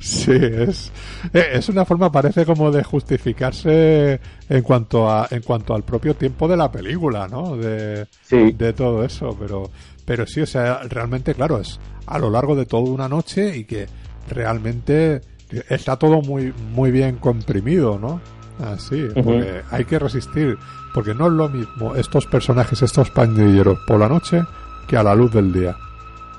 Sí, 0.00 0.32
es, 0.32 0.90
eh, 1.32 1.44
es 1.52 1.68
una 1.68 1.84
forma, 1.84 2.10
parece 2.10 2.44
como 2.44 2.70
de 2.72 2.82
justificarse 2.82 4.20
en 4.48 4.62
cuanto 4.62 5.08
a 5.08 5.28
en 5.30 5.42
cuanto 5.42 5.74
al 5.74 5.84
propio 5.84 6.14
tiempo 6.14 6.48
de 6.48 6.56
la 6.56 6.70
película, 6.72 7.28
¿no? 7.28 7.56
De, 7.56 8.06
Sí. 8.22 8.52
de 8.52 8.72
todo 8.72 9.04
eso, 9.04 9.36
pero 9.38 9.70
pero 10.04 10.26
sí, 10.26 10.40
o 10.40 10.46
sea, 10.46 10.80
realmente, 10.88 11.34
claro, 11.34 11.58
es 11.58 11.78
a 12.06 12.18
lo 12.18 12.30
largo 12.30 12.56
de 12.56 12.66
toda 12.66 12.90
una 12.90 13.08
noche 13.08 13.56
y 13.56 13.64
que 13.64 13.86
realmente 14.28 15.20
está 15.68 15.96
todo 15.96 16.20
muy 16.22 16.52
muy 16.72 16.90
bien 16.90 17.16
comprimido, 17.16 17.98
¿no? 17.98 18.20
Así, 18.64 19.06
porque 19.14 19.62
hay 19.70 19.84
que 19.84 19.98
resistir, 19.98 20.58
porque 20.92 21.14
no 21.14 21.26
es 21.28 21.32
lo 21.32 21.48
mismo 21.48 21.94
estos 21.94 22.26
personajes, 22.26 22.82
estos 22.82 23.10
pandilleros 23.10 23.78
por 23.86 23.98
la 24.00 24.08
noche 24.08 24.42
que 24.88 24.96
a 24.96 25.02
la 25.02 25.14
luz 25.14 25.32
del 25.32 25.52
día. 25.52 25.76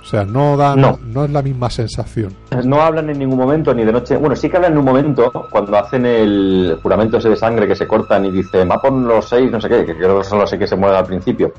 O 0.02 0.04
sea, 0.04 0.24
no 0.26 0.58
dan, 0.58 0.82
No. 0.82 1.00
no 1.06 1.26
es 1.26 1.32
la 1.32 1.42
misma 1.42 1.70
sensación. 1.70 2.34
No 2.66 2.82
hablan 2.82 3.10
en 3.12 3.20
ningún 3.20 3.38
momento 3.38 3.74
ni 3.74 3.86
de 3.86 3.92
noche. 3.92 4.18
Bueno, 4.18 4.36
sí 4.36 4.50
que 4.50 4.58
hablan 4.58 4.72
en 4.74 4.80
un 4.80 4.86
momento 4.86 5.32
cuando 5.52 5.78
hacen 5.78 6.06
el 6.06 6.80
juramento 6.82 7.18
ese 7.18 7.30
de 7.30 7.36
sangre 7.36 7.68
que 7.68 7.76
se 7.76 7.88
cortan 7.88 8.26
y 8.26 8.32
dicen, 8.32 8.70
va 8.70 8.82
por 8.82 8.92
los 8.92 9.30
seis, 9.30 9.52
no 9.52 9.62
sé 9.62 9.70
qué, 9.70 9.86
que 9.86 9.96
creo 9.96 10.18
que 10.20 10.24
son 10.26 10.40
los 10.40 10.50
seis 10.50 10.60
que 10.60 10.68
se 10.68 10.76
mueven 10.76 10.98
al 10.98 11.06
principio. 11.06 11.52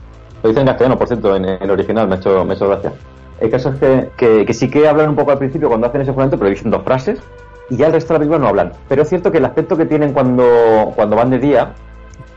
Lo 0.42 0.48
dicen 0.48 0.62
en 0.62 0.66
castellano, 0.68 0.98
por 0.98 1.06
cierto, 1.06 1.36
en 1.36 1.44
el 1.44 1.70
original, 1.70 2.08
me 2.08 2.16
ha 2.16 2.18
hecho, 2.18 2.44
me 2.44 2.52
ha 2.52 2.56
hecho 2.56 2.68
gracia. 2.68 2.92
El 3.40 3.48
caso 3.50 3.68
es 3.70 3.76
que, 3.76 4.08
que, 4.16 4.44
que 4.44 4.54
sí 4.54 4.68
que 4.68 4.88
hablan 4.88 5.10
un 5.10 5.16
poco 5.16 5.30
al 5.30 5.38
principio 5.38 5.68
cuando 5.68 5.86
hacen 5.86 6.00
ese 6.00 6.12
juramento, 6.12 6.36
pero 6.36 6.50
dicen 6.50 6.70
dos 6.70 6.82
frases 6.82 7.20
y 7.70 7.76
ya 7.76 7.86
el 7.86 7.92
resto 7.92 8.12
de 8.12 8.14
la 8.14 8.18
película 8.20 8.38
no 8.40 8.48
hablan. 8.48 8.72
Pero 8.88 9.02
es 9.02 9.08
cierto 9.08 9.30
que 9.30 9.38
el 9.38 9.44
aspecto 9.44 9.76
que 9.76 9.86
tienen 9.86 10.12
cuando, 10.12 10.92
cuando 10.96 11.14
van 11.16 11.30
de 11.30 11.38
día, 11.38 11.72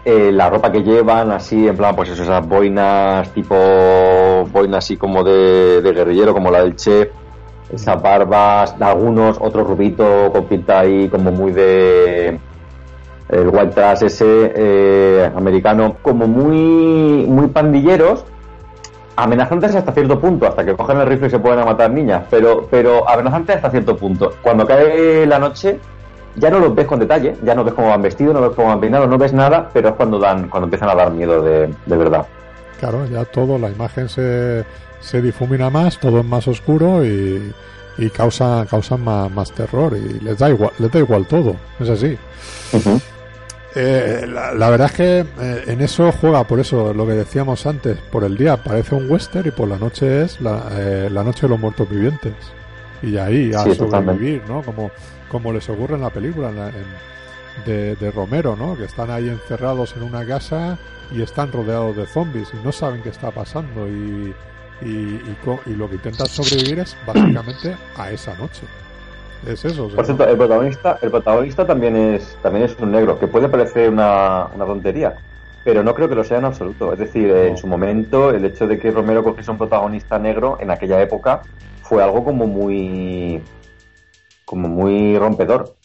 eh, 0.05 0.31
la 0.31 0.51
ropa 0.51 0.71
que 0.71 0.83
llevan, 0.83 1.31
así, 1.31 1.67
en 1.67 1.75
plan, 1.75 1.95
pues 1.95 2.09
eso, 2.09 2.21
esas 2.21 2.47
boinas 2.47 3.27
tipo, 3.33 3.55
boinas 4.51 4.85
así 4.85 4.97
como 4.97 5.23
de, 5.23 5.81
de 5.81 5.91
guerrillero, 5.93 6.31
como 6.31 6.51
la 6.51 6.61
del 6.61 6.75
chef, 6.75 7.09
esas 7.73 7.99
barbas, 8.01 8.75
algunos, 8.79 9.37
otro 9.41 9.63
rubito 9.63 10.31
con 10.31 10.45
pinta 10.45 10.81
ahí 10.81 11.09
como 11.09 11.31
muy 11.31 11.51
de 11.51 12.39
el 13.29 13.47
white 13.49 13.73
trash 13.73 14.03
ese 14.03 14.53
eh, 14.55 15.31
americano, 15.35 15.97
como 16.03 16.27
muy 16.27 17.25
muy 17.27 17.47
pandilleros, 17.47 18.25
amenazantes 19.15 19.75
hasta 19.75 19.91
cierto 19.91 20.19
punto, 20.19 20.45
hasta 20.45 20.63
que 20.63 20.75
cogen 20.75 20.99
el 20.99 21.07
rifle 21.07 21.27
y 21.27 21.31
se 21.31 21.39
pueden 21.39 21.59
a 21.59 21.65
matar 21.65 21.89
niñas, 21.89 22.25
pero 22.29 22.67
pero 22.69 23.09
amenazantes 23.09 23.55
hasta 23.55 23.71
cierto 23.71 23.97
punto. 23.97 24.33
Cuando 24.43 24.67
cae 24.67 25.25
la 25.25 25.39
noche 25.39 25.79
ya 26.35 26.49
no 26.49 26.59
los 26.59 26.73
ves 26.75 26.85
con 26.87 26.99
detalle, 26.99 27.35
ya 27.43 27.55
no 27.55 27.63
ves 27.63 27.73
cómo 27.73 27.89
van 27.89 28.01
vestidos, 28.01 28.33
no 28.33 28.41
ves 28.41 28.51
cómo 28.55 28.67
van 28.69 28.79
peinados, 28.79 29.09
no 29.09 29.17
ves 29.17 29.33
nada, 29.33 29.69
pero 29.73 29.89
es 29.89 29.95
cuando 29.95 30.19
dan 30.19 30.49
cuando 30.49 30.65
empiezan 30.65 30.89
a 30.89 30.95
dar 30.95 31.11
miedo 31.11 31.41
de, 31.41 31.73
de 31.85 31.97
verdad. 31.97 32.25
Claro, 32.79 33.05
ya 33.07 33.23
todo, 33.25 33.57
la 33.57 33.69
imagen 33.69 34.09
se, 34.09 34.65
se 34.99 35.21
difumina 35.21 35.69
más, 35.69 35.97
todo 35.99 36.19
es 36.19 36.25
más 36.25 36.47
oscuro 36.47 37.05
y, 37.05 37.53
y 37.97 38.09
causa, 38.09 38.65
causan 38.69 39.01
más, 39.03 39.31
más 39.31 39.51
terror 39.51 39.95
y 39.95 40.19
les 40.19 40.37
da 40.37 40.49
igual, 40.49 40.71
les 40.79 40.91
da 40.91 40.99
igual 40.99 41.25
todo, 41.25 41.55
es 41.79 41.89
así. 41.89 42.17
Eh, 43.77 44.25
la, 44.27 44.53
la 44.53 44.69
verdad 44.69 44.87
es 44.87 44.93
que 44.93 45.19
eh, 45.19 45.63
en 45.67 45.81
eso 45.81 46.09
juega, 46.13 46.45
por 46.45 46.59
eso 46.59 46.93
lo 46.93 47.05
que 47.05 47.11
decíamos 47.13 47.65
antes, 47.65 47.97
por 48.09 48.23
el 48.23 48.37
día 48.37 48.55
parece 48.55 48.95
un 48.95 49.09
western 49.11 49.47
y 49.49 49.51
por 49.51 49.67
la 49.67 49.77
noche 49.77 50.23
es 50.23 50.39
la, 50.39 50.61
eh, 50.71 51.09
la 51.11 51.23
noche 51.23 51.41
de 51.41 51.49
los 51.49 51.59
muertos 51.59 51.89
vivientes. 51.89 52.33
Y 53.01 53.17
ahí 53.17 53.51
a 53.53 53.59
Sí, 53.63 53.75
sobrevivir, 53.75 54.41
¿no? 54.47 54.61
Como, 54.61 54.91
como 55.35 55.51
les 55.51 55.67
ocurre 55.69 55.95
en 55.95 56.01
la 56.01 56.09
película 56.09 56.49
en 56.49 56.55
la- 56.55 56.69
en- 56.69 57.15
de, 57.65 57.95
de 57.95 58.11
Romero, 58.11 58.55
¿no? 58.55 58.77
Que 58.77 58.83
están 58.85 59.09
ahí 59.09 59.27
encerrados 59.29 59.95
en 59.97 60.03
una 60.03 60.25
casa 60.25 60.77
y 61.11 61.21
están 61.21 61.51
rodeados 61.51 61.95
de 61.95 62.05
zombies 62.05 62.49
y 62.53 62.65
no 62.65 62.71
saben 62.71 63.01
qué 63.01 63.09
está 63.09 63.31
pasando 63.31 63.87
y, 63.87 64.33
y, 64.81 65.21
y 65.65 65.69
lo 65.75 65.89
que 65.89 65.95
intentan 65.95 66.27
sobrevivir 66.27 66.79
es 66.79 66.95
básicamente 67.05 67.75
a 67.97 68.11
esa 68.11 68.33
noche. 68.35 68.63
Es 69.47 69.63
eso. 69.63 69.87
Por 69.89 70.05
cierto, 70.05 70.27
el 70.27 70.37
protagonista, 70.37 70.99
el 71.01 71.11
protagonista 71.11 71.65
también 71.67 71.95
es, 71.95 72.37
también 72.41 72.65
es 72.65 72.75
un 72.79 72.91
negro, 72.91 73.19
que 73.19 73.27
puede 73.27 73.47
parecer 73.47 73.89
una, 73.89 74.47
una 74.55 74.65
tontería, 74.65 75.15
pero 75.63 75.81
no 75.83 75.93
creo 75.95 76.09
que 76.09 76.15
lo 76.15 76.23
sea 76.23 76.39
en 76.39 76.45
absoluto. 76.45 76.91
Es 76.93 76.99
decir, 76.99 77.29
en 77.29 77.57
su 77.57 77.67
momento, 77.67 78.31
el 78.31 78.43
hecho 78.45 78.67
de 78.67 78.77
que 78.79 78.91
Romero 78.91 79.23
cogiese 79.23 79.51
un 79.51 79.57
protagonista 79.57 80.17
negro 80.19 80.57
en 80.59 80.71
aquella 80.71 81.01
época 81.01 81.41
fue 81.83 82.03
algo 82.03 82.23
como 82.23 82.47
muy, 82.47 83.41
como 84.45 84.67
muy 84.67 85.17
rompedor. 85.17 85.75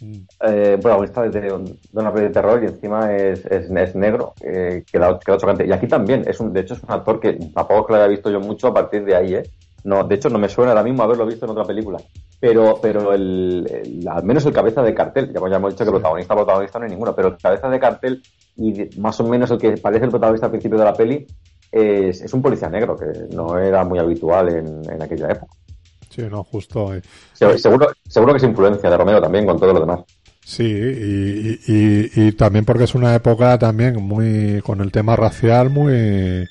mm, 0.00 0.18
Eh, 0.40 0.74
un 0.76 0.80
protagonista 0.82 1.22
de, 1.28 1.52
una 1.92 2.12
peli 2.12 2.26
de 2.26 2.30
terror 2.32 2.62
y 2.62 2.66
encima 2.66 3.12
es, 3.14 3.44
es, 3.46 3.70
es 3.70 3.94
negro, 3.96 4.34
eh, 4.40 4.84
queda, 4.92 5.18
queda 5.24 5.36
chocante. 5.38 5.66
Y 5.66 5.72
aquí 5.72 5.88
también, 5.88 6.24
es 6.28 6.38
un, 6.40 6.52
de 6.52 6.60
hecho 6.60 6.74
es 6.74 6.82
un 6.82 6.92
actor 6.92 7.20
que 7.20 7.34
tampoco 7.54 7.80
es 7.80 7.86
que 7.86 7.92
lo 7.92 7.98
haya 7.98 8.06
visto 8.08 8.30
yo 8.30 8.40
mucho 8.40 8.68
a 8.68 8.74
partir 8.74 9.04
de 9.04 9.16
ahí, 9.16 9.34
¿eh? 9.34 9.42
No, 9.84 10.04
de 10.04 10.14
hecho 10.16 10.28
no 10.30 10.38
me 10.38 10.48
suena 10.48 10.72
ahora 10.72 10.82
mismo 10.84 11.02
haberlo 11.02 11.26
visto 11.26 11.44
en 11.46 11.52
otra 11.52 11.66
película. 11.66 11.98
Pero, 12.40 12.78
pero 12.80 13.12
el, 13.12 13.66
el- 13.70 14.08
al 14.08 14.22
menos 14.24 14.44
el 14.46 14.52
cabeza 14.52 14.82
de 14.82 14.94
cartel, 14.94 15.32
ya, 15.32 15.40
ya 15.48 15.56
hemos 15.56 15.72
dicho 15.72 15.84
que 15.84 15.90
Sí. 15.90 15.90
protagonista, 15.90 16.34
protagonista 16.36 16.78
no 16.78 16.84
hay 16.84 16.90
ninguno, 16.90 17.14
pero 17.14 17.28
el 17.28 17.38
cabeza 17.38 17.68
de 17.68 17.80
cartel 17.80 18.22
y 18.56 18.72
de- 18.74 18.92
más 18.96 19.18
o 19.20 19.24
menos 19.28 19.50
el 19.50 19.58
que 19.58 19.76
parece 19.78 20.04
el 20.04 20.10
protagonista 20.10 20.46
al 20.46 20.52
principio 20.52 20.78
de 20.78 20.84
la 20.84 20.96
peli 20.96 21.26
es, 21.72 22.20
es 22.22 22.32
un 22.34 22.42
policía 22.42 22.68
negro, 22.70 22.96
que 22.96 23.06
no 23.30 23.58
era 23.58 23.84
muy 23.84 23.98
habitual 23.98 24.48
en, 24.50 24.88
en 24.90 25.02
aquella 25.02 25.30
época. 25.32 25.52
Sí, 26.10 26.22
no, 26.30 26.42
justo. 26.44 26.94
eh, 26.94 27.02
Se- 27.32 27.56
Seguro, 27.58 27.86
seguro 28.06 28.32
que 28.34 28.36
es 28.38 28.44
influencia 28.44 28.90
de 28.90 28.96
Romero 28.98 29.20
también 29.22 29.46
con 29.46 29.58
todo 29.58 29.72
lo 29.72 29.80
demás. 29.80 30.04
Sí, 30.44 30.64
y, 30.64 31.60
y, 31.66 32.10
y 32.28 32.32
también 32.32 32.64
porque 32.64 32.84
es 32.84 32.94
una 32.94 33.14
época 33.14 33.58
también 33.58 33.96
muy, 34.02 34.60
con 34.62 34.80
el 34.80 34.90
tema 34.90 35.14
racial 35.14 35.68
muy, 35.70 36.48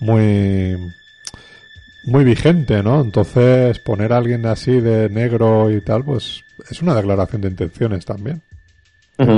muy, 0.00 0.76
muy 2.04 2.24
vigente, 2.24 2.82
¿no? 2.82 3.00
Entonces 3.00 3.78
poner 3.78 4.12
a 4.12 4.18
alguien 4.18 4.44
así 4.46 4.80
de 4.80 5.08
negro 5.08 5.70
y 5.70 5.80
tal, 5.80 6.04
pues 6.04 6.42
es 6.70 6.82
una 6.82 6.94
declaración 6.94 7.42
de 7.42 7.48
intenciones 7.48 8.04
también. 8.04 8.42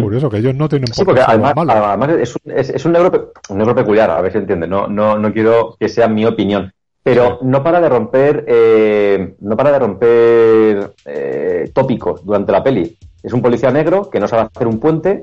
Curioso 0.01 0.31
que 0.31 0.39
ellos 0.39 0.55
no 0.55 0.69
tienen 0.69 0.93
Sí, 0.93 1.05
por 1.05 1.05
porque 1.05 1.21
qué 1.21 1.27
además, 1.27 1.55
además 1.69 2.11
es, 2.11 2.37
un, 2.37 2.53
es, 2.53 2.71
es 2.71 2.85
un 2.85 2.93
negro, 2.93 3.11
pe- 3.11 3.53
un 3.53 3.59
negro 3.59 3.75
peculiar, 3.75 4.11
a 4.11 4.21
ver 4.21 4.33
si 4.33 4.39
entiende. 4.39 4.67
No, 4.67 4.87
no, 4.89 5.19
no 5.19 5.33
quiero 5.33 5.77
que 5.79 5.89
sea 5.89 6.09
mi 6.09 6.25
opinión. 6.25 6.73
Pero 7.07 7.39
no 7.43 7.63
para 7.63 7.81
de 7.81 7.89
romper, 7.89 8.45
eh, 8.49 9.37
no 9.39 9.57
para 9.57 9.71
de 9.71 9.79
romper 9.79 10.91
eh, 11.05 11.71
tópicos 11.73 12.25
durante 12.27 12.51
la 12.51 12.65
peli. 12.65 12.97
Es 13.23 13.33
un 13.33 13.41
policía 13.41 13.71
negro 13.71 14.11
que 14.11 14.19
no 14.19 14.27
sabe 14.27 14.49
hacer 14.53 14.67
un 14.67 14.81
puente, 14.81 15.21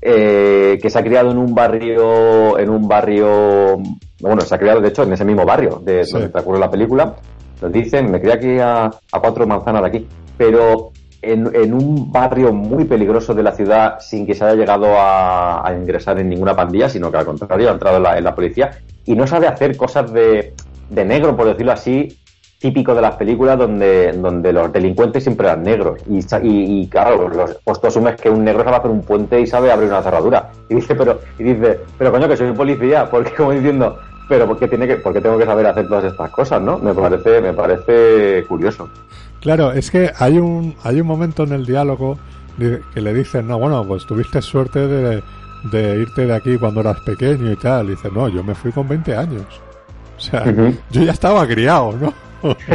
eh, 0.00 0.78
que 0.80 0.88
se 0.88 0.98
ha 0.98 1.02
criado 1.02 1.30
en 1.30 1.36
un 1.36 1.54
barrio, 1.54 2.58
en 2.58 2.70
un 2.70 2.88
barrio, 2.88 3.76
bueno, 4.22 4.40
se 4.40 4.54
ha 4.54 4.58
criado 4.58 4.80
de 4.80 4.88
hecho 4.88 5.02
en 5.02 5.12
ese 5.12 5.26
mismo 5.26 5.44
barrio 5.44 5.82
de 5.84 6.02
Sí. 6.02 6.12
donde 6.14 6.30
transcurre 6.30 6.60
la 6.60 6.70
película. 6.70 7.16
Nos 7.60 7.72
dicen, 7.72 8.10
me 8.10 8.20
crié 8.22 8.32
aquí 8.32 8.58
a, 8.58 8.86
a 8.86 9.20
cuatro 9.20 9.46
manzanas 9.46 9.82
de 9.82 9.88
aquí, 9.88 10.08
pero 10.38 10.92
en, 11.20 11.54
en 11.54 11.74
un 11.74 12.10
barrio 12.10 12.54
muy 12.54 12.84
peligroso 12.86 13.34
de 13.34 13.42
la 13.42 13.52
ciudad 13.52 13.98
sin 14.00 14.24
que 14.26 14.32
se 14.34 14.46
haya 14.46 14.54
llegado 14.54 14.86
a, 14.96 15.68
a 15.68 15.74
ingresar 15.74 16.18
en 16.20 16.30
ninguna 16.30 16.56
pandilla, 16.56 16.88
sino 16.88 17.10
que 17.10 17.18
al 17.18 17.26
contrario 17.26 17.68
ha 17.68 17.72
entrado 17.72 17.98
en 17.98 18.02
la, 18.04 18.16
en 18.16 18.24
la 18.24 18.34
policía 18.34 18.70
y 19.04 19.14
no 19.14 19.26
sabe 19.26 19.46
hacer 19.46 19.76
cosas 19.76 20.10
de, 20.12 20.54
de 20.88 21.04
negro, 21.04 21.36
por 21.36 21.46
decirlo 21.46 21.72
así, 21.72 22.18
típico 22.58 22.94
de 22.94 23.02
las 23.02 23.14
películas 23.16 23.56
donde, 23.56 24.12
donde 24.12 24.52
los 24.52 24.72
delincuentes 24.72 25.22
siempre 25.22 25.46
eran 25.46 25.62
negros. 25.62 26.00
Y, 26.08 26.18
y, 26.18 26.82
y, 26.82 26.86
claro, 26.88 27.28
los, 27.28 27.56
pues 27.64 27.84
asumes 27.84 28.16
que 28.16 28.30
un 28.30 28.44
negro 28.44 28.64
sabe 28.64 28.76
hacer 28.76 28.90
un 28.90 29.02
puente 29.02 29.40
y 29.40 29.46
sabe 29.46 29.70
abrir 29.70 29.88
una 29.88 30.02
cerradura. 30.02 30.50
Y 30.68 30.74
dice, 30.74 30.94
pero, 30.94 31.20
y 31.38 31.44
dice, 31.44 31.80
pero 31.96 32.10
coño, 32.10 32.28
que 32.28 32.36
soy 32.36 32.52
policía, 32.52 33.08
porque 33.10 33.32
como 33.34 33.52
diciendo, 33.52 33.98
pero 34.28 34.46
¿por 34.46 34.58
qué, 34.58 34.68
tiene 34.68 34.86
que, 34.86 34.96
por 34.96 35.12
qué 35.12 35.20
tengo 35.20 35.38
que 35.38 35.46
saber 35.46 35.66
hacer 35.66 35.86
todas 35.88 36.04
estas 36.04 36.30
cosas, 36.30 36.60
no? 36.60 36.78
Me 36.78 36.92
parece, 36.92 37.40
me 37.40 37.52
parece 37.52 38.44
curioso. 38.48 38.88
Claro, 39.40 39.72
es 39.72 39.90
que 39.90 40.10
hay 40.18 40.38
un, 40.38 40.74
hay 40.82 41.00
un 41.00 41.06
momento 41.06 41.44
en 41.44 41.52
el 41.52 41.64
diálogo 41.64 42.18
que 42.58 43.00
le 43.00 43.14
dicen, 43.14 43.46
no, 43.46 43.56
bueno, 43.58 43.84
pues 43.86 44.04
tuviste 44.04 44.42
suerte 44.42 44.88
de, 44.88 45.22
de 45.70 46.00
irte 46.00 46.26
de 46.26 46.34
aquí 46.34 46.58
cuando 46.58 46.80
eras 46.80 46.98
pequeño 47.00 47.52
y 47.52 47.56
tal. 47.56 47.86
Y 47.86 47.90
dice, 47.90 48.10
no, 48.12 48.28
yo 48.28 48.42
me 48.42 48.56
fui 48.56 48.72
con 48.72 48.88
20 48.88 49.16
años. 49.16 49.44
O 50.18 50.20
sea, 50.20 50.44
yo 50.90 51.02
ya 51.02 51.12
estaba 51.12 51.46
criado, 51.46 51.96
¿no? 51.96 52.12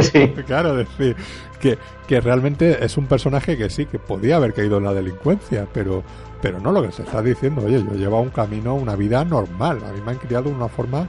Sí. 0.02 0.28
claro, 0.46 0.76
decir, 0.76 1.14
que, 1.60 1.78
que 2.06 2.20
realmente 2.20 2.84
es 2.84 2.96
un 2.96 3.06
personaje 3.06 3.56
que 3.56 3.68
sí, 3.68 3.86
que 3.86 3.98
podía 3.98 4.36
haber 4.36 4.54
caído 4.54 4.78
en 4.78 4.84
la 4.84 4.94
delincuencia, 4.94 5.66
pero, 5.72 6.02
pero 6.40 6.58
no 6.58 6.72
lo 6.72 6.82
que 6.82 6.92
se 6.92 7.02
está 7.02 7.22
diciendo, 7.22 7.62
oye, 7.64 7.82
yo 7.82 7.94
llevo 7.94 8.20
un 8.20 8.30
camino, 8.30 8.74
una 8.74 8.96
vida 8.96 9.24
normal, 9.24 9.78
a 9.86 9.92
mí 9.92 10.00
me 10.04 10.12
han 10.12 10.18
criado 10.18 10.44
de 10.44 10.56
una 10.56 10.68
forma 10.68 11.06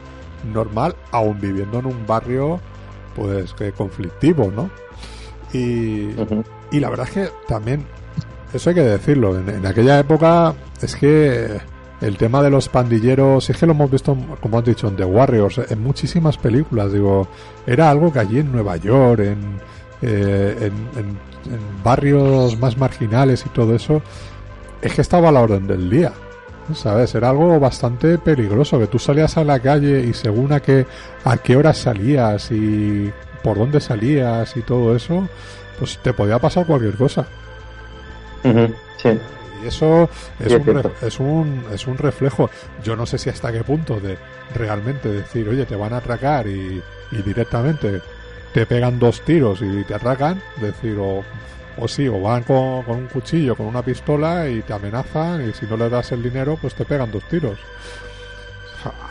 normal, 0.54 0.96
aún 1.12 1.40
viviendo 1.40 1.80
en 1.80 1.86
un 1.86 2.06
barrio, 2.06 2.60
pues, 3.16 3.54
que 3.54 3.72
conflictivo, 3.72 4.52
¿no? 4.54 4.70
Y, 5.54 6.10
y 6.72 6.80
la 6.80 6.90
verdad 6.90 7.08
es 7.08 7.14
que 7.14 7.30
también, 7.48 7.86
eso 8.54 8.70
hay 8.70 8.76
que 8.76 8.82
decirlo, 8.82 9.40
en, 9.40 9.48
en 9.48 9.66
aquella 9.66 10.00
época 10.00 10.54
es 10.82 10.96
que 10.98 11.60
el 12.02 12.18
tema 12.18 12.42
de 12.42 12.50
los 12.50 12.70
pandilleros, 12.70 13.50
es 13.50 13.58
que 13.58 13.66
lo 13.66 13.72
hemos 13.72 13.90
visto, 13.90 14.18
como 14.42 14.60
has 14.60 14.66
dicho, 14.66 14.88
en 14.88 14.96
The 14.96 15.06
Warriors, 15.06 15.60
en 15.70 15.82
muchísimas 15.82 16.38
películas, 16.38 16.92
digo, 16.92 17.28
era 17.66 17.90
algo 17.90 18.12
que 18.12 18.20
allí 18.20 18.40
en 18.40 18.52
Nueva 18.52 18.78
York, 18.78 19.22
en, 19.22 19.60
eh, 20.02 20.72
en, 20.96 21.36
barrios 21.84 22.60
más 22.60 22.78
marginales 22.78 23.46
y 23.46 23.50
todo 23.50 23.76
eso, 23.76 24.02
es 24.82 24.94
que 24.94 25.02
estaba 25.02 25.30
a 25.30 25.32
la 25.32 25.42
orden 25.42 25.68
del 25.68 25.90
día. 25.90 26.12
¿Sabes? 26.74 27.14
Era 27.14 27.30
algo 27.30 27.60
bastante 27.60 28.18
peligroso, 28.18 28.80
que 28.80 28.88
tú 28.88 28.98
salías 28.98 29.38
a 29.38 29.44
la 29.44 29.60
calle 29.60 30.02
y 30.02 30.14
según 30.14 30.52
a 30.52 30.60
qué, 30.60 30.88
a 31.24 31.38
qué 31.38 31.56
hora 31.56 31.76
salías 31.76 32.52
y 32.52 33.12
por 33.44 33.60
dónde 33.60 33.80
salías 33.80 34.58
y 34.58 34.62
todo 34.64 34.96
eso, 34.96 35.30
pues 35.78 36.00
te 36.00 36.12
podía 36.12 36.40
pasar 36.40 36.66
cualquier 36.66 36.96
cosa. 36.96 37.28
Sí. 38.42 39.20
Y 39.66 39.70
eso 39.70 40.08
es, 40.40 40.54
un, 40.54 40.84
es, 41.02 41.20
un, 41.20 41.64
es 41.74 41.88
un 41.88 41.98
reflejo. 41.98 42.52
Yo 42.84 42.96
no 42.96 43.08
sé 43.08 43.18
si 43.18 43.32
hasta 43.32 43.52
qué 43.52 43.64
punto 43.64 44.00
de 44.00 44.16
realmente 44.54 45.10
decir, 45.12 45.50
oye, 45.50 45.66
te 45.66 45.76
van 45.76 45.92
a 45.94 45.98
atracar 45.98 46.46
y, 46.46 46.84
y 47.12 47.22
directamente 47.24 48.00
te 48.54 48.68
pegan 48.68 49.00
dos 49.00 49.22
tiros 49.22 49.64
y 49.64 49.84
te 49.84 49.96
atracan, 49.96 50.40
decir, 50.62 50.98
o, 51.00 51.24
o 51.78 51.88
sí, 51.88 52.08
o 52.08 52.22
van 52.22 52.44
con, 52.44 52.84
con, 52.84 52.98
un 52.98 53.08
cuchillo, 53.08 53.56
con 53.56 53.66
una 53.66 53.82
pistola 53.82 54.48
y 54.48 54.62
te 54.62 54.74
amenazan 54.74 55.50
y 55.50 55.54
si 55.54 55.66
no 55.66 55.78
le 55.78 55.90
das 55.90 56.12
el 56.12 56.22
dinero, 56.22 56.60
pues 56.62 56.76
te 56.76 56.86
pegan 56.86 57.12
dos 57.12 57.24
tiros. 57.24 57.58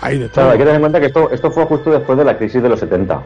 Hay 0.02 0.18
de 0.18 0.28
todo. 0.28 0.50
hay 0.50 0.58
que 0.58 0.64
tener 0.64 0.76
en 0.76 0.82
cuenta 0.82 1.00
que 1.00 1.06
esto, 1.06 1.32
esto 1.32 1.50
fue 1.50 1.64
justo 1.64 1.90
después 1.90 2.16
de 2.16 2.24
la 2.24 2.38
crisis 2.38 2.62
de 2.62 2.68
los 2.68 2.78
70. 2.78 3.20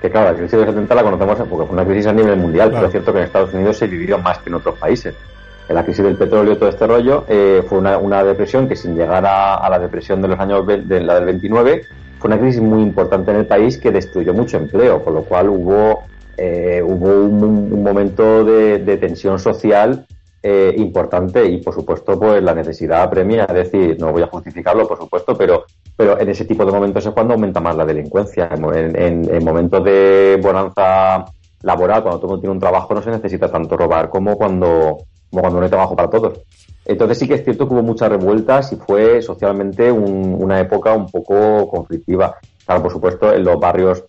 Que 0.00 0.10
claro, 0.10 0.30
la 0.30 0.36
crisis 0.36 0.52
de 0.52 0.64
los 0.64 0.66
70 0.68 0.94
la 0.94 1.02
conocemos 1.02 1.36
porque 1.36 1.66
fue 1.66 1.74
una 1.74 1.84
crisis 1.84 2.06
a 2.06 2.12
nivel 2.14 2.38
mundial, 2.38 2.70
pero 2.72 2.86
es 2.86 2.90
cierto 2.90 3.12
que 3.12 3.18
en 3.18 3.24
Estados 3.26 3.52
Unidos 3.52 3.76
se 3.76 3.86
vivió 3.86 4.16
más 4.16 4.38
que 4.38 4.48
en 4.48 4.54
otros 4.54 4.78
países 4.78 5.14
en 5.68 5.74
la 5.74 5.84
crisis 5.84 6.04
del 6.04 6.16
petróleo, 6.16 6.56
todo 6.56 6.68
este 6.68 6.86
rollo, 6.86 7.24
eh, 7.28 7.64
fue 7.66 7.78
una, 7.78 7.98
una, 7.98 8.22
depresión 8.22 8.68
que 8.68 8.76
sin 8.76 8.94
llegar 8.96 9.24
a, 9.26 9.68
la 9.68 9.78
depresión 9.78 10.20
de 10.20 10.28
los 10.28 10.38
años 10.38 10.66
de 10.66 11.00
la 11.00 11.14
del 11.14 11.24
29, 11.24 11.82
fue 12.18 12.28
una 12.28 12.38
crisis 12.38 12.60
muy 12.60 12.82
importante 12.82 13.30
en 13.30 13.38
el 13.38 13.46
país 13.46 13.78
que 13.78 13.90
destruyó 13.90 14.34
mucho 14.34 14.58
empleo, 14.58 15.02
con 15.02 15.14
lo 15.14 15.22
cual 15.24 15.48
hubo, 15.48 16.02
eh, 16.36 16.82
hubo 16.82 17.08
un, 17.08 17.82
momento 17.82 18.44
de, 18.44 18.96
tensión 18.98 19.38
social 19.38 20.06
eh, 20.42 20.74
importante 20.76 21.46
y 21.46 21.62
por 21.62 21.72
supuesto 21.72 22.18
pues 22.20 22.42
la 22.42 22.54
necesidad 22.54 23.02
apremia, 23.02 23.44
es 23.44 23.54
decir, 23.54 23.96
no 23.98 24.12
voy 24.12 24.22
a 24.22 24.26
justificarlo 24.26 24.86
por 24.86 24.98
supuesto, 24.98 25.34
pero, 25.34 25.64
pero 25.96 26.20
en 26.20 26.28
ese 26.28 26.44
tipo 26.44 26.66
de 26.66 26.72
momentos 26.72 27.06
es 27.06 27.12
cuando 27.12 27.32
aumenta 27.32 27.60
más 27.60 27.74
la 27.74 27.86
delincuencia. 27.86 28.50
En, 28.52 28.96
en, 28.96 29.34
en 29.34 29.44
momentos 29.44 29.82
de 29.82 30.38
bonanza 30.42 31.24
laboral, 31.62 32.02
cuando 32.02 32.20
todo 32.20 32.38
tiene 32.38 32.52
un 32.52 32.60
trabajo, 32.60 32.94
no 32.94 33.00
se 33.00 33.10
necesita 33.10 33.50
tanto 33.50 33.76
robar 33.76 34.10
como 34.10 34.36
cuando 34.36 34.98
como 35.34 35.42
cuando 35.42 35.58
no 35.58 35.64
hay 35.64 35.70
trabajo 35.70 35.96
para 35.96 36.08
todos. 36.08 36.40
Entonces 36.84 37.18
sí 37.18 37.26
que 37.26 37.34
es 37.34 37.44
cierto 37.44 37.66
que 37.66 37.74
hubo 37.74 37.82
muchas 37.82 38.08
revueltas 38.08 38.72
y 38.72 38.76
fue 38.76 39.20
socialmente 39.20 39.90
una 39.90 40.60
época 40.60 40.92
un 40.92 41.10
poco 41.10 41.68
conflictiva. 41.68 42.36
Claro, 42.64 42.82
por 42.82 42.92
supuesto, 42.92 43.32
en 43.32 43.44
los 43.44 43.58
barrios, 43.58 44.04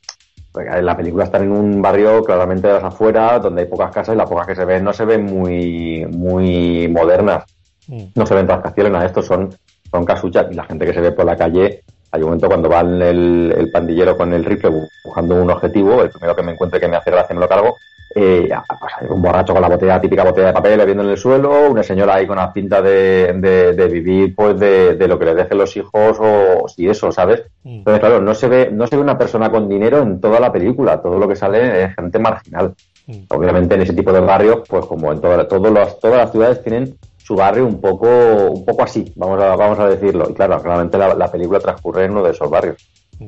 en 0.56 0.86
la 0.86 0.96
película 0.96 1.26
están 1.26 1.44
en 1.44 1.52
un 1.52 1.82
barrio 1.82 2.24
claramente 2.24 2.68
de 2.68 2.74
las 2.74 2.84
afueras, 2.84 3.42
donde 3.42 3.64
hay 3.64 3.68
pocas 3.68 3.92
casas 3.92 4.14
y 4.14 4.18
las 4.18 4.30
pocas 4.30 4.48
que 4.48 4.56
se 4.56 4.66
ven 4.66 4.84
no 4.84 4.94
se 4.94 5.06
ven 5.06 5.26
muy, 5.26 6.06
muy 6.06 6.88
modernas. 6.90 7.46
Mm. 7.88 8.04
No 8.14 8.26
se 8.26 8.36
ven 8.36 8.48
rascacielos, 8.48 8.92
nada, 8.92 9.06
estos 9.06 9.26
son, 9.26 9.50
son 9.90 10.06
casuchas 10.06 10.48
y 10.52 10.56
la 10.56 10.66
gente 10.66 10.86
que 10.86 10.94
se 10.94 11.02
ve 11.02 11.12
por 11.12 11.26
la 11.26 11.36
calle 11.36 11.84
hay 12.12 12.22
un 12.22 12.28
momento 12.28 12.48
cuando 12.48 12.70
va 12.70 12.80
el, 12.80 13.54
el, 13.58 13.72
pandillero 13.72 14.16
con 14.16 14.34
el 14.34 14.46
rifle 14.46 14.72
buscando 15.04 15.36
un 15.36 15.50
objetivo, 15.50 16.02
el 16.02 16.10
primero 16.10 16.34
que 16.34 16.44
me 16.44 16.54
encuentre 16.54 16.80
que 16.80 16.88
me 16.88 16.96
hace 16.96 17.12
gracia 17.12 17.36
me 17.36 17.42
lo 17.42 17.50
cargo, 17.50 17.76
eh, 18.18 18.48
pues 18.80 19.12
un 19.12 19.22
borracho 19.22 19.52
con 19.52 19.62
la 19.62 19.68
botella, 19.68 20.00
típica 20.00 20.24
botella 20.24 20.48
de 20.48 20.54
papel, 20.54 20.78
bebiendo 20.78 21.04
en 21.04 21.10
el 21.10 21.18
suelo, 21.18 21.70
una 21.70 21.84
señora 21.84 22.16
ahí 22.16 22.26
con 22.26 22.38
la 22.38 22.54
pinta 22.54 22.82
de, 22.82 23.34
de, 23.34 23.88
vivir 23.90 24.34
pues 24.34 24.58
de, 24.58 24.96
de, 24.96 25.08
lo 25.10 25.20
que 25.20 25.26
le 25.26 25.36
dejen 25.36 25.58
los 25.58 25.76
hijos 25.76 26.18
o 26.22 26.66
si 26.70 26.88
eso, 26.88 27.12
¿sabes? 27.12 27.44
Mm. 27.64 27.80
Entonces, 27.80 28.00
claro, 28.00 28.22
no 28.22 28.34
se 28.34 28.48
ve, 28.48 28.70
no 28.72 28.88
se 28.88 28.96
ve 28.96 29.02
una 29.02 29.18
persona 29.18 29.52
con 29.52 29.68
dinero 29.68 30.02
en 30.02 30.22
toda 30.22 30.40
la 30.40 30.50
película, 30.50 31.02
todo 31.02 31.20
lo 31.20 31.28
que 31.28 31.36
sale 31.36 31.84
es 31.84 31.96
gente 31.96 32.18
marginal. 32.18 32.74
Mm. 33.06 33.24
Obviamente 33.28 33.76
en 33.76 33.82
ese 33.82 33.94
tipo 33.94 34.14
de 34.14 34.22
barrios, 34.22 34.62
pues 34.66 34.86
como 34.86 35.12
en 35.12 35.20
todas 35.20 35.46
todas 35.50 35.74
las 36.02 36.32
ciudades 36.32 36.64
tienen 36.64 36.98
su 37.18 37.36
barrio 37.36 37.66
un 37.66 37.82
poco, 37.82 38.08
un 38.08 38.64
poco 38.64 38.84
así, 38.84 39.12
vamos 39.18 39.42
a, 39.42 39.58
vamos 39.58 39.78
a 39.78 39.90
decirlo. 39.90 40.30
Y 40.30 40.34
claro, 40.34 40.62
claramente 40.62 40.98
la, 40.98 41.14
la 41.16 41.30
película 41.30 41.60
transcurre 41.60 42.06
en 42.06 42.12
uno 42.12 42.24
de 42.24 42.32
esos 42.32 42.50
barrios. 42.50 42.78
Mm. 43.20 43.28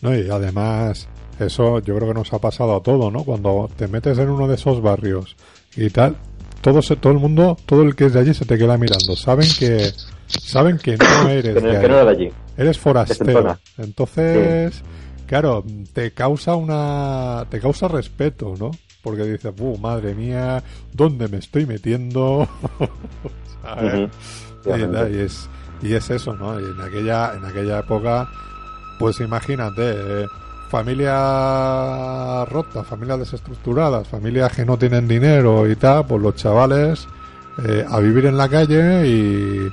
No, 0.00 0.16
y 0.16 0.30
además 0.30 1.06
eso 1.46 1.78
yo 1.80 1.96
creo 1.96 2.08
que 2.08 2.14
nos 2.14 2.32
ha 2.32 2.38
pasado 2.38 2.76
a 2.76 2.82
todo, 2.82 3.10
¿no? 3.10 3.24
Cuando 3.24 3.68
te 3.76 3.88
metes 3.88 4.18
en 4.18 4.30
uno 4.30 4.48
de 4.48 4.54
esos 4.54 4.80
barrios 4.80 5.36
y 5.76 5.90
tal, 5.90 6.16
todo, 6.60 6.80
todo 6.80 7.12
el 7.12 7.18
mundo, 7.18 7.56
todo 7.66 7.82
el 7.82 7.94
que 7.94 8.06
es 8.06 8.12
de 8.12 8.20
allí 8.20 8.34
se 8.34 8.44
te 8.44 8.58
queda 8.58 8.76
mirando. 8.76 9.16
Saben 9.16 9.48
que 9.58 9.92
saben 10.26 10.78
que 10.78 10.96
no 10.96 11.28
eres 11.28 11.62
de, 11.62 12.00
allí. 12.08 12.32
Eres 12.56 12.78
forastero. 12.78 13.58
Entonces, 13.78 14.82
claro, 15.26 15.64
te 15.92 16.12
causa 16.12 16.54
una 16.56 17.46
te 17.50 17.60
causa 17.60 17.88
respeto, 17.88 18.54
¿no? 18.58 18.70
Porque 19.02 19.24
dices, 19.24 19.52
"Uh, 19.58 19.76
madre 19.78 20.14
mía, 20.14 20.62
¿dónde 20.92 21.28
me 21.28 21.38
estoy 21.38 21.66
metiendo?" 21.66 22.48
y, 24.64 25.18
es 25.18 25.48
y 25.82 25.94
es 25.94 26.10
eso, 26.10 26.34
¿no? 26.34 26.60
Y 26.60 26.64
en 26.64 26.80
aquella 26.80 27.34
en 27.34 27.44
aquella 27.44 27.80
época 27.80 28.28
pues 29.02 29.18
imagínate, 29.18 29.82
eh, 29.82 30.26
familias 30.72 32.48
rotas, 32.48 32.86
familias 32.86 33.18
desestructuradas, 33.18 34.08
familias 34.08 34.56
que 34.56 34.64
no 34.64 34.78
tienen 34.78 35.06
dinero 35.06 35.68
y 35.68 35.76
tal, 35.76 36.06
pues 36.06 36.22
los 36.22 36.34
chavales 36.34 37.06
eh, 37.62 37.84
a 37.86 37.98
vivir 37.98 38.24
en 38.24 38.38
la 38.38 38.48
calle 38.48 39.06
y 39.06 39.68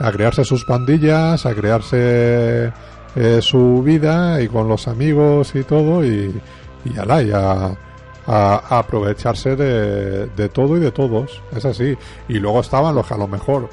a 0.00 0.10
crearse 0.10 0.44
sus 0.44 0.64
pandillas, 0.64 1.46
a 1.46 1.54
crearse 1.54 2.72
eh, 3.14 3.38
su 3.40 3.80
vida 3.84 4.42
y 4.42 4.48
con 4.48 4.66
los 4.66 4.88
amigos 4.88 5.54
y 5.54 5.62
todo 5.62 6.04
y, 6.04 6.34
y, 6.84 6.98
ala, 6.98 7.22
y 7.22 7.30
a, 7.30 7.76
aprovecharse 8.26 9.54
de, 9.54 10.26
de 10.26 10.48
todo 10.48 10.76
y 10.76 10.80
de 10.80 10.90
todos, 10.90 11.40
es 11.56 11.64
así. 11.64 11.96
Y 12.28 12.40
luego 12.40 12.60
estaban 12.60 12.96
los 12.96 13.06
que 13.06 13.14
a 13.14 13.18
lo 13.18 13.28
mejor, 13.28 13.68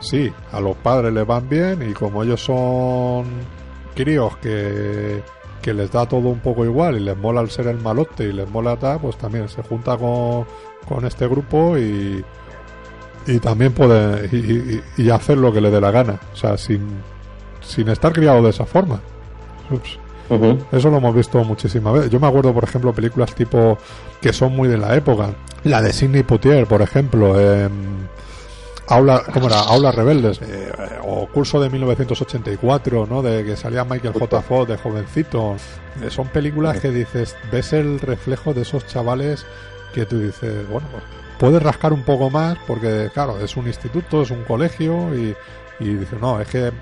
sí, 0.00 0.32
a 0.52 0.60
los 0.60 0.76
padres 0.76 1.12
les 1.12 1.26
van 1.26 1.46
bien 1.46 1.90
y 1.90 1.92
como 1.92 2.22
ellos 2.22 2.42
son 2.42 3.26
críos 3.94 4.36
que 4.38 5.22
que 5.66 5.74
les 5.74 5.90
da 5.90 6.06
todo 6.06 6.28
un 6.28 6.38
poco 6.38 6.64
igual 6.64 6.96
y 6.96 7.00
les 7.00 7.16
mola 7.16 7.40
el 7.40 7.50
ser 7.50 7.66
el 7.66 7.80
malote 7.80 8.22
y 8.22 8.32
les 8.32 8.48
mola 8.48 8.76
tal, 8.76 9.00
pues 9.00 9.16
también 9.18 9.48
se 9.48 9.64
junta 9.64 9.96
con, 9.96 10.46
con 10.88 11.04
este 11.04 11.26
grupo 11.26 11.76
y, 11.76 12.24
y 13.26 13.38
también 13.40 13.72
puede 13.72 14.28
y, 14.96 15.10
hacer 15.10 15.38
lo 15.38 15.52
que 15.52 15.60
le 15.60 15.72
dé 15.72 15.80
la 15.80 15.90
gana, 15.90 16.20
o 16.32 16.36
sea, 16.36 16.56
sin, 16.56 16.86
sin 17.60 17.88
estar 17.88 18.12
criado 18.12 18.44
de 18.44 18.50
esa 18.50 18.64
forma. 18.64 19.00
Eso 20.70 20.88
lo 20.88 20.98
hemos 20.98 21.16
visto 21.16 21.42
muchísimas 21.42 21.94
veces. 21.94 22.10
Yo 22.10 22.20
me 22.20 22.28
acuerdo, 22.28 22.54
por 22.54 22.62
ejemplo, 22.62 22.92
películas 22.92 23.34
tipo 23.34 23.76
que 24.20 24.32
son 24.32 24.54
muy 24.54 24.68
de 24.68 24.78
la 24.78 24.94
época. 24.94 25.30
La 25.64 25.82
de 25.82 25.92
Sidney 25.92 26.22
Poitier, 26.22 26.68
por 26.68 26.80
ejemplo, 26.80 27.40
en 27.40 28.08
Aula, 28.88 29.22
¿cómo 29.32 29.48
era? 29.48 29.60
Aulas 29.60 29.94
Rebeldes, 29.94 30.40
eh, 30.42 30.72
o 31.02 31.26
curso 31.26 31.60
de 31.60 31.68
1984, 31.68 33.06
¿no? 33.06 33.20
De 33.20 33.44
que 33.44 33.56
salía 33.56 33.84
Michael 33.84 34.14
J. 34.14 34.42
Fox 34.42 34.68
de 34.68 34.76
jovencito. 34.76 35.56
Eh, 36.00 36.10
son 36.10 36.28
películas 36.28 36.78
que 36.78 36.90
dices, 36.90 37.36
ves 37.50 37.72
el 37.72 37.98
reflejo 37.98 38.54
de 38.54 38.62
esos 38.62 38.86
chavales 38.86 39.44
que 39.92 40.06
tú 40.06 40.20
dices, 40.20 40.68
bueno, 40.68 40.86
pues 40.92 41.02
puedes 41.38 41.62
rascar 41.62 41.92
un 41.92 42.02
poco 42.02 42.30
más 42.30 42.56
porque, 42.66 43.10
claro, 43.12 43.40
es 43.40 43.56
un 43.56 43.66
instituto, 43.66 44.22
es 44.22 44.30
un 44.30 44.44
colegio 44.44 45.14
y, 45.16 45.34
y 45.80 45.94
dices, 45.94 46.20
no, 46.20 46.40
es 46.40 46.48
que 46.48 46.72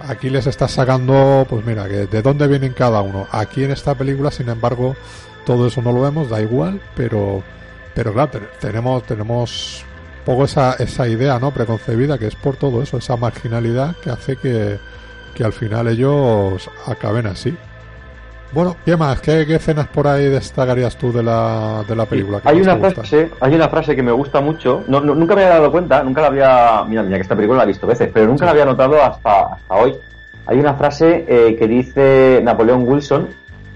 aquí 0.00 0.30
les 0.30 0.46
estás 0.46 0.72
sacando, 0.72 1.46
pues 1.48 1.64
mira, 1.64 1.88
que 1.88 2.06
de 2.06 2.22
dónde 2.22 2.46
vienen 2.46 2.72
cada 2.72 3.02
uno. 3.02 3.26
Aquí 3.30 3.64
en 3.64 3.70
esta 3.70 3.94
película, 3.94 4.30
sin 4.30 4.48
embargo, 4.48 4.96
todo 5.44 5.66
eso 5.66 5.82
no 5.82 5.92
lo 5.92 6.00
vemos, 6.00 6.30
da 6.30 6.40
igual, 6.40 6.80
pero, 6.96 7.42
pero 7.94 8.12
claro, 8.12 8.40
tenemos, 8.60 9.02
tenemos 9.04 9.84
poco 10.24 10.44
esa, 10.44 10.74
esa 10.74 11.08
idea 11.08 11.38
no 11.38 11.50
preconcebida 11.52 12.18
que 12.18 12.26
es 12.26 12.36
por 12.36 12.56
todo 12.56 12.82
eso, 12.82 12.98
esa 12.98 13.16
marginalidad 13.16 13.96
que 13.96 14.10
hace 14.10 14.36
que, 14.36 14.78
que 15.34 15.44
al 15.44 15.52
final 15.52 15.88
ellos 15.88 16.70
acaben 16.86 17.26
así. 17.26 17.56
Bueno, 18.52 18.76
¿qué 18.84 18.96
más? 18.96 19.20
¿Qué, 19.20 19.42
escenas 19.42 19.88
por 19.88 20.06
ahí 20.06 20.26
destacarías 20.26 20.96
tú 20.96 21.12
de 21.12 21.24
la, 21.24 21.84
de 21.88 21.96
la 21.96 22.06
película? 22.06 22.40
hay 22.44 22.60
una 22.60 22.76
frase, 22.76 23.28
hay 23.40 23.54
una 23.54 23.68
frase 23.68 23.96
que 23.96 24.02
me 24.02 24.12
gusta 24.12 24.40
mucho. 24.40 24.84
No, 24.86 25.00
nunca 25.00 25.34
me 25.34 25.42
había 25.42 25.56
dado 25.56 25.72
cuenta, 25.72 26.04
nunca 26.04 26.20
la 26.20 26.26
había, 26.28 26.84
mira, 26.86 27.02
mira 27.02 27.16
que 27.16 27.22
esta 27.22 27.34
película 27.34 27.58
la 27.58 27.64
he 27.64 27.68
visto 27.68 27.86
veces, 27.86 28.10
pero 28.14 28.28
nunca 28.28 28.44
la 28.44 28.52
había 28.52 28.64
notado 28.64 29.02
hasta, 29.02 29.54
hasta 29.54 29.74
hoy. 29.74 29.96
Hay 30.46 30.60
una 30.60 30.74
frase 30.74 31.24
eh, 31.26 31.56
que 31.58 31.66
dice 31.66 32.40
Napoleón 32.44 32.86
Wilson 32.86 33.28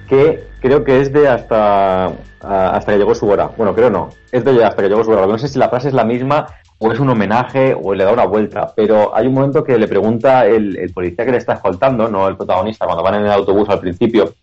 que 0.09 0.48
creo 0.60 0.85
que 0.85 1.01
es 1.01 1.12
de 1.12 1.28
hasta 1.28 2.12
hasta 2.40 2.93
que 2.93 2.98
llegó 2.98 3.14
su 3.14 3.28
hora. 3.28 3.51
Bueno, 3.56 3.74
creo 3.74 3.90
no. 3.90 4.10
Es 4.32 4.44
de 4.44 4.64
hasta 4.64 4.82
que 4.82 4.89
llegó 4.89 5.05
su 5.05 5.10
hora. 5.10 5.26
No 5.26 5.39
sé 5.39 5.48
si 5.48 5.59
la 5.59 5.68
frase 5.68 5.89
es 5.89 5.94
la 5.94 6.05
misma 6.05 6.47
o 6.78 6.93
es 6.93 7.01
un 7.01 7.10
homenaje 7.10 7.76
o 7.80 7.94
le 7.94 8.05
da 8.05 8.12
una 8.12 8.26
vuelta. 8.26 8.72
Pero 8.74 9.14
hay 9.14 9.26
un 9.26 9.35
momento 9.35 9.64
que 9.64 9.78
le 9.78 9.89
pregunta 9.89 10.47
el, 10.47 10.90
policía 10.94 11.24
que 11.24 11.32
le 11.32 11.39
está 11.39 11.55
escoltando, 11.55 12.09
no 12.09 12.28
el 12.28 12.36
protagonista, 12.36 12.86
cuando 12.86 13.02
van 13.02 13.16
en 13.16 13.22
el 13.22 13.32
autobús 13.32 13.68
al 13.68 13.80
principio. 13.80 14.35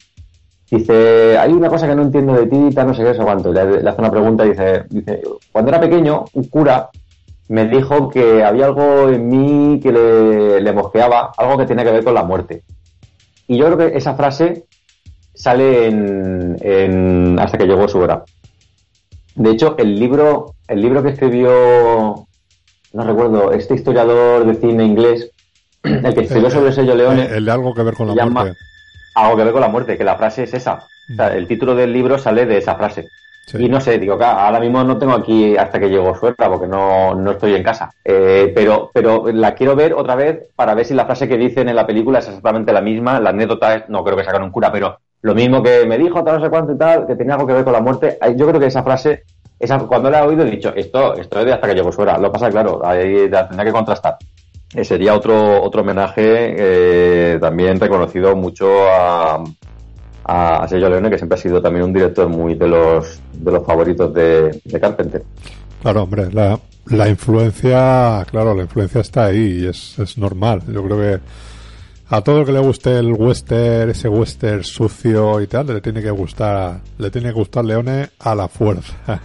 Dice, 0.69 1.37
hay 1.37 1.53
una 1.53 1.69
cosa 1.69 1.87
que 1.87 1.95
no 1.95 2.01
entiendo 2.01 2.33
de 2.33 2.47
ti, 2.47 2.69
tal, 2.73 2.87
no 2.87 2.93
sé 2.93 3.03
qué, 3.03 3.11
eso 3.11 3.23
cuánto. 3.23 3.53
Le, 3.53 3.87
hace 3.87 4.01
una 4.01 4.11
pregunta 4.11 4.45
y 4.45 4.49
dice, 4.49 4.83
dice, 4.89 5.21
cuando 5.51 5.69
era 5.69 5.79
pequeño, 5.79 6.25
un 6.33 6.43
cura 6.45 6.89
me 7.47 7.67
dijo 7.67 8.09
que 8.09 8.43
había 8.43 8.65
algo 8.65 9.09
en 9.09 9.27
mí 9.29 9.79
que 9.79 9.91
le, 9.91 10.59
le 10.59 10.73
mosqueaba, 10.73 11.31
algo 11.37 11.57
que 11.57 11.67
tenía 11.67 11.85
que 11.85 11.91
ver 11.91 12.03
con 12.03 12.15
la 12.15 12.23
muerte. 12.23 12.63
Y 13.47 13.57
yo 13.57 13.65
creo 13.67 13.77
que 13.77 13.97
esa 13.97 14.15
frase 14.15 14.65
sale 15.35 15.87
en, 15.87 17.37
hasta 17.39 17.57
que 17.57 17.65
llegó 17.65 17.87
su 17.87 17.99
hora. 17.99 18.23
De 19.35 19.51
hecho, 19.51 19.75
el 19.77 19.99
libro, 19.99 20.55
el 20.67 20.81
libro 20.81 21.03
que 21.03 21.09
escribió, 21.09 22.25
no 22.93 23.03
recuerdo, 23.03 23.51
este 23.51 23.75
historiador 23.75 24.45
de 24.45 24.55
cine 24.55 24.85
inglés, 24.85 25.31
el 25.83 26.13
que 26.13 26.21
escribió 26.21 26.49
sobre 26.49 26.71
Sello 26.71 26.95
Leone. 26.95 27.25
El 27.25 27.45
de 27.45 27.51
algo 27.51 27.73
que 27.73 27.83
ver 27.83 27.95
con 27.95 28.15
la 28.15 28.25
muerte. 28.25 28.57
Algo 29.15 29.37
que 29.37 29.43
ver 29.43 29.53
con 29.53 29.61
la 29.61 29.67
muerte, 29.67 29.97
que 29.97 30.03
la 30.03 30.15
frase 30.15 30.43
es 30.43 30.53
esa. 30.53 30.85
O 31.11 31.15
sea, 31.15 31.35
el 31.35 31.47
título 31.47 31.75
del 31.75 31.93
libro 31.93 32.17
sale 32.17 32.45
de 32.45 32.57
esa 32.57 32.75
frase. 32.75 33.07
Y 33.53 33.69
no 33.69 33.79
sé, 33.79 33.99
digo, 33.99 34.17
ahora 34.21 34.59
mismo 34.59 34.83
no 34.83 34.97
tengo 34.97 35.13
aquí 35.13 35.55
hasta 35.55 35.79
que 35.79 35.89
llegó 35.89 36.15
suelta 36.15 36.49
porque 36.49 36.67
no, 36.67 37.13
no 37.13 37.31
estoy 37.31 37.53
en 37.53 37.61
casa. 37.61 37.93
Eh, 38.03 38.51
pero, 38.55 38.89
pero 38.91 39.27
la 39.31 39.53
quiero 39.53 39.75
ver 39.75 39.93
otra 39.93 40.15
vez 40.15 40.47
para 40.55 40.73
ver 40.73 40.85
si 40.85 40.95
la 40.95 41.05
frase 41.05 41.27
que 41.27 41.37
dicen 41.37 41.69
en 41.69 41.75
la 41.75 41.85
película 41.85 42.19
es 42.19 42.27
exactamente 42.27 42.73
la 42.73 42.81
misma. 42.81 43.19
La 43.19 43.29
anécdota 43.29 43.75
es, 43.75 43.89
no 43.89 44.03
creo 44.03 44.17
que 44.17 44.23
sacan 44.23 44.41
un 44.41 44.51
cura, 44.51 44.71
pero 44.71 44.97
lo 45.25 45.33
mismo 45.33 45.63
que 45.63 45.87
me 45.87 45.97
dijo, 45.97 46.23
tal, 46.23 46.37
no 46.37 46.45
sé 46.45 46.51
cuánto 46.51 46.73
y 46.73 46.77
tal, 46.77 47.07
que 47.07 47.15
tenía 47.15 47.33
algo 47.33 47.47
que 47.47 47.53
ver 47.53 47.63
con 47.63 47.73
la 47.73 47.81
muerte. 47.81 48.19
Yo 48.35 48.47
creo 48.47 48.59
que 48.59 48.67
esa 48.67 48.83
frase, 48.83 49.23
esa, 49.59 49.79
cuando 49.79 50.07
la 50.11 50.19
he 50.19 50.27
oído 50.27 50.45
he 50.45 50.51
dicho, 50.51 50.71
esto, 50.75 51.15
esto 51.15 51.39
es 51.39 51.45
de 51.47 51.53
hasta 51.53 51.67
que 51.67 51.73
llegó 51.73 51.91
suera. 51.91 52.15
Lo 52.19 52.31
pasa, 52.31 52.47
claro, 52.51 52.79
ahí 52.85 53.27
tendría 53.27 53.65
que 53.65 53.71
contrastar. 53.71 54.17
Eh, 54.75 54.85
sería 54.85 55.15
otro, 55.15 55.63
otro 55.63 55.81
homenaje 55.81 56.21
eh, 56.21 57.39
también 57.41 57.79
reconocido 57.79 58.35
mucho 58.35 58.67
a, 58.87 59.43
a 60.25 60.67
Sergio 60.67 60.91
Leone, 60.91 61.09
que 61.09 61.17
siempre 61.17 61.39
ha 61.39 61.41
sido 61.41 61.59
también 61.59 61.85
un 61.85 61.93
director 61.93 62.29
muy 62.29 62.53
de 62.53 62.67
los, 62.67 63.19
de 63.33 63.51
los 63.51 63.65
favoritos 63.65 64.13
de, 64.13 64.61
Carpenter. 64.79 65.23
Claro, 65.81 66.03
hombre, 66.03 66.31
la, 66.31 66.59
la 66.91 67.09
influencia, 67.09 68.23
claro, 68.29 68.53
la 68.53 68.61
influencia 68.61 69.01
está 69.01 69.25
ahí 69.25 69.63
y 69.63 69.65
es, 69.65 69.97
es 69.97 70.19
normal. 70.19 70.61
Yo 70.71 70.83
creo 70.83 70.99
que 70.99 71.19
a 72.09 72.21
todo 72.21 72.39
el 72.39 72.45
que 72.45 72.51
le 72.51 72.59
guste 72.59 72.97
el 72.97 73.13
western, 73.13 73.89
ese 73.89 74.07
western 74.09 74.63
sucio 74.63 75.41
y 75.41 75.47
tal, 75.47 75.67
le 75.67 75.81
tiene 75.81 76.01
que 76.01 76.11
gustar, 76.11 76.79
le 76.97 77.09
tiene 77.09 77.29
que 77.29 77.33
gustar 77.33 77.65
Leone 77.65 78.09
a 78.19 78.35
la 78.35 78.47
fuerza. 78.47 78.93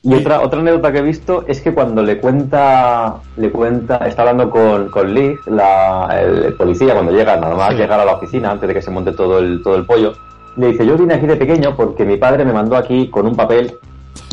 Y 0.00 0.14
otra, 0.14 0.40
otra 0.40 0.60
anécdota 0.60 0.92
que 0.92 0.98
he 0.98 1.02
visto 1.02 1.44
es 1.48 1.60
que 1.60 1.74
cuando 1.74 2.02
le 2.02 2.18
cuenta, 2.18 3.16
le 3.36 3.50
cuenta, 3.50 3.96
está 4.06 4.22
hablando 4.22 4.48
con, 4.48 4.88
con 4.90 5.12
Liz, 5.12 5.38
la, 5.46 6.08
el, 6.22 6.54
policía, 6.54 6.94
cuando 6.94 7.10
llega, 7.10 7.36
nada 7.36 7.56
más 7.56 7.74
llegar 7.74 7.98
a 7.98 8.04
la 8.04 8.14
oficina, 8.14 8.52
antes 8.52 8.68
de 8.68 8.74
que 8.74 8.80
se 8.80 8.92
monte 8.92 9.12
todo 9.12 9.40
el, 9.40 9.60
todo 9.62 9.74
el 9.74 9.84
pollo, 9.84 10.14
le 10.56 10.68
dice, 10.68 10.86
yo 10.86 10.96
vine 10.96 11.14
aquí 11.14 11.26
de 11.26 11.36
pequeño 11.36 11.74
porque 11.76 12.04
mi 12.04 12.16
padre 12.16 12.44
me 12.44 12.52
mandó 12.52 12.76
aquí 12.76 13.08
con 13.10 13.26
un 13.26 13.34
papel 13.34 13.76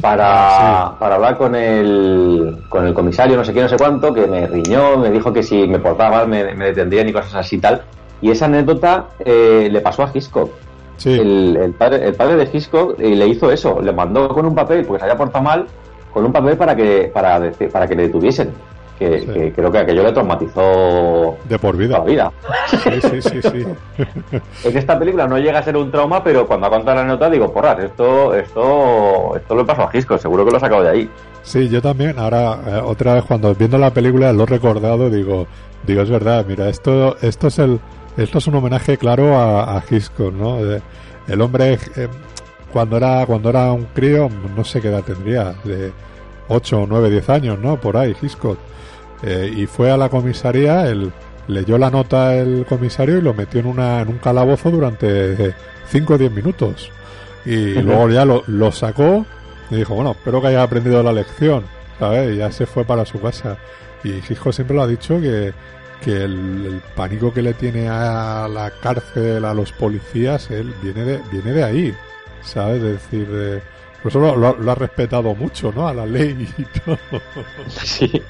para, 0.02 0.96
para 1.00 1.16
hablar 1.16 1.38
con 1.38 1.56
el, 1.56 2.64
con 2.70 2.86
el 2.86 2.94
comisario, 2.94 3.38
no 3.38 3.46
sé 3.46 3.54
qué, 3.54 3.62
no 3.62 3.70
sé 3.70 3.78
cuánto, 3.78 4.14
que 4.14 4.28
me 4.28 4.48
riñó, 4.48 4.98
me 4.98 5.10
dijo 5.10 5.32
que 5.34 5.44
si 5.44 5.68
me 5.68 5.80
portaba 5.80 6.18
mal 6.18 6.28
me, 6.28 6.54
me 6.56 6.66
detendrían 6.66 7.08
y 7.10 7.14
cosas 7.14 7.36
así 7.36 7.56
y 7.56 7.60
tal. 7.60 7.82
Y 8.22 8.32
esa 8.32 8.46
anécdota 8.46 9.08
eh, 9.20 9.70
le 9.72 9.82
pasó 9.82 10.04
a 10.04 10.12
Hitchcock. 10.14 10.52
El, 11.04 11.76
padre, 11.78 12.08
el 12.08 12.14
padre 12.16 12.38
de 12.38 12.50
Hitchcock 12.52 13.00
eh, 13.00 13.16
le 13.16 13.28
hizo 13.28 13.52
eso, 13.52 13.82
le 13.82 13.92
mandó 13.92 14.30
con 14.30 14.46
un 14.46 14.56
papel, 14.56 14.86
porque 14.86 15.00
se 15.00 15.06
había 15.06 15.18
portado 15.18 15.44
mal, 15.44 15.68
con 16.14 16.26
un 16.26 16.32
papel 16.32 16.58
para 16.58 16.76
que, 16.76 17.12
para, 17.14 17.52
para 17.72 17.88
que 17.88 17.96
le 17.96 18.04
detuviesen. 18.04 18.54
Que, 18.98 19.52
creo 19.54 19.72
que 19.72 19.78
aquello 19.78 20.04
le 20.04 20.12
traumatizó 20.14 21.38
de 21.44 21.60
por 21.60 21.76
vida. 21.76 21.98
La 21.98 22.04
vida. 22.06 22.32
Sí, 22.68 23.02
sí, 23.02 23.22
sí, 23.22 23.42
sí. 23.42 23.66
en 24.70 24.78
esta 24.78 24.98
película 24.98 25.28
no 25.28 25.38
llega 25.38 25.60
a 25.60 25.64
ser 25.64 25.76
un 25.76 25.92
trauma, 25.92 26.24
pero 26.24 26.48
cuando 26.48 26.68
ha 26.68 26.70
contado 26.70 26.98
la 26.98 27.04
nota 27.04 27.30
digo, 27.30 27.52
porras, 27.52 27.84
esto, 27.84 28.34
esto, 28.34 29.36
esto 29.36 29.56
lo 29.56 29.66
pasó 29.66 29.84
a 29.84 29.90
Hitchcock, 29.94 30.20
seguro 30.20 30.46
que 30.46 30.52
lo 30.52 30.58
he 30.58 30.62
sacado 30.62 30.84
de 30.84 30.90
ahí. 30.90 31.10
Sí, 31.44 31.68
yo 31.68 31.82
también. 31.82 32.18
Ahora, 32.18 32.60
eh, 32.66 32.82
otra 32.84 33.16
vez, 33.16 33.24
cuando 33.26 33.54
viendo 33.54 33.78
la 33.78 33.92
película 33.92 34.32
lo 34.32 34.44
he 34.44 34.48
recordado, 34.48 35.10
digo, 35.10 35.46
digo, 35.86 36.02
es 36.02 36.10
verdad, 36.10 36.46
mira, 36.48 36.70
esto, 36.70 37.18
esto 37.22 37.48
es 37.48 37.60
el, 37.60 37.80
esto 38.18 38.38
es 38.38 38.48
un 38.48 38.56
homenaje 38.56 38.98
claro 38.98 39.36
a, 39.38 39.78
a 39.78 39.84
Hitchcock, 39.90 40.34
¿no? 40.34 40.60
El 41.28 41.42
hombre, 41.42 41.74
eh, 41.96 42.08
cuando 42.72 42.98
era, 42.98 43.26
cuando 43.26 43.50
era 43.50 43.72
un 43.72 43.86
crío, 43.94 44.30
no 44.56 44.64
sé 44.64 44.82
qué 44.82 44.88
edad 44.88 45.04
tendría, 45.04 45.54
de 45.64 45.92
8, 46.48 46.86
9, 46.88 47.10
10 47.10 47.30
años, 47.30 47.60
¿no? 47.60 47.80
Por 47.80 47.98
ahí, 47.98 48.16
Hitchcock. 48.22 48.58
Eh, 49.24 49.52
y 49.56 49.66
fue 49.66 49.92
a 49.92 49.98
la 49.98 50.10
comisaría, 50.10 50.88
él 50.88 51.12
leyó 51.48 51.78
la 51.78 51.90
nota 51.90 52.36
el 52.36 52.66
comisario 52.68 53.18
y 53.18 53.22
lo 53.22 53.34
metió 53.34 53.60
en, 53.60 53.68
una, 53.68 54.02
en 54.02 54.10
un 54.10 54.18
calabozo 54.18 54.72
durante 54.72 55.54
5 55.88 56.14
o 56.14 56.18
10 56.18 56.32
minutos. 56.32 56.92
Y 57.46 57.76
luego 57.76 58.10
ya 58.10 58.26
lo, 58.26 58.44
lo, 58.48 58.72
sacó 58.72 59.26
y 59.70 59.76
dijo, 59.76 59.94
bueno, 59.94 60.12
espero 60.12 60.42
que 60.42 60.48
haya 60.48 60.64
aprendido 60.64 61.04
la 61.04 61.14
lección, 61.14 61.64
¿sabes? 62.00 62.34
Y 62.34 62.38
ya 62.38 62.52
se 62.52 62.66
fue 62.66 62.84
para 62.86 63.06
su 63.06 63.22
casa. 63.22 63.58
Y 64.04 64.10
Hitchcock 64.10 64.54
siempre 64.54 64.76
lo 64.76 64.84
ha 64.84 64.88
dicho 64.88 65.20
que 65.22 65.54
que 66.02 66.24
el, 66.24 66.82
pánico 66.96 67.34
que 67.34 67.42
le 67.42 67.54
tiene 67.54 67.88
a 67.90 68.48
la 68.48 68.72
cárcel, 68.82 69.44
a 69.46 69.54
los 69.54 69.72
policías, 69.72 70.52
él 70.52 70.74
viene 70.82 71.04
de, 71.04 71.22
viene 71.32 71.52
de 71.52 71.64
ahí, 71.64 71.96
¿sabes? 72.44 72.84
Es 72.84 73.02
decir, 73.02 73.28
de, 73.28 73.62
por 74.06 74.11
eso 74.11 74.36
lo, 74.36 74.72
ha 74.72 74.76
respetado 74.76 75.34
mucho, 75.34 75.72
¿no? 75.76 75.88
A 75.88 75.94
la 75.95 76.06
ley 76.06 76.48
y 76.60 76.64
todo. 76.80 76.99
Sí. 77.69 78.22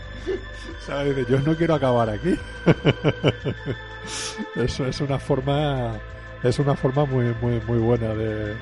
¿Sabes? 0.80 1.28
Yo 1.28 1.38
no 1.42 1.54
quiero 1.54 1.76
acabar 1.76 2.10
aquí. 2.10 2.40
Eso 4.56 4.86
es 4.86 5.02
una 5.02 5.20
forma, 5.20 5.98
es 6.44 6.60
una 6.60 6.76
forma 6.78 7.04
muy, 7.04 7.36
muy, 7.42 7.60
muy 7.68 7.78
buena 7.80 8.14
de, 8.14 8.56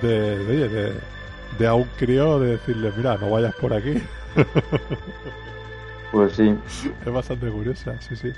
de, 0.00 0.44
de, 0.44 0.68
de, 0.68 0.92
de 1.58 1.66
a 1.66 1.74
un 1.74 1.88
crío 1.98 2.38
de 2.38 2.52
decirle, 2.52 2.92
mira, 2.96 3.16
no 3.16 3.30
vayas 3.30 3.54
por 3.56 3.74
aquí. 3.74 4.00
Pues 6.12 6.34
sí. 6.34 6.56
Es 7.04 7.12
bastante 7.12 7.48
curiosa, 7.48 8.00
sí, 8.00 8.14
sí. 8.14 8.32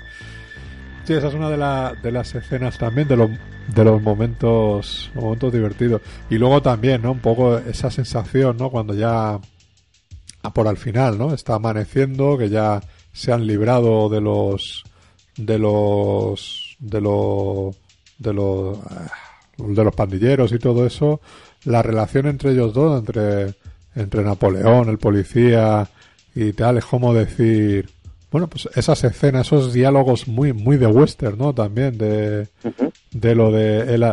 Sí, 1.07 1.13
esa 1.13 1.29
es 1.29 1.35
una 1.35 1.49
de, 1.49 2.01
de 2.03 2.11
las 2.11 2.35
escenas 2.35 2.77
también, 2.77 3.07
de 3.07 3.15
los, 3.15 3.29
de 3.73 3.83
los 3.85 4.01
momentos, 4.01 5.09
momentos 5.15 5.53
divertidos. 5.53 6.01
Y 6.29 6.37
luego 6.37 6.61
también, 6.61 7.01
¿no? 7.01 7.13
Un 7.13 7.19
poco 7.19 7.57
esa 7.59 7.89
sensación, 7.89 8.57
¿no? 8.57 8.69
Cuando 8.69 8.93
ya, 8.93 9.39
por 10.53 10.67
al 10.67 10.75
final, 10.75 11.17
¿no? 11.17 11.33
Está 11.33 11.55
amaneciendo, 11.55 12.37
que 12.37 12.49
ya 12.49 12.81
se 13.13 13.31
han 13.31 13.47
librado 13.47 14.09
de 14.09 14.19
los, 14.19 14.83
de 15.37 15.57
los, 15.57 16.75
de 16.77 16.99
los, 16.99 17.77
de 18.19 18.33
los, 18.33 18.77
de 19.59 19.83
los 19.85 19.95
pandilleros 19.95 20.51
y 20.51 20.59
todo 20.59 20.85
eso. 20.85 21.21
La 21.63 21.81
relación 21.81 22.27
entre 22.27 22.51
ellos 22.51 22.73
dos, 22.73 22.99
entre, 22.99 23.53
entre 23.95 24.23
Napoleón, 24.25 24.89
el 24.89 24.97
policía, 24.97 25.87
y 26.35 26.51
tal, 26.51 26.79
es 26.79 26.85
como 26.85 27.13
decir, 27.13 27.89
bueno, 28.37 28.49
pues 28.49 28.69
esas 28.75 29.03
escenas, 29.03 29.47
esos 29.47 29.73
diálogos 29.73 30.27
muy, 30.27 30.53
muy 30.53 30.77
de 30.77 30.85
western, 30.85 31.39
¿no? 31.39 31.53
También 31.55 31.97
de, 31.97 32.47
de 33.09 33.35
lo 33.35 33.51
de 33.51 33.95
él 33.95 34.05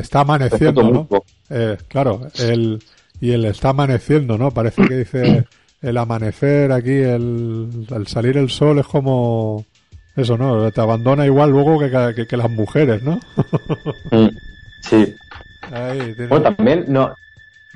está 0.00 0.22
amaneciendo, 0.22 0.82
¿no? 0.82 1.08
Eh, 1.48 1.76
claro, 1.86 2.22
el, 2.40 2.82
y 3.20 3.30
él 3.30 3.44
está 3.44 3.68
amaneciendo, 3.68 4.36
¿no? 4.36 4.50
Parece 4.50 4.84
que 4.84 4.96
dice 4.96 5.44
el 5.82 5.96
amanecer 5.96 6.72
aquí, 6.72 6.90
el, 6.90 7.86
salir 8.08 8.36
el 8.36 8.50
sol 8.50 8.80
es 8.80 8.86
como 8.88 9.64
eso, 10.16 10.36
¿no? 10.36 10.68
Te 10.72 10.80
abandona 10.80 11.24
igual 11.24 11.50
luego 11.50 11.78
que, 11.78 12.26
que, 12.26 12.36
las 12.36 12.50
mujeres, 12.50 13.00
¿no? 13.04 13.20
Mm, 14.10 14.28
sí. 14.80 15.14
bueno, 16.28 16.52
también 16.52 16.84
no, 16.88 17.14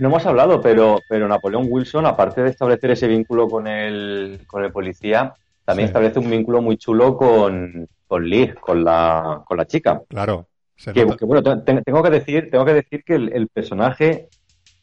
no 0.03 0.09
hemos 0.09 0.27
hablado, 0.27 0.61
pero, 0.61 0.99
pero 1.09 1.29
Napoleón 1.29 1.67
Wilson, 1.69 2.07
aparte 2.07 2.43
de 2.43 2.51
establecer 2.51 2.91
ese 2.91 3.07
vínculo 3.07 3.49
con 3.49 3.69
el, 3.69 4.41
con 4.49 4.65
el 4.65 4.73
policía, 4.73 5.33
también 5.65 5.87
establece 5.87 6.19
un 6.19 6.29
vínculo 6.29 6.61
muy 6.61 6.77
chulo 6.77 7.17
con, 7.17 7.89
con 8.09 8.29
Liz, 8.29 8.53
con 8.57 8.83
la, 8.83 9.43
con 9.47 9.57
la 9.57 9.65
chica. 9.65 10.03
Claro. 10.09 10.49
Que, 10.93 11.05
bueno, 11.05 11.41
tengo 11.43 12.03
que 12.03 12.11
decir, 12.11 12.51
tengo 12.51 12.65
que 12.65 12.75
decir 12.75 13.05
que 13.05 13.15
el, 13.15 13.47
personaje 13.47 14.29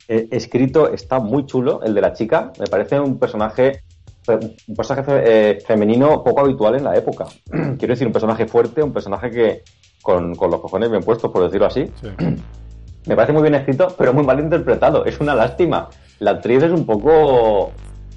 eh, 0.08 0.30
escrito 0.32 0.90
está 0.90 1.20
muy 1.20 1.46
chulo, 1.46 1.82
el 1.84 1.94
de 1.94 2.00
la 2.00 2.14
chica. 2.14 2.54
Me 2.58 2.68
parece 2.68 2.98
un 2.98 3.20
personaje 3.20 3.84
un 4.26 4.76
personaje 4.76 5.04
eh, 5.26 5.60
femenino 5.66 6.24
poco 6.24 6.40
habitual 6.40 6.76
en 6.76 6.86
la 6.86 6.96
época. 6.96 7.26
Quiero 7.78 7.94
decir, 7.94 8.08
un 8.08 8.14
personaje 8.14 8.48
fuerte, 8.48 8.82
un 8.82 8.94
personaje 8.94 9.32
que 9.32 9.64
con, 10.02 10.34
con 10.36 10.50
los 10.50 10.62
cojones 10.62 10.90
bien 10.90 11.04
puestos, 11.04 11.30
por 11.30 11.44
decirlo 11.44 11.66
así. 11.66 11.92
Sí. 12.00 12.08
Me 13.10 13.16
parece 13.16 13.34
muy 13.34 13.42
bien 13.42 13.56
escrito, 13.56 13.88
pero 13.98 14.14
muy 14.14 14.24
mal 14.24 14.40
interpretado. 14.40 15.04
Es 15.04 15.20
una 15.20 15.34
lástima. 15.34 15.90
La 16.20 16.30
actriz 16.32 16.62
es 16.62 16.72
un 16.72 16.86
poco. 16.86 17.72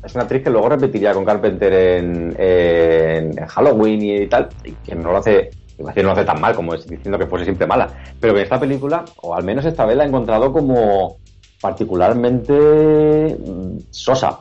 Es 0.05 0.15
una 0.15 0.25
actriz 0.25 0.43
que 0.45 0.51
luego 0.51 0.69
repetiría 0.69 1.15
con 1.15 1.25
Carpenter 1.25 1.73
en, 1.73 2.37
en, 2.39 3.47
Halloween 3.47 4.03
y 4.03 4.27
tal, 4.27 4.51
y 4.63 4.73
que 4.73 4.95
no 4.95 5.13
lo 5.13 5.17
hace. 5.17 5.49
No 5.79 6.03
lo 6.03 6.11
hace 6.11 6.25
tan 6.25 6.39
mal 6.39 6.55
como 6.55 6.75
diciendo 6.77 7.19
que 7.19 7.27
fuese 7.27 7.47
siempre 7.47 7.67
mala. 7.67 7.89
Pero 8.21 8.35
que 8.35 8.43
esta 8.43 8.61
película, 8.61 9.03
o 9.23 9.35
al 9.35 9.45
menos 9.45 9.65
esta 9.65 9.87
vez, 9.87 9.97
la 9.97 10.05
he 10.05 10.09
encontrado 10.09 10.53
como 10.53 11.17
particularmente 11.59 12.53
mm, 12.53 13.79
sosa. 13.89 14.41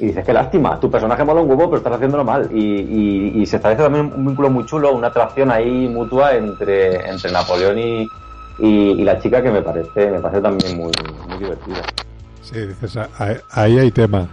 Y 0.00 0.06
dices, 0.06 0.24
qué 0.24 0.32
lástima, 0.32 0.80
tu 0.80 0.90
personaje 0.90 1.22
mola 1.22 1.42
un 1.42 1.48
huevo, 1.48 1.66
pero 1.66 1.76
estás 1.76 1.92
haciéndolo 1.92 2.24
mal. 2.24 2.50
Y, 2.52 3.40
y, 3.40 3.46
se 3.46 3.54
establece 3.54 3.84
también 3.84 4.12
un 4.12 4.26
vínculo 4.26 4.50
muy 4.50 4.66
chulo, 4.66 4.92
una 4.92 5.06
atracción 5.06 5.52
ahí 5.52 5.86
mutua 5.86 6.34
entre, 6.34 7.08
entre 7.08 7.30
Napoleón 7.30 7.78
y, 7.78 8.06
y, 8.62 9.02
la 9.02 9.18
chica 9.18 9.42
que 9.42 9.50
me 9.50 9.60
parece, 9.60 10.10
me 10.10 10.20
parece 10.20 10.40
también 10.40 10.76
muy, 10.76 10.92
muy 11.28 11.38
divertida. 11.38 11.82
Sí, 12.42 12.60
dices, 12.66 12.98
ahí 13.50 13.78
hay 13.78 13.90
tema. 13.90 14.28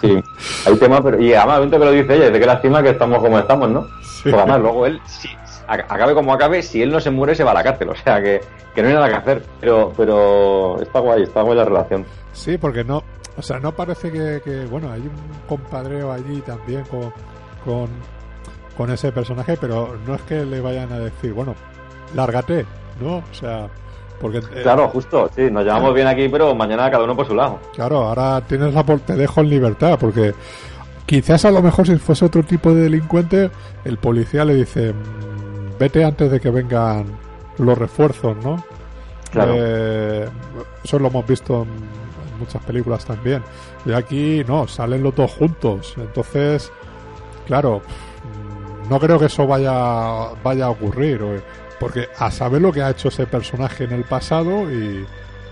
sí, 0.00 0.22
hay 0.66 0.76
tema, 0.76 1.02
pero 1.02 1.20
y 1.20 1.32
además, 1.32 1.60
el 1.62 1.70
que 1.70 1.78
lo 1.78 1.92
dice 1.92 2.14
ella, 2.16 2.26
dice 2.26 2.40
que 2.40 2.46
lástima 2.46 2.82
que 2.82 2.90
estamos 2.90 3.18
como 3.18 3.38
estamos, 3.38 3.70
¿no? 3.70 3.86
Sí. 4.02 4.24
Pues 4.24 4.34
además, 4.34 4.60
luego 4.60 4.86
él, 4.86 5.00
si, 5.06 5.28
acabe 5.66 6.14
como 6.14 6.34
acabe, 6.34 6.62
si 6.62 6.82
él 6.82 6.90
no 6.90 7.00
se 7.00 7.10
muere, 7.10 7.34
se 7.34 7.44
va 7.44 7.52
a 7.52 7.54
la 7.54 7.62
cárcel, 7.62 7.88
o 7.88 7.94
sea 7.94 8.22
que, 8.22 8.40
que 8.74 8.82
no 8.82 8.88
hay 8.88 8.94
nada 8.94 9.08
que 9.08 9.14
hacer, 9.14 9.42
pero, 9.60 9.92
pero 9.96 10.80
está 10.82 10.98
guay, 11.00 11.22
está 11.22 11.42
guay 11.42 11.56
la 11.56 11.64
relación. 11.64 12.04
Sí, 12.32 12.58
porque 12.58 12.84
no, 12.84 13.02
o 13.36 13.42
sea, 13.42 13.58
no 13.58 13.72
parece 13.72 14.10
que, 14.10 14.66
bueno, 14.70 14.92
hay 14.92 15.00
un 15.00 15.46
compadreo 15.48 16.12
allí 16.12 16.40
también 16.42 16.84
con, 16.84 17.12
con, 17.64 17.88
con 18.76 18.90
ese 18.90 19.12
personaje, 19.12 19.56
pero 19.58 19.96
no 20.06 20.14
es 20.14 20.22
que 20.22 20.44
le 20.44 20.60
vayan 20.60 20.92
a 20.92 20.98
decir, 20.98 21.32
bueno, 21.32 21.54
lárgate, 22.14 22.66
¿no? 23.00 23.18
O 23.18 23.34
sea, 23.34 23.68
porque, 24.20 24.38
eh, 24.38 24.62
claro, 24.62 24.88
justo, 24.88 25.30
sí, 25.34 25.50
nos 25.50 25.64
llevamos 25.64 25.94
bien 25.94 26.06
aquí, 26.06 26.28
pero 26.28 26.54
mañana 26.54 26.90
cada 26.90 27.04
uno 27.04 27.16
por 27.16 27.26
su 27.26 27.34
lado. 27.34 27.58
Claro, 27.74 28.08
ahora 28.08 28.42
tienes 28.42 28.74
la 28.74 28.84
te 28.84 29.14
dejo 29.14 29.40
en 29.40 29.48
libertad, 29.48 29.98
porque 29.98 30.34
quizás 31.06 31.44
a 31.46 31.50
lo 31.50 31.62
mejor 31.62 31.86
si 31.86 31.96
fuese 31.96 32.26
otro 32.26 32.42
tipo 32.42 32.74
de 32.74 32.82
delincuente, 32.82 33.50
el 33.84 33.96
policía 33.96 34.44
le 34.44 34.54
dice, 34.56 34.92
mm, 34.92 35.78
vete 35.78 36.04
antes 36.04 36.30
de 36.30 36.38
que 36.38 36.50
vengan 36.50 37.06
los 37.58 37.78
refuerzos, 37.78 38.36
¿no? 38.44 38.62
Claro. 39.30 39.54
Eh, 39.56 40.28
eso 40.84 40.98
lo 40.98 41.08
hemos 41.08 41.26
visto 41.26 41.62
en, 41.62 42.38
muchas 42.38 42.62
películas 42.62 43.04
también. 43.04 43.42
Y 43.84 43.92
aquí 43.92 44.42
no, 44.46 44.66
salen 44.66 45.02
los 45.02 45.14
dos 45.14 45.30
juntos. 45.32 45.94
Entonces, 45.96 46.70
claro, 47.46 47.80
mm, 47.80 48.88
no 48.90 48.98
creo 48.98 49.18
que 49.18 49.26
eso 49.26 49.46
vaya, 49.46 50.30
vaya 50.42 50.66
a 50.66 50.70
ocurrir. 50.70 51.42
Porque 51.80 52.08
a 52.18 52.30
saber 52.30 52.62
lo 52.62 52.72
que 52.72 52.82
ha 52.82 52.90
hecho 52.90 53.08
ese 53.08 53.26
personaje 53.26 53.84
en 53.84 53.92
el 53.92 54.04
pasado 54.04 54.70
y, 54.70 55.04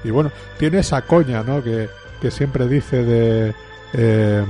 y 0.05 0.11
bueno, 0.11 0.31
tiene 0.59 0.79
esa 0.81 1.03
coña, 1.03 1.43
¿no? 1.43 1.65
Que, 1.65 1.89
que 2.21 2.31
siempre 2.31 2.69
dice 2.69 3.03
de... 3.03 3.55
Eh, 3.95 4.45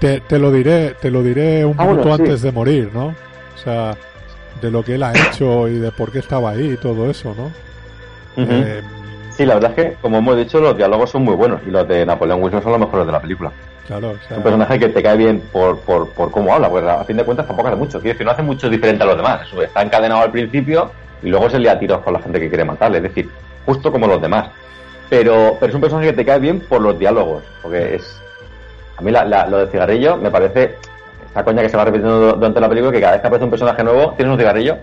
te, 0.00 0.20
te, 0.20 0.38
lo 0.38 0.50
diré, 0.50 0.94
te 1.00 1.10
lo 1.10 1.22
diré 1.22 1.64
un 1.64 1.74
ah, 1.78 1.84
minuto 1.84 2.12
antes 2.12 2.42
de 2.42 2.50
morir, 2.50 2.90
¿no? 2.94 3.06
O 3.06 3.58
sea, 3.62 3.96
de 4.60 4.70
lo 4.70 4.82
que 4.82 4.94
él 4.94 5.02
ha 5.02 5.12
hecho 5.12 5.68
y 5.68 5.78
de 5.78 5.90
por 5.92 6.10
qué 6.10 6.18
estaba 6.18 6.50
ahí 6.50 6.72
y 6.72 6.76
todo 6.76 7.10
eso, 7.10 7.34
¿no? 7.36 7.50
Eh, 8.36 8.82
sí, 9.30 9.44
la 9.44 9.54
verdad 9.54 9.74
es 9.76 9.76
que, 9.76 9.96
como 10.00 10.18
hemos 10.18 10.36
dicho, 10.36 10.60
los 10.60 10.76
diálogos 10.76 11.10
son 11.10 11.22
muy 11.22 11.34
buenos 11.34 11.60
y 11.66 11.70
los 11.70 11.86
de 11.86 12.06
Napoleón 12.06 12.42
Wilson 12.42 12.62
son 12.62 12.72
los 12.72 12.80
mejores 12.80 13.06
de 13.06 13.12
la 13.12 13.20
película. 13.20 13.52
Claro, 13.86 14.10
o 14.30 14.34
un 14.34 14.42
personaje 14.42 14.78
que 14.78 14.88
te 14.88 15.02
cae 15.02 15.16
bien 15.16 15.40
por, 15.52 15.80
por, 15.80 16.10
por 16.10 16.30
cómo 16.30 16.54
habla, 16.54 16.70
pues 16.70 16.84
a 16.84 17.04
fin 17.04 17.16
de 17.16 17.24
cuentas 17.24 17.46
tampoco 17.46 17.68
hace 17.68 17.76
mucho. 17.76 18.00
Quiero 18.00 18.14
decir, 18.14 18.24
no 18.24 18.32
hace 18.32 18.42
mucho 18.42 18.70
diferente 18.70 19.02
a 19.02 19.06
los 19.06 19.16
demás. 19.16 19.48
Está 19.60 19.82
encadenado 19.82 20.22
al 20.22 20.30
principio 20.30 20.90
y 21.22 21.28
luego 21.28 21.50
se 21.50 21.58
le 21.58 21.70
a 21.70 21.78
tiros 21.78 22.00
con 22.00 22.12
la 22.12 22.20
gente 22.20 22.38
que 22.38 22.48
quiere 22.48 22.64
matarle. 22.64 22.98
Es 22.98 23.02
decir, 23.04 23.28
justo 23.66 23.90
como 23.90 24.06
los 24.06 24.20
demás. 24.20 24.48
Pero, 25.08 25.56
pero 25.58 25.70
es 25.70 25.74
un 25.74 25.80
personaje 25.80 26.10
que 26.10 26.16
te 26.16 26.24
cae 26.24 26.38
bien 26.38 26.60
por 26.60 26.80
los 26.80 26.98
diálogos. 26.98 27.42
Porque 27.62 27.96
es. 27.96 28.20
A 28.96 29.02
mí 29.02 29.10
lo 29.10 29.58
de 29.58 29.66
cigarrillo 29.68 30.16
me 30.16 30.30
parece. 30.30 30.76
Esta 31.26 31.44
coña 31.44 31.62
que 31.62 31.68
se 31.68 31.76
va 31.76 31.84
repitiendo 31.84 32.32
durante 32.32 32.60
la 32.60 32.68
película, 32.68 32.92
que 32.92 33.00
cada 33.00 33.12
vez 33.12 33.20
que 33.20 33.26
aparece 33.28 33.44
un 33.44 33.50
personaje 33.50 33.84
nuevo, 33.84 34.14
tienes 34.16 34.32
un 34.32 34.38
cigarrillo. 34.38 34.78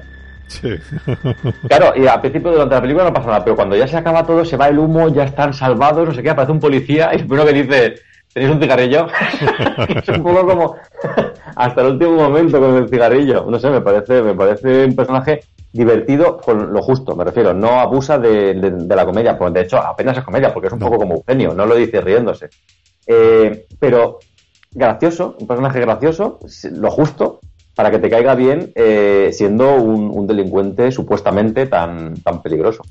Sí. 0.47 0.75
claro, 1.67 1.93
y 1.95 2.07
al 2.07 2.21
principio 2.21 2.51
durante 2.51 2.75
la 2.75 2.81
película 2.81 3.03
no 3.05 3.13
pasa 3.13 3.27
nada, 3.27 3.43
pero 3.43 3.55
cuando 3.55 3.75
ya 3.75 3.85
se 3.85 3.97
acaba 3.97 4.25
todo, 4.25 4.45
se 4.45 4.55
va 4.55 4.69
el 4.69 4.79
humo, 4.79 5.09
ya 5.09 5.23
están 5.23 5.53
salvados, 5.53 6.07
no 6.07 6.13
sé 6.13 6.23
qué, 6.23 6.29
aparece 6.29 6.53
un 6.53 6.61
policía 6.61 7.09
y 7.13 7.17
el 7.17 7.27
primero 7.27 7.45
que 7.45 7.53
dice, 7.53 7.95
¿Tenéis 8.37 8.53
un 8.53 8.61
cigarrillo? 8.61 9.07
es 9.95 10.09
un 10.09 10.21
poco 10.21 10.45
como 10.45 10.75
hasta 11.55 11.81
el 11.81 11.93
último 11.93 12.11
momento 12.11 12.59
con 12.59 12.75
el 12.75 12.87
cigarrillo. 12.87 13.47
No 13.49 13.57
sé, 13.57 13.71
me 13.71 13.81
parece, 13.81 14.21
me 14.21 14.35
parece 14.35 14.85
un 14.85 14.95
personaje 14.95 15.39
divertido 15.73 16.37
con 16.37 16.71
lo 16.71 16.83
justo, 16.83 17.15
me 17.15 17.23
refiero. 17.23 17.55
No 17.55 17.79
abusa 17.79 18.19
de, 18.19 18.53
la 18.87 19.05
comedia, 19.05 19.35
pues 19.39 19.51
de 19.53 19.61
hecho 19.61 19.79
apenas 19.79 20.19
es 20.19 20.23
comedia, 20.23 20.53
porque 20.53 20.67
es 20.67 20.73
un 20.73 20.77
poco 20.77 20.99
como 20.99 21.15
Eugenio, 21.15 21.55
no 21.55 21.65
lo 21.65 21.73
dice 21.73 21.99
riéndose. 21.99 22.49
Eh, 23.07 23.65
pero 23.79 24.19
gracioso, 24.71 25.35
un 25.39 25.47
personaje 25.47 25.79
gracioso, 25.79 26.37
lo 26.73 26.91
justo, 26.91 27.39
para 27.73 27.89
que 27.89 27.97
te 27.97 28.07
caiga 28.07 28.35
bien 28.35 28.71
eh, 28.75 29.31
siendo 29.33 29.77
un, 29.77 30.11
un, 30.11 30.27
delincuente 30.27 30.91
supuestamente 30.91 31.65
tan, 31.65 32.13
tan 32.21 32.43
peligroso. 32.43 32.83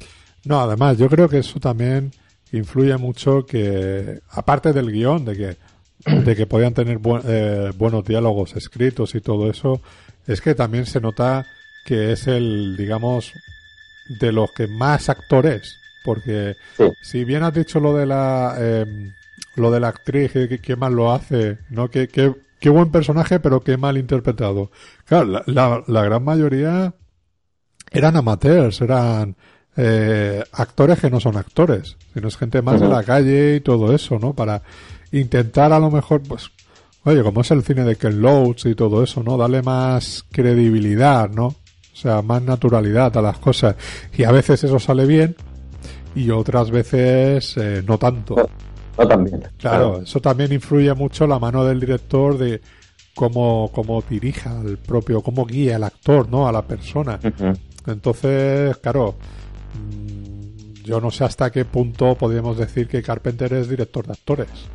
No, 0.44 0.58
además, 0.58 0.98
yo 0.98 1.08
creo 1.08 1.28
que 1.28 1.38
eso 1.38 1.60
también 1.60 2.10
influye 2.52 2.96
mucho 2.96 3.44
que, 3.44 4.20
aparte 4.30 4.72
del 4.72 4.92
guion, 4.92 5.24
de 5.24 5.36
que, 5.36 6.10
de 6.12 6.36
que 6.36 6.46
podían 6.46 6.74
tener 6.74 7.00
eh, 7.24 7.72
buenos 7.76 8.04
diálogos 8.04 8.56
escritos 8.56 9.14
y 9.14 9.20
todo 9.20 9.50
eso, 9.50 9.80
es 10.26 10.40
que 10.40 10.54
también 10.54 10.86
se 10.86 11.00
nota 11.00 11.46
que 11.84 12.12
es 12.12 12.26
el, 12.26 12.76
digamos, 12.76 13.32
de 14.20 14.32
los 14.32 14.50
que 14.52 14.66
más 14.66 15.08
actores, 15.08 15.78
porque 16.04 16.54
si 17.02 17.24
bien 17.24 17.42
has 17.42 17.54
dicho 17.54 17.80
lo 17.80 17.94
de 17.94 18.06
la, 18.06 18.56
em, 18.58 19.12
lo 19.56 19.70
de 19.70 19.80
la 19.80 19.88
actriz, 19.88 20.32
que, 20.32 20.58
que 20.60 20.76
mal 20.76 20.94
lo 20.94 21.12
hace, 21.12 21.58
¿no? 21.70 21.88
Que, 21.88 22.08
que, 22.08 22.34
qué 22.60 22.68
buen 22.68 22.90
personaje, 22.90 23.40
pero 23.40 23.60
qué 23.60 23.76
mal 23.76 23.98
interpretado. 23.98 24.70
Claro, 25.04 25.42
la, 25.46 25.84
la 25.86 26.04
gran 26.04 26.24
mayoría 26.24 26.94
eran 27.90 28.16
amateurs, 28.16 28.80
eran 28.80 29.36
eh, 29.76 30.42
actores 30.52 31.00
que 31.00 31.10
no 31.10 31.20
son 31.20 31.36
actores, 31.36 31.96
sino 32.14 32.28
es 32.28 32.36
gente 32.36 32.62
más 32.62 32.80
de 32.80 32.88
la 32.88 33.02
calle 33.02 33.56
y 33.56 33.60
todo 33.60 33.94
eso, 33.94 34.18
¿no? 34.18 34.32
Para 34.32 34.62
intentar 35.12 35.72
a 35.72 35.78
lo 35.78 35.90
mejor, 35.90 36.22
pues, 36.22 36.50
oye, 37.04 37.22
como 37.22 37.42
es 37.42 37.50
el 37.50 37.62
cine 37.62 37.84
de 37.84 37.96
Ken 37.96 38.20
Loach 38.20 38.66
y 38.66 38.74
todo 38.74 39.02
eso, 39.02 39.22
¿no? 39.22 39.36
Darle 39.36 39.62
más 39.62 40.24
credibilidad, 40.30 41.28
¿no? 41.30 41.46
O 41.46 41.98
sea, 41.98 42.22
más 42.22 42.42
naturalidad 42.42 43.16
a 43.16 43.22
las 43.22 43.38
cosas. 43.38 43.76
Y 44.16 44.24
a 44.24 44.32
veces 44.32 44.64
eso 44.64 44.78
sale 44.78 45.06
bien 45.06 45.36
y 46.14 46.30
otras 46.30 46.70
veces 46.70 47.56
eh, 47.56 47.82
no 47.86 47.98
tanto. 47.98 48.48
No, 48.98 49.06
también. 49.06 49.42
Claro, 49.58 50.00
eso 50.02 50.20
también 50.20 50.52
influye 50.52 50.92
mucho 50.94 51.26
la 51.26 51.38
mano 51.38 51.64
del 51.64 51.80
director 51.80 52.38
de 52.38 52.62
cómo, 53.14 53.70
cómo 53.72 54.02
dirija 54.08 54.58
al 54.58 54.78
propio, 54.78 55.20
cómo 55.20 55.44
guía 55.44 55.76
el 55.76 55.84
actor, 55.84 56.28
¿no? 56.30 56.48
A 56.48 56.52
la 56.52 56.62
persona. 56.62 57.20
Entonces, 57.86 58.76
claro, 58.78 59.16
yo 60.84 61.00
no 61.00 61.10
sé 61.10 61.24
hasta 61.24 61.50
qué 61.50 61.64
punto 61.64 62.14
podríamos 62.14 62.56
decir 62.56 62.86
que 62.86 63.02
Carpenter 63.02 63.52
es 63.54 63.68
director 63.68 64.06
de 64.06 64.12
actores. 64.12 64.68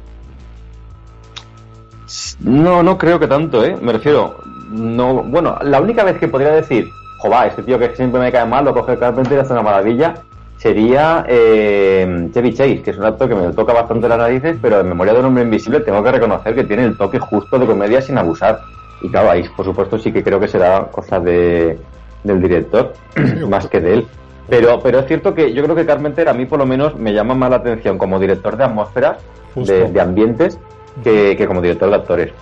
No, 2.42 2.84
no 2.84 2.98
creo 2.98 3.20
que 3.20 3.28
tanto, 3.28 3.64
¿eh? 3.64 3.78
Me 3.82 3.94
refiero, 3.94 4.36
no, 4.70 5.24
bueno, 5.24 5.58
la 5.64 5.80
única 5.80 6.04
vez 6.04 6.18
que 6.18 6.28
podría 6.28 6.52
decir, 6.52 6.90
jova, 7.20 7.48
este 7.48 7.64
tío 7.64 7.80
que 7.80 7.96
siempre 7.96 8.20
me 8.20 8.32
cae 8.32 8.46
mal, 8.46 8.66
lo 8.66 8.74
coge 8.74 8.98
Carpenter 8.98 9.38
y 9.38 9.42
hace 9.42 9.54
una 9.54 9.62
maravilla, 9.62 10.16
sería 10.58 11.26
eh, 11.28 12.30
Chevy 12.34 12.54
Chase, 12.54 12.82
que 12.82 12.92
es 12.92 12.98
un 12.98 13.06
actor 13.06 13.30
que 13.30 13.36
me 13.36 13.54
toca 13.54 13.74
bastante 13.74 14.10
las 14.10 14.18
narices, 14.18 14.58
pero 14.62 14.82
en 14.82 14.90
memoria 14.90 15.14
de 15.14 15.20
un 15.20 15.26
hombre 15.26 15.44
invisible 15.44 15.80
tengo 15.80 16.04
que 16.04 16.12
reconocer 16.12 16.54
que 16.54 16.66
tiene 16.66 16.84
el 16.84 16.98
toque 16.98 17.20
justo 17.20 17.58
de 17.58 17.66
comedia 17.66 18.02
sin 18.02 18.18
abusar. 18.18 18.60
Y 19.02 19.10
claro, 19.10 19.32
ahí 19.32 19.44
por 19.56 19.66
supuesto 19.66 19.98
sí 19.98 20.12
que 20.12 20.24
creo 20.24 20.40
que 20.40 20.48
será 20.48 20.88
cosa 20.92 21.20
de, 21.20 21.80
del 22.24 22.42
director, 22.42 22.94
más 23.50 23.68
que 23.68 23.80
de 23.80 23.94
él. 23.94 24.08
Pero, 24.50 24.80
pero 24.82 25.00
es 25.00 25.08
cierto 25.08 25.34
que 25.34 25.54
yo 25.54 25.64
creo 25.64 25.76
que 25.76 25.86
Carpenter 25.86 26.28
a 26.28 26.34
mí 26.34 26.46
por 26.46 26.60
lo 26.60 26.66
menos 26.66 26.96
me 26.96 27.14
llama 27.14 27.36
más 27.36 27.50
la 27.50 27.58
atención 27.58 27.98
como 27.98 28.20
director 28.20 28.58
de 28.58 28.64
atmósferas, 28.66 29.18
de, 29.56 30.02
ambientes, 30.02 30.60
que, 31.04 31.46
como 31.48 31.62
director 31.62 31.90
de 31.90 31.96
actores. 31.96 32.34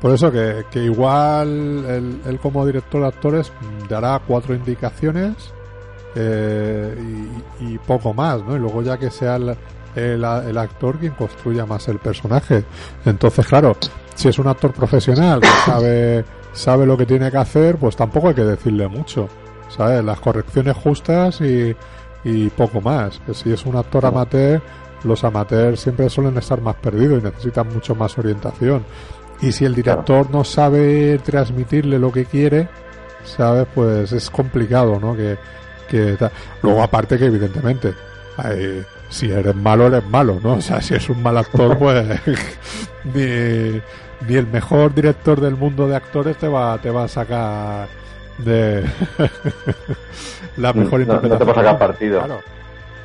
Por 0.00 0.14
eso 0.14 0.32
que, 0.32 0.64
que 0.70 0.80
igual 0.80 2.18
él, 2.26 2.38
como 2.40 2.64
director 2.64 3.02
de 3.02 3.08
actores 3.08 3.52
dará 3.88 4.20
cuatro 4.26 4.54
indicaciones 4.54 5.52
eh, 6.14 6.94
y, 7.60 7.78
poco 7.78 8.14
más, 8.14 8.42
¿no? 8.42 8.56
Y 8.56 8.58
luego 8.58 8.82
ya 8.82 8.96
que 8.96 9.10
sea 9.10 9.36
el, 9.36 9.56
el, 9.94 10.58
actor 10.58 10.98
quien 10.98 11.12
construya 11.12 11.66
más 11.66 11.86
el 11.88 11.98
personaje. 11.98 12.64
Entonces, 13.04 13.46
claro, 13.46 13.76
si 14.14 14.28
es 14.28 14.38
un 14.38 14.48
actor 14.48 14.72
profesional 14.72 15.40
que 15.40 15.48
sabe, 15.66 16.24
sabe 16.52 16.86
lo 16.86 16.96
que 16.96 17.06
tiene 17.06 17.30
que 17.30 17.36
hacer, 17.36 17.76
pues 17.76 17.94
tampoco 17.94 18.28
hay 18.28 18.34
que 18.34 18.44
decirle 18.44 18.88
mucho. 18.88 19.28
¿Sabes? 19.76 20.04
Las 20.04 20.20
correcciones 20.20 20.76
justas 20.76 21.40
y, 21.40 21.74
y 22.24 22.48
poco 22.50 22.80
más. 22.80 23.20
Que 23.26 23.34
si 23.34 23.52
es 23.52 23.64
un 23.66 23.76
actor 23.76 24.06
amateur, 24.06 24.60
los 25.04 25.24
amateurs 25.24 25.80
siempre 25.80 26.08
suelen 26.10 26.36
estar 26.36 26.60
más 26.60 26.76
perdidos 26.76 27.20
y 27.20 27.24
necesitan 27.24 27.68
mucho 27.68 27.94
más 27.94 28.16
orientación. 28.18 28.84
Y 29.40 29.52
si 29.52 29.64
el 29.64 29.74
director 29.74 30.30
no 30.30 30.44
sabe 30.44 31.18
transmitirle 31.18 31.98
lo 31.98 32.12
que 32.12 32.26
quiere, 32.26 32.68
¿sabes? 33.24 33.66
Pues 33.74 34.12
es 34.12 34.28
complicado, 34.28 34.98
¿no? 35.00 35.16
Que, 35.16 35.38
que 35.88 36.16
Luego, 36.62 36.82
aparte 36.82 37.18
que 37.18 37.26
evidentemente, 37.26 37.94
si 39.08 39.30
eres 39.30 39.56
malo, 39.56 39.86
eres 39.86 40.04
malo, 40.04 40.38
¿no? 40.42 40.52
O 40.56 40.60
sea, 40.60 40.82
si 40.82 40.94
es 40.94 41.08
un 41.08 41.22
mal 41.22 41.38
actor, 41.38 41.78
pues 41.78 42.06
ni, 43.04 43.80
ni 44.28 44.36
el 44.36 44.46
mejor 44.46 44.94
director 44.94 45.40
del 45.40 45.56
mundo 45.56 45.88
de 45.88 45.96
actores 45.96 46.36
te 46.36 46.48
va, 46.48 46.76
te 46.78 46.90
va 46.90 47.04
a 47.04 47.08
sacar 47.08 47.88
de 48.44 48.84
la 50.56 50.72
mejor 50.72 51.00
interpretación. 51.00 51.30
No, 51.30 51.38
te 51.38 51.44
puedes 51.44 51.56
sacar 51.56 51.78
partido. 51.78 52.20
Claro, 52.20 52.42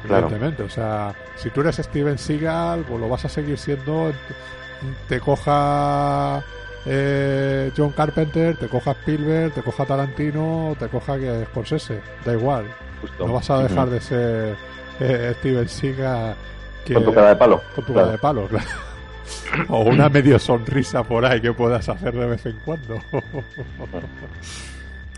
evidentemente. 0.04 0.64
O 0.64 0.70
sea, 0.70 1.14
si 1.36 1.50
tú 1.50 1.62
eres 1.62 1.78
Steven 1.78 2.18
Seagal, 2.18 2.86
pues 2.88 3.00
lo 3.00 3.10
vas 3.10 3.26
a 3.26 3.30
seguir 3.30 3.58
siendo. 3.58 4.12
Te 5.08 5.20
coja 5.20 6.44
eh, 6.86 7.72
John 7.76 7.92
Carpenter, 7.92 8.58
te 8.58 8.68
coja 8.68 8.92
Spielberg, 8.92 9.54
te 9.54 9.62
coja 9.62 9.86
Tarantino, 9.86 10.76
te 10.78 10.88
coja 10.88 11.18
que 11.18 11.46
Scorsese. 11.52 12.02
Da 12.24 12.34
igual. 12.34 12.66
No 13.20 13.34
vas 13.34 13.50
a 13.50 13.64
dejar 13.64 13.90
de 13.90 14.02
ser 14.02 14.56
eh, 15.00 15.34
Steven 15.40 15.70
Seagal 15.70 16.36
con 16.94 17.04
tu 17.04 17.14
cara 17.14 17.30
de 17.30 17.36
palo. 17.36 17.62
Con 17.74 17.86
tu 17.86 17.94
cara 17.94 18.12
de 18.12 18.18
palo, 18.18 18.48
claro. 18.48 18.66
O 19.70 19.82
una 19.82 20.08
medio 20.08 20.38
sonrisa 20.38 21.04
por 21.04 21.26
ahí 21.26 21.42
que 21.42 21.52
puedas 21.52 21.90
hacer 21.90 22.14
de 22.14 22.26
vez 22.28 22.46
en 22.46 22.60
cuando. 22.64 23.00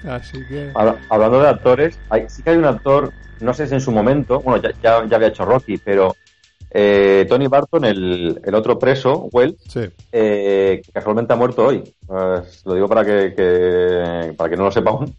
Así 0.07 0.45
que. 0.47 0.71
Hablando 1.09 1.41
de 1.41 1.49
actores, 1.49 1.99
hay, 2.09 2.25
sí 2.29 2.43
que 2.43 2.51
hay 2.51 2.57
un 2.57 2.65
actor, 2.65 3.11
no 3.41 3.53
sé 3.53 3.67
si 3.67 3.73
en 3.73 3.81
su 3.81 3.91
momento, 3.91 4.39
bueno, 4.41 4.61
ya, 4.61 5.05
ya, 5.07 5.15
había 5.15 5.27
hecho 5.27 5.45
Rocky, 5.45 5.77
pero 5.77 6.15
eh, 6.71 7.25
Tony 7.29 7.47
Barton, 7.47 7.85
el, 7.85 8.41
el, 8.43 8.55
otro 8.55 8.77
preso, 8.77 9.29
Well, 9.31 9.57
eh, 10.11 10.81
que 10.83 10.91
casualmente 10.91 11.33
ha 11.33 11.35
muerto 11.35 11.65
hoy. 11.65 11.83
Pues, 12.05 12.65
lo 12.65 12.73
digo 12.73 12.87
para 12.87 13.05
que, 13.05 13.33
que, 13.35 14.33
para 14.35 14.49
que 14.49 14.57
no 14.57 14.65
lo 14.65 14.71
sepa 14.71 14.91
aún. 14.91 15.15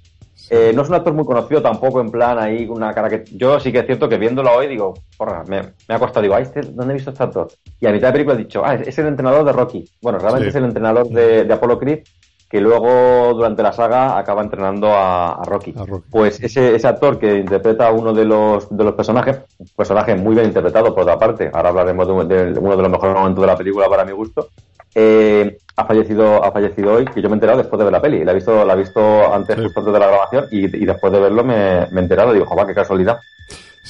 Eh, 0.50 0.72
no 0.74 0.82
es 0.82 0.88
un 0.88 0.94
actor 0.94 1.12
muy 1.12 1.26
conocido 1.26 1.60
tampoco, 1.60 2.00
en 2.00 2.10
plan 2.10 2.38
ahí, 2.38 2.66
una 2.66 2.94
cara 2.94 3.10
que. 3.10 3.24
Yo 3.32 3.60
sí 3.60 3.70
que 3.70 3.80
es 3.80 3.86
cierto 3.86 4.08
que 4.08 4.16
viéndolo 4.16 4.50
hoy 4.52 4.66
digo, 4.66 4.94
porra, 5.16 5.44
me, 5.46 5.60
me 5.88 5.94
ha 5.94 5.98
costado, 5.98 6.22
digo, 6.22 6.38
este, 6.38 6.62
¿dónde 6.62 6.94
he 6.94 6.96
visto 6.96 7.10
este 7.10 7.22
actor? 7.22 7.48
Y 7.80 7.86
a 7.86 7.92
mitad 7.92 8.08
de 8.08 8.12
película 8.12 8.34
he 8.34 8.38
dicho, 8.38 8.64
ah, 8.64 8.74
es 8.74 8.98
el 8.98 9.08
entrenador 9.08 9.44
de 9.44 9.52
Rocky. 9.52 9.84
Bueno, 10.00 10.18
realmente 10.18 10.48
es 10.48 10.54
el 10.54 10.64
entrenador 10.64 11.08
de, 11.08 11.44
de 11.44 11.52
Apollo 11.52 11.78
Creed, 11.78 12.00
que 12.48 12.60
luego 12.60 13.34
durante 13.34 13.62
la 13.62 13.72
saga 13.72 14.18
acaba 14.18 14.42
entrenando 14.42 14.88
a, 14.90 15.42
Rocky. 15.44 15.74
Pues 16.10 16.42
ese, 16.42 16.74
ese, 16.74 16.88
actor 16.88 17.18
que 17.18 17.36
interpreta 17.36 17.88
a 17.88 17.92
uno 17.92 18.12
de 18.12 18.24
los, 18.24 18.74
de 18.74 18.84
los 18.84 18.94
personajes, 18.94 19.40
personaje 19.76 20.14
muy 20.14 20.34
bien 20.34 20.46
interpretado 20.46 20.94
por 20.94 21.02
otra 21.02 21.18
parte, 21.18 21.50
ahora 21.52 21.68
hablaremos 21.68 22.28
de, 22.28 22.52
de 22.52 22.58
uno 22.58 22.76
de 22.76 22.82
los 22.82 22.90
mejores 22.90 23.14
momentos 23.14 23.42
de 23.42 23.46
la 23.46 23.56
película 23.56 23.88
para 23.88 24.04
mi 24.04 24.12
gusto, 24.12 24.48
eh, 24.94 25.58
ha 25.76 25.84
fallecido 25.84 26.42
ha 26.42 26.50
fallecido 26.50 26.94
hoy, 26.94 27.04
que 27.04 27.22
yo 27.22 27.28
me 27.28 27.34
he 27.34 27.36
enterado 27.36 27.58
después 27.58 27.78
de 27.78 27.84
ver 27.84 27.92
la 27.92 28.02
peli. 28.02 28.24
La 28.24 28.32
he 28.32 28.34
visto, 28.34 28.64
la 28.64 28.74
he 28.74 28.78
visto 28.78 29.32
antes, 29.32 29.56
justo 29.56 29.80
antes 29.80 29.94
de 29.94 30.00
la 30.00 30.06
grabación, 30.06 30.46
y, 30.50 30.66
después 30.66 31.12
de 31.12 31.20
verlo 31.20 31.44
me, 31.44 31.86
me 31.92 32.00
he 32.00 32.02
enterado. 32.02 32.32
Digo, 32.32 32.46
joder, 32.46 32.66
qué 32.66 32.74
casualidad. 32.74 33.18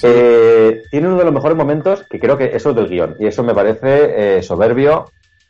Eh, 0.03 0.83
tiene 0.91 1.09
uno 1.09 1.17
de 1.17 1.25
los 1.25 1.33
mejores 1.33 1.57
momentos, 1.57 2.05
que 2.11 2.21
creo 2.21 2.37
que 2.37 2.55
eso 2.55 2.71
es 2.71 2.77
del 2.77 2.89
guion. 2.89 3.17
Y 3.19 3.27
eso 3.27 3.43
me 3.43 3.55
parece 3.55 4.37
eh, 4.39 4.43
soberbio, 4.43 5.07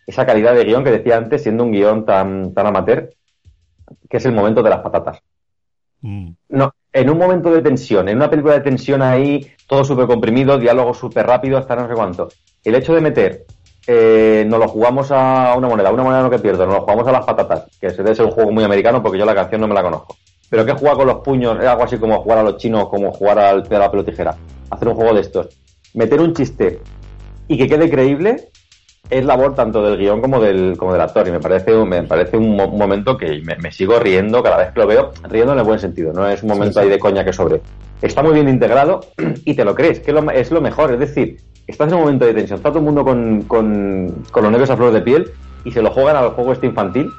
esa 0.09 0.25
calidad 0.25 0.55
de 0.55 0.65
guion 0.65 0.83
que 0.83 0.91
decía 0.91 1.19
antes, 1.19 1.43
siendo 1.43 1.65
un 1.65 1.71
guion 1.71 2.07
tan, 2.07 2.55
tan 2.55 2.67
amateur, 2.67 3.11
que 4.09 4.17
es 4.17 4.25
el 4.25 4.33
momento 4.33 4.63
de 4.63 4.71
las 4.71 4.81
patatas. 4.81 5.21
Mm. 6.01 6.31
No, 6.49 6.73
en 6.91 7.11
un 7.11 7.19
momento 7.19 7.51
de 7.51 7.61
tensión, 7.61 8.09
en 8.09 8.17
una 8.17 8.31
película 8.31 8.55
de 8.55 8.63
tensión 8.63 9.03
ahí, 9.03 9.47
todo 9.67 9.85
súper 9.85 10.07
comprimido, 10.07 10.57
diálogo 10.57 10.95
súper 10.95 11.27
rápido, 11.27 11.59
hasta 11.59 11.77
no 11.77 11.87
sé 11.87 11.95
cuánto. 11.95 12.29
El 12.65 12.75
hecho 12.75 12.95
de 12.95 13.03
meter 13.03 13.45
eh, 13.87 14.47
nos 14.49 14.59
lo 14.59 14.69
jugamos 14.69 15.11
a 15.11 15.55
una 15.59 15.69
moneda, 15.69 15.93
una 15.93 16.03
moneda 16.03 16.23
no 16.23 16.31
que 16.31 16.39
pierdo, 16.39 16.65
nos 16.65 16.77
lo 16.77 16.81
jugamos 16.81 17.07
a 17.07 17.13
las 17.13 17.27
patatas, 17.27 17.67
que 17.79 17.89
debe 17.91 18.15
ser 18.15 18.25
un 18.25 18.31
juego 18.31 18.51
muy 18.51 18.65
americano 18.65 19.03
porque 19.03 19.19
yo 19.19 19.27
la 19.27 19.35
canción 19.35 19.61
no 19.61 19.69
me 19.69 19.75
la 19.75 19.83
conozco. 19.83 20.17
Pero 20.49 20.65
que 20.65 20.73
juega 20.73 20.97
con 20.97 21.07
los 21.07 21.17
puños, 21.17 21.59
es 21.61 21.67
algo 21.67 21.83
así 21.83 21.99
como 21.99 22.23
jugar 22.23 22.39
a 22.39 22.43
los 22.45 22.57
chinos, 22.57 22.89
como 22.89 23.13
jugar 23.13 23.39
al 23.39 23.69
de 23.69 23.79
la 23.79 23.91
pelotijera. 23.91 24.35
Hacer 24.71 24.89
un 24.89 24.95
juego 24.95 25.13
de 25.13 25.21
estos. 25.21 25.49
Meter 25.93 26.19
un 26.23 26.33
chiste 26.33 26.81
y 27.47 27.59
que 27.59 27.67
quede 27.69 27.91
creíble 27.91 28.49
es 29.11 29.25
labor 29.25 29.55
tanto 29.55 29.83
del 29.83 29.99
guion 29.99 30.21
como 30.21 30.41
del, 30.41 30.77
como 30.77 30.93
del 30.93 31.01
actor. 31.01 31.27
Y 31.29 31.31
me 31.31 31.41
parece, 31.41 31.73
me 31.85 32.03
parece 32.03 32.37
un, 32.37 32.57
momento 32.57 33.17
que 33.17 33.43
me, 33.43 33.73
sigo 33.73 33.99
riendo 33.99 34.43
cada 34.43 34.59
vez 34.59 34.73
que 34.73 34.81
lo 34.81 34.87
veo, 34.87 35.13
riendo 35.29 35.53
en 35.53 35.59
el 35.59 35.65
buen 35.65 35.79
sentido. 35.79 36.13
No 36.13 36.27
es 36.29 36.43
un 36.43 36.51
momento 36.51 36.81
ahí 36.81 36.89
de 36.89 36.99
coña 36.99 37.25
que 37.25 37.33
sobre. 37.33 37.61
Está 38.03 38.23
muy 38.23 38.35
bien 38.35 38.49
integrado 38.49 39.01
y 39.45 39.55
te 39.55 39.65
lo 39.65 39.75
crees, 39.75 40.01
que 40.01 40.15
es 40.35 40.51
lo 40.51 40.61
mejor. 40.61 40.93
Es 40.93 41.01
decir, 41.01 41.39
estás 41.67 41.89
en 41.89 41.95
un 41.95 42.01
momento 42.01 42.27
de 42.27 42.35
tensión, 42.35 42.57
está 42.57 42.71
todo 42.71 42.79
el 42.79 42.85
mundo 42.85 43.05
con, 43.05 43.43
con, 43.43 44.25
con 44.31 44.43
los 44.43 44.53
nervios 44.53 44.71
a 44.71 44.77
flor 44.77 44.93
de 44.93 45.01
piel 45.01 45.31
y 45.65 45.73
se 45.73 45.83
lo 45.83 45.91
juegan 45.91 46.17
al 46.17 46.31
juego 46.31 46.53
este 46.53 46.67
infantil 46.67 47.11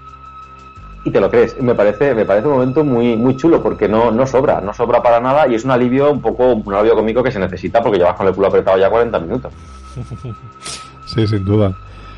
y 1.05 1.11
te 1.11 1.19
lo 1.19 1.29
crees. 1.29 1.59
Me 1.61 1.75
parece, 1.75 2.13
me 2.13 2.25
parece 2.25 2.47
un 2.47 2.53
momento 2.53 2.83
muy, 2.83 3.15
muy 3.15 3.35
chulo 3.37 3.61
porque 3.61 3.87
no, 3.87 4.11
no 4.11 4.25
sobra, 4.25 4.61
no 4.61 4.73
sobra 4.73 5.01
para 5.01 5.19
nada 5.19 5.47
y 5.47 5.55
es 5.55 5.63
un 5.65 5.71
alivio 5.71 6.11
un 6.11 6.21
poco, 6.21 6.53
un 6.53 6.73
alivio 6.73 6.95
cómico 6.95 7.23
que 7.23 7.31
se 7.31 7.39
necesita 7.39 7.81
porque 7.81 7.97
llevas 7.97 8.15
con 8.15 8.27
el 8.27 8.33
culo 8.33 8.47
apretado 8.47 8.77
ya 8.77 8.89
40 8.89 9.19
minutos. 9.19 9.53
Sí, 11.13 11.27
sin 11.27 11.43
duda. 11.43 11.75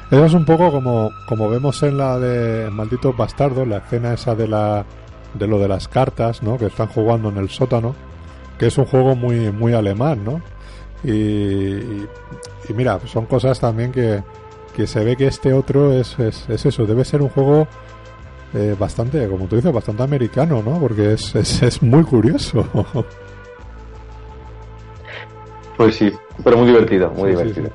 Eso 0.10 0.26
es 0.26 0.34
un 0.34 0.44
poco 0.44 0.72
como, 0.72 1.12
como 1.26 1.50
vemos 1.50 1.82
en 1.84 1.98
la 1.98 2.20
de 2.20 2.70
Malditos 2.70 3.16
Bastardos, 3.16 3.68
la 3.68 3.78
escena 3.78 4.14
esa 4.14 4.36
de 4.36 4.48
la 4.48 4.86
de 5.34 5.48
lo 5.48 5.60
de 5.60 5.70
las 5.70 5.88
cartas, 5.88 6.44
¿no? 6.44 6.58
Que 6.58 6.66
están 6.66 6.88
jugando 6.88 7.30
en 7.30 7.38
el 7.38 7.50
sótano, 7.50 7.96
que 8.60 8.68
es 8.68 8.78
un 8.78 8.86
juego 8.86 9.16
muy 9.16 9.52
muy 9.52 9.74
alemán, 9.74 10.26
¿no? 10.26 10.42
Y, 11.04 12.06
mira, 12.74 13.00
son 13.06 13.26
cosas 13.26 13.60
también 13.60 13.92
que, 13.92 14.22
que 14.76 14.86
se 14.86 15.04
ve 15.04 15.16
que 15.16 15.28
este 15.28 15.54
otro 15.54 15.94
es, 15.94 16.20
es, 16.20 16.48
eso, 16.50 16.86
debe 16.86 17.06
ser 17.06 17.22
un 17.22 17.30
juego 17.30 17.68
eh, 18.54 18.76
bastante, 18.78 19.28
como 19.28 19.46
tú 19.46 19.56
dices, 19.56 19.74
bastante 19.74 20.04
americano, 20.04 20.62
¿no? 20.64 20.80
Porque 20.80 21.14
es, 21.14 21.34
es, 21.36 21.82
muy 21.82 22.04
curioso. 22.04 22.68
Pues 25.78 25.96
sí, 25.96 26.12
pero 26.44 26.58
muy 26.58 26.68
divertido, 26.68 27.10
muy 27.12 27.30
divertido. 27.32 27.72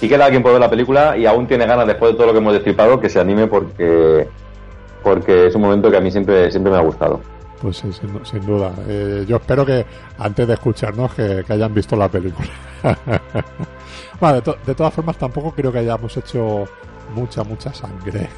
Y 0.00 0.08
queda 0.08 0.30
quien 0.30 0.42
puede 0.42 0.54
ver 0.54 0.60
la 0.60 0.70
película 0.70 1.16
y 1.16 1.26
aún 1.26 1.46
tiene 1.46 1.66
ganas, 1.66 1.86
después 1.86 2.12
de 2.12 2.16
todo 2.16 2.28
lo 2.28 2.32
que 2.32 2.38
hemos 2.38 2.52
destripado, 2.52 3.00
que 3.00 3.08
se 3.08 3.18
anime 3.18 3.46
porque, 3.48 4.28
porque 5.02 5.46
es 5.46 5.54
un 5.54 5.62
momento 5.62 5.90
que 5.90 5.96
a 5.96 6.00
mí 6.00 6.10
siempre, 6.10 6.50
siempre 6.50 6.70
me 6.70 6.78
ha 6.78 6.82
gustado. 6.82 7.20
Pues 7.60 7.78
sí, 7.78 7.90
sin, 7.92 8.46
duda. 8.46 8.72
Eh, 8.86 9.24
yo 9.26 9.36
espero 9.36 9.66
que 9.66 9.84
antes 10.18 10.46
de 10.46 10.54
escucharnos 10.54 11.12
que, 11.14 11.44
hayan 11.48 11.74
visto 11.74 11.96
la 11.96 12.08
película. 12.08 12.48
de, 14.66 14.74
todas 14.74 14.94
formas 14.94 15.16
tampoco 15.16 15.52
creo 15.52 15.72
que 15.72 15.78
hayamos 15.78 16.16
hecho 16.16 16.66
mucha, 17.14 17.42
mucha 17.42 17.74
sangre. 17.74 18.28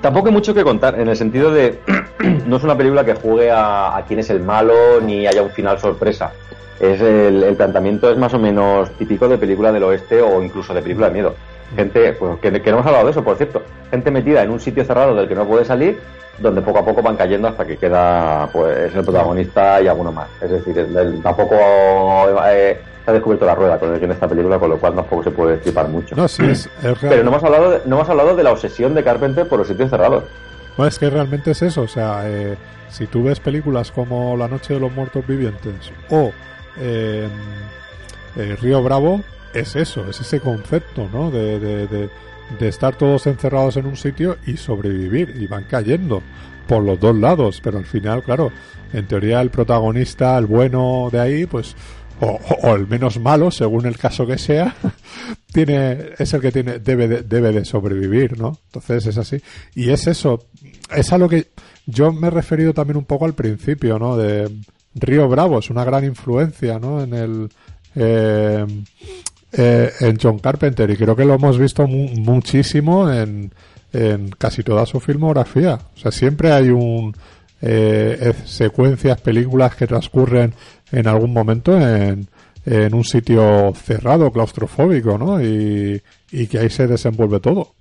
Tampoco 0.00 0.26
hay 0.26 0.32
mucho 0.32 0.52
que 0.52 0.64
contar, 0.64 0.98
en 0.98 1.08
el 1.08 1.16
sentido 1.16 1.52
de 1.52 1.78
no 2.46 2.56
es 2.56 2.64
una 2.64 2.76
película 2.76 3.04
que 3.04 3.14
juegue 3.14 3.50
a, 3.52 4.02
quién 4.08 4.18
es 4.18 4.30
el 4.30 4.40
malo 4.40 5.00
ni 5.00 5.26
haya 5.26 5.42
un 5.42 5.50
final 5.50 5.78
sorpresa. 5.78 6.32
Es 6.80 7.00
el, 7.00 7.54
planteamiento 7.56 8.10
es 8.10 8.18
más 8.18 8.34
o 8.34 8.38
menos 8.38 8.90
típico 8.92 9.28
de 9.28 9.38
película 9.38 9.72
del 9.72 9.82
oeste 9.84 10.20
o 10.20 10.42
incluso 10.42 10.74
de 10.74 10.82
película 10.82 11.08
de 11.08 11.14
miedo. 11.14 11.34
Gente, 11.74 12.12
pues 12.12 12.38
que, 12.38 12.52
que 12.60 12.70
no 12.70 12.76
hemos 12.76 12.86
hablado 12.86 13.06
de 13.06 13.10
eso, 13.10 13.24
por 13.24 13.36
cierto, 13.36 13.62
gente 13.90 14.10
metida 14.10 14.42
en 14.42 14.50
un 14.50 14.60
sitio 14.60 14.84
cerrado 14.84 15.14
del 15.14 15.26
que 15.26 15.34
no 15.34 15.46
puede 15.46 15.64
salir 15.64 15.98
donde 16.38 16.62
poco 16.62 16.78
a 16.80 16.84
poco 16.84 17.02
van 17.02 17.16
cayendo 17.16 17.48
hasta 17.48 17.64
que 17.64 17.76
queda 17.76 18.48
pues 18.52 18.94
el 18.94 19.04
protagonista 19.04 19.80
y 19.80 19.88
alguno 19.88 20.12
más. 20.12 20.28
Es 20.40 20.50
decir, 20.50 20.86
tampoco 21.22 21.56
eh, 22.46 22.78
se 23.04 23.10
ha 23.10 23.14
descubierto 23.14 23.46
la 23.46 23.54
rueda 23.54 23.78
con 23.78 23.94
el 23.94 24.02
en 24.02 24.12
esta 24.12 24.28
película, 24.28 24.58
con 24.58 24.70
lo 24.70 24.78
cual 24.78 24.94
tampoco 24.94 25.22
se 25.22 25.30
puede 25.30 25.54
estripar 25.54 25.88
mucho. 25.88 26.14
No, 26.14 26.28
sí, 26.28 26.44
es, 26.44 26.68
Pero 27.00 27.22
no 27.22 27.30
hemos, 27.30 27.42
hablado 27.42 27.70
de, 27.70 27.80
no 27.86 27.96
hemos 27.96 28.08
hablado 28.08 28.36
de 28.36 28.42
la 28.42 28.52
obsesión 28.52 28.94
de 28.94 29.02
Carpenter 29.02 29.48
por 29.48 29.58
los 29.58 29.68
sitios 29.68 29.90
cerrados. 29.90 30.24
Bueno, 30.76 30.88
es 30.88 30.98
que 30.98 31.08
realmente 31.08 31.52
es 31.52 31.62
eso, 31.62 31.82
o 31.82 31.88
sea, 31.88 32.28
eh, 32.28 32.56
si 32.90 33.06
tú 33.06 33.24
ves 33.24 33.40
películas 33.40 33.90
como 33.90 34.36
La 34.36 34.46
Noche 34.46 34.74
de 34.74 34.80
los 34.80 34.92
Muertos 34.92 35.26
Vivientes 35.26 35.90
o 36.10 36.32
eh, 36.78 37.28
Río 38.60 38.82
Bravo, 38.82 39.22
es 39.54 39.76
eso, 39.76 40.08
es 40.08 40.20
ese 40.20 40.40
concepto, 40.40 41.08
¿no? 41.12 41.30
de 41.30 42.08
de 42.58 42.68
estar 42.68 42.96
todos 42.96 43.26
encerrados 43.26 43.76
en 43.76 43.86
un 43.86 43.96
sitio 43.96 44.38
y 44.46 44.56
sobrevivir 44.56 45.34
y 45.40 45.46
van 45.46 45.64
cayendo 45.64 46.22
por 46.66 46.82
los 46.82 46.98
dos 46.98 47.16
lados 47.16 47.60
pero 47.62 47.78
al 47.78 47.86
final 47.86 48.22
claro 48.22 48.50
en 48.92 49.06
teoría 49.06 49.40
el 49.40 49.50
protagonista 49.50 50.36
el 50.38 50.46
bueno 50.46 51.08
de 51.10 51.20
ahí 51.20 51.46
pues 51.46 51.74
o, 52.18 52.74
el 52.74 52.86
menos 52.86 53.20
malo 53.20 53.50
según 53.50 53.84
el 53.84 53.98
caso 53.98 54.26
que 54.26 54.38
sea 54.38 54.74
tiene 55.52 56.12
es 56.18 56.32
el 56.32 56.40
que 56.40 56.52
tiene 56.52 56.78
debe 56.78 57.08
de, 57.08 57.22
debe 57.22 57.52
de 57.52 57.64
sobrevivir 57.64 58.38
no 58.38 58.58
entonces 58.66 59.06
es 59.06 59.18
así. 59.18 59.42
Y 59.74 59.90
es 59.90 60.06
eso 60.06 60.46
es 60.94 61.12
a 61.12 61.18
lo 61.18 61.28
que 61.28 61.48
yo 61.84 62.12
me 62.12 62.28
he 62.28 62.30
referido 62.30 62.72
también 62.72 62.96
un 62.96 63.04
poco 63.04 63.26
al 63.26 63.34
principio 63.34 63.98
no 63.98 64.16
de 64.16 64.50
Río 64.98 65.28
Bravo 65.28 65.58
es 65.58 65.70
una 65.70 65.84
gran 65.84 66.04
influencia 66.04 66.78
no 66.78 67.02
en 67.02 67.14
el 67.14 67.48
eh, 67.94 68.66
eh, 69.52 69.90
en 70.00 70.18
John 70.20 70.38
Carpenter 70.38 70.90
y 70.90 70.96
creo 70.96 71.14
que 71.16 71.24
lo 71.24 71.34
hemos 71.34 71.58
visto 71.58 71.86
muchísimo 71.86 73.10
en, 73.10 73.52
en, 73.92 74.30
casi 74.30 74.62
toda 74.62 74.84
su 74.84 75.00
filmografía. 75.00 75.78
O 75.94 75.98
sea, 75.98 76.10
siempre 76.10 76.52
hay 76.52 76.68
un 76.68 77.14
eh, 77.62 78.34
secuencias, 78.44 79.20
películas 79.20 79.74
que 79.74 79.86
transcurren 79.86 80.52
en 80.92 81.08
algún 81.08 81.32
momento 81.32 81.78
en, 81.78 82.28
en 82.66 82.94
un 82.94 83.04
sitio 83.04 83.72
cerrado, 83.74 84.30
claustrofóbico, 84.30 85.16
¿no? 85.16 85.42
Y, 85.42 86.02
y 86.32 86.46
que 86.48 86.58
ahí 86.58 86.68
se 86.68 86.86
desenvuelve 86.86 87.40
todo. 87.40 87.74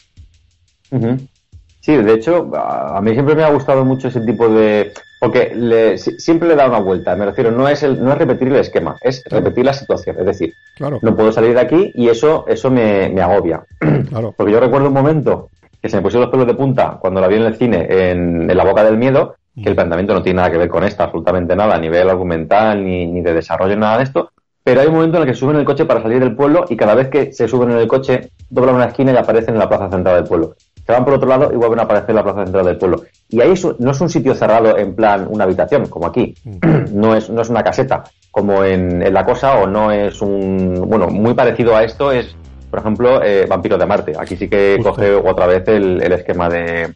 Sí, 1.81 1.95
de 1.95 2.13
hecho, 2.13 2.51
a 2.55 3.01
mí 3.01 3.11
siempre 3.11 3.35
me 3.35 3.43
ha 3.43 3.51
gustado 3.51 3.83
mucho 3.83 4.07
ese 4.07 4.21
tipo 4.21 4.47
de 4.47 4.93
porque 5.19 5.95
siempre 6.17 6.47
le 6.47 6.55
da 6.55 6.67
una 6.67 6.79
vuelta, 6.79 7.15
me 7.15 7.25
refiero, 7.25 7.51
no 7.51 7.67
es, 7.67 7.83
el, 7.83 8.03
no 8.03 8.11
es 8.11 8.17
repetir 8.17 8.49
el 8.49 8.57
esquema, 8.57 8.97
es 9.01 9.23
repetir 9.25 9.65
la 9.65 9.73
situación. 9.73 10.17
Es 10.19 10.25
decir, 10.25 10.53
no 10.79 11.15
puedo 11.15 11.31
salir 11.31 11.53
de 11.53 11.61
aquí 11.61 11.91
y 11.95 12.09
eso, 12.09 12.45
eso 12.47 12.69
me, 12.69 13.05
agobia. 13.21 13.63
Porque 14.37 14.51
yo 14.51 14.59
recuerdo 14.59 14.87
un 14.87 14.93
momento 14.93 15.49
que 15.81 15.89
se 15.89 15.97
me 15.97 16.03
pusieron 16.03 16.23
los 16.23 16.31
pelos 16.31 16.47
de 16.47 16.55
punta 16.55 16.97
cuando 16.99 17.21
la 17.21 17.27
vi 17.27 17.35
en 17.35 17.43
el 17.43 17.55
cine 17.55 17.87
en, 17.89 18.47
La 18.55 18.65
Boca 18.65 18.83
del 18.83 18.97
Miedo, 18.97 19.35
que 19.55 19.69
el 19.69 19.75
planteamiento 19.75 20.13
no 20.13 20.21
tiene 20.21 20.37
nada 20.37 20.51
que 20.51 20.57
ver 20.57 20.69
con 20.69 20.83
esta, 20.83 21.05
absolutamente 21.05 21.55
nada, 21.55 21.75
a 21.75 21.79
nivel 21.79 22.09
argumental 22.09 22.83
ni, 22.83 23.07
ni 23.07 23.21
de 23.21 23.33
desarrollo, 23.33 23.77
nada 23.77 23.97
de 23.97 24.03
esto. 24.03 24.31
Pero 24.63 24.81
hay 24.81 24.87
un 24.87 24.95
momento 24.95 25.17
en 25.17 25.23
el 25.23 25.29
que 25.29 25.35
suben 25.35 25.57
el 25.57 25.65
coche 25.65 25.85
para 25.85 26.01
salir 26.01 26.19
del 26.19 26.35
pueblo 26.35 26.65
y 26.67 26.75
cada 26.75 26.95
vez 26.95 27.07
que 27.07 27.31
se 27.31 27.47
suben 27.47 27.71
en 27.71 27.77
el 27.77 27.87
coche, 27.87 28.31
doblan 28.49 28.75
una 28.75 28.85
esquina 28.85 29.11
y 29.11 29.17
aparecen 29.17 29.53
en 29.53 29.59
la 29.59 29.69
plaza 29.69 29.89
central 29.89 30.15
del 30.15 30.23
pueblo 30.25 30.55
se 30.85 30.91
van 30.91 31.03
por 31.03 31.15
otro 31.15 31.27
lado 31.27 31.51
y 31.51 31.55
vuelven 31.55 31.79
a 31.79 31.83
aparecer 31.83 32.11
en 32.11 32.15
la 32.17 32.23
plaza 32.23 32.43
central 32.43 32.65
del 32.65 32.77
pueblo. 32.77 33.03
Y 33.29 33.41
ahí 33.41 33.53
no 33.79 33.91
es 33.91 34.01
un 34.01 34.09
sitio 34.09 34.35
cerrado 34.35 34.77
en 34.77 34.95
plan 34.95 35.27
una 35.29 35.45
habitación, 35.45 35.87
como 35.87 36.05
aquí. 36.05 36.35
Mm. 36.43 36.59
No 36.91 37.15
es, 37.15 37.29
no 37.29 37.41
es 37.41 37.49
una 37.49 37.63
caseta 37.63 38.03
como 38.31 38.63
en, 38.63 39.13
La 39.13 39.25
Cosa 39.25 39.57
o 39.57 39.67
no 39.67 39.91
es 39.91 40.21
un... 40.21 40.85
Bueno, 40.87 41.07
muy 41.07 41.33
parecido 41.33 41.75
a 41.75 41.83
esto 41.83 42.11
es, 42.11 42.35
por 42.69 42.79
ejemplo, 42.79 43.23
eh, 43.23 43.45
Vampiro 43.49 43.77
de 43.77 43.85
Marte. 43.85 44.13
Aquí 44.17 44.35
sí 44.35 44.47
que 44.47 44.77
coge 44.83 45.15
otra 45.15 45.47
vez 45.47 45.67
el, 45.67 46.01
esquema 46.11 46.49
de, 46.49 46.93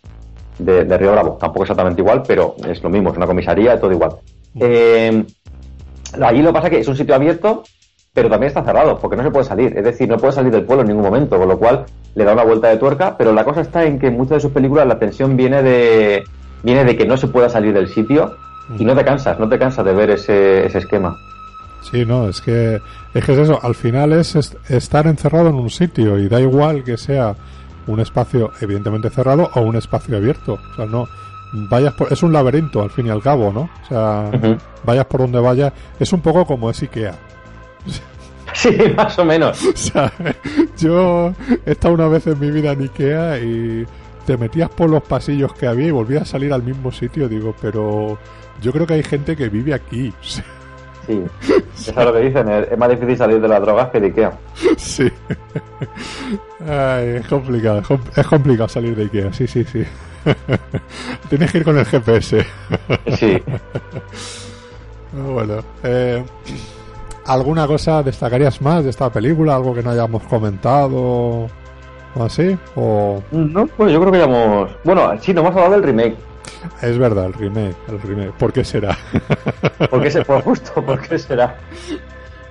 de, 0.59 0.97
Río 0.97 1.11
Bravo. 1.11 1.37
Tampoco 1.39 1.63
exactamente 1.63 2.01
igual, 2.01 2.23
pero 2.27 2.55
es 2.67 2.83
lo 2.83 2.89
mismo, 2.89 3.09
es 3.09 3.17
una 3.17 3.25
comisaría, 3.25 3.79
todo 3.79 3.91
igual. 3.91 4.11
Eh, 4.59 5.23
allí 6.21 6.41
lo 6.41 6.49
que 6.49 6.53
pasa 6.53 6.67
es 6.67 6.71
que 6.71 6.79
es 6.81 6.87
un 6.87 6.95
sitio 6.95 7.15
abierto, 7.15 7.63
pero 8.13 8.29
también 8.29 8.47
está 8.47 8.63
cerrado, 8.63 8.97
porque 8.99 9.15
no 9.15 9.23
se 9.23 9.31
puede 9.31 9.45
salir. 9.45 9.77
Es 9.77 9.83
decir, 9.83 10.09
no 10.09 10.17
puede 10.17 10.33
salir 10.33 10.51
del 10.51 10.63
pueblo 10.63 10.81
en 10.81 10.89
ningún 10.89 11.03
momento, 11.03 11.37
con 11.37 11.47
lo 11.47 11.57
cual 11.57 11.85
le 12.15 12.23
da 12.23 12.33
una 12.33 12.43
vuelta 12.43 12.69
de 12.69 12.77
tuerca, 12.77 13.15
pero 13.17 13.31
la 13.33 13.43
cosa 13.43 13.61
está 13.61 13.85
en 13.85 13.99
que 13.99 14.07
en 14.07 14.17
muchas 14.17 14.37
de 14.37 14.39
sus 14.41 14.51
películas 14.51 14.87
la 14.87 14.99
tensión 14.99 15.37
viene 15.37 15.61
de, 15.61 16.23
viene 16.63 16.83
de 16.83 16.97
que 16.97 17.05
no 17.05 17.17
se 17.17 17.27
pueda 17.27 17.49
salir 17.49 17.73
del 17.73 17.87
sitio 17.87 18.35
y 18.77 18.85
no 18.85 18.95
te 18.95 19.05
cansas, 19.05 19.39
no 19.39 19.47
te 19.47 19.57
cansas 19.57 19.85
de 19.85 19.93
ver 19.93 20.11
ese, 20.11 20.65
ese 20.65 20.79
esquema. 20.79 21.15
Sí, 21.81 22.05
no, 22.05 22.27
es 22.27 22.41
que, 22.41 22.81
es 23.13 23.25
que 23.25 23.31
es 23.31 23.37
eso, 23.37 23.59
al 23.61 23.75
final 23.75 24.13
es 24.13 24.35
estar 24.67 25.07
encerrado 25.07 25.49
en 25.49 25.55
un 25.55 25.69
sitio 25.69 26.17
y 26.17 26.27
da 26.27 26.41
igual 26.41 26.83
que 26.83 26.97
sea 26.97 27.35
un 27.87 27.99
espacio 27.99 28.51
evidentemente 28.61 29.09
cerrado 29.09 29.49
o 29.55 29.61
un 29.61 29.75
espacio 29.75 30.17
abierto. 30.17 30.59
O 30.71 30.75
sea, 30.75 30.85
no, 30.85 31.07
vayas 31.53 31.93
por, 31.93 32.11
es 32.11 32.21
un 32.21 32.33
laberinto 32.33 32.81
al 32.81 32.89
fin 32.89 33.07
y 33.07 33.09
al 33.09 33.21
cabo, 33.21 33.51
¿no? 33.51 33.69
O 33.83 33.87
sea, 33.87 34.29
vayas 34.83 35.05
por 35.05 35.21
donde 35.21 35.39
vayas, 35.39 35.73
es 35.99 36.11
un 36.13 36.21
poco 36.21 36.45
como 36.45 36.69
es 36.69 36.81
Ikea. 36.81 37.15
Sí, 38.53 38.75
más 38.95 39.17
o 39.19 39.25
menos. 39.25 39.63
O 39.73 39.77
sea, 39.77 40.11
yo 40.77 41.33
he 41.65 41.71
estado 41.71 41.93
una 41.93 42.07
vez 42.07 42.27
en 42.27 42.39
mi 42.39 42.51
vida 42.51 42.71
en 42.71 42.81
Ikea 42.81 43.39
y 43.39 43.85
te 44.25 44.37
metías 44.37 44.69
por 44.69 44.89
los 44.89 45.03
pasillos 45.03 45.53
que 45.53 45.67
había 45.67 45.87
y 45.87 45.91
volvías 45.91 46.23
a 46.23 46.25
salir 46.25 46.51
al 46.51 46.63
mismo 46.63 46.91
sitio. 46.91 47.29
Digo, 47.29 47.55
pero 47.61 48.17
yo 48.61 48.71
creo 48.71 48.85
que 48.87 48.95
hay 48.95 49.03
gente 49.03 49.35
que 49.35 49.49
vive 49.49 49.73
aquí. 49.73 50.13
Sí, 51.07 51.23
eso 51.75 51.89
es 51.89 52.05
lo 52.05 52.13
que 52.13 52.19
dicen. 52.19 52.47
Es 52.49 52.77
más 52.77 52.87
difícil 52.87 53.17
salir 53.17 53.41
de 53.41 53.47
las 53.47 53.59
drogas 53.61 53.89
que 53.89 53.99
de 53.99 54.07
Ikea. 54.07 54.31
Sí. 54.77 55.11
es 56.67 57.27
complicado. 57.27 57.81
Es 58.15 58.27
complicado 58.27 58.69
salir 58.69 58.95
de 58.95 59.03
Ikea. 59.05 59.33
Sí, 59.33 59.47
sí, 59.47 59.63
sí. 59.63 59.83
Tienes 61.29 61.51
que 61.51 61.57
ir 61.57 61.63
con 61.63 61.79
el 61.79 61.85
GPS. 61.85 62.45
Sí. 63.17 63.41
Bueno, 65.13 65.63
eh, 65.83 66.23
¿alguna 67.29 67.67
cosa 67.67 68.01
destacarías 68.01 68.61
más 68.61 68.83
de 68.83 68.89
esta 68.89 69.09
película? 69.11 69.55
¿Algo 69.55 69.73
que 69.73 69.83
no 69.83 69.91
hayamos 69.91 70.23
comentado? 70.23 71.47
¿O 72.15 72.23
así? 72.23 72.57
¿O... 72.75 73.21
No, 73.31 73.67
pues 73.67 73.93
yo 73.93 73.99
creo 74.01 74.11
que 74.11 74.17
ya 74.17 74.25
hemos... 74.25 74.71
Bueno, 74.83 75.11
sí, 75.21 75.31
no 75.33 75.41
hemos 75.41 75.51
hablado 75.51 75.73
del 75.73 75.83
remake. 75.83 76.15
Es 76.81 76.97
verdad, 76.97 77.27
el 77.27 77.33
remake, 77.33 77.75
el 77.87 78.01
remake. 78.01 78.31
¿Por 78.33 78.51
qué 78.51 78.63
será? 78.63 78.97
¿Por 79.89 80.01
qué 80.01 80.09
se, 80.09 80.25
por 80.25 80.41
justo, 80.41 80.73
¿por 80.85 80.99
qué 81.01 81.19
será? 81.19 81.55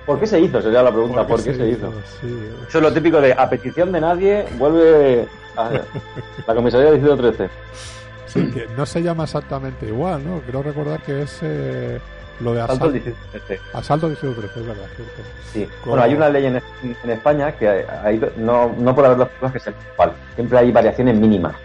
¿Por 0.05 0.19
qué 0.19 0.25
se 0.25 0.39
hizo? 0.39 0.61
Sería 0.61 0.81
la 0.81 0.91
pregunta, 0.91 1.27
¿por 1.27 1.43
qué, 1.43 1.53
se, 1.53 1.69
hizo? 1.69 1.93
Eso 2.67 2.77
es 2.77 2.81
lo 2.81 2.91
típico 2.91 3.19
de 3.19 3.33
a 3.33 3.49
petición 3.49 3.91
de 3.91 4.01
nadie 4.01 4.45
vuelve 4.57 5.27
a 5.57 5.69
la 6.47 6.55
comisaría 6.55 6.87
de 6.87 6.93
Distrito 6.93 7.17
13. 7.17 7.49
Sí, 8.25 8.51
que 8.51 8.67
no 8.77 8.85
se 8.85 9.03
llama 9.03 9.25
exactamente 9.25 9.87
igual, 9.87 10.25
¿no? 10.25 10.39
Creo 10.41 10.63
recordar 10.63 11.01
que 11.01 11.23
es 11.23 11.39
eh, 11.41 11.99
lo 12.39 12.53
de 12.53 12.61
asalto. 12.61 12.85
al 12.85 12.93
Distrito 12.93 13.17
13. 13.31 13.59
Asalto 13.73 14.05
al 14.05 14.11
Distrito 14.13 14.39
13, 14.39 14.59
es 14.59 14.67
verdad. 14.67 14.83
Sí. 15.51 15.69
Bueno, 15.85 16.03
hay 16.03 16.13
una 16.13 16.29
ley 16.29 16.45
en, 16.45 16.61
en 16.81 17.09
España 17.09 17.51
que 17.53 17.67
hay, 17.67 18.21
no, 18.37 18.73
no 18.77 18.95
puede 18.95 19.07
haber 19.07 19.19
dos 19.19 19.29
cosas 19.39 19.53
que 19.53 19.59
sean 19.59 19.75
igual. 19.93 20.13
Siempre 20.35 20.57
hay 20.59 20.71
variaciones 20.71 21.17
mínimas. 21.17 21.55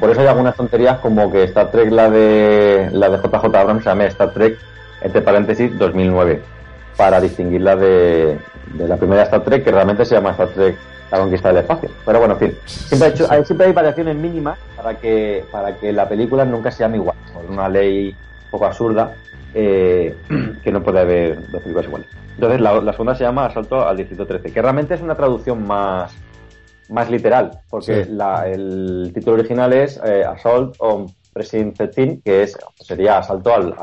Por 0.00 0.08
eso 0.08 0.22
hay 0.22 0.26
algunas 0.26 0.56
tonterías 0.56 0.98
como 1.00 1.30
que 1.30 1.44
Star 1.44 1.70
Trek, 1.70 1.90
la 1.90 2.08
de 2.08 2.88
la 2.92 3.10
de 3.10 3.18
JJ 3.18 3.44
Abrams, 3.44 3.84
se 3.84 3.90
llama 3.90 4.06
Star 4.06 4.32
Trek, 4.32 4.58
entre 5.02 5.20
paréntesis, 5.20 5.78
2009, 5.78 6.40
para 6.96 7.20
distinguirla 7.20 7.76
de, 7.76 8.38
de 8.72 8.88
la 8.88 8.96
primera 8.96 9.24
Star 9.24 9.44
Trek, 9.44 9.62
que 9.64 9.70
realmente 9.70 10.06
se 10.06 10.14
llama 10.14 10.30
Star 10.30 10.48
Trek 10.48 10.76
la 11.10 11.18
conquista 11.18 11.48
del 11.48 11.58
espacio. 11.58 11.90
Pero 12.04 12.18
bueno, 12.18 12.34
en 12.34 12.40
fin, 12.40 12.58
siempre, 12.64 13.12
hay, 13.28 13.44
siempre 13.44 13.66
hay 13.66 13.72
variaciones 13.72 14.16
mínimas 14.16 14.58
para 14.76 14.94
que, 14.94 15.44
para 15.50 15.76
que 15.76 15.92
la 15.92 16.08
película 16.08 16.44
nunca 16.44 16.70
se 16.70 16.80
llame 16.80 16.96
igual. 16.96 17.16
Por 17.32 17.44
una 17.50 17.68
ley 17.68 18.16
un 18.46 18.50
poco 18.50 18.66
absurda 18.66 19.12
eh, 19.56 20.14
que 20.62 20.70
no 20.70 20.82
puede 20.82 21.00
haber 21.00 21.50
dos 21.50 21.62
películas 21.62 21.86
iguales. 21.86 22.08
Entonces, 22.34 22.60
la, 22.60 22.80
la 22.80 22.92
segunda 22.92 23.14
se 23.14 23.24
llama 23.24 23.46
Asalto 23.46 23.86
al 23.86 23.96
Distrito 23.96 24.26
13, 24.26 24.52
que 24.52 24.62
realmente 24.62 24.94
es 24.94 25.00
una 25.00 25.14
traducción 25.14 25.66
más 25.66 26.14
más 26.88 27.10
literal, 27.10 27.60
porque 27.68 28.02
el 28.02 29.10
título 29.14 29.36
original 29.36 29.72
es 29.72 30.00
eh, 30.04 30.24
Assault 30.24 30.76
on 30.78 31.06
Precinct 31.32 31.76
13, 31.76 32.20
que 32.24 32.42
es, 32.44 32.56
sería 32.80 33.18
asalto 33.18 33.52
al, 33.52 33.74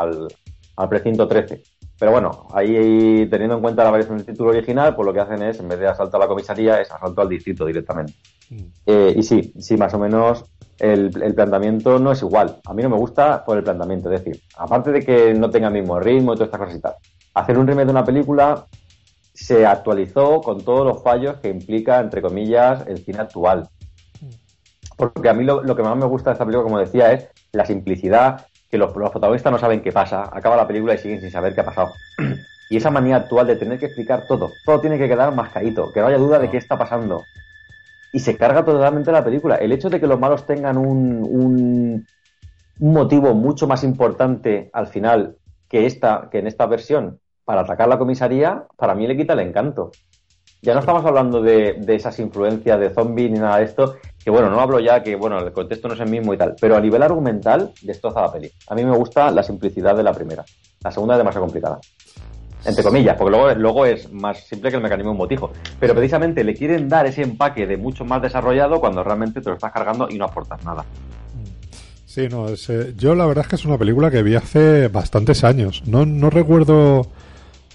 al, 0.76 0.90
precinto 0.90 1.28
13. 1.28 1.62
Pero 2.00 2.12
bueno, 2.12 2.48
ahí 2.54 3.28
teniendo 3.30 3.56
en 3.56 3.62
cuenta 3.62 3.84
la 3.84 3.91
variación 3.91 4.18
del 4.18 4.26
título 4.26 4.50
original, 4.50 4.95
pues 4.95 5.06
lo 5.06 5.14
que 5.14 5.20
hacen 5.20 5.41
es, 5.44 5.60
en 5.60 5.68
vez 5.68 5.80
de 5.80 5.88
asalto 5.88 6.18
a 6.18 6.22
la 6.22 6.28
comisaría, 6.28 6.82
es 6.82 6.91
asalto 6.91 7.22
al 7.22 7.30
distrito 7.30 7.66
directamente. 7.66 8.14
Mm. 8.50 8.64
Eh, 8.88 9.14
y 9.16 9.24
sí, 9.24 9.54
sí, 9.60 9.78
más 9.78 9.94
o 9.94 10.00
menos 10.00 10.45
el, 10.84 11.11
el, 11.23 11.34
planteamiento 11.34 11.97
no 11.97 12.11
es 12.11 12.22
igual. 12.22 12.57
A 12.65 12.73
mí 12.73 12.84
no 12.84 12.89
me 12.89 12.97
gusta 12.97 13.45
por 13.45 13.57
el 13.57 13.64
planteamiento, 13.64 14.11
es 14.11 14.22
decir, 14.22 14.43
aparte 14.57 14.91
de 14.91 15.01
que 15.01 15.34
no 15.34 15.49
tenga 15.49 15.68
el 15.68 15.73
mismo 15.73 15.97
ritmo 15.97 16.34
y 16.34 16.35
todas 16.35 16.47
estas 16.47 16.60
cosas 16.60 16.76
y 16.76 16.81
tal, 16.81 16.95
hacer 17.35 17.57
un 17.57 17.65
remake 17.65 17.85
de 17.85 17.91
una 17.91 18.03
película 18.03 18.65
se 19.34 19.65
actualizó 19.65 20.41
con 20.41 20.64
todos 20.64 20.85
los 20.85 21.01
fallos 21.01 21.38
que 21.38 21.49
implica, 21.49 21.99
entre 21.99 22.22
comillas, 22.22 22.85
el 22.85 22.97
cine 22.97 23.19
actual. 23.19 23.69
Porque 24.97 25.30
a 25.30 25.34
mí 25.34 25.45
lo, 25.45 25.64
que 25.76 25.84
más 25.84 25.95
me 25.95 26.05
gusta 26.05 26.31
de 26.31 26.34
esta 26.34 26.45
película, 26.45 26.64
como 26.65 26.80
decía, 26.80 27.14
es 27.14 27.30
la 27.53 27.65
simplicidad, 27.65 28.45
que 28.69 28.77
los, 28.77 28.91
protagonistas 28.91 29.53
no 29.53 29.60
saben 29.60 29.81
qué 29.81 29.93
pasa, 29.93 30.30
acaba 30.34 30.57
la 30.57 30.68
película 30.68 30.95
y 30.95 30.97
siguen 30.97 31.22
sin 31.22 31.31
saber 31.31 31.55
qué 31.55 31.61
ha 31.61 31.65
pasado. 31.65 31.93
Y 32.69 32.77
esa 32.77 32.89
manía 32.89 33.18
actual 33.18 33.45
de 33.45 33.55
tener 33.55 33.77
que 33.77 33.85
explicar 33.85 34.23
todo, 34.27 34.49
todo 34.65 34.80
tiene 34.80 34.97
que 34.97 35.07
quedar 35.07 35.35
mascadito, 35.35 35.91
que 35.93 35.99
no 35.99 36.07
haya 36.07 36.18
duda 36.18 36.39
de 36.39 36.49
qué 36.49 36.57
está 36.57 36.76
pasando. 36.76 37.22
Y 38.14 38.19
se 38.19 38.38
carga 38.38 38.64
totalmente 38.64 39.11
la 39.11 39.23
película. 39.23 39.56
El 39.56 39.73
hecho 39.73 39.90
de 39.90 39.99
que 39.99 40.07
los 40.07 40.19
malos 40.19 40.45
tengan 40.45 40.77
un, 40.77 41.27
un, 41.30 42.07
motivo 42.80 43.34
mucho 43.34 43.68
más 43.68 43.84
importante 43.84 44.69
al 44.72 44.88
final 44.88 45.38
que, 45.68 45.85
esta, 45.85 46.30
que 46.31 46.40
en 46.40 46.48
esta 46.48 46.65
versión 46.68 47.19
para 47.44 47.61
atacar 47.61 47.90
la 47.90 47.98
comisaría, 47.98 48.65
para 48.77 48.95
mí 48.95 49.07
le 49.07 49.18
quita 49.18 49.34
el 49.34 49.40
encanto. 49.40 49.91
Ya 50.61 50.73
no 50.73 50.80
estamos 50.80 51.03
hablando 51.03 51.41
de, 51.41 51.77
esas 51.90 52.18
influencias 52.19 52.80
de 52.80 52.90
zombies 52.91 53.31
ni 53.31 53.40
nada 53.40 53.57
de 53.57 53.65
esto, 53.65 53.98
que 54.23 54.30
bueno, 54.30 54.49
no 54.49 54.61
hablo 54.61 54.80
ya 54.80 55.03
que, 55.03 55.15
bueno, 55.15 55.40
el 55.40 55.52
contexto 55.52 55.90
no 55.90 55.95
es 55.95 55.99
el 55.99 56.10
mismo 56.10 56.34
y 56.34 56.38
tal, 56.38 56.56
pero 56.61 56.77
a 56.77 56.80
nivel 56.80 57.03
argumental 57.03 57.73
destroza 57.81 58.22
la 58.22 58.31
peli. 58.31 58.49
A 58.68 58.76
mí 58.76 58.85
me 58.85 58.95
gusta 58.95 59.30
la 59.31 59.44
simplicidad 59.44 59.95
de 59.95 60.03
la 60.03 60.14
primera. 60.14 60.45
La 60.81 60.91
segunda 60.91 61.15
es 61.15 61.18
demasiado 61.18 61.45
complicada. 61.45 61.80
Entre 62.65 62.84
comillas, 62.84 63.15
porque 63.18 63.31
luego, 63.31 63.53
luego 63.56 63.85
es 63.85 64.11
más 64.11 64.40
simple 64.45 64.69
que 64.69 64.77
el 64.77 64.84
mecanismo 64.84 65.11
de 65.11 65.14
un 65.14 65.18
botijo. 65.18 65.52
Pero 65.80 65.94
precisamente 65.94 66.44
le 66.44 66.53
quieren 66.53 66.88
dar 66.88 67.06
ese 67.06 67.22
empaque 67.22 67.68
de 67.68 67.77
mucho 67.77 68.06
más 68.06 68.22
desarrollado 68.22 68.80
cuando 68.80 69.03
realmente 69.03 69.41
te 69.41 69.49
lo 69.49 69.56
estás 69.56 69.72
cargando 69.72 70.07
y 70.10 70.18
no 70.18 70.26
aportas 70.26 70.64
nada. 70.64 70.85
Sí, 72.06 72.27
no, 72.30 72.48
eh, 72.48 72.94
yo 72.95 73.15
la 73.15 73.26
verdad 73.26 73.44
es 73.44 73.49
que 73.49 73.56
es 73.56 73.65
una 73.65 73.77
película 73.77 74.11
que 74.11 74.23
vi 74.23 74.35
hace 74.35 74.88
bastantes 74.88 75.44
años. 75.44 75.84
No, 75.85 76.06
no 76.06 76.30
recuerdo 76.30 77.07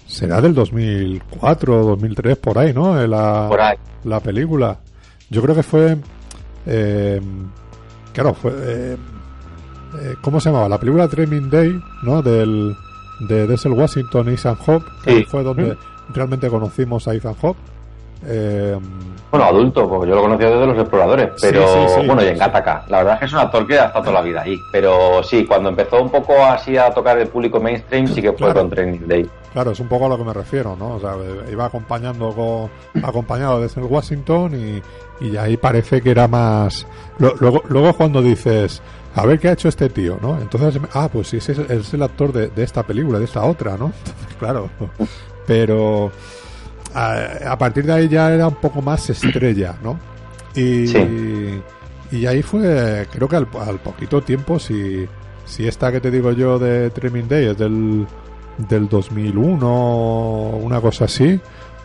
será 0.09 0.41
del 0.41 0.55
2004 0.55 1.81
o 1.81 1.85
2003, 1.89 2.37
por 2.37 2.57
ahí, 2.57 2.73
¿no? 2.73 2.95
La, 3.07 3.45
por 3.47 3.61
ahí. 3.61 3.77
La 4.03 4.19
película. 4.19 4.79
Yo 5.29 5.41
creo 5.41 5.55
que 5.55 5.63
fue... 5.63 5.97
Eh, 6.65 7.21
claro, 8.11 8.33
fue... 8.33 8.51
Eh, 8.51 8.97
eh, 10.01 10.15
¿Cómo 10.21 10.39
se 10.39 10.49
llamaba? 10.49 10.67
La 10.67 10.79
película 10.79 11.07
Training 11.07 11.49
Day, 11.49 11.79
¿no? 12.03 12.21
Del, 12.21 12.75
de 13.19 13.47
Denzel 13.47 13.73
Washington 13.73 14.29
y 14.29 14.33
Ethan 14.33 14.55
Hawke, 14.55 14.85
que 15.03 15.25
fue 15.25 15.43
donde 15.43 15.77
realmente 16.13 16.49
conocimos 16.49 17.07
a 17.07 17.13
Ethan 17.13 17.35
Hawke. 17.35 17.57
Eh, 18.25 18.77
bueno, 19.31 19.45
adulto, 19.45 19.87
porque 19.87 20.09
yo 20.09 20.15
lo 20.15 20.23
conocía 20.23 20.49
desde 20.49 20.65
los 20.65 20.77
exploradores, 20.77 21.29
pero 21.39 21.65
bueno, 22.05 22.23
y 22.23 22.27
en 22.27 22.37
Gattaca. 22.37 22.83
La 22.89 22.97
verdad 22.97 23.13
es 23.13 23.19
que 23.19 23.25
es 23.27 23.33
un 23.33 23.39
actor 23.39 23.67
que 23.67 23.79
ha 23.79 23.85
estado 23.85 24.05
toda 24.05 24.21
la 24.21 24.21
vida 24.21 24.41
ahí. 24.41 24.57
Pero 24.71 25.23
sí, 25.23 25.45
cuando 25.45 25.69
empezó 25.69 26.01
un 26.01 26.09
poco 26.09 26.33
así 26.43 26.75
a 26.75 26.89
tocar 26.91 27.17
el 27.19 27.27
público 27.27 27.59
mainstream, 27.59 28.07
sí 28.07 28.21
que 28.21 28.33
fue 28.33 28.53
con 28.53 28.69
Training 28.69 29.07
Day. 29.07 29.29
Claro, 29.53 29.71
es 29.71 29.79
un 29.79 29.87
poco 29.87 30.07
a 30.07 30.09
lo 30.09 30.17
que 30.17 30.23
me 30.23 30.33
refiero, 30.33 30.75
¿no? 30.75 30.95
O 30.95 30.99
sea, 30.99 31.15
iba 31.49 31.65
acompañando 31.65 32.31
con, 32.33 33.03
acompañado 33.03 33.61
desde 33.61 33.81
el 33.81 33.87
Washington 33.87 34.81
y, 35.21 35.25
y 35.25 35.37
ahí 35.37 35.57
parece 35.57 36.01
que 36.01 36.11
era 36.11 36.27
más. 36.27 36.85
Luego, 37.19 37.61
luego 37.69 37.93
cuando 37.93 38.21
dices, 38.21 38.81
a 39.15 39.25
ver 39.25 39.39
qué 39.39 39.49
ha 39.49 39.53
hecho 39.53 39.69
este 39.69 39.89
tío, 39.89 40.19
¿no? 40.21 40.39
Entonces, 40.39 40.81
ah, 40.93 41.09
pues 41.11 41.27
sí, 41.29 41.37
es, 41.37 41.49
es 41.49 41.93
el 41.93 42.03
actor 42.03 42.31
de, 42.31 42.47
de 42.49 42.63
esta 42.63 42.83
película, 42.83 43.19
de 43.19 43.25
esta 43.25 43.43
otra, 43.43 43.77
¿no? 43.77 43.91
claro. 44.39 44.69
Pero 45.47 46.11
a, 46.93 47.57
partir 47.57 47.85
de 47.85 47.93
ahí 47.93 48.07
ya 48.07 48.33
era 48.33 48.47
un 48.47 48.55
poco 48.55 48.81
más 48.81 49.09
estrella, 49.09 49.75
¿no? 49.83 49.99
Y, 50.55 50.93
y 52.11 52.25
ahí 52.25 52.41
fue, 52.41 53.07
creo 53.11 53.27
que 53.27 53.35
al, 53.35 53.47
poquito 53.47 54.21
tiempo, 54.21 54.59
si, 54.59 55.07
si 55.45 55.67
esta 55.67 55.91
que 55.91 55.99
te 55.99 56.11
digo 56.11 56.31
yo 56.31 56.59
de 56.59 56.89
Treming 56.89 57.27
Day 57.27 57.47
es 57.47 57.57
del, 57.57 58.07
del 58.57 58.89
2001, 58.89 60.49
una 60.61 60.81
cosa 60.81 61.05
así, 61.05 61.39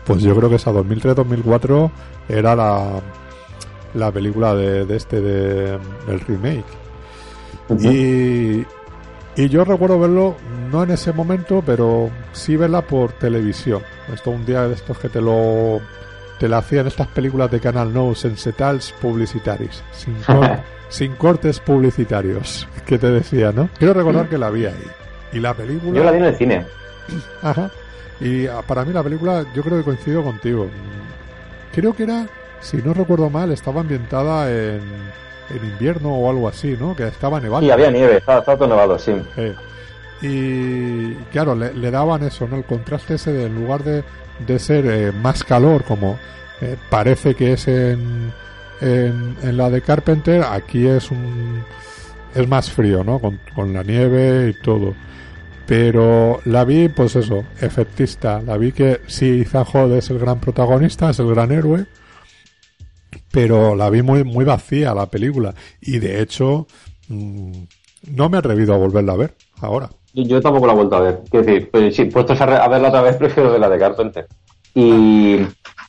pues 0.05 0.21
yo 0.21 0.35
creo 0.35 0.49
que 0.49 0.55
esa 0.55 0.71
2003-2004 0.71 1.91
era 2.29 2.55
la, 2.55 3.01
la 3.93 4.11
película 4.11 4.55
de, 4.55 4.95
este, 4.95 5.21
de, 5.21 5.77
del 6.07 6.19
remake. 6.21 6.84
Y, 7.69 8.65
Y 9.37 9.49
yo 9.49 9.65
recuerdo 9.65 9.99
verlo, 9.99 10.35
no 10.71 10.83
en 10.83 10.91
ese 10.91 11.11
momento, 11.11 11.61
pero 11.65 12.09
sí 12.31 12.55
verla 12.55 12.81
por 12.81 13.11
televisión. 13.13 13.81
Esto 14.13 14.31
un 14.31 14.45
día 14.45 14.67
de 14.67 14.75
estos 14.75 14.97
que 14.97 15.09
te 15.09 15.21
lo 15.21 15.81
te 16.39 16.49
la 16.49 16.57
hacían 16.57 16.87
estas 16.87 17.07
películas 17.07 17.49
de 17.51 17.59
Canal 17.59 17.93
No 17.93 18.13
setals 18.13 18.93
publicitaris, 19.01 19.83
sin, 19.91 20.15
sin 20.89 21.15
cortes 21.15 21.59
publicitarios, 21.59 22.67
que 22.85 22.97
te 22.97 23.09
decía, 23.09 23.51
¿no? 23.51 23.69
Quiero 23.77 23.93
recordar 23.93 24.29
que 24.29 24.37
la 24.37 24.49
vi 24.49 24.65
ahí. 24.65 24.87
Y 25.33 25.39
la 25.39 25.53
película... 25.53 25.97
Yo 25.97 26.03
la 26.03 26.11
vi 26.11 26.17
en 26.17 26.25
el 26.25 26.35
cine. 26.35 26.65
Ajá. 27.41 27.71
Y 28.19 28.47
ah, 28.47 28.61
para 28.65 28.85
mí 28.85 28.93
la 28.93 29.03
película, 29.03 29.45
yo 29.53 29.61
creo 29.63 29.77
que 29.77 29.83
coincido 29.83 30.23
contigo. 30.23 30.67
Creo 31.73 31.93
que 31.93 32.03
era, 32.03 32.27
si 32.61 32.77
no 32.77 32.93
recuerdo 32.93 33.29
mal, 33.29 33.51
estaba 33.51 33.81
ambientada 33.81 34.49
en, 34.49 34.81
en 35.49 35.65
invierno 35.65 36.13
o 36.13 36.29
algo 36.29 36.47
así, 36.47 36.75
¿no? 36.79 36.95
Que 36.95 37.07
estaba 37.07 37.39
nevando. 37.39 37.65
Sí, 37.65 37.71
había 37.71 37.91
nieve, 37.91 38.17
estaba, 38.17 38.43
todo 38.43 38.67
nevado, 38.67 38.97
sí. 38.99 39.13
y 40.21 41.13
claro, 41.31 41.55
le, 41.55 41.91
daban 41.91 42.23
eso, 42.23 42.47
¿no? 42.47 42.57
El 42.57 42.63
contraste 42.63 43.15
ese 43.15 43.31
de, 43.31 43.45
en 43.45 43.55
lugar 43.55 43.83
de, 43.83 44.03
de 44.45 44.59
ser 44.59 44.85
eh, 44.87 45.11
más 45.11 45.43
calor, 45.43 45.83
como 45.83 46.17
eh, 46.61 46.75
parece 46.89 47.35
que 47.35 47.53
es 47.53 47.67
en, 47.67 48.31
en, 48.81 49.35
en, 49.41 49.57
la 49.57 49.69
de 49.69 49.81
Carpenter, 49.81 50.43
aquí 50.43 50.87
es 50.87 51.11
un 51.11 51.63
es 52.35 52.47
más 52.47 52.69
frío, 52.69 53.03
¿no? 53.03 53.19
Con, 53.19 53.39
con 53.55 53.73
la 53.73 53.83
nieve 53.83 54.49
y 54.49 54.61
todo. 54.61 54.93
Pero 55.65 56.41
la 56.45 56.63
vi, 56.63 56.89
pues 56.89 57.15
eso, 57.15 57.43
efectista. 57.59 58.41
La 58.41 58.57
vi 58.57 58.71
que 58.71 59.01
sí, 59.07 59.25
Izahod 59.25 59.93
es 59.93 60.09
el 60.09 60.19
gran 60.19 60.39
protagonista, 60.39 61.09
es 61.09 61.19
el 61.19 61.27
gran 61.27 61.51
héroe. 61.51 61.85
Pero 63.31 63.75
la 63.75 63.89
vi 63.89 64.01
muy, 64.01 64.23
muy 64.23 64.45
vacía 64.45 64.93
la 64.93 65.07
película. 65.07 65.53
Y 65.81 65.99
de 65.99 66.21
hecho, 66.21 66.67
mm, 67.07 67.63
no 68.11 68.29
me 68.29 68.37
he 68.37 68.39
atrevido 68.39 68.73
a 68.73 68.77
volverla 68.77 69.13
a 69.13 69.17
ver 69.17 69.35
ahora. 69.61 69.89
Yo 70.13 70.39
tampoco 70.41 70.67
la 70.67 70.73
he 70.73 70.75
vuelto 70.77 70.95
a 70.95 71.01
ver. 71.01 71.21
Quiero 71.29 71.45
decir, 71.45 71.69
pues, 71.71 71.95
sí, 71.95 72.05
puestos 72.05 72.39
a, 72.39 72.67
verla 72.67 72.87
otra 72.87 73.01
vez, 73.01 73.15
prefiero 73.17 73.51
de 73.51 73.59
la 73.59 73.69
de 73.69 73.79
Carpenter. 73.79 74.27
Y, 74.73 75.39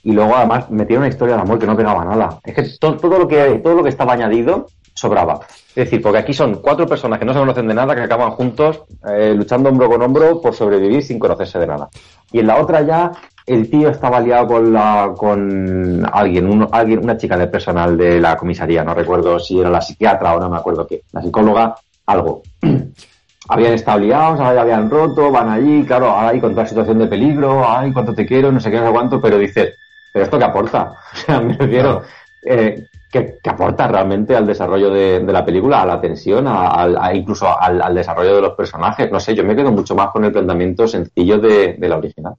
y 0.02 0.12
luego 0.12 0.36
además 0.36 0.70
metieron 0.70 1.02
una 1.02 1.08
historia 1.08 1.36
de 1.36 1.42
amor 1.42 1.58
que 1.58 1.66
no 1.66 1.76
pegaba 1.76 2.04
nada. 2.04 2.40
Es 2.44 2.54
que 2.54 2.62
todo, 2.78 3.18
lo 3.18 3.28
que 3.28 3.60
todo 3.62 3.74
lo 3.74 3.82
que 3.82 3.88
estaba 3.88 4.12
añadido 4.12 4.66
sobraba. 4.94 5.40
Es 5.68 5.74
decir, 5.74 6.00
porque 6.00 6.18
aquí 6.18 6.32
son 6.32 6.56
cuatro 6.56 6.86
personas 6.86 7.18
que 7.18 7.24
no 7.24 7.32
se 7.32 7.38
conocen 7.38 7.68
de 7.68 7.74
nada, 7.74 7.94
que 7.94 8.02
acaban 8.02 8.30
juntos, 8.30 8.82
eh, 9.08 9.34
luchando 9.36 9.68
hombro 9.68 9.88
con 9.88 10.02
hombro 10.02 10.40
por 10.40 10.54
sobrevivir 10.54 11.02
sin 11.02 11.18
conocerse 11.18 11.58
de 11.58 11.66
nada. 11.66 11.88
Y 12.32 12.38
en 12.40 12.46
la 12.46 12.60
otra 12.60 12.82
ya, 12.82 13.12
el 13.46 13.70
tío 13.70 13.90
estaba 13.90 14.20
liado 14.20 14.46
con, 14.48 14.72
la, 14.72 15.12
con 15.16 16.06
alguien, 16.12 16.68
alguien, 16.72 16.98
una 16.98 17.16
chica 17.16 17.36
del 17.36 17.48
personal 17.48 17.96
de 17.96 18.20
la 18.20 18.36
comisaría, 18.36 18.82
no 18.82 18.94
recuerdo 18.94 19.38
si 19.38 19.60
era 19.60 19.70
la 19.70 19.80
psiquiatra 19.80 20.34
o 20.34 20.40
no 20.40 20.50
me 20.50 20.56
acuerdo 20.56 20.86
qué, 20.86 21.02
la 21.12 21.22
psicóloga, 21.22 21.76
algo. 22.06 22.42
habían 23.48 23.74
estado 23.74 24.00
liados, 24.00 24.40
habían 24.40 24.90
roto, 24.90 25.30
van 25.30 25.48
allí, 25.48 25.84
claro, 25.84 26.16
ahí 26.16 26.40
con 26.40 26.52
toda 26.52 26.66
situación 26.66 26.98
de 26.98 27.06
peligro, 27.06 27.68
ay, 27.68 27.92
cuánto 27.92 28.12
te 28.12 28.26
quiero, 28.26 28.50
no 28.50 28.60
sé 28.60 28.70
qué, 28.70 28.78
no 28.78 28.86
sé 28.86 28.92
cuánto, 28.92 29.20
pero 29.20 29.38
dices, 29.38 29.74
pero 30.12 30.24
esto 30.24 30.38
qué 30.38 30.44
aporta, 30.44 30.94
o 31.12 31.16
sea, 31.16 31.40
me 31.40 31.56
refiero, 31.56 32.02
eh, 32.44 32.86
que, 33.10 33.38
aporta 33.48 33.88
realmente 33.88 34.36
al 34.36 34.46
desarrollo 34.46 34.90
de, 34.90 35.20
la 35.20 35.44
película, 35.44 35.82
a 35.82 35.86
la 35.86 36.00
tensión, 36.00 36.46
a, 36.48 37.12
incluso 37.14 37.46
al, 37.58 37.94
desarrollo 37.94 38.36
de 38.36 38.42
los 38.42 38.54
personajes. 38.54 39.10
No 39.10 39.20
sé, 39.20 39.34
yo 39.34 39.44
me 39.44 39.56
quedo 39.56 39.72
mucho 39.72 39.94
más 39.94 40.10
con 40.10 40.24
el 40.24 40.32
planteamiento 40.32 40.86
sencillo 40.86 41.38
de, 41.38 41.76
la 41.80 41.96
original. 41.96 42.34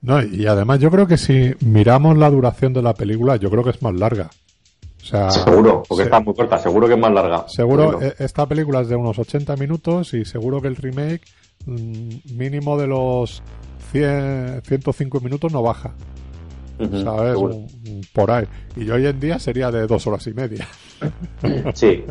No, 0.00 0.22
y 0.22 0.46
además 0.46 0.78
yo 0.78 0.90
creo 0.90 1.06
que 1.06 1.16
si 1.16 1.54
miramos 1.60 2.16
la 2.16 2.30
duración 2.30 2.72
de 2.72 2.82
la 2.82 2.94
película, 2.94 3.36
yo 3.36 3.50
creo 3.50 3.64
que 3.64 3.70
es 3.70 3.82
más 3.82 3.94
larga. 3.94 4.30
O 5.02 5.04
sea, 5.04 5.30
seguro, 5.30 5.82
porque 5.88 6.04
está 6.04 6.20
muy 6.20 6.34
corta, 6.34 6.58
seguro 6.58 6.86
que 6.86 6.94
es 6.94 6.98
más 6.98 7.12
larga. 7.12 7.48
Seguro, 7.48 8.00
e, 8.02 8.14
esta 8.18 8.46
película 8.46 8.80
es 8.80 8.88
de 8.88 8.96
unos 8.96 9.18
80 9.18 9.56
minutos 9.56 10.12
y 10.14 10.24
seguro 10.24 10.60
que 10.60 10.68
el 10.68 10.76
remake 10.76 11.22
mm, 11.66 12.36
mínimo 12.36 12.76
de 12.76 12.86
los 12.88 13.42
100, 13.92 14.62
105 14.64 15.20
minutos 15.20 15.52
no 15.52 15.62
baja. 15.62 15.94
¿sabes? 17.02 17.36
por 18.12 18.30
ahí. 18.30 18.46
Y 18.76 18.88
hoy 18.90 19.06
en 19.06 19.18
día 19.18 19.38
sería 19.38 19.70
de 19.70 19.86
dos 19.86 20.06
horas 20.06 20.26
y 20.26 20.34
media. 20.34 20.66
Sí. 21.74 22.04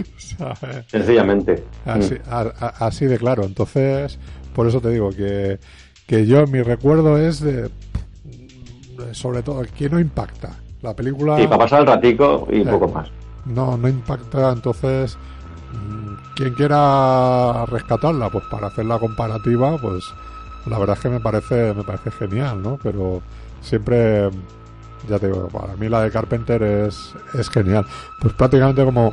Sencillamente. 0.86 1.64
Así, 1.86 2.14
así, 2.78 3.06
de 3.06 3.16
claro. 3.16 3.44
Entonces, 3.44 4.18
por 4.54 4.68
eso 4.68 4.82
te 4.82 4.90
digo 4.90 5.08
que, 5.08 5.58
que 6.06 6.26
yo 6.26 6.46
mi 6.46 6.62
recuerdo 6.62 7.18
es 7.18 7.40
de 7.40 7.70
sobre 9.12 9.42
todo 9.42 9.62
que 9.76 9.88
no 9.88 9.98
impacta. 9.98 10.50
La 10.82 10.94
película. 10.94 11.36
Sí, 11.38 11.46
para 11.46 11.58
pasar 11.58 11.80
el 11.80 11.86
ratico 11.86 12.46
y 12.50 12.62
poco 12.64 12.88
más. 12.88 13.08
No, 13.46 13.76
no 13.76 13.88
impacta. 13.88 14.52
Entonces, 14.52 15.16
mm, 15.72 16.34
quien 16.36 16.54
quiera 16.54 17.64
rescatarla, 17.66 18.28
pues 18.28 18.44
para 18.50 18.66
hacer 18.66 18.84
la 18.84 18.98
comparativa, 18.98 19.78
pues 19.78 20.04
la 20.66 20.78
verdad 20.78 20.96
es 20.96 21.02
que 21.02 21.08
me 21.08 21.20
parece, 21.20 21.72
me 21.74 21.84
parece 21.84 22.10
genial, 22.10 22.62
¿no? 22.62 22.78
Pero 22.82 23.22
siempre, 23.62 24.28
ya 25.08 25.18
te 25.18 25.28
digo, 25.28 25.48
para 25.48 25.74
mí 25.76 25.88
la 25.88 26.02
de 26.02 26.10
Carpenter 26.10 26.62
es, 26.62 27.14
es 27.32 27.48
genial. 27.48 27.86
Pues 28.20 28.34
prácticamente 28.34 28.84
como 28.84 29.12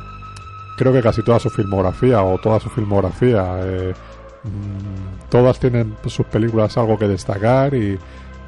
creo 0.76 0.92
que 0.92 1.02
casi 1.02 1.22
toda 1.22 1.38
su 1.38 1.48
filmografía 1.48 2.22
o 2.22 2.38
toda 2.38 2.60
su 2.60 2.68
filmografía, 2.68 3.60
eh, 3.62 3.94
mm, 4.44 5.28
todas 5.30 5.58
tienen 5.58 5.96
sus 6.06 6.26
películas 6.26 6.76
algo 6.78 6.98
que 6.98 7.08
destacar 7.08 7.74
y, 7.74 7.98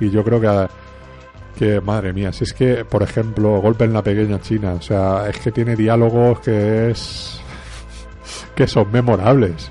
y 0.00 0.10
yo 0.10 0.24
creo 0.24 0.40
que 0.40 0.68
que 1.58 1.80
madre 1.80 2.12
mía, 2.12 2.32
si 2.32 2.42
es 2.42 2.52
que, 2.52 2.84
por 2.84 3.04
ejemplo, 3.04 3.60
Golpe 3.60 3.84
en 3.84 3.92
la 3.92 4.02
Pequeña 4.02 4.40
China, 4.40 4.74
o 4.76 4.82
sea, 4.82 5.28
es 5.28 5.38
que 5.38 5.52
tiene 5.52 5.76
diálogos 5.76 6.40
que 6.40 6.90
es 6.90 7.40
que 8.56 8.66
son 8.66 8.90
memorables. 8.90 9.70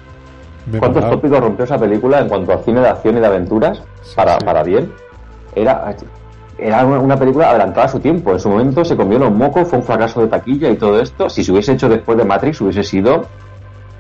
¿Cuántos 0.80 1.10
tópicos 1.10 1.42
rompió 1.42 1.66
esa 1.66 1.78
película 1.78 2.22
en 2.22 2.30
cuanto 2.30 2.54
a 2.54 2.58
cine 2.60 2.80
de 2.80 2.88
acción 2.88 3.18
y 3.18 3.20
de 3.20 3.26
aventuras? 3.26 3.84
para, 4.16 4.38
para 4.40 4.64
bien. 4.64 4.92
Era 5.56 5.96
era 6.58 6.86
una 6.86 7.18
película 7.18 7.50
adelantada 7.50 7.88
a 7.88 7.90
su 7.90 8.00
tiempo. 8.00 8.32
En 8.32 8.40
su 8.40 8.50
momento 8.50 8.86
se 8.86 8.96
comió 8.96 9.28
un 9.28 9.38
moco, 9.38 9.66
fue 9.66 9.80
un 9.80 9.84
fracaso 9.84 10.22
de 10.22 10.28
taquilla 10.28 10.70
y 10.70 10.76
todo 10.76 11.00
esto. 11.02 11.30
Si 11.30 11.44
se 11.44 11.52
hubiese 11.52 11.74
hecho 11.74 11.90
después 11.90 12.18
de 12.18 12.26
Matrix, 12.26 12.62
hubiese 12.62 12.84
sido 12.84 13.26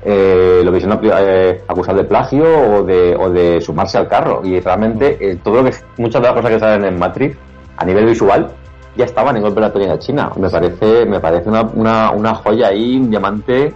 eh, 0.06 0.62
lo 0.64 0.72
hubiesen 0.72 0.92
eh, 1.04 1.62
acusado 1.68 1.98
de 1.98 2.04
plagio 2.06 2.44
o 2.44 2.84
de, 2.84 3.16
o 3.16 3.30
de 3.30 3.62
sumarse 3.62 3.98
al 3.98 4.08
carro. 4.08 4.42
Y 4.44 4.60
realmente 4.60 5.18
eh, 5.20 5.38
todo 5.44 5.62
lo 5.62 5.70
que 5.70 5.78
muchas 5.98 6.22
de 6.22 6.28
las 6.28 6.36
cosas 6.36 6.52
que 6.52 6.60
salen 6.60 6.86
en 6.86 7.00
Matrix 7.00 7.38
a 7.78 7.86
nivel 7.86 8.06
visual 8.06 8.52
ya 8.96 9.06
estaban 9.06 9.36
en 9.36 9.44
golpe 9.44 9.62
de 9.62 9.88
la 9.88 9.94
de 9.94 10.00
China. 10.00 10.32
Me 10.38 10.50
parece, 10.50 11.06
me 11.06 11.20
parece 11.20 11.50
una, 11.50 11.62
una, 11.62 12.12
una 12.12 12.36
joya 12.36 12.68
ahí, 12.68 12.98
un 12.98 13.10
diamante 13.10 13.74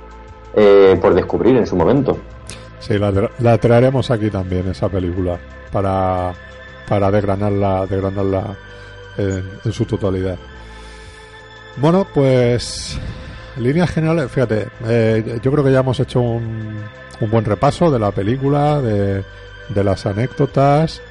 eh, 0.55 0.97
por 1.01 1.13
descubrir 1.13 1.57
en 1.57 1.65
su 1.65 1.75
momento. 1.75 2.17
Sí, 2.79 2.97
la, 2.97 3.11
la 3.39 3.57
traeremos 3.57 4.09
aquí 4.11 4.29
también, 4.29 4.67
esa 4.69 4.87
película, 4.87 5.37
para, 5.71 6.33
para 6.87 7.11
desgranarla, 7.11 7.85
desgranarla 7.85 8.55
en, 9.17 9.71
su 9.71 9.85
totalidad. 9.85 10.37
Bueno, 11.77 12.07
pues 12.13 12.99
líneas 13.59 13.89
generales, 13.91 14.31
fíjate, 14.31 14.67
eh, 14.87 15.39
yo 15.41 15.51
creo 15.51 15.63
que 15.63 15.71
ya 15.71 15.79
hemos 15.79 15.99
hecho 15.99 16.21
un, 16.21 16.77
un 17.19 17.31
buen 17.31 17.45
repaso 17.45 17.91
de 17.91 17.99
la 17.99 18.11
película, 18.11 18.81
de, 18.81 19.23
de, 19.69 19.83
las 19.83 20.05
anécdotas 20.05 21.01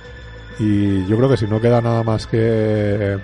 y 0.59 1.07
yo 1.07 1.17
creo 1.17 1.29
que 1.29 1.37
si 1.37 1.47
no 1.47 1.61
queda 1.61 1.81
nada 1.81 2.03
más 2.03 2.27
que, 2.27 3.19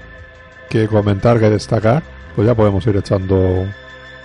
que 0.68 0.88
comentar, 0.88 1.38
que 1.38 1.50
destacar, 1.50 2.02
pues 2.34 2.46
ya 2.46 2.54
podemos 2.54 2.86
ir 2.86 2.96
echando 2.96 3.64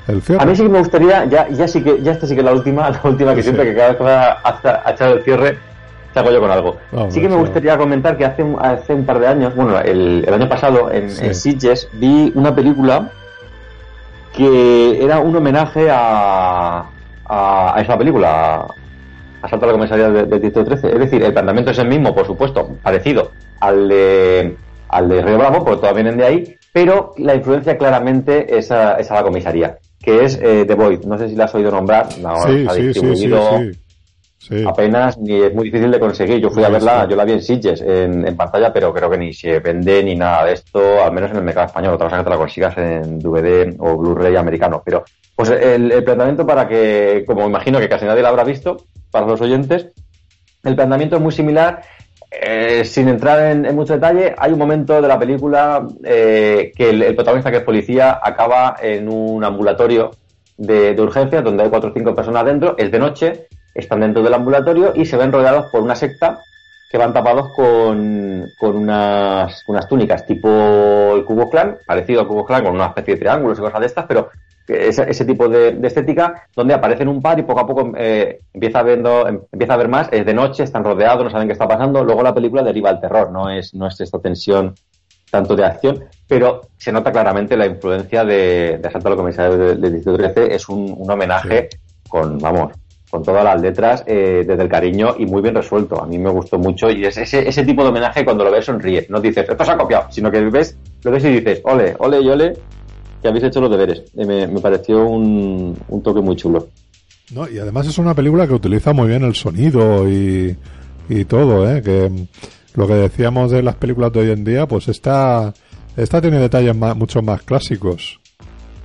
el 0.07 0.21
cierre. 0.21 0.43
A 0.43 0.45
mí 0.45 0.55
sí 0.55 0.63
que 0.63 0.69
me 0.69 0.79
gustaría, 0.79 1.25
ya, 1.25 1.47
ya 1.49 1.67
sí 1.67 1.83
que, 1.83 2.01
ya 2.01 2.11
esta 2.11 2.27
sí 2.27 2.33
que 2.33 2.41
es 2.41 2.45
la 2.45 2.53
última, 2.53 2.89
la 2.89 3.01
última 3.03 3.35
que 3.35 3.43
siempre 3.43 3.65
que 3.65 3.75
cada 3.75 3.89
vez 3.89 3.97
que 3.97 4.67
ha 4.69 4.91
echado 4.91 5.13
el 5.13 5.23
cierre, 5.23 5.57
hago 6.17 6.31
yo 6.31 6.39
con 6.39 6.51
algo. 6.51 6.77
Sí 7.09 7.21
que 7.21 7.29
me 7.29 7.35
gustaría 7.35 7.77
comentar 7.77 8.17
que 8.17 8.25
hace, 8.25 8.45
hace 8.59 8.93
un 8.93 9.05
par 9.05 9.19
de 9.19 9.27
años, 9.27 9.55
bueno, 9.55 9.79
el, 9.79 10.23
el 10.27 10.33
año 10.33 10.49
pasado 10.49 10.91
en, 10.91 11.09
Sitges 11.09 11.89
vi 11.93 12.31
una 12.35 12.53
película 12.53 13.11
que 14.37 15.03
era 15.03 15.19
un 15.19 15.35
homenaje 15.35 15.89
a, 15.89 16.85
a, 17.25 17.75
esa 17.81 17.97
película, 17.97 18.67
a 19.41 19.49
Salto 19.49 19.65
a 19.65 19.69
la 19.69 19.73
Comisaría 19.73 20.09
del 20.11 20.29
de 20.29 20.39
Distrito 20.39 20.63
13. 20.63 20.93
Es 20.93 20.99
decir, 20.99 21.23
el 21.23 21.33
planteamiento 21.33 21.71
es 21.71 21.79
el 21.79 21.87
mismo, 21.87 22.13
por 22.13 22.27
supuesto, 22.27 22.69
parecido 22.83 23.31
al 23.59 23.89
de, 23.89 24.55
al 24.89 25.09
de 25.09 25.21
Río 25.23 25.39
Bravo, 25.39 25.65
porque 25.65 25.81
todas 25.81 25.95
vienen 25.95 26.17
de 26.17 26.25
ahí, 26.25 26.55
pero 26.71 27.13
la 27.17 27.33
influencia 27.33 27.79
claramente 27.79 28.55
es 28.55 28.71
a, 28.71 28.97
es 28.97 29.09
a 29.09 29.15
la 29.15 29.23
comisaría, 29.23 29.79
que 29.99 30.23
es 30.23 30.39
eh, 30.39 30.65
The 30.67 30.75
Void. 30.75 31.05
No 31.05 31.17
sé 31.17 31.29
si 31.29 31.35
la 31.35 31.45
has 31.45 31.55
oído 31.55 31.71
nombrar. 31.71 32.07
No, 32.21 32.35
sí, 32.43 32.93
sí, 32.93 33.15
sí, 33.15 33.31
Apenas 34.65 35.17
ni 35.17 35.41
es 35.41 35.53
muy 35.53 35.65
difícil 35.65 35.91
de 35.91 35.99
conseguir. 35.99 36.39
Yo 36.39 36.49
fui 36.49 36.63
a 36.63 36.69
verla, 36.69 37.07
yo 37.09 37.15
la 37.15 37.25
vi 37.25 37.33
en 37.33 37.41
Sitges, 37.41 37.81
en, 37.81 38.35
pantalla, 38.35 38.71
pero 38.71 38.93
creo 38.93 39.09
que 39.09 39.17
ni 39.17 39.33
se 39.33 39.59
vende 39.59 40.03
ni 40.03 40.15
nada 40.15 40.45
de 40.45 40.53
esto, 40.53 41.03
al 41.03 41.11
menos 41.11 41.31
en 41.31 41.37
el 41.37 41.43
mercado 41.43 41.67
español. 41.67 41.93
Otra 41.93 42.07
cosa 42.07 42.17
que 42.19 42.23
te 42.23 42.29
la 42.29 42.37
consigas 42.37 42.77
en 42.77 43.19
DVD 43.19 43.75
o 43.79 43.97
Blu-ray 43.97 44.35
americano. 44.35 44.81
Pero, 44.85 45.03
pues 45.35 45.49
el, 45.49 46.03
planteamiento 46.03 46.45
para 46.45 46.67
que, 46.67 47.23
como 47.27 47.45
imagino 47.45 47.79
que 47.79 47.89
casi 47.89 48.05
nadie 48.05 48.21
la 48.21 48.29
habrá 48.29 48.43
visto, 48.43 48.77
para 49.11 49.25
los 49.25 49.41
oyentes, 49.41 49.87
el 50.63 50.75
planteamiento 50.75 51.17
es 51.17 51.21
muy 51.21 51.31
similar. 51.31 51.81
Eh, 52.29 52.83
sin 52.83 53.07
entrar 53.07 53.51
en, 53.51 53.75
mucho 53.75 53.93
detalle, 53.93 54.35
hay 54.37 54.51
un 54.51 54.59
momento 54.59 55.01
de 55.01 55.07
la 55.07 55.17
película 55.17 55.87
eh, 56.03 56.71
que 56.75 56.89
el, 56.89 57.15
protagonista, 57.15 57.51
que 57.51 57.57
es 57.57 57.63
policía, 57.63 58.19
acaba 58.21 58.75
en 58.81 59.09
un 59.09 59.43
ambulatorio 59.43 60.11
de, 60.57 60.93
de 60.93 61.01
urgencias 61.01 61.43
donde 61.43 61.63
hay 61.63 61.69
cuatro 61.69 61.89
o 61.89 61.93
cinco 61.93 62.13
personas 62.13 62.45
dentro, 62.45 62.75
es 62.77 62.91
de 62.91 62.99
noche 62.99 63.47
están 63.77 64.01
dentro 64.01 64.23
del 64.23 64.33
ambulatorio 64.33 64.91
y 64.95 65.05
se 65.05 65.17
ven 65.17 65.31
rodeados 65.31 65.67
por 65.71 65.81
una 65.81 65.95
secta 65.95 66.39
que 66.89 66.97
van 66.97 67.13
tapados 67.13 67.53
con, 67.53 68.45
con 68.57 68.75
unas, 68.75 69.63
unas 69.67 69.87
túnicas 69.87 70.25
tipo 70.25 70.47
el 71.15 71.25
Cubo 71.25 71.49
Clan, 71.49 71.77
parecido 71.85 72.21
al 72.21 72.27
Cubo 72.27 72.45
Clan, 72.45 72.63
con 72.63 72.75
una 72.75 72.87
especie 72.87 73.15
de 73.15 73.19
triángulos 73.19 73.57
y 73.57 73.61
cosas 73.61 73.79
de 73.81 73.85
estas, 73.85 74.05
pero 74.05 74.29
ese, 74.67 75.09
ese 75.09 75.25
tipo 75.25 75.47
de, 75.47 75.77
estética, 75.83 76.47
donde 76.55 76.73
aparecen 76.73 77.07
un 77.07 77.21
par 77.21 77.39
y 77.39 77.43
poco 77.43 77.59
a 77.59 77.67
poco 77.67 77.91
eh, 77.97 78.41
empieza, 78.53 78.83
viendo, 78.83 79.27
em, 79.27 79.41
empieza 79.51 79.73
a 79.73 79.77
ver 79.77 79.87
más, 79.87 80.09
es 80.11 80.25
de 80.25 80.33
noche, 80.33 80.63
están 80.63 80.83
rodeados, 80.83 81.23
no 81.23 81.29
saben 81.29 81.47
qué 81.47 81.53
está 81.53 81.67
pasando, 81.67 82.03
luego 82.03 82.21
la 82.21 82.33
película 82.33 82.63
deriva 82.63 82.89
al 82.89 82.99
terror, 82.99 83.31
no 83.31 83.49
es, 83.49 83.73
no 83.73 83.87
es 83.87 83.99
esta 83.99 84.19
tensión 84.19 84.73
tanto 85.29 85.55
de 85.55 85.65
acción, 85.65 86.05
pero 86.27 86.61
se 86.77 86.91
nota 86.91 87.11
claramente 87.11 87.57
la 87.57 87.65
influencia 87.65 88.23
de, 88.23 88.79
de 88.81 88.87
Asalto 88.87 89.09
a 89.09 89.11
la 89.11 89.17
Comisaría 89.17 89.57
del 89.57 89.81
de, 89.81 90.01
13, 90.01 90.55
es 90.55 90.69
un, 90.69 90.95
un 90.97 91.11
homenaje 91.11 91.67
con, 92.07 92.37
vamos, 92.39 92.73
con 93.09 93.23
todas 93.23 93.43
las 93.43 93.61
letras, 93.61 94.03
eh, 94.05 94.43
desde 94.45 94.63
el 94.63 94.69
cariño 94.69 95.15
y 95.17 95.25
muy 95.25 95.41
bien 95.41 95.55
resuelto. 95.55 96.01
A 96.01 96.05
mí 96.05 96.17
me 96.17 96.29
gustó 96.29 96.57
mucho 96.57 96.89
y 96.89 97.05
es 97.05 97.17
ese, 97.17 97.47
ese 97.47 97.63
tipo 97.63 97.83
de 97.83 97.89
homenaje 97.89 98.25
cuando 98.25 98.43
lo 98.43 98.51
ves 98.51 98.65
sonríe. 98.65 99.05
No 99.09 99.21
dices, 99.21 99.47
esto 99.47 99.63
se 99.63 99.71
ha 99.71 99.77
copiado, 99.77 100.07
sino 100.11 100.29
que 100.29 100.41
ves, 100.41 100.75
lo 101.03 101.11
ves 101.11 101.23
y 101.23 101.29
dices, 101.29 101.61
ole, 101.63 101.95
ole 101.99 102.21
y 102.21 102.29
ole, 102.29 102.53
que 103.21 103.27
habéis 103.27 103.45
hecho 103.45 103.61
los 103.61 103.71
deberes. 103.71 104.03
Me, 104.15 104.47
me 104.47 104.59
pareció 104.59 105.05
un, 105.05 105.77
un, 105.87 106.03
toque 106.03 106.19
muy 106.19 106.35
chulo. 106.35 106.67
No, 107.31 107.49
y 107.49 107.59
además 107.59 107.87
es 107.87 107.97
una 107.97 108.13
película 108.13 108.45
que 108.45 108.53
utiliza 108.53 108.91
muy 108.91 109.07
bien 109.07 109.23
el 109.23 109.35
sonido 109.35 110.09
y, 110.09 110.55
y 111.09 111.25
todo, 111.25 111.69
¿eh? 111.69 111.81
que 111.81 112.11
lo 112.75 112.87
que 112.87 112.93
decíamos 112.93 113.51
de 113.51 113.63
las 113.63 113.75
películas 113.75 114.11
de 114.11 114.19
hoy 114.19 114.31
en 114.31 114.43
día, 114.43 114.67
pues 114.67 114.87
esta, 114.89 115.53
esta 115.95 116.21
tiene 116.21 116.39
detalles 116.39 116.75
más, 116.75 116.95
mucho 116.95 117.21
más 117.21 117.41
clásicos. 117.41 118.19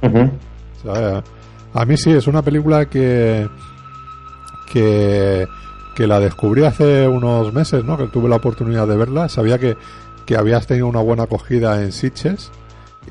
o 0.00 0.82
sea, 0.82 1.22
a 1.74 1.84
mí 1.84 1.96
sí, 1.96 2.10
es 2.10 2.26
una 2.26 2.42
película 2.42 2.86
que, 2.86 3.46
que, 4.72 5.46
que 5.94 6.06
la 6.06 6.18
descubrí 6.18 6.64
hace 6.64 7.06
unos 7.06 7.52
meses, 7.52 7.84
¿no? 7.84 7.98
Que 7.98 8.06
tuve 8.06 8.28
la 8.28 8.36
oportunidad 8.36 8.88
de 8.88 8.96
verla. 8.96 9.28
Sabía 9.28 9.58
que, 9.58 9.76
que 10.24 10.36
habías 10.36 10.66
tenido 10.66 10.86
una 10.86 11.00
buena 11.00 11.24
acogida 11.24 11.82
en 11.82 11.92
Sitches 11.92 12.50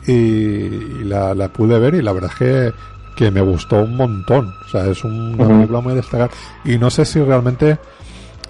y, 0.08 1.04
la, 1.04 1.36
la, 1.36 1.50
pude 1.50 1.78
ver 1.80 1.96
y 1.96 2.02
la 2.02 2.14
verdad 2.14 2.32
es 2.34 2.38
que, 2.38 2.74
que 3.16 3.32
me 3.32 3.42
gustó 3.42 3.84
un 3.84 3.96
montón. 3.96 4.54
O 4.66 4.70
sea, 4.70 4.88
es 4.88 5.04
una 5.04 5.48
película 5.48 5.82
muy 5.82 5.94
destacada. 5.94 6.32
Y 6.66 6.78
no 6.78 6.90
sé 6.90 7.06
si 7.06 7.22
realmente, 7.22 7.78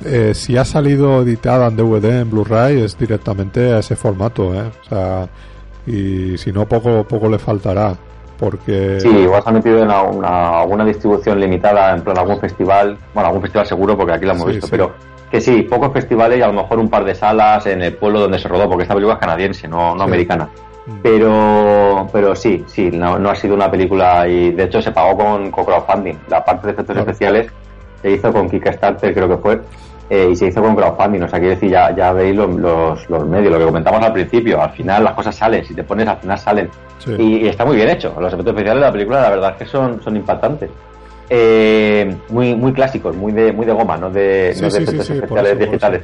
eh, 0.05 0.33
si 0.33 0.55
ha 0.55 0.63
salido 0.63 1.21
editada 1.21 1.67
en 1.67 1.75
DVD, 1.75 2.21
en 2.21 2.31
Blu-ray, 2.31 2.81
es 2.81 2.97
directamente 2.97 3.73
a 3.73 3.79
ese 3.79 3.95
formato, 3.95 4.53
¿eh? 4.55 4.71
O 4.85 4.89
sea, 4.89 5.29
y 5.85 6.37
si 6.37 6.51
no, 6.51 6.67
poco, 6.67 7.05
poco 7.05 7.27
le 7.27 7.39
faltará. 7.39 7.97
Porque... 8.41 8.99
Sí, 8.99 9.07
igual 9.07 9.43
se 9.43 9.49
ha 9.49 9.53
metido 9.53 9.77
en 9.77 9.91
una, 9.91 10.61
alguna 10.61 10.83
distribución 10.83 11.39
limitada, 11.39 11.93
en 11.93 12.01
plan 12.01 12.17
algún 12.17 12.39
festival, 12.39 12.97
bueno, 13.13 13.27
algún 13.27 13.43
festival 13.43 13.67
seguro, 13.67 13.95
porque 13.95 14.13
aquí 14.13 14.25
la 14.25 14.33
hemos 14.33 14.47
sí, 14.47 14.53
visto, 14.53 14.65
sí. 14.65 14.71
pero 14.71 14.93
que 15.29 15.39
sí, 15.39 15.61
pocos 15.61 15.93
festivales 15.93 16.39
y 16.39 16.41
a 16.41 16.47
lo 16.47 16.53
mejor 16.53 16.79
un 16.79 16.89
par 16.89 17.05
de 17.05 17.13
salas 17.13 17.67
en 17.67 17.83
el 17.83 17.93
pueblo 17.93 18.21
donde 18.21 18.39
se 18.39 18.47
rodó, 18.47 18.67
porque 18.67 18.81
esta 18.81 18.95
película 18.95 19.13
es 19.13 19.19
canadiense, 19.19 19.67
no, 19.67 19.93
no 19.93 19.99
sí. 19.99 20.09
americana. 20.09 20.49
Pero, 21.03 22.07
pero 22.11 22.35
sí, 22.35 22.65
sí, 22.65 22.89
no, 22.91 23.19
no, 23.19 23.29
ha 23.29 23.35
sido 23.35 23.53
una 23.53 23.69
película 23.69 24.27
y 24.27 24.51
de 24.53 24.63
hecho 24.63 24.81
se 24.81 24.91
pagó 24.91 25.15
con, 25.15 25.51
con 25.51 25.63
crowdfunding. 25.63 26.15
La 26.27 26.43
parte 26.43 26.65
de 26.65 26.73
efectos 26.73 26.97
especiales 26.97 27.51
se 28.01 28.09
hizo 28.09 28.33
con 28.33 28.49
Kickstarter, 28.49 29.13
creo 29.13 29.29
que 29.29 29.37
fue, 29.37 29.61
eh, 30.13 30.27
y 30.29 30.35
se 30.35 30.47
hizo 30.47 30.61
con 30.61 30.75
crowdfunding. 30.75 31.21
O 31.21 31.27
sea, 31.29 31.39
quiere 31.39 31.55
decir, 31.55 31.71
ya, 31.71 31.95
ya 31.95 32.11
veis 32.11 32.35
los, 32.35 32.53
los, 32.55 33.09
los, 33.09 33.25
medios, 33.25 33.53
lo 33.53 33.59
que 33.59 33.65
comentamos 33.65 34.03
al 34.03 34.11
principio. 34.11 34.61
Al 34.61 34.71
final 34.71 35.05
las 35.05 35.13
cosas 35.13 35.33
salen, 35.33 35.63
si 35.63 35.73
te 35.73 35.85
pones 35.85 36.05
al 36.05 36.17
final 36.17 36.37
salen. 36.37 36.69
Sí. 36.97 37.15
Y, 37.17 37.45
y, 37.45 37.47
está 37.47 37.63
muy 37.63 37.77
bien 37.77 37.87
hecho. 37.87 38.13
Los 38.19 38.33
efectos 38.33 38.51
especiales 38.51 38.81
de 38.81 38.87
la 38.87 38.91
película, 38.91 39.21
la 39.21 39.29
verdad 39.29 39.51
es 39.51 39.57
que 39.57 39.65
son, 39.65 40.03
son 40.03 40.17
impactantes. 40.17 40.69
Eh, 41.29 42.13
muy, 42.27 42.53
muy 42.55 42.73
clásicos, 42.73 43.15
muy 43.15 43.31
de, 43.31 43.53
muy 43.53 43.65
de 43.65 43.71
goma, 43.71 43.95
no 43.95 44.09
de, 44.09 44.51
sí, 44.53 44.61
no 44.61 44.67
de 44.67 44.71
sí, 44.71 44.83
efectos 44.83 45.09
especiales 45.11 45.59
digitales. 45.59 46.01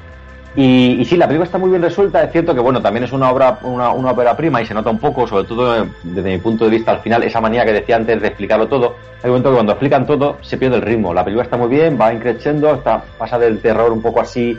Y, 0.60 1.06
sí, 1.06 1.18
la 1.18 1.28
película 1.28 1.46
está 1.46 1.60
muy 1.60 1.70
bien 1.70 1.84
resuelta. 1.84 2.24
Es 2.24 2.32
cierto 2.32 2.56
que, 2.56 2.60
bueno, 2.60 2.82
también 2.82 3.04
es 3.04 3.12
una 3.12 3.30
obra, 3.30 3.60
una, 3.62 3.92
una 3.92 4.10
ópera 4.10 4.36
prima 4.36 4.60
y 4.60 4.66
se 4.66 4.74
nota 4.74 4.90
un 4.90 4.98
poco, 4.98 5.28
sobre 5.28 5.44
todo 5.44 5.86
desde 6.02 6.32
mi 6.32 6.40
punto 6.40 6.66
de 6.66 6.72
vista 6.72 6.94
al 6.94 7.00
final, 7.02 7.22
esa 7.22 7.40
manía 7.40 7.64
que 7.64 7.74
decía 7.74 7.96
antes 7.96 8.20
de 8.20 8.28
explicarlo 8.28 8.68
todo. 8.68 8.96
Hay 9.22 9.26
un 9.26 9.34
momento 9.34 9.50
que 9.50 9.56
cuando 9.56 9.72
explican 9.74 10.08
todo 10.08 10.38
se 10.42 10.58
pierde 10.58 10.78
el 10.78 10.82
ritmo. 10.82 11.14
La 11.14 11.24
película 11.24 11.44
está 11.44 11.58
muy 11.58 11.68
bien, 11.68 11.96
va 12.02 12.12
increciendo, 12.12 12.74
está, 12.74 13.04
pasa 13.20 13.38
del 13.38 13.62
terror 13.62 13.92
un 13.92 14.02
poco 14.02 14.20
así, 14.20 14.58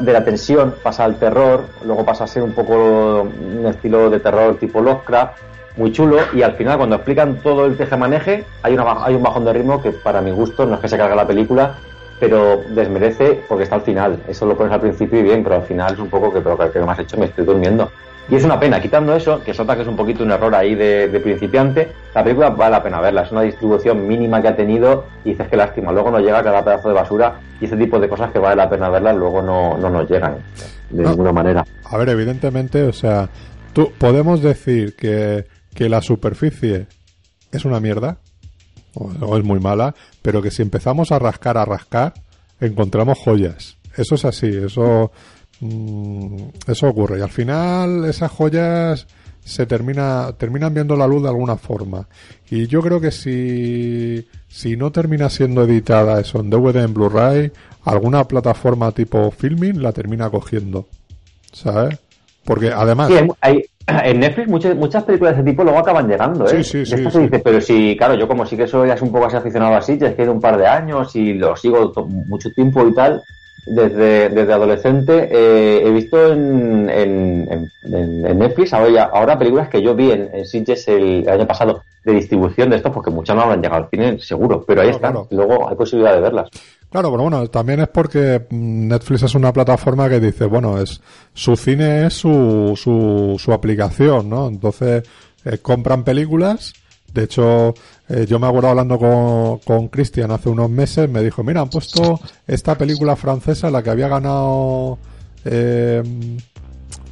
de 0.00 0.12
la 0.14 0.24
tensión, 0.24 0.76
pasa 0.82 1.04
al 1.04 1.16
terror, 1.16 1.66
luego 1.84 2.06
pasa 2.06 2.24
a 2.24 2.26
ser 2.26 2.42
un 2.42 2.52
poco 2.52 3.24
un 3.24 3.66
estilo 3.66 4.08
de 4.08 4.20
terror 4.20 4.56
tipo 4.56 4.80
Lovecraft, 4.80 5.42
muy 5.76 5.92
chulo. 5.92 6.16
Y 6.32 6.40
al 6.40 6.54
final, 6.54 6.78
cuando 6.78 6.96
explican 6.96 7.36
todo 7.42 7.66
el 7.66 7.76
teje-maneje, 7.76 8.46
hay, 8.62 8.78
hay 8.78 9.14
un 9.14 9.22
bajón 9.22 9.44
de 9.44 9.52
ritmo 9.52 9.82
que, 9.82 9.90
para 9.90 10.22
mi 10.22 10.30
gusto, 10.30 10.64
no 10.64 10.76
es 10.76 10.80
que 10.80 10.88
se 10.88 10.96
carga 10.96 11.14
la 11.14 11.26
película, 11.26 11.74
pero 12.20 12.62
desmerece 12.68 13.40
porque 13.48 13.64
está 13.64 13.76
al 13.76 13.82
final. 13.82 14.22
Eso 14.28 14.46
lo 14.46 14.56
pones 14.56 14.72
al 14.72 14.80
principio 14.80 15.20
y 15.20 15.22
bien, 15.22 15.42
pero 15.42 15.56
al 15.56 15.62
final 15.62 15.94
es 15.94 15.98
un 15.98 16.08
poco 16.08 16.32
que, 16.32 16.40
pero 16.40 16.56
que 16.56 16.78
me 16.80 16.92
has 16.92 16.98
hecho, 16.98 17.16
me 17.16 17.26
estoy 17.26 17.44
durmiendo. 17.44 17.90
Y 18.30 18.36
es 18.36 18.44
una 18.44 18.58
pena, 18.58 18.80
quitando 18.80 19.14
eso, 19.14 19.42
que 19.44 19.52
nota 19.52 19.76
que 19.76 19.82
es 19.82 19.88
un 19.88 19.96
poquito 19.96 20.24
un 20.24 20.30
error 20.30 20.54
ahí 20.54 20.74
de, 20.74 21.08
de, 21.08 21.20
principiante, 21.20 21.92
la 22.14 22.24
película 22.24 22.48
vale 22.50 22.70
la 22.70 22.82
pena 22.82 23.00
verla. 23.00 23.22
Es 23.22 23.32
una 23.32 23.42
distribución 23.42 24.08
mínima 24.08 24.40
que 24.40 24.48
ha 24.48 24.56
tenido 24.56 25.04
y 25.24 25.30
dices 25.30 25.48
que 25.48 25.56
lástima. 25.56 25.92
Luego 25.92 26.10
no 26.10 26.20
llega 26.20 26.42
cada 26.42 26.64
pedazo 26.64 26.88
de 26.88 26.94
basura 26.94 27.38
y 27.60 27.66
ese 27.66 27.76
tipo 27.76 27.98
de 27.98 28.08
cosas 28.08 28.32
que 28.32 28.38
vale 28.38 28.56
la 28.56 28.70
pena 28.70 28.88
verlas 28.88 29.14
luego 29.14 29.42
no, 29.42 29.76
no 29.76 29.90
nos 29.90 30.08
llegan 30.08 30.36
de 30.88 31.02
no. 31.02 31.10
ninguna 31.10 31.32
manera. 31.32 31.66
A 31.84 31.96
ver, 31.98 32.08
evidentemente, 32.08 32.82
o 32.84 32.92
sea, 32.94 33.28
tú 33.74 33.92
podemos 33.98 34.40
decir 34.40 34.96
que, 34.96 35.44
que 35.74 35.90
la 35.90 36.00
superficie 36.00 36.86
es 37.52 37.64
una 37.66 37.78
mierda 37.78 38.16
o, 38.94 39.36
es 39.36 39.44
muy 39.44 39.60
mala, 39.60 39.94
pero 40.22 40.42
que 40.42 40.50
si 40.50 40.62
empezamos 40.62 41.12
a 41.12 41.18
rascar, 41.18 41.58
a 41.58 41.64
rascar, 41.64 42.14
encontramos 42.60 43.18
joyas. 43.18 43.76
Eso 43.96 44.14
es 44.14 44.24
así, 44.24 44.48
eso, 44.48 45.12
mmm, 45.60 46.36
eso 46.66 46.88
ocurre. 46.88 47.18
Y 47.18 47.22
al 47.22 47.30
final 47.30 48.04
esas 48.04 48.30
joyas 48.30 49.06
se 49.44 49.66
termina, 49.66 50.32
terminan 50.38 50.72
viendo 50.72 50.96
la 50.96 51.06
luz 51.06 51.22
de 51.22 51.28
alguna 51.28 51.56
forma. 51.56 52.08
Y 52.50 52.66
yo 52.66 52.80
creo 52.80 53.00
que 53.00 53.10
si, 53.10 54.26
si 54.48 54.76
no 54.76 54.90
termina 54.90 55.28
siendo 55.28 55.64
editada 55.64 56.20
eso 56.20 56.40
en 56.40 56.50
DVD, 56.50 56.84
en 56.84 56.94
Blu-ray, 56.94 57.52
alguna 57.84 58.24
plataforma 58.26 58.92
tipo 58.92 59.30
Filming 59.30 59.82
la 59.82 59.92
termina 59.92 60.30
cogiendo. 60.30 60.86
¿Sabes? 61.52 61.98
Porque 62.44 62.70
además... 62.70 63.08
Sí, 63.08 63.14
hay, 63.40 63.64
en 63.86 64.20
Netflix 64.20 64.48
muchas, 64.48 64.76
muchas 64.76 65.04
películas 65.04 65.34
de 65.34 65.42
ese 65.42 65.50
tipo 65.50 65.64
luego 65.64 65.78
acaban 65.78 66.08
llegando, 66.08 66.46
¿eh? 66.46 66.62
Sí, 66.64 66.84
sí, 66.84 66.96
sí, 66.96 66.96
dice, 66.96 67.38
pero 67.38 67.60
si, 67.60 67.96
claro, 67.96 68.14
yo 68.14 68.26
como 68.26 68.46
sí 68.46 68.56
que 68.56 68.66
soy 68.66 68.90
un 69.00 69.12
poco 69.12 69.26
así 69.26 69.36
aficionado 69.36 69.74
a 69.76 69.82
Sitges, 69.82 70.14
que 70.14 70.24
de 70.24 70.30
un 70.30 70.40
par 70.40 70.56
de 70.56 70.66
años 70.66 71.14
y 71.16 71.34
lo 71.34 71.56
sigo 71.56 71.92
mucho 72.26 72.50
tiempo 72.50 72.86
y 72.86 72.94
tal, 72.94 73.22
desde, 73.66 74.28
desde 74.28 74.52
adolescente, 74.52 75.28
eh, 75.30 75.82
he 75.86 75.90
visto 75.90 76.32
en, 76.32 76.88
en, 76.90 77.48
en, 77.50 78.26
en, 78.26 78.38
Netflix 78.38 78.74
ahora, 78.74 79.04
ahora 79.04 79.38
películas 79.38 79.68
que 79.68 79.82
yo 79.82 79.94
vi 79.94 80.10
en, 80.10 80.30
en 80.34 80.44
Sitges 80.44 80.86
el, 80.88 81.22
el, 81.22 81.28
año 81.28 81.46
pasado 81.46 81.82
de 82.04 82.12
distribución 82.12 82.68
de 82.68 82.76
estos, 82.76 82.92
porque 82.92 83.10
muchas 83.10 83.34
no 83.34 83.42
habrán 83.42 83.62
llegado 83.62 83.84
al 83.84 83.90
cine, 83.90 84.18
seguro, 84.18 84.64
pero 84.66 84.82
ahí 84.82 84.90
claro, 84.90 84.96
están, 84.96 85.12
claro. 85.12 85.28
luego 85.30 85.68
hay 85.68 85.76
posibilidad 85.76 86.14
de 86.14 86.20
verlas. 86.20 86.50
Claro, 86.94 87.10
pero 87.10 87.22
bueno, 87.24 87.48
también 87.48 87.80
es 87.80 87.88
porque 87.88 88.46
Netflix 88.50 89.24
es 89.24 89.34
una 89.34 89.52
plataforma 89.52 90.08
que 90.08 90.20
dice, 90.20 90.44
bueno, 90.44 90.80
es 90.80 91.00
su 91.32 91.56
cine 91.56 92.06
es 92.06 92.14
su, 92.14 92.78
su, 92.80 93.34
su 93.36 93.52
aplicación, 93.52 94.30
¿no? 94.30 94.46
Entonces 94.46 95.02
eh, 95.44 95.58
compran 95.58 96.04
películas. 96.04 96.72
De 97.12 97.24
hecho, 97.24 97.74
eh, 98.08 98.26
yo 98.28 98.38
me 98.38 98.46
acuerdo 98.46 98.68
hablando 98.68 99.60
con 99.64 99.88
Cristian 99.88 100.30
hace 100.30 100.48
unos 100.48 100.70
meses, 100.70 101.10
me 101.10 101.20
dijo, 101.20 101.42
mira, 101.42 101.62
han 101.62 101.68
puesto 101.68 102.20
esta 102.46 102.78
película 102.78 103.16
francesa, 103.16 103.72
la 103.72 103.82
que 103.82 103.90
había 103.90 104.06
ganado, 104.06 105.00
eh, 105.44 106.00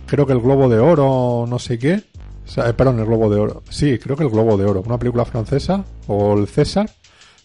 creo 0.07 0.27
que 0.27 0.33
el 0.33 0.41
Globo 0.41 0.69
de 0.69 0.79
Oro, 0.79 1.45
no 1.49 1.59
sé 1.59 1.77
qué. 1.81 2.05
Eh, 2.57 2.73
perdón, 2.77 3.01
el 3.01 3.07
Globo 3.07 3.29
de 3.29 3.41
Oro. 3.41 3.65
Sí, 3.69 3.99
creo 3.99 4.17
que 4.17 4.23
el 4.23 4.31
Globo 4.31 4.57
de 4.57 4.65
Oro, 4.65 4.85
una 4.87 4.99
película 4.99 5.25
francesa, 5.25 5.85
o 6.07 6.39
el 6.39 6.47
César 6.47 6.89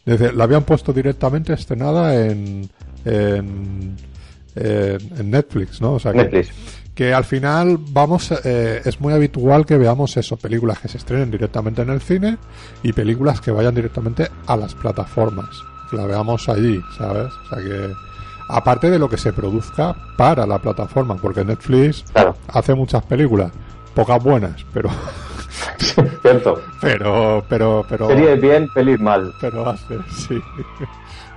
la 0.07 0.43
habían 0.45 0.63
puesto 0.63 0.93
directamente 0.93 1.53
estrenada 1.53 2.15
en, 2.25 2.69
en, 3.03 3.97
en 4.55 5.31
Netflix, 5.31 5.81
¿no? 5.81 5.93
O 5.93 5.99
sea 5.99 6.13
que, 6.13 6.19
Netflix. 6.19 6.49
que 6.95 7.13
al 7.13 7.25
final 7.25 7.77
vamos, 7.77 8.31
eh, 8.43 8.81
es 8.85 8.99
muy 9.01 9.13
habitual 9.13 9.65
que 9.65 9.77
veamos 9.77 10.15
eso, 10.17 10.37
películas 10.37 10.79
que 10.79 10.87
se 10.87 10.97
estrenen 10.97 11.29
directamente 11.29 11.81
en 11.81 11.89
el 11.89 12.01
cine 12.01 12.37
y 12.83 12.93
películas 12.93 13.41
que 13.41 13.51
vayan 13.51 13.75
directamente 13.75 14.29
a 14.45 14.55
las 14.55 14.73
plataformas, 14.75 15.49
que 15.89 15.97
la 15.97 16.05
veamos 16.05 16.47
allí, 16.47 16.79
¿sabes? 16.97 17.31
O 17.45 17.49
sea 17.49 17.63
que 17.63 17.93
aparte 18.49 18.89
de 18.89 18.99
lo 18.99 19.09
que 19.09 19.17
se 19.17 19.33
produzca 19.33 19.95
para 20.15 20.47
la 20.47 20.59
plataforma, 20.59 21.17
porque 21.17 21.43
Netflix 21.43 22.05
claro. 22.13 22.35
hace 22.47 22.73
muchas 22.73 23.03
películas, 23.03 23.51
pocas 23.93 24.23
buenas, 24.23 24.65
pero 24.73 24.89
Cierto. 26.21 26.61
Pero, 26.81 27.43
pero, 27.49 27.85
pero. 27.87 28.07
Sería 28.07 28.35
bien, 28.35 28.69
feliz 28.69 28.99
mal. 28.99 29.33
Pero 29.41 29.67
hace, 29.67 29.97
sí. 30.09 30.41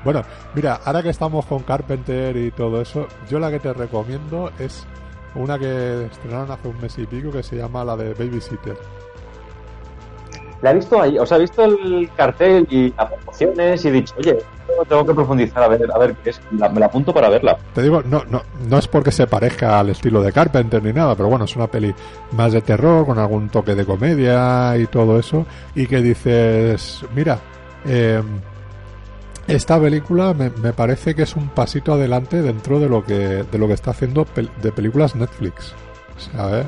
Bueno, 0.04 0.22
mira, 0.54 0.80
ahora 0.84 1.02
que 1.02 1.10
estamos 1.10 1.44
con 1.44 1.62
Carpenter 1.62 2.36
y 2.36 2.50
todo 2.52 2.80
eso, 2.80 3.06
yo 3.28 3.38
la 3.38 3.50
que 3.50 3.60
te 3.60 3.72
recomiendo 3.72 4.50
es 4.58 4.86
una 5.34 5.58
que 5.58 6.06
estrenaron 6.06 6.50
hace 6.50 6.68
un 6.68 6.80
mes 6.80 6.98
y 6.98 7.06
pico 7.06 7.30
que 7.30 7.42
se 7.42 7.56
llama 7.56 7.84
la 7.84 7.96
de 7.96 8.14
Babysitter. 8.14 8.76
La 10.62 10.70
he 10.70 10.74
visto 10.74 11.00
ahí, 11.00 11.18
o 11.18 11.24
sea, 11.24 11.38
he 11.38 11.40
visto 11.40 11.64
el 11.64 12.10
cartel 12.16 12.66
y 12.70 12.92
las 12.92 13.10
promociones 13.12 13.84
y 13.84 13.88
he 13.88 13.92
dicho, 13.92 14.14
oye, 14.18 14.38
tengo 14.88 15.06
que 15.06 15.14
profundizar 15.14 15.62
a 15.62 15.68
ver, 15.68 15.88
a 15.92 15.98
ver 15.98 16.14
me 16.50 16.80
la 16.80 16.86
apunto 16.86 17.12
para 17.12 17.28
verla. 17.28 17.56
Te 17.74 17.82
digo, 17.82 18.02
no, 18.04 18.24
no, 18.28 18.42
no 18.68 18.78
es 18.78 18.86
porque 18.88 19.10
se 19.10 19.26
parezca 19.26 19.78
al 19.78 19.90
estilo 19.90 20.22
de 20.22 20.32
Carpenter 20.32 20.82
ni 20.82 20.92
nada, 20.92 21.14
pero 21.14 21.28
bueno, 21.28 21.44
es 21.44 21.56
una 21.56 21.66
peli 21.66 21.94
más 22.32 22.52
de 22.52 22.60
terror, 22.60 23.06
con 23.06 23.18
algún 23.18 23.48
toque 23.48 23.74
de 23.74 23.84
comedia 23.84 24.76
y 24.76 24.86
todo 24.86 25.18
eso, 25.18 25.46
y 25.74 25.86
que 25.86 26.02
dices, 26.02 27.04
mira, 27.14 27.38
eh, 27.86 28.22
esta 29.46 29.80
película 29.80 30.34
me, 30.34 30.50
me, 30.50 30.72
parece 30.72 31.14
que 31.14 31.22
es 31.22 31.34
un 31.34 31.48
pasito 31.48 31.94
adelante 31.94 32.42
dentro 32.42 32.78
de 32.78 32.88
lo 32.88 33.04
que 33.04 33.44
de 33.50 33.58
lo 33.58 33.66
que 33.66 33.72
está 33.72 33.90
haciendo 33.90 34.26
de 34.62 34.70
películas 34.70 35.16
Netflix 35.16 35.74
¿sabes? 36.32 36.66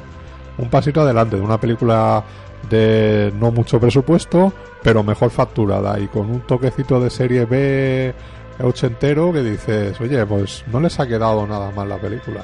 un 0.59 0.69
pasito 0.69 1.03
adelante 1.03 1.37
de 1.37 1.43
una 1.43 1.61
película 1.61 2.25
de 2.73 3.33
no 3.39 3.53
mucho 3.53 3.79
presupuesto 3.79 4.53
pero 4.83 5.03
mejor 5.03 5.31
facturada 5.31 6.01
y 6.01 6.09
con 6.09 6.31
un 6.31 6.41
toquecito 6.41 6.99
de 6.99 7.11
serie 7.11 7.45
B 7.45 8.15
ochentero 8.63 9.33
que 9.33 9.43
dices 9.43 10.01
oye 10.01 10.25
pues 10.27 10.65
no 10.73 10.81
les 10.81 10.99
ha 10.99 11.07
quedado 11.07 11.47
nada 11.47 11.71
mal 11.71 11.89
la 11.89 11.99
película 11.99 12.41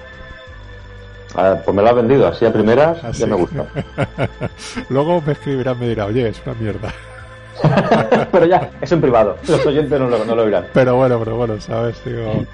a 1.34 1.42
ver, 1.42 1.62
pues 1.64 1.76
me 1.76 1.82
la 1.82 1.90
ha 1.90 1.94
vendido 1.94 2.28
así 2.28 2.44
a 2.44 2.52
primeras 2.52 3.18
ya 3.18 3.26
me 3.26 3.36
gusta 3.36 3.66
luego 4.90 5.22
me 5.22 5.32
escribirán 5.32 5.80
me 5.80 5.88
dirá 5.88 6.06
oye 6.06 6.28
es 6.28 6.40
una 6.44 6.54
mierda 6.54 6.92
pero 8.32 8.46
ya, 8.46 8.70
es 8.80 8.92
en 8.92 9.00
privado. 9.00 9.36
Los 9.48 9.66
oyentes 9.66 9.98
no 9.98 10.08
lo, 10.08 10.24
no 10.24 10.36
lo 10.36 10.44
verán. 10.44 10.66
Pero 10.72 10.94
bueno, 10.94 11.18
pero 11.18 11.36
bueno, 11.36 11.60
¿sabes? 11.60 12.00
Digo, 12.04 12.44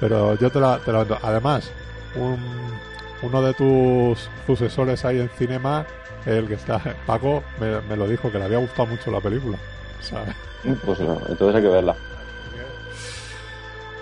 pero 0.00 0.38
yo 0.38 0.50
te 0.50 0.58
la, 0.58 0.78
te 0.78 0.90
la 0.90 1.06
Además, 1.22 1.70
un, 2.16 2.38
uno 3.22 3.42
de 3.42 3.54
tus 3.54 4.28
sucesores 4.46 5.04
ahí 5.04 5.20
en 5.20 5.28
Cinema, 5.30 5.86
el 6.26 6.48
que 6.48 6.54
está, 6.54 6.80
Paco, 7.06 7.42
me, 7.60 7.80
me 7.82 7.96
lo 7.96 8.08
dijo, 8.08 8.30
que 8.30 8.38
le 8.38 8.44
había 8.44 8.58
gustado 8.58 8.86
mucho 8.86 9.10
la 9.10 9.20
película. 9.20 9.58
¿sabes? 10.00 10.34
Pues 10.84 11.00
no, 11.00 11.20
entonces 11.28 11.56
hay 11.56 11.62
que 11.62 11.68
verla. 11.68 11.94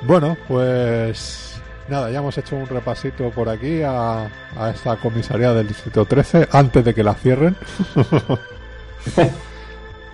Bueno, 0.03 0.37
pues 0.49 1.61
nada, 1.89 2.11
ya 2.11 2.19
hemos 2.19 2.37
hecho 2.39 2.57
un 2.57 2.67
repasito 2.67 3.31
por 3.31 3.49
aquí 3.49 3.83
a, 3.83 4.29
a 4.57 4.71
esta 4.71 4.97
comisaría 4.97 5.53
del 5.53 5.69
Distrito 5.69 6.05
13 6.05 6.49
antes 6.53 6.85
de 6.85 6.95
que 6.95 7.03
la 7.03 7.15
cierren. 7.15 7.57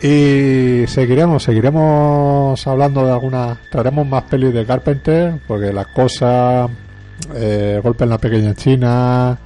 Y 0.01 0.86
seguiremos, 0.86 1.43
seguiremos 1.43 2.64
hablando 2.68 3.05
de 3.05 3.12
alguna. 3.12 3.59
Traeremos 3.68 4.06
más 4.06 4.22
pelis 4.24 4.55
de 4.55 4.64
Carpenter, 4.64 5.40
porque 5.47 5.72
las 5.72 5.89
cosas. 5.89 6.70
Eh, 7.35 7.80
golpe 7.82 8.05
en 8.05 8.10
la 8.10 8.18
pequeña 8.18 8.55
China. 8.55 9.36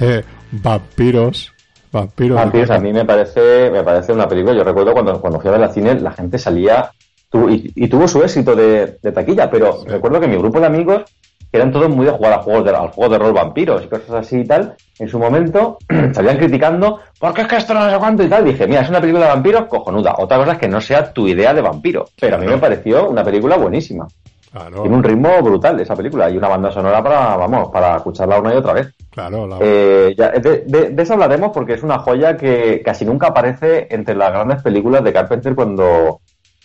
Eh, 0.00 0.24
vampiros. 0.52 1.52
Vampiros. 1.92 2.36
Vampiros, 2.36 2.70
a 2.70 2.78
mí 2.78 2.92
me 2.92 3.04
parece, 3.04 3.70
me 3.70 3.82
parece 3.82 4.12
una 4.12 4.28
película. 4.28 4.54
Yo 4.54 4.64
recuerdo 4.64 4.92
cuando, 4.92 5.20
cuando 5.20 5.40
fui 5.40 5.48
a 5.48 5.52
ver 5.52 5.60
la 5.60 5.72
cine, 5.72 5.98
la 6.00 6.12
gente 6.12 6.38
salía. 6.38 6.90
y, 7.32 7.88
tuvo 7.88 8.06
su 8.06 8.22
éxito 8.22 8.54
de, 8.54 8.98
taquilla, 9.12 9.50
pero 9.50 9.84
recuerdo 9.86 10.20
que 10.20 10.28
mi 10.28 10.36
grupo 10.36 10.60
de 10.60 10.66
amigos 10.66 11.04
que 11.50 11.58
eran 11.58 11.72
todos 11.72 11.88
muy 11.88 12.06
de 12.06 12.12
jugar 12.12 12.34
a 12.34 12.42
juegos 12.42 12.64
de, 12.64 12.70
al 12.70 12.90
juego 12.90 13.12
de 13.12 13.18
rol 13.18 13.32
vampiros 13.32 13.82
y 13.84 13.88
cosas 13.88 14.10
así 14.10 14.38
y 14.38 14.44
tal, 14.44 14.76
en 14.98 15.08
su 15.08 15.18
momento 15.18 15.78
salían 16.14 16.38
criticando, 16.38 17.00
porque 17.18 17.42
es 17.42 17.48
que 17.48 17.56
esto 17.56 17.74
no 17.74 17.90
sé 17.90 17.98
cuánto 17.98 18.22
y 18.22 18.28
tal. 18.28 18.44
Dije, 18.44 18.66
mira, 18.68 18.82
es 18.82 18.88
una 18.88 19.00
película 19.00 19.26
de 19.26 19.32
vampiros 19.32 19.64
cojonuda. 19.64 20.14
Otra 20.18 20.38
cosa 20.38 20.52
es 20.52 20.58
que 20.58 20.68
no 20.68 20.80
sea 20.80 21.12
tu 21.12 21.26
idea 21.26 21.52
de 21.52 21.60
vampiro. 21.60 22.06
Pero 22.20 22.36
a 22.36 22.38
mí 22.38 22.46
me 22.46 22.58
pareció 22.58 23.08
una 23.08 23.24
película 23.24 23.56
buenísima. 23.56 24.06
Tiene 24.52 24.96
un 24.96 25.04
ritmo 25.04 25.40
brutal 25.42 25.78
esa 25.78 25.94
película 25.94 26.28
y 26.28 26.36
una 26.36 26.48
banda 26.48 26.72
sonora 26.72 27.02
para, 27.02 27.36
vamos, 27.36 27.68
para 27.70 27.96
escucharla 27.96 28.40
una 28.40 28.52
y 28.52 28.56
otra 28.56 28.72
vez. 28.72 28.92
Claro, 29.10 29.48
eh, 29.60 30.14
de, 30.16 30.94
eso 30.98 31.12
hablaremos 31.12 31.52
porque 31.52 31.74
es 31.74 31.82
una 31.82 31.98
joya 32.00 32.36
que 32.36 32.82
casi 32.84 33.04
nunca 33.04 33.28
aparece 33.28 33.86
entre 33.90 34.16
las 34.16 34.32
grandes 34.32 34.62
películas 34.62 35.04
de 35.04 35.12
Carpenter 35.12 35.54
cuando, 35.54 36.20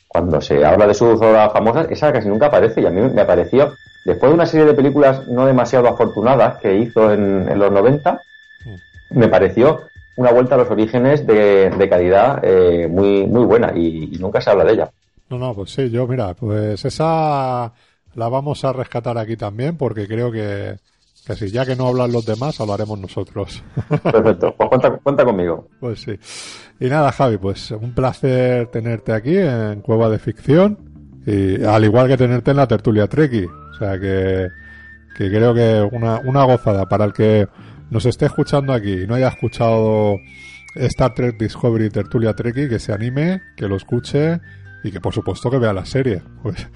cuando 0.07 0.41
se 0.41 0.65
habla 0.65 0.87
de 0.87 0.93
sus 0.95 1.21
obras 1.21 1.53
famosas. 1.53 1.87
Esa 1.91 2.11
casi 2.11 2.27
nunca 2.27 2.47
aparece 2.47 2.81
y 2.81 2.85
a 2.87 2.89
mí 2.89 3.01
me 3.01 3.25
pareció 3.25 3.71
Después 4.05 4.29
de 4.29 4.35
una 4.35 4.45
serie 4.45 4.67
de 4.67 4.75
películas 4.75 5.27
no 5.27 5.47
demasiado 5.47 5.89
afortunadas 5.89 6.59
que 6.59 6.77
hizo 6.77 7.11
en, 7.11 7.57
los 7.57 7.71
90, 7.71 8.21
me 9.09 9.27
pareció 9.27 9.81
una 10.15 10.31
vuelta 10.31 10.53
a 10.53 10.59
los 10.59 10.69
orígenes 10.69 11.25
de, 11.25 11.87
calidad 11.89 12.39
eh, 12.43 12.87
muy, 12.87 13.25
muy 13.25 13.45
buena 13.45 13.73
y, 13.75 14.15
nunca 14.19 14.41
se 14.41 14.51
habla 14.51 14.63
de 14.63 14.73
ella. 14.73 14.91
No, 15.29 15.39
no, 15.39 15.53
pues 15.53 15.71
sí, 15.71 15.89
yo 15.89 16.07
mira, 16.07 16.33
pues 16.33 16.85
esa 16.85 17.73
la 18.13 18.29
vamos 18.29 18.63
a 18.63 18.73
rescatar 18.73 19.17
aquí 19.17 19.35
también 19.35 19.77
porque 19.77 20.07
creo 20.07 20.31
que, 20.31 20.77
que 21.25 21.35
si 21.35 21.49
ya 21.49 21.65
que 21.65 21.75
no 21.75 21.87
hablan 21.87 22.11
los 22.11 22.25
demás, 22.25 22.59
hablaremos 22.61 22.99
nosotros. 22.99 23.63
Perfecto, 24.03 24.53
pues 24.55 24.69
cuenta, 24.69 24.91
cuenta 24.91 25.25
conmigo. 25.25 25.67
Pues 25.79 26.01
sí. 26.01 26.17
Y 26.79 26.85
nada, 26.85 27.11
Javi, 27.11 27.37
pues 27.37 27.71
un 27.71 27.93
placer 27.93 28.67
tenerte 28.67 29.13
aquí 29.13 29.37
en 29.37 29.81
Cueva 29.81 30.09
de 30.09 30.19
Ficción 30.19 30.77
y 31.25 31.63
al 31.63 31.83
igual 31.83 32.07
que 32.07 32.17
tenerte 32.17 32.51
en 32.51 32.57
la 32.57 32.67
tertulia 32.67 33.07
Treki. 33.07 33.45
O 33.45 33.73
sea 33.77 33.99
que, 33.99 34.47
que 35.17 35.29
creo 35.29 35.53
que 35.53 35.87
una, 35.91 36.19
una 36.19 36.43
gozada 36.43 36.87
para 36.87 37.05
el 37.05 37.13
que 37.13 37.47
nos 37.89 38.05
esté 38.05 38.27
escuchando 38.27 38.73
aquí 38.73 39.01
y 39.03 39.07
no 39.07 39.15
haya 39.15 39.29
escuchado 39.29 40.17
Star 40.75 41.13
Trek 41.13 41.37
Discovery 41.37 41.89
Tertulia 41.89 42.33
Trekkie, 42.33 42.69
que 42.69 42.79
se 42.79 42.93
anime, 42.93 43.41
que 43.55 43.67
lo 43.67 43.75
escuche 43.75 44.39
y 44.85 44.91
que 44.91 45.01
por 45.01 45.13
supuesto 45.13 45.49
que 45.49 45.57
vea 45.57 45.73
la 45.73 45.83
serie. 45.83 46.21
Pues, 46.43 46.67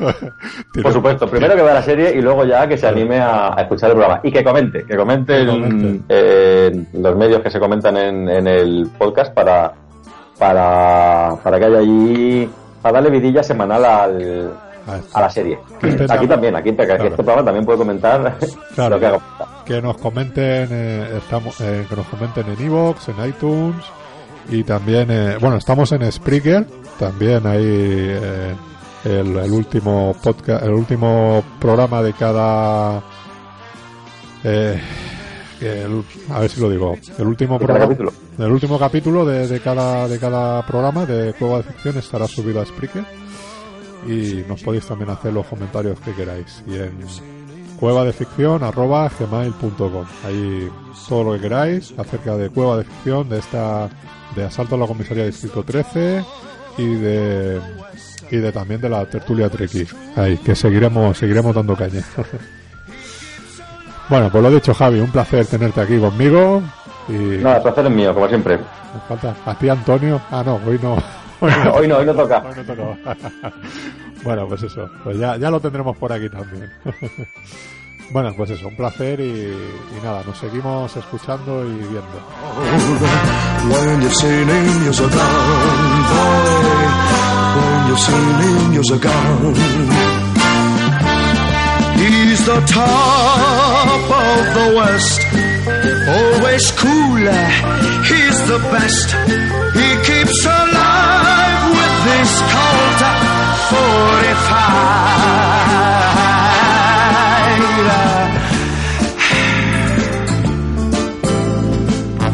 por 0.82 0.92
supuesto, 0.92 1.28
primero 1.28 1.54
que 1.54 1.62
vea 1.62 1.74
la 1.74 1.82
serie 1.82 2.16
y 2.16 2.22
luego 2.22 2.46
ya 2.46 2.66
que 2.66 2.78
se 2.78 2.88
anime 2.88 3.20
a, 3.20 3.54
escuchar 3.58 3.90
el 3.90 3.96
programa. 3.96 4.20
Y 4.22 4.32
que 4.32 4.42
comente, 4.42 4.84
que 4.84 4.96
comente, 4.96 5.42
en, 5.42 6.88
los 6.94 7.16
medios 7.16 7.42
que 7.42 7.50
se 7.50 7.60
comentan 7.60 7.98
en, 7.98 8.26
en 8.28 8.46
el 8.46 8.88
podcast 8.96 9.34
para, 9.34 9.74
para, 10.38 11.36
para 11.42 11.58
que 11.58 11.64
haya 11.66 11.78
allí, 11.78 12.48
para 12.80 12.94
darle 12.94 13.10
vidilla 13.10 13.42
semanal 13.42 13.84
al, 13.84 14.50
a 15.12 15.20
la 15.20 15.28
serie. 15.28 15.58
Aquí 16.08 16.26
también, 16.26 16.56
aquí, 16.56 16.70
este 16.70 17.10
programa 17.10 17.44
también 17.44 17.66
puede 17.66 17.78
comentar 17.78 18.34
lo 18.76 18.98
que 18.98 19.18
Que 19.66 19.82
nos 19.82 19.98
comenten, 19.98 20.68
eh, 20.70 21.18
estamos, 21.18 21.60
eh, 21.60 21.84
que 21.86 21.96
nos 21.96 22.06
comenten 22.06 22.46
en 22.48 22.66
Evox, 22.66 23.10
en 23.10 23.28
iTunes 23.28 23.84
y 24.50 24.64
también, 24.64 25.10
eh, 25.10 25.36
bueno, 25.40 25.56
estamos 25.56 25.92
en 25.92 26.10
Spreaker, 26.10 26.66
también 26.98 27.46
ahí 27.46 27.64
el, 29.04 29.36
el, 29.36 29.52
último 29.52 30.14
podcast, 30.22 30.64
el 30.64 30.72
último 30.72 31.42
programa 31.60 32.02
de 32.02 32.12
cada 32.12 33.02
a 36.30 36.40
ver 36.40 36.50
si 36.50 36.60
lo 36.60 36.68
digo 36.68 36.96
el 37.18 37.26
último 37.26 37.58
programa, 37.58 37.84
capítulo. 37.86 38.12
el 38.38 38.50
último 38.50 38.78
capítulo 38.78 39.24
de, 39.24 39.46
de, 39.46 39.60
cada 39.60 40.08
de 40.08 40.18
cada 40.18 40.66
programa 40.66 41.06
de 41.06 41.32
Cueva 41.34 41.58
de 41.58 41.62
Ficción 41.64 41.98
estará 41.98 42.26
subido 42.26 42.60
a 42.60 42.66
Spreaker. 42.66 43.04
Y 44.06 44.44
nos 44.48 44.62
podéis 44.62 44.86
también 44.86 45.10
hacer 45.10 45.32
los 45.32 45.46
comentarios 45.46 46.00
que 46.00 46.12
queráis. 46.12 46.62
Y 46.66 46.74
en 46.74 46.92
cueva 47.78 48.04
de 48.04 48.12
ficción 48.12 48.62
arroba 48.62 49.10
gmail.com 49.18 50.04
ahí 50.24 50.68
todo 51.08 51.24
lo 51.24 51.32
que 51.34 51.40
queráis 51.40 51.92
acerca 51.98 52.36
de 52.36 52.48
cueva 52.48 52.76
de 52.76 52.84
ficción 52.84 53.28
de 53.28 53.38
esta 53.38 53.90
de 54.34 54.44
asalto 54.44 54.74
a 54.74 54.78
la 54.78 54.86
comisaría 54.86 55.26
distrito 55.26 55.62
13 55.62 56.24
y 56.78 56.94
de 56.94 57.60
y 58.30 58.36
de 58.36 58.52
también 58.52 58.80
de 58.80 58.88
la 58.88 59.04
tertulia 59.04 59.48
trequi 59.48 59.86
ahí 60.16 60.38
que 60.38 60.54
seguiremos 60.54 61.16
seguiremos 61.16 61.54
dando 61.54 61.76
caña. 61.76 62.02
Bueno 64.08 64.30
pues 64.30 64.42
lo 64.42 64.50
dicho 64.50 64.74
Javi 64.74 65.00
un 65.00 65.10
placer 65.10 65.46
tenerte 65.46 65.80
aquí 65.80 65.98
conmigo 65.98 66.62
y 67.08 67.12
no 67.12 67.56
el 67.56 67.62
placer 67.62 67.86
es 67.86 67.92
mío 67.92 68.12
como 68.12 68.28
siempre. 68.28 68.58
Falta 69.08 69.34
a 69.46 69.54
ti 69.56 69.68
Antonio. 69.68 70.20
Ah 70.30 70.42
no 70.44 70.60
hoy 70.66 70.78
no. 70.82 70.96
Hoy 71.74 71.88
no, 71.88 71.96
hoy 71.96 72.06
no 72.06 72.14
toca. 72.14 72.40
bueno, 74.22 74.46
pues 74.46 74.62
eso, 74.62 74.88
pues 75.02 75.18
ya, 75.18 75.36
ya 75.36 75.50
lo 75.50 75.58
tendremos 75.58 75.96
por 75.96 76.12
aquí 76.12 76.28
también. 76.28 76.70
Bueno, 78.12 78.32
pues 78.36 78.50
eso, 78.50 78.68
un 78.68 78.76
placer 78.76 79.18
y, 79.20 79.24
y, 79.24 80.00
nada, 80.02 80.22
nos 80.26 80.36
seguimos 80.38 80.94
escuchando 80.96 81.64
y 81.64 81.72
viendo. 81.72 82.20
He's 91.96 92.44
the 92.46 92.60
top 92.66 94.10
of 94.10 94.54
the 94.54 94.74
west, 94.76 95.20
always 96.08 96.70
cooler, 96.72 97.46
he's 98.04 98.38
the 98.48 98.58
best, 98.72 99.14
he 99.76 99.96
keeps 100.04 100.44
alive. 100.44 101.32
this 102.04 102.32
Colt 102.52 103.02
45. 103.70 105.91
Mira. 107.72 108.04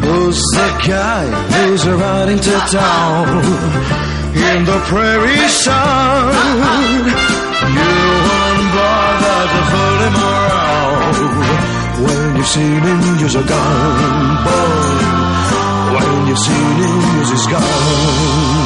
Who's 0.03 0.41
the 0.57 0.69
guy 0.87 1.25
who's 1.53 1.83
running 1.87 2.39
to 2.39 2.55
town 2.71 3.27
in 4.49 4.59
the 4.65 4.79
prairie 4.89 5.47
sun? 5.63 6.33
You 7.77 7.93
won't 8.27 8.65
bother 8.75 9.41
to 9.53 9.61
fool 9.71 9.99
him 10.05 10.15
around 10.29 11.17
when 12.05 12.27
you've 12.37 12.47
seen 12.47 12.81
him, 12.87 12.99
you're 13.19 13.47
gone. 13.53 14.35
Boy, 14.45 14.69
when 15.95 16.27
you've 16.27 16.43
seen 16.47 16.75
him, 16.81 16.95
he's 17.29 17.47
gone. 17.47 18.59